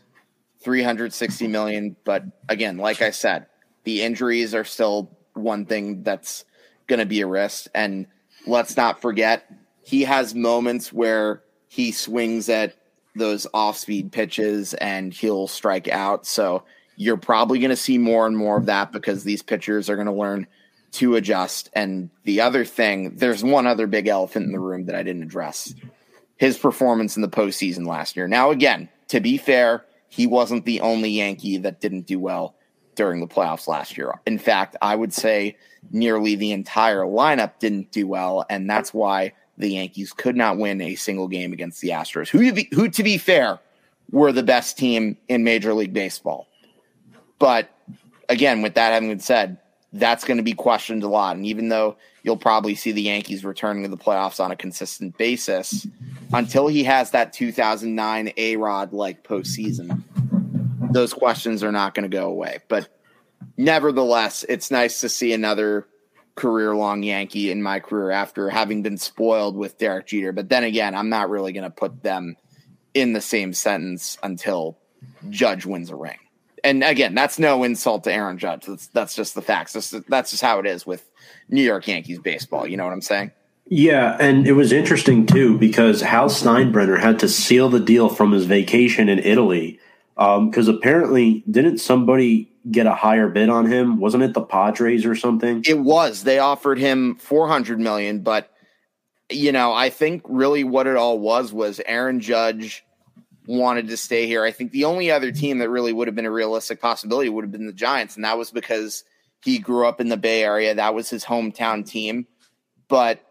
360 0.62 1.48
million. 1.48 1.96
But 2.04 2.24
again, 2.50 2.78
like 2.78 3.02
I 3.02 3.12
said, 3.12 3.46
the 3.84 4.02
injuries 4.02 4.54
are 4.54 4.66
still 4.66 5.18
one 5.34 5.66
thing 5.66 6.04
that's 6.04 6.44
going 6.88 7.00
to 7.00 7.06
be 7.06 7.22
a 7.22 7.28
risk. 7.28 7.68
And 7.74 8.08
let's 8.46 8.76
not 8.76 9.02
forget, 9.02 9.50
he 9.82 10.04
has 10.04 10.36
moments 10.36 10.92
where 10.92 11.44
he 11.68 11.92
swings 11.92 12.50
at 12.50 12.76
those 13.16 13.48
off 13.54 13.78
speed 13.78 14.12
pitches 14.12 14.74
and 14.76 15.14
he'll 15.14 15.48
strike 15.48 15.88
out. 15.88 16.26
So 16.26 16.64
you're 16.96 17.18
probably 17.18 17.60
going 17.60 17.70
to 17.70 17.76
see 17.76 17.98
more 17.98 18.28
and 18.28 18.38
more 18.38 18.58
of 18.58 18.66
that 18.66 18.92
because 18.92 19.24
these 19.24 19.42
pitchers 19.42 19.90
are 19.90 19.96
going 19.96 20.08
to 20.08 20.14
learn 20.14 20.48
to 20.94 21.16
adjust. 21.16 21.70
And 21.74 22.10
the 22.24 22.42
other 22.42 22.66
thing, 22.66 23.16
there's 23.18 23.44
one 23.44 23.68
other 23.68 23.88
big 23.88 24.08
elephant 24.08 24.46
in 24.46 24.52
the 24.52 24.60
room 24.60 24.86
that 24.86 24.96
I 24.96 25.04
didn't 25.04 25.24
address 25.24 25.74
his 26.38 26.58
performance 26.58 27.16
in 27.16 27.22
the 27.22 27.30
postseason 27.30 27.86
last 27.88 28.16
year. 28.16 28.28
Now, 28.28 28.52
again, 28.52 28.90
to 29.10 29.20
be 29.20 29.38
fair, 29.38 29.86
he 30.10 30.28
wasn't 30.28 30.66
the 30.66 30.82
only 30.82 31.10
Yankee 31.10 31.58
that 31.58 31.82
didn't 31.82 32.08
do 32.08 32.20
well 32.20 32.56
during 32.96 33.20
the 33.20 33.28
playoffs 33.28 33.68
last 33.68 33.98
year. 33.98 34.14
In 34.26 34.40
fact, 34.40 34.76
I 34.82 34.96
would 34.96 35.14
say 35.14 35.58
nearly 35.92 36.36
the 36.36 36.52
entire 36.52 37.04
lineup 37.04 37.60
didn't 37.60 37.92
do 37.92 38.08
well, 38.08 38.46
and 38.50 38.70
that's 38.70 38.94
why 38.94 39.34
the 39.58 39.70
Yankees 39.70 40.14
could 40.14 40.36
not 40.36 40.58
win 40.58 40.82
a 40.82 40.96
single 40.96 41.28
game 41.28 41.54
against 41.54 41.82
the 41.82 41.90
Astros, 41.90 42.30
who, 42.30 42.40
who 42.76 42.90
to 42.90 43.04
be 43.04 43.18
fair, 43.18 43.60
were 44.12 44.32
the 44.32 44.44
best 44.44 44.78
team 44.78 45.18
in 45.28 45.44
Major 45.44 45.74
League 45.74 45.94
Baseball. 45.94 46.48
But 47.40 47.70
again, 48.30 48.62
with 48.62 48.76
that 48.76 48.94
having 48.94 49.10
been 49.10 49.20
said, 49.20 49.58
that's 50.00 50.24
going 50.24 50.38
to 50.38 50.44
be 50.44 50.54
questioned 50.54 51.04
a 51.04 51.08
lot. 51.08 51.36
And 51.36 51.46
even 51.46 51.70
though 51.70 51.98
you'll 52.24 52.38
probably 52.38 52.76
see 52.76 52.92
the 52.92 53.02
Yankees 53.02 53.44
returning 53.44 53.84
to 53.84 53.90
the 53.90 53.98
playoffs 53.98 54.40
on 54.40 54.52
a 54.52 54.56
consistent 54.56 55.18
basis, 55.18 55.88
until 56.34 56.68
he 56.68 56.84
has 56.84 57.12
that 57.12 57.34
2009 57.34 58.34
A 58.38 58.56
Rod 58.58 58.94
like 58.94 59.24
postseason, 59.24 60.04
those 60.92 61.14
questions 61.14 61.64
are 61.64 61.72
not 61.72 61.94
going 61.94 62.10
to 62.10 62.16
go 62.16 62.28
away. 62.28 62.60
But 62.68 62.90
nevertheless, 63.58 64.46
it's 64.48 64.72
nice 64.72 65.02
to 65.02 65.10
see 65.10 65.34
another 65.34 65.88
career 66.36 66.76
long 66.76 67.04
Yankee 67.04 67.50
in 67.52 67.64
my 67.64 67.80
career 67.80 68.12
after 68.12 68.50
having 68.50 68.84
been 68.84 68.98
spoiled 68.98 69.56
with 69.56 69.78
Derek 69.78 70.08
Jeter. 70.08 70.32
But 70.32 70.50
then 70.50 70.64
again, 70.64 70.96
I'm 70.96 71.10
not 71.10 71.30
really 71.30 71.52
going 71.52 71.64
to 71.64 71.70
put 71.70 72.04
them 72.04 72.36
in 72.94 73.14
the 73.14 73.22
same 73.22 73.54
sentence 73.54 74.18
until 74.22 74.78
Judge 75.30 75.66
wins 75.66 75.90
a 75.90 75.96
ring 75.96 76.18
and 76.64 76.84
again, 76.84 77.16
that's 77.16 77.40
no 77.40 77.64
insult 77.64 78.04
to 78.06 78.14
Aaron 78.14 78.38
Judge. 78.38 78.66
That's 78.66 78.88
that's 78.88 79.16
just 79.16 79.36
the 79.36 79.42
facts. 79.42 79.74
That's 79.74 79.92
that's 80.08 80.32
just 80.32 80.44
how 80.44 80.60
it 80.60 80.66
is 80.66 80.86
with 80.86 81.10
New 81.50 81.64
York 81.64 81.88
Yankees 81.88 82.20
baseball. 82.20 82.68
You 82.68 82.78
know 82.78 82.86
what 82.86 82.94
I'm 82.94 83.02
saying? 83.02 83.32
Yeah, 83.70 84.16
and 84.20 84.48
it 84.48 84.54
was 84.54 84.72
interesting 84.72 85.26
too 85.26 85.58
because 85.58 86.02
Hal 86.02 86.30
Steinbrenner 86.30 87.00
had 87.00 87.20
to 87.20 87.28
seal 87.28 87.70
the 87.70 87.80
deal 87.80 88.10
from 88.10 88.32
his 88.32 88.46
vacation 88.46 89.10
in 89.10 89.20
Italy 89.20 89.80
because 90.16 90.70
um, 90.70 90.76
apparently 90.76 91.44
didn't 91.50 91.80
somebody 91.80 92.52
get 92.72 92.88
a 92.88 92.96
higher 92.96 93.28
bid 93.28 93.50
on 93.50 93.66
him? 93.66 94.00
Wasn't 94.00 94.24
it 94.24 94.34
the 94.34 94.42
Padres 94.42 95.06
or 95.06 95.16
something? 95.16 95.64
It 95.68 95.80
was. 95.80 96.24
They 96.24 96.40
offered 96.40 96.80
him 96.80 97.16
400 97.16 97.80
million, 97.80 98.22
but 98.22 98.52
you 99.30 99.52
know, 99.52 99.74
I 99.74 99.90
think 99.90 100.24
really 100.26 100.64
what 100.64 100.88
it 100.88 100.96
all 100.96 101.20
was 101.20 101.52
was 101.52 101.82
Aaron 101.86 102.22
Judge 102.22 102.86
wanted 103.48 103.88
to 103.88 103.98
stay 103.98 104.28
here. 104.28 104.44
I 104.44 104.52
think 104.52 104.72
the 104.72 104.84
only 104.86 105.10
other 105.10 105.32
team 105.32 105.58
that 105.60 105.70
really 105.70 105.94
would 105.94 106.08
have 106.08 106.16
been 106.16 106.26
a 106.26 106.32
realistic 106.32 106.80
possibility 106.80 107.30
would 107.30 107.44
have 107.44 107.52
been 107.52 107.66
the 107.66 107.74
Giants, 107.74 108.16
and 108.16 108.24
that 108.26 108.38
was 108.38 108.52
because 108.52 109.04
He 109.44 109.60
grew 109.60 109.88
up 109.88 110.02
in 110.02 110.10
the 110.10 110.18
Bay 110.18 110.44
Area. 110.44 110.74
That 110.76 110.94
was 110.96 111.10
his 111.10 111.24
hometown 111.24 111.86
team. 111.88 112.26
But, 112.88 113.22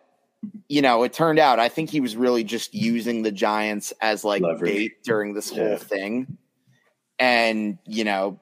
you 0.69 0.81
know, 0.81 1.03
it 1.03 1.13
turned 1.13 1.39
out 1.41 1.59
I 1.59 1.69
think 1.69 1.91
he 1.91 2.01
was 2.01 2.17
really 2.17 2.45
just 2.45 2.73
using 2.75 3.23
the 3.23 3.33
Giants 3.33 3.93
as 4.01 4.25
like 4.25 4.41
Leverage. 4.43 4.73
bait 4.73 5.03
during 5.03 5.35
this 5.35 5.51
Yeah. 5.53 5.69
whole 5.69 5.77
thing. 5.79 6.39
And, 7.19 7.79
you 7.87 8.05
know, 8.05 8.39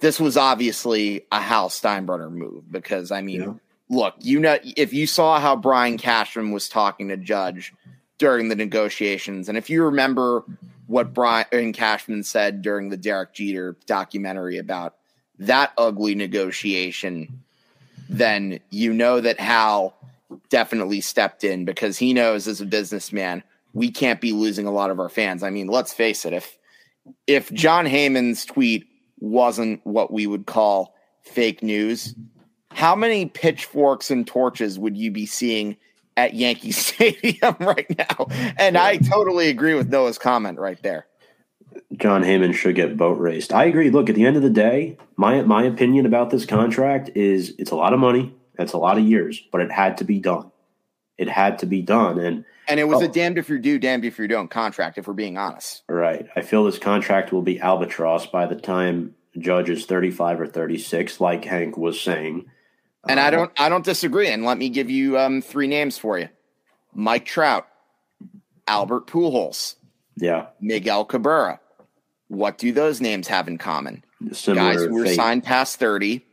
this 0.00 0.18
was 0.18 0.36
obviously 0.36 1.26
a 1.30 1.40
Hal 1.40 1.68
Steinbrenner 1.68 2.30
move 2.30 2.70
because 2.70 3.12
I 3.12 3.20
mean, 3.22 3.40
Yeah. 3.42 3.52
look, 3.88 4.14
you 4.18 4.40
know, 4.40 4.58
if 4.76 4.92
you 4.92 5.06
saw 5.06 5.38
how 5.38 5.54
Brian 5.56 5.96
Cashman 5.96 6.50
was 6.50 6.68
talking 6.68 7.08
to 7.08 7.16
Judge 7.16 7.72
during 8.18 8.48
the 8.48 8.56
negotiations, 8.56 9.48
and 9.48 9.56
if 9.56 9.70
you 9.70 9.84
remember 9.84 10.44
what 10.90 11.14
Brian 11.14 11.72
Cashman 11.72 12.24
said 12.24 12.62
during 12.62 12.88
the 12.88 12.96
Derek 12.96 13.32
Jeter 13.32 13.76
documentary 13.86 14.58
about 14.58 14.96
that 15.38 15.72
ugly 15.78 16.16
negotiation, 16.16 17.44
then 18.08 18.58
you 18.70 18.92
know 18.92 19.20
that 19.20 19.38
Hal 19.38 19.94
definitely 20.48 21.00
stepped 21.00 21.44
in 21.44 21.64
because 21.64 21.96
he 21.96 22.12
knows 22.12 22.48
as 22.48 22.60
a 22.60 22.66
businessman 22.66 23.44
we 23.72 23.92
can't 23.92 24.20
be 24.20 24.32
losing 24.32 24.66
a 24.66 24.72
lot 24.72 24.90
of 24.90 24.98
our 24.98 25.08
fans. 25.08 25.44
I 25.44 25.50
mean, 25.50 25.68
let's 25.68 25.92
face 25.92 26.24
it, 26.24 26.32
if 26.32 26.58
if 27.28 27.52
Jon 27.52 27.86
Heyman's 27.86 28.44
tweet 28.44 28.88
wasn't 29.20 29.80
what 29.86 30.12
we 30.12 30.26
would 30.26 30.46
call 30.46 30.96
fake 31.22 31.62
news, 31.62 32.16
how 32.72 32.96
many 32.96 33.26
pitchforks 33.26 34.10
and 34.10 34.26
torches 34.26 34.76
would 34.76 34.96
you 34.96 35.12
be 35.12 35.24
seeing 35.24 35.76
at 36.20 36.34
Yankee 36.34 36.70
Stadium 36.86 37.56
right 37.60 37.86
now? 37.98 38.26
And 38.58 38.76
I 38.76 38.96
totally 38.98 39.48
agree 39.48 39.74
with 39.74 39.88
Noah's 39.88 40.18
comment 40.18 40.58
right 40.58 40.80
there. 40.82 41.06
Jon 41.96 42.22
Heyman 42.22 42.54
should 42.54 42.74
get 42.74 42.96
boat 42.96 43.18
raced. 43.18 43.52
I 43.52 43.64
agree. 43.64 43.90
Look, 43.90 44.08
at 44.08 44.14
the 44.16 44.26
end 44.26 44.36
of 44.36 44.42
the 44.42 44.50
day, 44.50 44.96
my 45.16 45.42
my 45.42 45.62
opinion 45.64 46.04
about 46.06 46.30
this 46.30 46.44
contract 46.46 47.10
is 47.14 47.54
it's 47.58 47.70
a 47.70 47.76
lot 47.76 47.92
of 47.92 48.00
money. 48.00 48.34
It's 48.58 48.72
a 48.72 48.78
lot 48.78 48.98
of 48.98 49.04
years, 49.04 49.40
but 49.52 49.60
it 49.60 49.70
had 49.70 49.98
to 49.98 50.04
be 50.04 50.18
done. 50.18 50.50
It 51.16 51.28
had 51.28 51.58
to 51.60 51.66
be 51.66 51.80
done. 51.82 52.18
And 52.18 52.44
And 52.68 52.78
it 52.80 52.84
was 52.88 53.02
Oh. 53.02 53.06
a 53.06 53.08
damned 53.08 53.38
if 53.38 53.48
you're 53.48 53.58
due, 53.58 53.78
damned 53.78 54.04
if 54.04 54.18
you 54.18 54.26
don't 54.28 54.50
contract, 54.50 54.98
if 54.98 55.06
we're 55.06 55.14
being 55.14 55.38
honest. 55.38 55.82
right, 55.88 56.26
I 56.36 56.42
feel 56.42 56.64
this 56.64 56.78
contract 56.78 57.32
will 57.32 57.42
be 57.42 57.60
albatross 57.60 58.26
by 58.26 58.46
the 58.46 58.56
time 58.56 59.14
Judge 59.38 59.70
is 59.70 59.86
35 59.86 60.40
or 60.40 60.46
36, 60.46 61.20
like 61.20 61.44
Hank 61.44 61.76
was 61.78 62.00
saying. 62.00 62.46
And 63.08 63.18
I 63.18 63.28
Uh, 63.28 63.30
don't 63.30 63.52
I 63.60 63.68
don't 63.68 63.84
disagree. 63.84 64.28
And 64.28 64.44
let 64.44 64.58
me 64.58 64.68
give 64.68 64.90
you 64.90 65.18
um, 65.18 65.40
three 65.42 65.66
names 65.66 65.96
for 65.98 66.18
you. 66.18 66.28
Mike 66.92 67.24
Trout, 67.24 67.66
Albert 68.66 69.06
Pujols, 69.06 69.76
Yeah, 70.16 70.46
Miguel 70.60 71.04
Cabrera. 71.04 71.60
What 72.28 72.58
do 72.58 72.72
those 72.72 73.00
names 73.00 73.26
have 73.28 73.48
in 73.48 73.58
common? 73.58 74.04
similar 74.32 74.72
Guys 74.74 74.84
who 74.84 74.94
were 74.94 75.04
fate. 75.06 75.16
signed 75.16 75.44
past 75.44 75.78
30. 75.78 76.24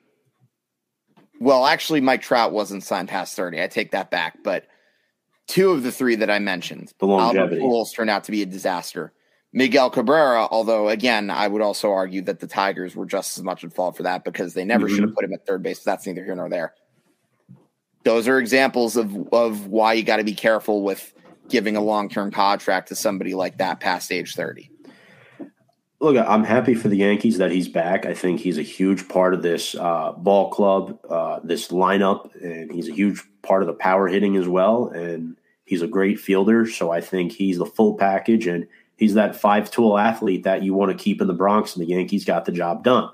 Well, 1.39 1.65
actually, 1.65 2.01
Mike 2.01 2.21
Trout 2.21 2.51
wasn't 2.51 2.83
signed 2.83 3.07
past 3.09 3.35
30. 3.35 3.61
I 3.61 3.67
take 3.67 3.91
that 3.91 4.09
back. 4.11 4.39
But 4.43 4.65
two 5.47 5.69
of 5.71 5.83
the 5.83 5.91
three 5.91 6.15
that 6.15 6.29
I 6.29 6.39
mentioned, 6.39 6.91
The 6.99 7.05
longevity. 7.07 7.61
Albert 7.61 7.65
Pujols 7.65 7.95
turned 7.95 8.09
out 8.09 8.25
to 8.25 8.31
be 8.31 8.41
a 8.41 8.45
disaster. 8.45 9.13
Miguel 9.57 9.89
Cabrera, 9.89 10.47
although 10.51 10.87
again, 10.87 11.31
I 11.31 11.47
would 11.47 11.63
also 11.63 11.91
argue 11.91 12.21
that 12.21 12.39
the 12.39 12.45
Tigers 12.45 12.95
were 12.95 13.07
just 13.07 13.39
as 13.39 13.43
much 13.43 13.63
at 13.63 13.73
fault 13.73 13.97
for 13.97 14.03
that 14.03 14.23
because 14.23 14.53
they 14.53 14.63
never 14.63 14.87
Mhm. 14.87 14.89
should 14.91 15.03
have 15.05 15.15
put 15.15 15.25
him 15.25 15.33
at 15.33 15.47
third 15.47 15.63
base. 15.63 15.79
That's 15.79 16.05
neither 16.05 16.23
here 16.23 16.35
nor 16.35 16.47
there. 16.47 16.75
Those 18.03 18.27
are 18.27 18.37
examples 18.37 18.95
of 18.95 19.27
of 19.33 19.65
why 19.65 19.93
you 19.93 20.03
got 20.03 20.17
to 20.17 20.23
be 20.23 20.35
careful 20.35 20.83
with 20.83 21.11
giving 21.49 21.75
a 21.75 21.81
long 21.81 22.07
term 22.07 22.29
contract 22.29 22.89
to 22.89 22.95
somebody 22.95 23.33
like 23.33 23.57
that 23.57 23.79
past 23.79 24.11
age 24.11 24.35
30. 24.35 24.69
Look, 25.99 26.15
I'm 26.15 26.43
happy 26.43 26.75
for 26.75 26.89
the 26.89 26.97
Yankees 26.97 27.39
that 27.39 27.49
he's 27.51 27.67
back. 27.67 28.05
I 28.05 28.13
think 28.13 28.39
he's 28.39 28.59
a 28.59 28.63
huge 28.63 29.09
part 29.09 29.33
of 29.33 29.41
this 29.41 29.73
uh, 29.73 30.11
ball 30.11 30.51
club, 30.51 30.99
uh, 31.09 31.39
this 31.43 31.69
lineup, 31.69 32.29
and 32.43 32.71
he's 32.71 32.87
a 32.89 32.93
huge 32.93 33.23
part 33.41 33.63
of 33.63 33.67
the 33.67 33.73
power 33.73 34.07
hitting 34.07 34.35
as 34.35 34.47
well. 34.47 34.89
And 34.89 35.35
he's 35.65 35.81
a 35.81 35.87
great 35.87 36.19
fielder, 36.19 36.67
so 36.67 36.91
I 36.91 37.01
think 37.01 37.31
he's 37.31 37.57
the 37.57 37.65
full 37.65 37.95
package, 37.95 38.45
and 38.45 38.67
he's 38.97 39.13
that 39.13 39.35
five 39.35 39.71
tool 39.71 39.97
athlete 39.97 40.43
that 40.43 40.63
you 40.63 40.73
want 40.73 40.91
to 40.91 41.03
keep 41.03 41.21
in 41.21 41.27
the 41.27 41.33
Bronx. 41.33 41.75
And 41.75 41.85
the 41.85 41.89
Yankees 41.89 42.25
got 42.25 42.45
the 42.45 42.51
job 42.51 42.83
done. 42.83 43.09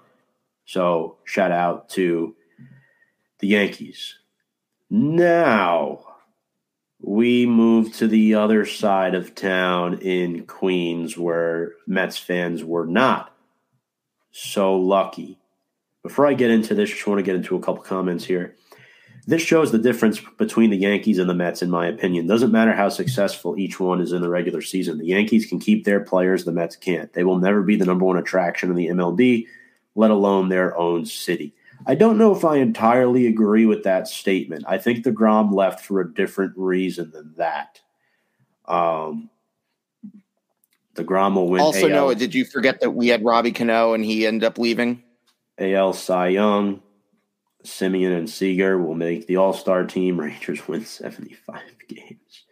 So 0.66 1.18
shout 1.26 1.52
out 1.52 1.90
to 1.90 2.36
the 3.40 3.48
Yankees. 3.48 4.18
Now 4.90 6.06
we 7.02 7.46
move 7.46 7.94
to 7.98 8.08
the 8.08 8.36
other 8.36 8.66
side 8.66 9.14
of 9.14 9.36
town 9.36 10.00
in 10.00 10.46
Queens 10.46 11.18
where 11.18 11.74
Mets 11.86 12.18
fans 12.18 12.64
were 12.64 12.86
not 12.86 13.36
so 14.32 14.76
lucky. 14.76 15.38
Before 16.02 16.26
I 16.26 16.34
get 16.34 16.50
into 16.50 16.74
this, 16.74 16.90
I 16.90 16.94
just 16.94 17.08
want 17.08 17.20
to 17.20 17.24
get 17.24 17.36
into 17.36 17.56
a 17.56 17.60
couple 17.60 17.84
comments 17.84 18.24
here. 18.24 18.56
This 19.26 19.42
shows 19.42 19.72
the 19.72 19.78
difference 19.78 20.20
between 20.38 20.70
the 20.70 20.78
Yankees 20.78 21.18
and 21.18 21.30
the 21.30 21.34
Mets, 21.34 21.62
in 21.62 21.70
my 21.70 21.88
opinion. 21.88 22.28
Doesn't 22.28 22.52
matter 22.52 22.74
how 22.74 22.90
successful 22.90 23.58
each 23.58 23.80
one 23.80 24.02
is 24.02 24.12
in 24.12 24.22
the 24.22 24.30
regular 24.30 24.62
season. 24.62 24.98
The 24.98 25.06
Yankees 25.06 25.46
can 25.46 25.60
keep 25.60 25.86
their 25.86 26.02
players, 26.02 26.44
the 26.44 26.52
Mets 26.52 26.76
can't. 26.76 27.12
They 27.14 27.24
will 27.24 27.40
never 27.40 27.62
be 27.62 27.78
the 27.78 27.86
number 27.86 28.04
one 28.04 28.18
attraction 28.18 28.70
in 28.70 28.76
the 28.76 28.88
MLB, 28.88 29.48
let 29.96 30.12
alone 30.12 30.50
their 30.50 30.78
own 30.78 31.06
city. 31.06 31.54
I 31.86 31.96
don't 31.96 32.18
know 32.18 32.36
if 32.36 32.44
I 32.44 32.58
entirely 32.58 33.28
agree 33.28 33.66
with 33.66 33.84
that 33.84 34.08
statement. 34.08 34.66
I 34.68 34.78
think 34.78 35.06
deGrom 35.06 35.54
left 35.54 35.86
for 35.86 36.02
a 36.02 36.14
different 36.14 36.54
reason 36.58 37.12
than 37.12 37.34
that. 37.38 37.82
Um, 38.66 39.30
deGrom 40.96 41.36
will 41.36 41.50
win. 41.50 41.62
Also, 41.62 41.88
AL, 41.88 41.90
Noah, 41.90 42.16
did 42.16 42.34
you 42.34 42.46
forget 42.46 42.82
that 42.82 42.92
we 42.92 43.08
had 43.08 43.24
Robbie 43.24 43.52
Cano 43.52 43.94
and 43.94 44.04
he 44.04 44.26
ended 44.26 44.44
up 44.44 44.58
leaving? 44.58 45.04
AL 45.58 45.94
Cy 45.94 46.30
Young, 46.30 46.82
Semien 47.64 48.18
and 48.18 48.30
Seager 48.30 48.78
will 48.78 48.96
make 48.96 49.28
the 49.28 49.38
All 49.38 49.54
Star 49.54 49.86
team. 49.86 50.20
Rangers 50.20 50.68
win 50.68 50.86
seventy 50.86 51.34
five 51.34 51.62
games. 51.88 52.44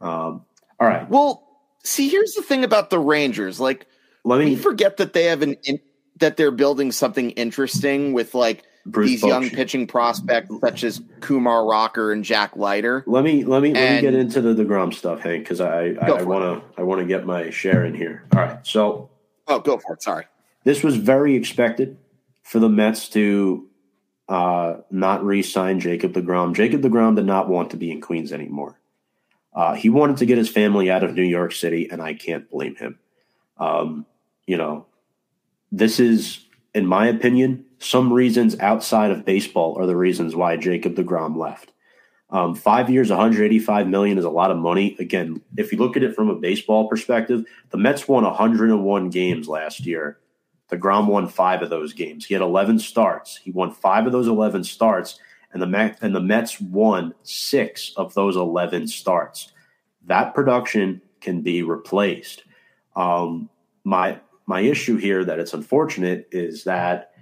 Um, 0.00 0.44
all 0.80 0.86
right, 0.88 1.08
Well, 1.08 1.46
see, 1.84 2.08
here's 2.08 2.34
the 2.34 2.42
thing 2.42 2.64
about 2.64 2.90
the 2.90 2.98
Rangers. 2.98 3.58
Like, 3.60 3.86
let 4.24 4.38
we 4.38 4.46
me 4.46 4.56
forget 4.56 4.96
that 4.98 5.12
they 5.12 5.24
have 5.24 5.42
an 5.42 5.56
in, 5.64 5.78
that 6.18 6.36
they're 6.36 6.50
building 6.50 6.90
something 6.92 7.30
interesting 7.30 8.12
with 8.12 8.34
like 8.34 8.64
Bruce 8.86 9.08
these 9.08 9.22
young 9.22 9.50
pitching 9.50 9.86
prospects 9.86 10.52
such 10.60 10.82
as 10.84 11.00
Kumar 11.20 11.66
Rocker 11.66 12.10
and 12.12 12.24
Jack 12.24 12.56
Leiter. 12.56 13.04
Let 13.06 13.22
me 13.24 13.44
let 13.44 13.62
me 13.62 13.72
let 13.74 13.94
me 13.96 14.00
get 14.00 14.14
into 14.14 14.40
the 14.40 14.54
Degrom 14.54 14.92
stuff, 14.94 15.20
Hank, 15.20 15.44
because 15.44 15.60
I 15.60 15.96
I 16.00 16.22
want 16.22 16.62
to 16.62 16.80
I 16.80 16.82
want 16.84 17.00
to 17.00 17.06
get 17.06 17.26
my 17.26 17.50
share 17.50 17.84
in 17.84 17.94
here. 17.94 18.24
All 18.34 18.40
right, 18.40 18.66
so 18.66 19.10
Oh, 19.46 19.58
go 19.60 19.78
for 19.78 19.94
it. 19.94 20.02
Sorry. 20.02 20.24
this 20.64 20.82
was 20.82 20.96
very 20.96 21.34
expected 21.36 21.96
for 22.42 22.58
the 22.58 22.68
Mets 22.68 23.08
to 23.10 23.67
uh, 24.28 24.76
not 24.90 25.24
re-sign 25.24 25.80
Jacob 25.80 26.12
Degrom. 26.12 26.54
Jacob 26.54 26.82
Degrom 26.82 27.16
did 27.16 27.24
not 27.24 27.48
want 27.48 27.70
to 27.70 27.76
be 27.76 27.90
in 27.90 28.00
Queens 28.00 28.32
anymore. 28.32 28.78
Uh, 29.54 29.74
he 29.74 29.88
wanted 29.88 30.18
to 30.18 30.26
get 30.26 30.38
his 30.38 30.48
family 30.48 30.90
out 30.90 31.02
of 31.02 31.14
New 31.14 31.22
York 31.22 31.52
City, 31.52 31.88
and 31.90 32.02
I 32.02 32.14
can't 32.14 32.48
blame 32.50 32.76
him. 32.76 32.98
Um, 33.56 34.06
you 34.46 34.56
know, 34.56 34.86
this 35.72 35.98
is, 35.98 36.44
in 36.74 36.86
my 36.86 37.08
opinion, 37.08 37.64
some 37.78 38.12
reasons 38.12 38.58
outside 38.60 39.10
of 39.10 39.24
baseball 39.24 39.78
are 39.78 39.86
the 39.86 39.96
reasons 39.96 40.36
why 40.36 40.56
Jacob 40.56 40.94
Degrom 40.94 41.36
left. 41.36 41.72
Um, 42.30 42.54
five 42.54 42.90
years, 42.90 43.08
185 43.08 43.88
million 43.88 44.18
is 44.18 44.24
a 44.24 44.30
lot 44.30 44.50
of 44.50 44.58
money. 44.58 44.96
Again, 44.98 45.40
if 45.56 45.72
you 45.72 45.78
look 45.78 45.96
at 45.96 46.02
it 46.02 46.14
from 46.14 46.28
a 46.28 46.34
baseball 46.34 46.86
perspective, 46.86 47.44
the 47.70 47.78
Mets 47.78 48.06
won 48.06 48.24
101 48.24 49.10
games 49.10 49.48
last 49.48 49.86
year. 49.86 50.18
deGrom 50.70 51.06
won 51.06 51.28
five 51.28 51.62
of 51.62 51.70
those 51.70 51.92
games. 51.92 52.26
He 52.26 52.34
had 52.34 52.42
11 52.42 52.78
starts. 52.78 53.36
He 53.36 53.50
won 53.50 53.72
five 53.72 54.06
of 54.06 54.12
those 54.12 54.28
11 54.28 54.64
starts, 54.64 55.18
and 55.52 55.62
the 55.62 55.66
Met, 55.66 55.98
and 56.02 56.14
the 56.14 56.20
Mets 56.20 56.60
won 56.60 57.14
six 57.22 57.92
of 57.96 58.14
those 58.14 58.36
11 58.36 58.88
starts. 58.88 59.52
That 60.06 60.34
production 60.34 61.00
can 61.20 61.42
be 61.42 61.62
replaced. 61.62 62.44
Um, 62.96 63.48
my 63.84 64.20
my 64.46 64.60
issue 64.60 64.96
here 64.96 65.24
that 65.24 65.38
it's 65.38 65.52
unfortunate 65.52 66.28
is 66.32 66.64
that 66.64 67.12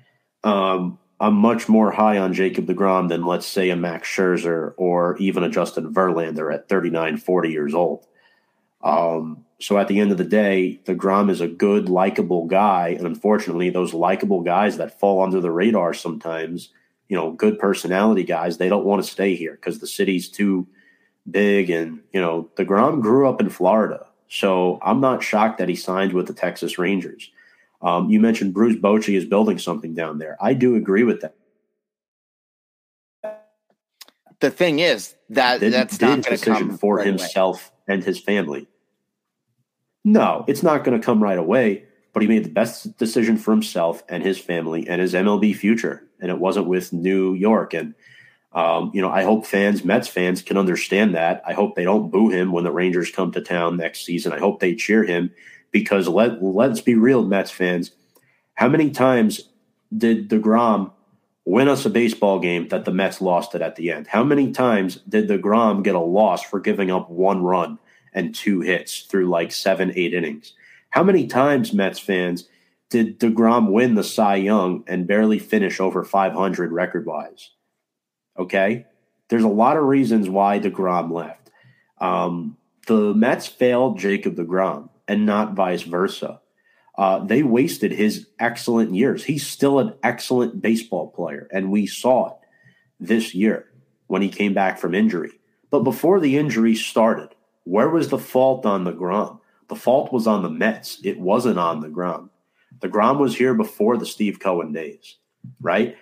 um, 0.45 0.99
I'm 1.19 1.35
much 1.35 1.69
more 1.69 1.91
high 1.91 2.19
on 2.19 2.35
Jacob 2.35 2.67
DeGrom 2.67 3.09
than 3.09 3.25
let's 3.25 3.47
say 3.47 3.71
a 3.71 3.77
Max 3.77 4.09
Scherzer 4.09 4.75
or 4.77 5.17
even 5.17 5.43
a 5.43 5.49
Justin 5.49 5.93
Verlander 5.93 6.55
at 6.55 6.69
39, 6.69 7.17
40 7.17 7.51
years 7.51 7.75
old. 7.75 8.07
Um, 8.85 9.46
so 9.59 9.79
at 9.79 9.89
the 9.89 10.01
end 10.01 10.13
of 10.13 10.19
the 10.19 10.25
day, 10.25 10.81
DeGrom 10.85 11.31
is 11.31 11.41
a 11.41 11.49
good, 11.49 11.89
likable 11.89 12.47
guy, 12.47 12.89
and 12.89 13.07
unfortunately, 13.07 13.71
those 13.71 13.95
likable 13.95 14.43
guys 14.43 14.77
that 14.77 14.99
fall 15.01 15.23
under 15.23 15.41
the 15.41 15.51
radar 15.51 15.95
sometimes, 15.95 16.71
you 17.09 17.17
know, 17.17 17.33
good 17.33 17.59
personality 17.59 18.23
guys, 18.23 18.59
they 18.59 18.69
don't 18.69 18.85
want 18.85 19.03
to 19.03 19.11
stay 19.11 19.35
here 19.35 19.53
because 19.53 19.79
the 19.79 19.87
city's 19.87 20.29
too 20.29 20.67
big, 21.31 21.71
and 21.71 22.01
you 22.13 22.21
know, 22.21 22.51
DeGrom 22.57 23.01
grew 23.01 23.29
up 23.29 23.41
in 23.41 23.49
Florida, 23.49 24.07
so 24.29 24.79
I'm 24.83 25.01
not 25.01 25.23
shocked 25.23 25.59
that 25.59 25.71
he 25.71 25.77
signed 25.77 26.13
with 26.13 26.27
the 26.27 26.35
Texas 26.35 26.79
Rangers. 26.79 27.31
Um, 27.81 28.11
you 28.11 28.21
mentioned 28.21 28.53
Bruce 28.53 28.77
Bochy 28.77 29.17
is 29.17 29.25
building 29.25 29.59
something 29.59 29.95
down 29.95 30.19
there. 30.19 30.37
I 30.41 30.53
do 30.53 30.77
agree 30.77 31.05
with 31.05 31.23
that. 31.23 31.35
The 34.41 34.51
thing 34.51 34.81
is 34.81 35.15
that 35.31 35.61
Did, 35.61 35.73
that's 35.73 35.99
not 36.01 36.23
going 36.23 36.37
to 36.37 36.45
come 36.45 36.77
for 36.77 36.97
right 36.97 37.07
away. 37.07 37.19
himself 37.19 37.73
and 37.89 38.05
his 38.05 38.19
family. 38.19 38.69
No, 40.07 40.45
it's 40.47 40.63
not 40.63 40.85
going 40.85 40.99
to 40.99 41.05
come 41.05 41.21
right 41.21 41.37
away, 41.37 41.85
but 42.13 42.23
he 42.23 42.29
made 42.29 42.45
the 42.45 42.51
best 42.51 42.97
decision 42.97 43.37
for 43.37 43.51
himself 43.51 44.05
and 44.09 44.23
his 44.23 44.39
family 44.39 44.87
and 44.89 45.01
his 45.01 45.15
MLB 45.15 45.55
future. 45.57 46.07
and 46.21 46.31
it 46.31 46.39
wasn't 46.39 46.69
with 46.69 46.93
New 46.93 47.35
York. 47.35 47.75
And 47.75 47.93
um, 48.53 48.93
you 48.95 49.03
know, 49.03 49.11
I 49.11 49.25
hope 49.25 49.47
fans, 49.47 49.85
Mets 49.85 50.07
fans, 50.07 50.43
can 50.43 50.57
understand 50.57 51.17
that. 51.17 51.43
I 51.45 51.55
hope 51.55 51.75
they 51.75 51.83
don't 51.83 52.11
boo 52.11 52.31
him 52.31 52.53
when 52.53 52.63
the 52.63 52.71
Rangers 52.71 53.11
come 53.11 53.33
to 53.33 53.41
town 53.41 53.77
next 53.77 54.05
season. 54.05 54.33
I 54.33 54.39
hope 54.39 54.61
they 54.61 54.77
cheer 54.77 55.03
him 55.03 55.33
because 55.73 56.07
let 56.07 56.41
let's 56.41 56.81
be 56.81 56.95
real, 56.95 57.25
Mets 57.25 57.51
fans. 57.51 57.91
How 58.55 58.69
many 58.69 58.93
times 58.93 59.51
did 59.95 60.31
Degrom 60.31 60.93
win 61.45 61.67
us 61.67 61.85
a 61.85 61.91
baseball 61.91 62.39
game 62.39 62.69
that 62.69 62.85
the 62.85 62.93
Mets 62.93 63.21
lost 63.21 63.57
it 63.57 63.61
at 63.61 63.75
the 63.75 63.91
end? 63.91 64.07
How 64.07 64.23
many 64.23 64.53
times 64.53 64.99
did 65.09 65.29
Degrom 65.29 65.83
get 65.83 65.97
a 65.97 66.01
loss 66.01 66.45
for 66.45 66.61
giving 66.61 66.93
up 66.93 67.11
one 67.11 67.43
run 67.43 67.81
and 68.17 68.35
two 68.35 68.61
hits 68.61 69.03
through 69.03 69.29
like 69.29 69.53
seven, 69.53 69.93
eight 69.95 70.13
innings? 70.13 70.55
How 70.91 71.05
many 71.05 71.29
times, 71.29 71.73
Mets 71.73 72.01
fans, 72.01 72.49
did 72.91 73.21
DeGrom 73.21 73.71
win 73.71 73.95
the 73.95 74.05
Cy 74.05 74.37
Young 74.37 74.83
and 74.89 75.07
barely 75.07 75.39
finish 75.39 75.79
over 75.79 76.03
500 76.03 76.73
record 76.73 77.07
wise? 77.07 77.51
Okay. 78.39 78.87
There's 79.29 79.45
a 79.45 79.49
lot 79.49 79.77
of 79.77 79.85
reasons 79.85 80.29
why 80.29 80.59
DeGrom 80.59 81.13
left. 81.13 81.51
Um, 82.01 82.57
the 82.87 83.15
Mets 83.15 83.47
failed 83.47 83.99
Jacob 83.99 84.37
DeGrom 84.37 84.89
and 85.09 85.27
not 85.27 85.55
vice 85.55 85.83
versa. 85.83 86.41
Uh, 86.97 87.19
they 87.19 87.43
wasted 87.43 87.93
his 87.93 88.29
excellent 88.39 88.95
years. 88.95 89.25
He's 89.25 89.47
still 89.47 89.79
an 89.79 89.95
excellent 90.03 90.63
baseball 90.63 91.09
player, 91.09 91.49
and 91.53 91.71
we 91.71 91.87
saw 91.87 92.29
it 92.31 92.37
this 92.99 93.35
year 93.35 93.67
when 94.07 94.23
he 94.23 94.29
came 94.31 94.55
back 94.55 94.79
from 94.79 94.95
injury. 94.95 95.33
But 95.71 95.81
before 95.81 96.21
the 96.21 96.39
injury 96.39 96.75
started, 96.75 97.35
where 97.67 97.91
was 97.91 98.09
the 98.09 98.19
fault 98.19 98.65
on 98.65 98.85
deGrom? 98.85 99.41
The 99.69 99.75
fault 99.75 100.13
was 100.13 100.29
on 100.29 100.43
the 100.43 100.49
Mets. 100.49 101.01
It 101.03 101.19
wasn't 101.19 101.59
on 101.59 101.83
deGrom. 101.83 102.31
The 102.81 102.89
Grom 102.89 103.19
was 103.19 103.37
here 103.37 103.55
before 103.55 103.97
the 103.97 104.07
Steve 104.07 104.39
Cohen 104.39 104.73
days, 104.73 105.17
right? 105.61 105.97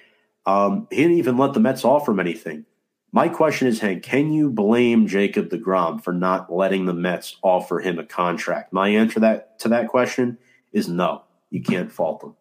Um, 0.44 0.86
he 0.90 0.96
didn't 0.98 1.16
even 1.16 1.38
let 1.38 1.54
the 1.54 1.60
Mets 1.60 1.84
offer 1.84 2.12
him 2.12 2.20
anything. 2.20 2.66
My 3.12 3.28
question 3.28 3.66
is, 3.66 3.80
Hank, 3.80 4.02
can 4.02 4.32
you 4.32 4.50
blame 4.50 5.06
Jacob 5.06 5.48
DeGrom 5.48 6.02
for 6.04 6.12
not 6.12 6.52
letting 6.52 6.84
the 6.84 6.92
Mets 6.92 7.36
offer 7.42 7.80
him 7.80 7.98
a 7.98 8.04
contract? 8.04 8.72
My 8.72 8.88
answer 8.88 9.20
that 9.20 9.58
to 9.60 9.68
that 9.68 9.88
question 9.88 10.36
is 10.72 10.88
no. 10.88 11.22
You 11.48 11.62
can't 11.62 11.90
fault 11.90 12.24
him. 12.24 12.34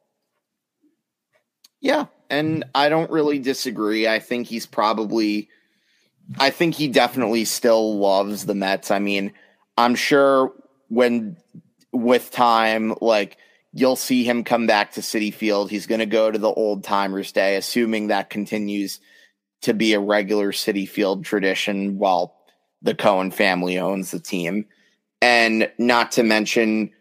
Yeah, 1.80 2.08
and 2.30 2.66
I 2.76 2.90
don't 2.90 3.12
really 3.12 3.40
disagree. 3.40 4.08
I 4.08 4.20
think 4.20 4.48
he's 4.48 4.66
probably 4.66 5.48
I 6.40 6.50
think 6.50 6.76
he 6.76 6.88
definitely 6.88 7.46
still 7.46 7.98
loves 7.98 8.46
the 8.46 8.56
Mets. 8.56 8.92
I 8.92 9.00
mean, 9.00 9.34
I'm 9.78 9.96
sure 9.96 10.54
when 10.90 11.38
with 11.92 12.32
time 12.32 12.96
like 13.02 13.38
you'll 13.74 13.96
see 13.96 14.24
him 14.24 14.44
come 14.44 14.68
back 14.68 14.94
to 14.94 15.02
Citi 15.02 15.34
Field. 15.34 15.70
He's 15.70 15.88
going 15.88 16.00
to 16.00 16.06
go 16.06 16.30
to 16.30 16.40
the 16.40 16.52
Old 16.52 16.84
Timers 16.84 17.32
Day, 17.32 17.56
assuming 17.56 18.08
that 18.08 18.30
continues 18.30 19.00
to 19.62 19.74
be 19.74 19.94
a 19.94 20.00
regular 20.00 20.52
Citi 20.52 20.88
Field 20.88 21.26
tradition 21.26 21.98
while 21.98 22.36
the 22.82 22.94
Cohen 22.94 23.32
family 23.32 23.80
owns 23.80 24.12
the 24.12 24.20
team. 24.20 24.66
And 25.22 25.72
not 25.78 26.14
to 26.14 26.24
mention, 26.24 26.92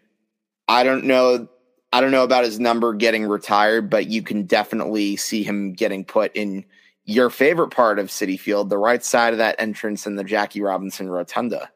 I 0.67 0.83
don't 0.83 1.05
know. 1.05 1.47
I 1.91 2.01
don't 2.01 2.11
know 2.11 2.23
about 2.23 2.45
his 2.45 2.59
number 2.59 2.93
getting 2.93 3.25
retired, 3.25 3.91
but 3.91 4.07
you 4.07 4.23
can 4.23 4.43
definitely 4.43 5.15
see 5.15 5.43
him 5.43 5.73
getting 5.73 6.05
put 6.05 6.35
in 6.35 6.65
your 7.05 7.29
favorite 7.29 7.69
part 7.69 7.99
of 7.99 8.07
Citi 8.07 8.39
Field, 8.39 8.69
the 8.69 8.77
right 8.77 9.03
side 9.03 9.33
of 9.33 9.39
that 9.39 9.55
entrance 9.59 10.07
in 10.07 10.15
the 10.15 10.23
Jackie 10.23 10.61
Robinson 10.61 11.09
Rotunda. 11.09 11.69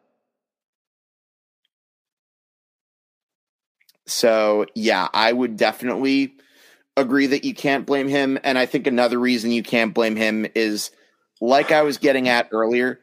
So, 4.05 4.65
yeah, 4.73 5.09
I 5.13 5.33
would 5.33 5.57
definitely 5.57 6.35
agree 6.95 7.27
that 7.27 7.43
you 7.43 7.53
can't 7.53 7.85
blame 7.85 8.07
him. 8.07 8.39
And 8.43 8.57
I 8.57 8.65
think 8.65 8.87
another 8.87 9.19
reason 9.19 9.51
you 9.51 9.63
can't 9.63 9.93
blame 9.93 10.15
him 10.15 10.47
is 10.55 10.91
like 11.41 11.71
I 11.71 11.83
was 11.83 11.97
getting 11.97 12.29
at 12.29 12.47
earlier, 12.51 12.99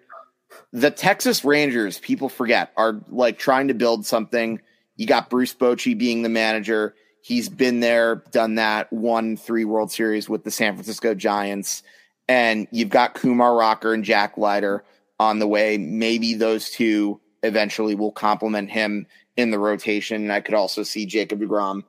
the 0.72 0.90
Texas 0.90 1.44
Rangers, 1.44 1.98
people 1.98 2.28
forget, 2.28 2.72
are 2.76 3.00
like 3.08 3.38
trying 3.38 3.68
to 3.68 3.74
build 3.74 4.06
something. 4.06 4.60
You 4.96 5.06
got 5.06 5.30
Bruce 5.30 5.54
Bochy 5.54 5.96
being 5.96 6.22
the 6.22 6.28
manager. 6.28 6.94
He's 7.22 7.48
been 7.48 7.80
there, 7.80 8.16
done 8.32 8.56
that, 8.56 8.92
won 8.92 9.36
three 9.36 9.64
World 9.64 9.92
Series 9.92 10.28
with 10.28 10.42
the 10.42 10.50
San 10.50 10.74
Francisco 10.74 11.14
Giants. 11.14 11.82
And 12.28 12.66
you've 12.70 12.88
got 12.88 13.14
Kumar 13.14 13.54
Rocker 13.56 13.92
and 13.92 14.04
Jack 14.04 14.38
Leiter 14.38 14.84
on 15.18 15.38
the 15.38 15.48
way. 15.48 15.78
Maybe 15.78 16.34
those 16.34 16.70
two 16.70 17.20
eventually 17.42 17.94
will 17.94 18.12
complement 18.12 18.70
him 18.70 19.06
in 19.36 19.50
the 19.50 19.58
rotation. 19.58 20.22
And 20.22 20.32
I 20.32 20.40
could 20.40 20.54
also 20.54 20.82
see 20.82 21.06
Jacob 21.06 21.40
DeGrom 21.40 21.82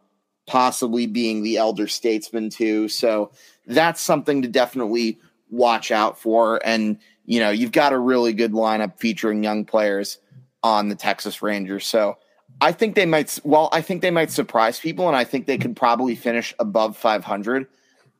possibly 0.47 1.07
being 1.07 1.41
the 1.41 1.57
elder 1.57 1.87
statesman 1.87 2.49
too. 2.49 2.87
So 2.87 3.31
that's 3.65 4.01
something 4.01 4.41
to 4.41 4.47
definitely 4.47 5.19
watch 5.49 5.91
out 5.91 6.19
for. 6.19 6.59
And, 6.65 6.99
you 7.25 7.39
know, 7.39 7.49
you've 7.49 7.71
got 7.71 7.93
a 7.93 7.97
really 7.97 8.33
good 8.33 8.51
lineup 8.51 8.99
featuring 8.99 9.43
young 9.43 9.65
players 9.65 10.19
on 10.61 10.89
the 10.89 10.95
Texas 10.95 11.41
Rangers. 11.41 11.85
So 11.85 12.17
I 12.61 12.71
think 12.71 12.95
they 12.95 13.05
might, 13.05 13.39
well, 13.43 13.69
I 13.71 13.81
think 13.81 14.01
they 14.01 14.11
might 14.11 14.31
surprise 14.31 14.79
people 14.79 15.07
and 15.07 15.15
I 15.15 15.23
think 15.23 15.45
they 15.45 15.57
could 15.57 15.75
probably 15.75 16.15
finish 16.15 16.53
above 16.59 16.97
500. 16.97 17.67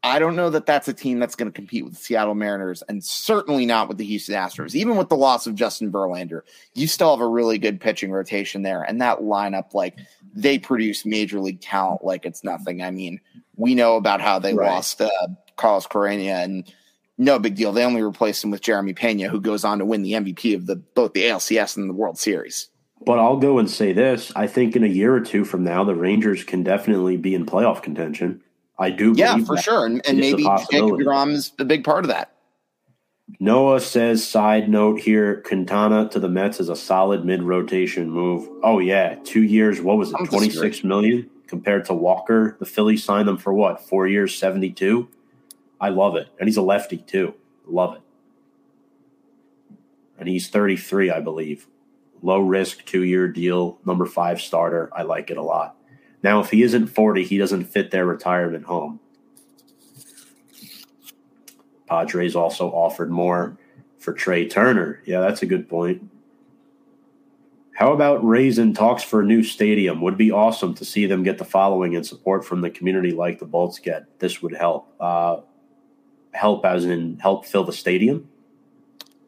I 0.06 0.20
don't 0.20 0.36
know 0.36 0.52
that 0.52 0.68
that's 0.68 0.88
a 0.88 0.94
team 0.94 1.18
that's 1.18 1.34
going 1.34 1.52
to 1.52 1.56
compete 1.56 1.84
with 1.84 1.96
the 1.96 2.00
Seattle 2.00 2.36
Mariners 2.36 2.84
and 2.84 3.04
certainly 3.04 3.66
not 3.66 3.88
with 3.88 3.98
the 3.98 4.06
Houston 4.06 4.36
Astros. 4.36 4.76
Even 4.76 4.98
with 4.98 5.10
the 5.10 5.18
loss 5.18 5.48
of 5.48 5.56
Justin 5.56 5.92
Verlander, 5.92 6.42
you 6.76 6.86
still 6.86 7.10
have 7.10 7.22
a 7.22 7.28
really 7.28 7.58
good 7.58 7.82
pitching 7.82 8.12
rotation 8.12 8.62
there. 8.62 8.84
And 8.84 9.02
that 9.02 9.22
lineup, 9.22 9.74
like 9.74 9.98
they 10.32 10.60
produce 10.60 11.08
major 11.08 11.40
league 11.40 11.60
talent 11.60 12.04
like 12.04 12.24
it's 12.24 12.44
nothing. 12.44 12.84
I 12.84 12.92
mean, 12.92 13.20
we 13.56 13.74
know 13.74 13.96
about 13.96 14.22
how 14.22 14.38
they 14.38 14.54
right. 14.54 14.70
lost 14.70 15.02
uh, 15.02 15.10
Carlos 15.56 15.88
Correa 15.88 16.38
and 16.38 16.72
no 17.18 17.40
big 17.40 17.56
deal. 17.56 17.72
They 17.72 17.84
only 17.84 18.04
replaced 18.04 18.44
him 18.44 18.52
with 18.52 18.62
Jeremy 18.62 18.94
Pena, 18.94 19.28
who 19.28 19.42
goes 19.42 19.64
on 19.64 19.80
to 19.80 19.86
win 19.86 20.04
the 20.04 20.14
MVP 20.14 20.54
of 20.54 20.68
the 20.68 20.76
both 20.76 21.14
the 21.14 21.24
ALCS 21.24 21.78
and 21.78 21.90
the 21.90 21.94
World 21.94 22.20
Series. 22.20 22.70
But 23.04 23.18
I'll 23.18 23.38
go 23.38 23.58
and 23.58 23.72
say 23.72 23.92
this: 23.92 24.32
I 24.36 24.46
think 24.46 24.76
in 24.76 24.84
a 24.84 24.88
year 24.88 25.16
or 25.16 25.22
two 25.22 25.46
from 25.46 25.64
now, 25.64 25.84
the 25.84 25.96
Rangers 25.96 26.44
can 26.44 26.62
definitely 26.62 27.18
be 27.18 27.34
in 27.34 27.46
playoff 27.48 27.82
contention. 27.82 28.44
I 28.78 28.90
do. 28.90 29.14
Yeah, 29.16 29.38
for 29.40 29.58
sure, 29.58 29.86
and, 29.86 30.06
and 30.06 30.20
maybe 30.20 30.44
Jacob 30.44 30.90
Degrom 30.92 31.32
is 31.32 31.54
a 31.60 31.66
big 31.66 31.84
part 31.84 32.04
of 32.04 32.10
that. 32.10 32.32
Noah 33.40 33.80
says, 33.80 34.28
side 34.28 34.70
note 34.70 35.00
here, 35.00 35.42
Quintana 35.42 36.10
to 36.10 36.20
the 36.20 36.30
Mets 36.30 36.60
is 36.60 36.70
a 36.70 36.76
solid 36.76 37.26
mid 37.26 37.42
rotation 37.42 38.10
move. 38.10 38.48
Oh 38.64 38.80
yeah, 38.80 39.16
two 39.24 39.44
years. 39.44 39.82
What 39.82 39.98
was 39.98 40.12
it? 40.12 40.18
Twenty 40.26 40.50
six 40.50 40.84
million 40.84 41.30
compared 41.48 41.86
to 41.86 41.94
Walker. 41.94 42.56
The 42.60 42.66
Phillies 42.66 43.04
signed 43.04 43.28
them 43.28 43.38
for 43.38 43.54
what? 43.54 43.82
Four 43.82 44.08
years, 44.08 44.38
seventy 44.38 44.72
two. 44.72 45.10
I 45.80 45.90
love 45.90 46.16
it, 46.16 46.30
and 46.40 46.48
he's 46.48 46.58
a 46.58 46.62
lefty 46.62 46.98
too. 46.98 47.34
Love 47.66 47.96
it. 47.96 48.02
And 50.20 50.30
he's 50.30 50.50
thirty 50.50 50.78
three, 50.78 51.10
I 51.10 51.20
believe. 51.20 51.68
Low 52.22 52.40
risk, 52.40 52.86
two 52.86 53.04
year 53.04 53.28
deal, 53.28 53.80
number 53.86 54.06
five 54.06 54.40
starter. 54.40 54.90
I 54.94 55.04
like 55.04 55.32
it 55.32 55.38
a 55.38 55.44
lot. 55.44 55.75
Now, 56.26 56.40
if 56.40 56.50
he 56.50 56.64
isn't 56.64 56.88
40, 56.88 57.24
he 57.24 57.38
doesn't 57.38 57.66
fit 57.66 57.92
their 57.92 58.04
retirement 58.04 58.66
home. 58.66 59.00
Padres 61.86 62.36
also 62.36 62.72
offered 62.72 63.12
more 63.12 63.60
for 64.00 64.12
Trea 64.12 64.50
Turner. 64.50 65.04
Yeah, 65.06 65.20
that's 65.20 65.44
a 65.44 65.46
good 65.46 65.70
point. 65.70 66.10
How 67.76 67.94
about 67.94 68.26
raising 68.26 68.74
talks 68.74 69.04
for 69.04 69.22
a 69.22 69.24
new 69.24 69.44
stadium? 69.44 70.02
Would 70.02 70.18
be 70.18 70.32
awesome 70.32 70.74
to 70.74 70.84
see 70.84 71.06
them 71.06 71.22
get 71.22 71.38
the 71.38 71.46
following 71.46 71.96
and 71.96 72.04
support 72.04 72.44
from 72.44 72.62
the 72.62 72.72
community 72.72 73.12
like 73.12 73.38
the 73.38 73.46
Bolts 73.46 73.78
get. 73.78 74.18
This 74.18 74.42
would 74.42 74.56
help. 74.56 74.92
Uh, 75.00 75.42
help 76.32 76.66
as 76.66 76.86
in 76.86 77.20
help 77.20 77.46
fill 77.46 77.66
the 77.66 77.72
stadium? 77.72 78.28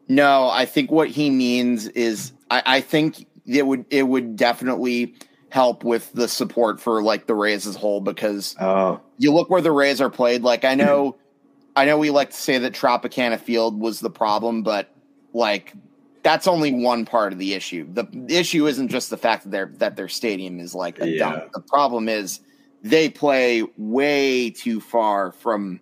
No, 0.08 0.48
I 0.48 0.64
think 0.64 0.90
what 0.90 1.10
he 1.10 1.30
means 1.30 1.86
is 1.86 2.32
I, 2.50 2.62
I 2.66 2.80
think 2.80 3.24
it 3.46 3.64
would 3.64 3.84
it 3.88 4.02
would 4.02 4.34
definitely 4.34 5.14
help 5.50 5.84
with 5.84 6.12
the 6.12 6.28
support 6.28 6.80
for 6.80 7.02
like 7.02 7.26
the 7.26 7.34
Rays 7.34 7.66
as 7.66 7.76
a 7.76 7.78
whole 7.78 8.00
because 8.00 8.56
uh, 8.58 8.98
you 9.18 9.32
look 9.32 9.48
where 9.50 9.62
the 9.62 9.72
Rays 9.72 10.00
are 10.00 10.10
played. 10.10 10.42
Like 10.42 10.64
I 10.64 10.74
know, 10.74 11.16
I 11.76 11.84
know 11.84 11.98
we 11.98 12.10
like 12.10 12.30
to 12.30 12.36
say 12.36 12.58
that 12.58 12.72
Tropicana 12.72 13.38
Field 13.38 13.78
was 13.78 14.00
the 14.00 14.10
problem, 14.10 14.62
but 14.62 14.94
like 15.32 15.74
that's 16.22 16.46
only 16.46 16.72
one 16.72 17.04
part 17.04 17.32
of 17.32 17.38
the 17.38 17.54
issue. 17.54 17.86
The 17.92 18.06
issue 18.28 18.66
isn't 18.66 18.88
just 18.88 19.10
the 19.10 19.16
fact 19.16 19.44
that 19.44 19.50
their 19.50 19.66
that 19.76 19.96
their 19.96 20.08
stadium 20.08 20.60
is 20.60 20.74
like 20.74 21.00
a 21.00 21.08
yeah. 21.08 21.18
dump. 21.18 21.52
The 21.52 21.60
problem 21.60 22.08
is 22.08 22.40
they 22.82 23.08
play 23.08 23.64
way 23.76 24.50
too 24.50 24.80
far 24.80 25.32
from 25.32 25.80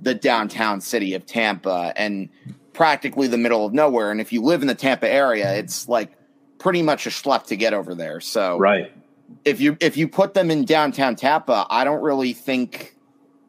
the 0.00 0.14
downtown 0.14 0.80
city 0.80 1.14
of 1.14 1.26
Tampa 1.26 1.92
and 1.96 2.28
practically 2.72 3.26
the 3.26 3.38
middle 3.38 3.64
of 3.64 3.72
nowhere. 3.72 4.10
And 4.10 4.20
if 4.20 4.32
you 4.32 4.42
live 4.42 4.62
in 4.62 4.68
the 4.68 4.74
Tampa 4.74 5.08
area, 5.08 5.54
it's 5.54 5.88
like 5.88 6.12
pretty 6.64 6.82
much 6.82 7.06
a 7.06 7.10
schlep 7.10 7.44
to 7.44 7.56
get 7.56 7.74
over 7.74 7.94
there. 7.94 8.20
So 8.20 8.58
right. 8.58 8.90
If 9.44 9.60
you 9.60 9.76
if 9.80 9.96
you 9.98 10.08
put 10.08 10.32
them 10.32 10.50
in 10.50 10.64
downtown 10.64 11.14
Tampa, 11.14 11.66
I 11.68 11.84
don't 11.84 12.02
really 12.02 12.32
think 12.32 12.96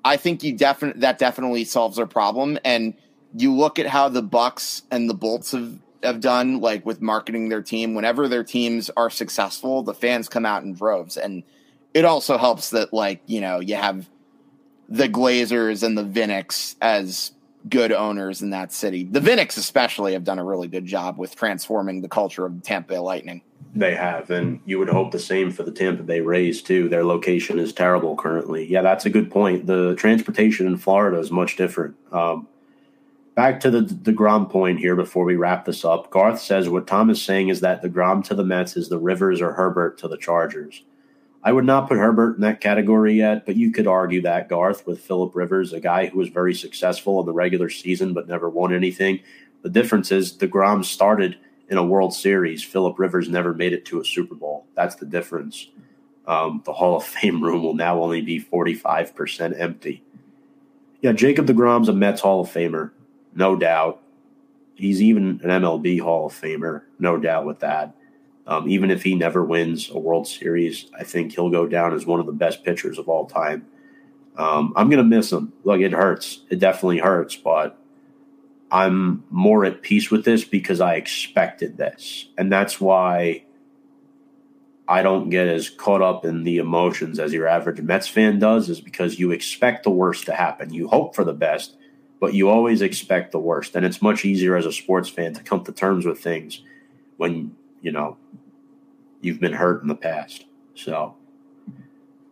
I 0.03 0.17
think 0.17 0.43
you 0.43 0.55
definitely 0.55 0.99
that 1.01 1.17
definitely 1.17 1.63
solves 1.63 1.95
their 1.95 2.05
problem. 2.05 2.59
And 2.65 2.93
you 3.33 3.53
look 3.53 3.79
at 3.79 3.87
how 3.87 4.09
the 4.09 4.21
Bucs 4.21 4.81
and 4.91 5.09
the 5.09 5.13
Bolts 5.13 5.53
have 5.53 5.79
have 6.03 6.19
done, 6.19 6.59
like 6.59 6.85
with 6.85 7.01
marketing 7.01 7.49
their 7.49 7.61
team. 7.61 7.95
Whenever 7.95 8.27
their 8.27 8.43
teams 8.43 8.91
are 8.97 9.09
successful, 9.09 9.81
the 9.81 9.93
fans 9.93 10.27
come 10.27 10.45
out 10.45 10.63
in 10.63 10.73
droves, 10.73 11.15
and 11.15 11.43
it 11.93 12.03
also 12.03 12.37
helps 12.37 12.71
that 12.71 12.93
like 12.93 13.21
you 13.27 13.39
know 13.39 13.61
you 13.61 13.75
have 13.75 14.09
the 14.89 15.07
Glazers 15.07 15.83
and 15.83 15.97
the 15.97 16.03
Viniks 16.03 16.75
as 16.81 17.31
good 17.69 17.91
owners 17.91 18.41
in 18.41 18.51
that 18.51 18.71
city. 18.71 19.03
The 19.03 19.19
Viniks 19.19 19.57
especially 19.57 20.13
have 20.13 20.23
done 20.23 20.39
a 20.39 20.43
really 20.43 20.67
good 20.67 20.85
job 20.85 21.17
with 21.17 21.35
transforming 21.35 22.01
the 22.01 22.09
culture 22.09 22.45
of 22.45 22.55
the 22.55 22.61
Tampa 22.61 22.93
Bay 22.93 22.99
Lightning. 22.99 23.41
They 23.73 23.95
have, 23.95 24.29
and 24.29 24.61
you 24.65 24.79
would 24.79 24.89
hope 24.89 25.11
the 25.11 25.19
same 25.19 25.51
for 25.51 25.63
the 25.63 25.71
Tampa 25.71 26.03
Bay 26.03 26.21
Rays 26.21 26.61
too. 26.61 26.87
Their 26.87 27.03
location 27.03 27.59
is 27.59 27.73
terrible 27.73 28.15
currently. 28.15 28.65
Yeah, 28.65 28.81
that's 28.81 29.05
a 29.05 29.09
good 29.09 29.29
point. 29.29 29.65
The 29.65 29.95
transportation 29.95 30.67
in 30.67 30.77
Florida 30.77 31.19
is 31.19 31.31
much 31.31 31.57
different. 31.57 31.95
Um, 32.11 32.47
back 33.35 33.59
to 33.61 33.69
the 33.69 33.81
Degrom 33.81 34.49
point 34.49 34.79
here 34.79 34.95
before 34.95 35.25
we 35.25 35.35
wrap 35.35 35.65
this 35.65 35.83
up. 35.83 36.09
Garth 36.09 36.39
says 36.39 36.69
what 36.69 36.87
Tom 36.87 37.09
is 37.09 37.21
saying 37.21 37.49
is 37.49 37.59
that 37.61 37.81
the 37.81 37.89
Degrom 37.89 38.23
to 38.25 38.35
the 38.35 38.45
Mets 38.45 38.77
is 38.77 38.87
the 38.87 38.99
Rivers 38.99 39.41
or 39.41 39.53
Herbert 39.53 39.97
to 39.99 40.07
the 40.07 40.17
Chargers. 40.17 40.83
I 41.45 41.51
would 41.51 41.63
not 41.63 41.87
put 41.87 41.99
Herbert 41.99 42.37
in 42.37 42.41
that 42.41 42.59
category 42.59 43.13
yet, 43.13 43.45
but 43.45 43.55
you 43.55 43.71
could 43.71 43.85
argue 43.85 44.23
that 44.23 44.49
Garth 44.49 44.87
with 44.87 44.99
Philip 44.99 45.35
Rivers, 45.35 45.73
a 45.73 45.79
guy 45.79 46.07
who 46.07 46.17
was 46.17 46.29
very 46.29 46.55
successful 46.55 47.19
in 47.19 47.27
the 47.27 47.33
regular 47.33 47.69
season 47.69 48.13
but 48.13 48.27
never 48.27 48.49
won 48.49 48.73
anything. 48.73 49.19
The 49.61 49.69
difference 49.69 50.11
is 50.11 50.35
deGrom 50.35 50.83
started 50.83 51.37
in 51.69 51.77
a 51.77 51.85
World 51.85 52.15
Series. 52.15 52.63
Philip 52.63 52.97
Rivers 52.97 53.29
never 53.29 53.53
made 53.53 53.73
it 53.73 53.85
to 53.85 54.01
a 54.01 54.05
Super 54.05 54.33
Bowl. 54.33 54.65
That's 54.73 54.95
the 54.95 55.05
difference. 55.05 55.69
Um, 56.25 56.63
the 56.65 56.73
Hall 56.73 56.97
of 56.97 57.03
Fame 57.03 57.43
room 57.43 57.61
will 57.61 57.75
now 57.75 58.01
only 58.01 58.21
be 58.21 58.41
45% 58.41 59.59
empty. 59.59 60.03
Yeah, 61.01 61.11
Jacob 61.11 61.45
deGrom's 61.45 61.89
a 61.89 61.93
Mets 61.93 62.21
Hall 62.21 62.41
of 62.41 62.49
Famer, 62.49 62.89
no 63.35 63.55
doubt. 63.55 64.01
He's 64.73 64.99
even 64.99 65.39
an 65.43 65.61
MLB 65.61 66.01
Hall 66.01 66.25
of 66.25 66.33
Famer, 66.33 66.81
no 66.97 67.17
doubt 67.17 67.45
with 67.45 67.59
that. 67.59 67.93
Um, 68.47 68.69
even 68.69 68.91
if 68.91 69.03
he 69.03 69.15
never 69.15 69.43
wins 69.43 69.89
a 69.89 69.97
World 69.97 70.27
Series, 70.27 70.85
I 70.97 71.03
think 71.03 71.33
he'll 71.33 71.49
go 71.49 71.67
down 71.67 71.93
as 71.93 72.05
one 72.05 72.19
of 72.19 72.25
the 72.25 72.31
best 72.31 72.63
pitchers 72.63 72.99
of 72.99 73.09
all 73.09 73.25
time. 73.25 73.65
Um, 74.37 74.73
I'm 74.75 74.89
going 74.89 75.03
to 75.03 75.15
miss 75.15 75.31
him. 75.31 75.53
Look, 75.63 75.81
it 75.81 75.93
hurts. 75.93 76.41
It 76.49 76.59
definitely 76.59 76.99
hurts, 76.99 77.35
but 77.35 77.79
I'm 78.69 79.23
more 79.29 79.65
at 79.65 79.81
peace 79.81 80.11
with 80.11 80.25
this 80.25 80.43
because 80.43 80.81
I 80.81 80.95
expected 80.95 81.77
this. 81.77 82.27
And 82.37 82.51
that's 82.51 82.79
why 82.79 83.45
I 84.87 85.01
don't 85.01 85.29
get 85.29 85.47
as 85.47 85.69
caught 85.69 86.01
up 86.01 86.25
in 86.25 86.43
the 86.43 86.57
emotions 86.57 87.17
as 87.17 87.33
your 87.33 87.47
average 87.47 87.81
Mets 87.81 88.07
fan 88.07 88.37
does, 88.37 88.69
is 88.69 88.81
because 88.81 89.17
you 89.17 89.31
expect 89.31 89.83
the 89.83 89.89
worst 89.89 90.25
to 90.25 90.33
happen. 90.33 90.73
You 90.73 90.87
hope 90.87 91.15
for 91.15 91.23
the 91.23 91.33
best, 91.33 91.75
but 92.19 92.33
you 92.33 92.49
always 92.49 92.81
expect 92.81 93.31
the 93.31 93.39
worst. 93.39 93.75
And 93.75 93.85
it's 93.85 94.01
much 94.01 94.25
easier 94.25 94.55
as 94.55 94.65
a 94.65 94.71
sports 94.71 95.09
fan 95.09 95.33
to 95.33 95.43
come 95.43 95.63
to 95.63 95.71
terms 95.71 96.05
with 96.05 96.19
things 96.19 96.61
when 97.17 97.55
you 97.85 97.91
know, 97.91 98.17
you've 99.21 99.39
been 99.39 99.53
hurt 99.53 99.83
in 99.83 99.87
the 99.87 99.95
past. 99.95 100.45
So, 100.73 101.15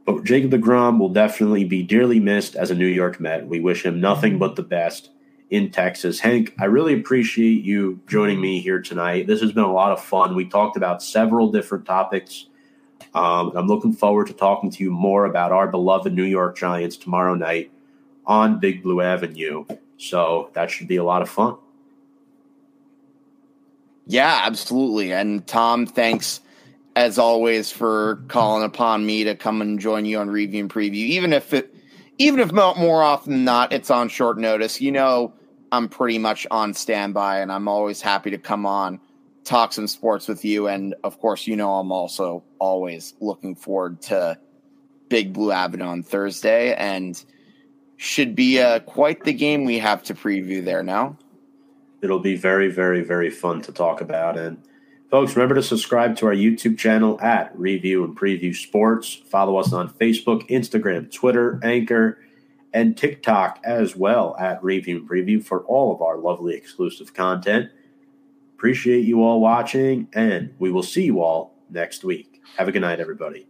but 0.04 0.24
Jacob 0.24 0.50
deGrom 0.50 0.98
will 0.98 1.10
definitely 1.10 1.64
be 1.64 1.84
dearly 1.84 2.20
missed 2.20 2.56
as 2.56 2.72
a 2.72 2.76
New 2.76 2.88
York 2.88 3.20
Met. 3.20 3.48
We 3.48 3.60
wish 3.60 3.86
him 3.86 4.02
nothing 4.02 4.40
but 4.40 4.56
the 4.56 4.64
best 4.64 5.12
in 5.52 5.70
Texas. 5.70 6.20
Hank, 6.20 6.56
I 6.60 6.66
really 6.66 7.00
appreciate 7.00 7.64
you 7.64 8.02
joining 8.08 8.42
me 8.42 8.62
here 8.62 8.82
tonight. 8.82 9.28
This 9.28 9.42
has 9.42 9.52
been 9.52 9.64
a 9.64 9.72
lot 9.72 9.92
of 9.92 10.04
fun. 10.04 10.36
We 10.36 10.46
talked 10.46 10.76
about 10.76 11.04
several 11.04 11.52
different 11.52 11.86
topics. 11.86 12.48
Um, 13.14 13.52
I'm 13.56 13.68
looking 13.68 13.94
forward 13.94 14.26
to 14.28 14.34
talking 14.34 14.72
to 14.72 14.84
you 14.84 14.90
more 14.90 15.26
about 15.26 15.52
our 15.52 15.68
beloved 15.68 16.12
New 16.12 16.24
York 16.24 16.58
Giants 16.58 16.98
tomorrow 16.98 17.36
night 17.36 17.72
on 18.26 18.60
Big 18.60 18.82
Blue 18.82 19.02
Avenue. 19.02 19.66
So 19.98 20.50
that 20.54 20.72
should 20.72 20.88
be 20.88 20.96
a 20.96 21.04
lot 21.04 21.22
of 21.22 21.30
fun. 21.30 21.58
Yeah, 24.06 24.42
absolutely. 24.44 25.14
And 25.14 25.46
Tom, 25.48 25.86
thanks 25.86 26.42
as 26.96 27.18
always 27.18 27.72
for 27.72 28.24
calling 28.28 28.64
upon 28.64 29.06
me 29.06 29.24
to 29.24 29.36
come 29.36 29.62
and 29.62 29.80
join 29.80 30.06
you 30.06 30.20
on 30.20 30.30
review 30.30 30.62
and 30.62 30.70
preview. 30.70 30.94
Even 30.94 31.34
if 31.34 31.54
it, 31.54 31.74
even 32.18 32.40
if 32.40 32.52
more 32.52 33.02
often 33.02 33.34
than 33.34 33.46
not, 33.46 33.74
it's 33.74 33.90
on 33.90 34.10
short 34.10 34.38
notice. 34.38 34.82
You 34.82 34.92
know, 34.92 35.34
I'm 35.72 35.90
pretty 35.90 36.20
much 36.20 36.46
on 36.52 36.74
standby, 36.74 37.40
and 37.40 37.52
I'm 37.52 37.68
always 37.68 38.02
happy 38.02 38.30
to 38.32 38.38
come 38.38 38.66
on, 38.66 39.00
talk 39.44 39.74
some 39.74 39.88
sports 39.88 40.28
with 40.28 40.46
you. 40.46 40.68
And 40.68 40.94
of 41.04 41.20
course, 41.20 41.48
you 41.48 41.56
know, 41.56 41.74
I'm 41.76 41.92
also 41.92 42.44
always 42.60 43.16
looking 43.22 43.56
forward 43.56 44.02
to 44.04 44.38
Big 45.10 45.34
Blue 45.34 45.52
Avenue 45.52 45.86
on 45.86 46.04
Thursday, 46.04 46.76
and 46.76 47.24
should 47.98 48.36
be 48.36 48.60
uh, 48.60 48.80
quite 48.80 49.24
the 49.24 49.34
game 49.34 49.64
we 49.64 49.80
have 49.80 50.04
to 50.04 50.14
preview 50.14 50.64
there 50.64 50.84
now 50.84 51.18
it'll 52.04 52.20
be 52.20 52.36
very, 52.36 52.70
very, 52.70 53.02
very 53.02 53.30
fun 53.30 53.62
to 53.62 53.72
talk 53.72 54.02
about. 54.02 54.38
And 54.38 54.62
folks, 55.10 55.36
remember 55.36 55.56
to 55.56 55.64
subscribe 55.64 56.16
to 56.18 56.28
our 56.28 56.34
YouTube 56.34 56.78
channel 56.78 57.20
at 57.22 57.58
Review 57.58 58.04
and 58.04 58.18
Preview 58.18 58.56
Sports. 58.56 59.14
Follow 59.14 59.58
us 59.58 59.72
on 59.72 59.90
Facebook, 59.90 60.48
Instagram, 60.50 61.12
Twitter, 61.12 61.60
Anchor, 61.64 62.20
and 62.74 62.98
TikTok 62.98 63.60
as 63.64 63.96
well 63.96 64.36
at 64.38 64.64
Review 64.64 64.98
and 64.98 65.10
Preview 65.10 65.44
for 65.44 65.62
all 65.62 65.94
of 65.94 66.02
our 66.02 66.18
lovely 66.18 66.56
exclusive 66.56 67.14
content. 67.14 67.70
Appreciate 68.56 69.06
you 69.06 69.24
all 69.24 69.40
watching, 69.40 70.08
and 70.14 70.54
we 70.58 70.72
will 70.72 70.84
see 70.84 71.06
you 71.06 71.22
all 71.22 71.56
next 71.70 72.04
week. 72.04 72.42
Have 72.58 72.68
a 72.68 72.72
good 72.72 72.82
night, 72.82 73.00
everybody. 73.00 73.48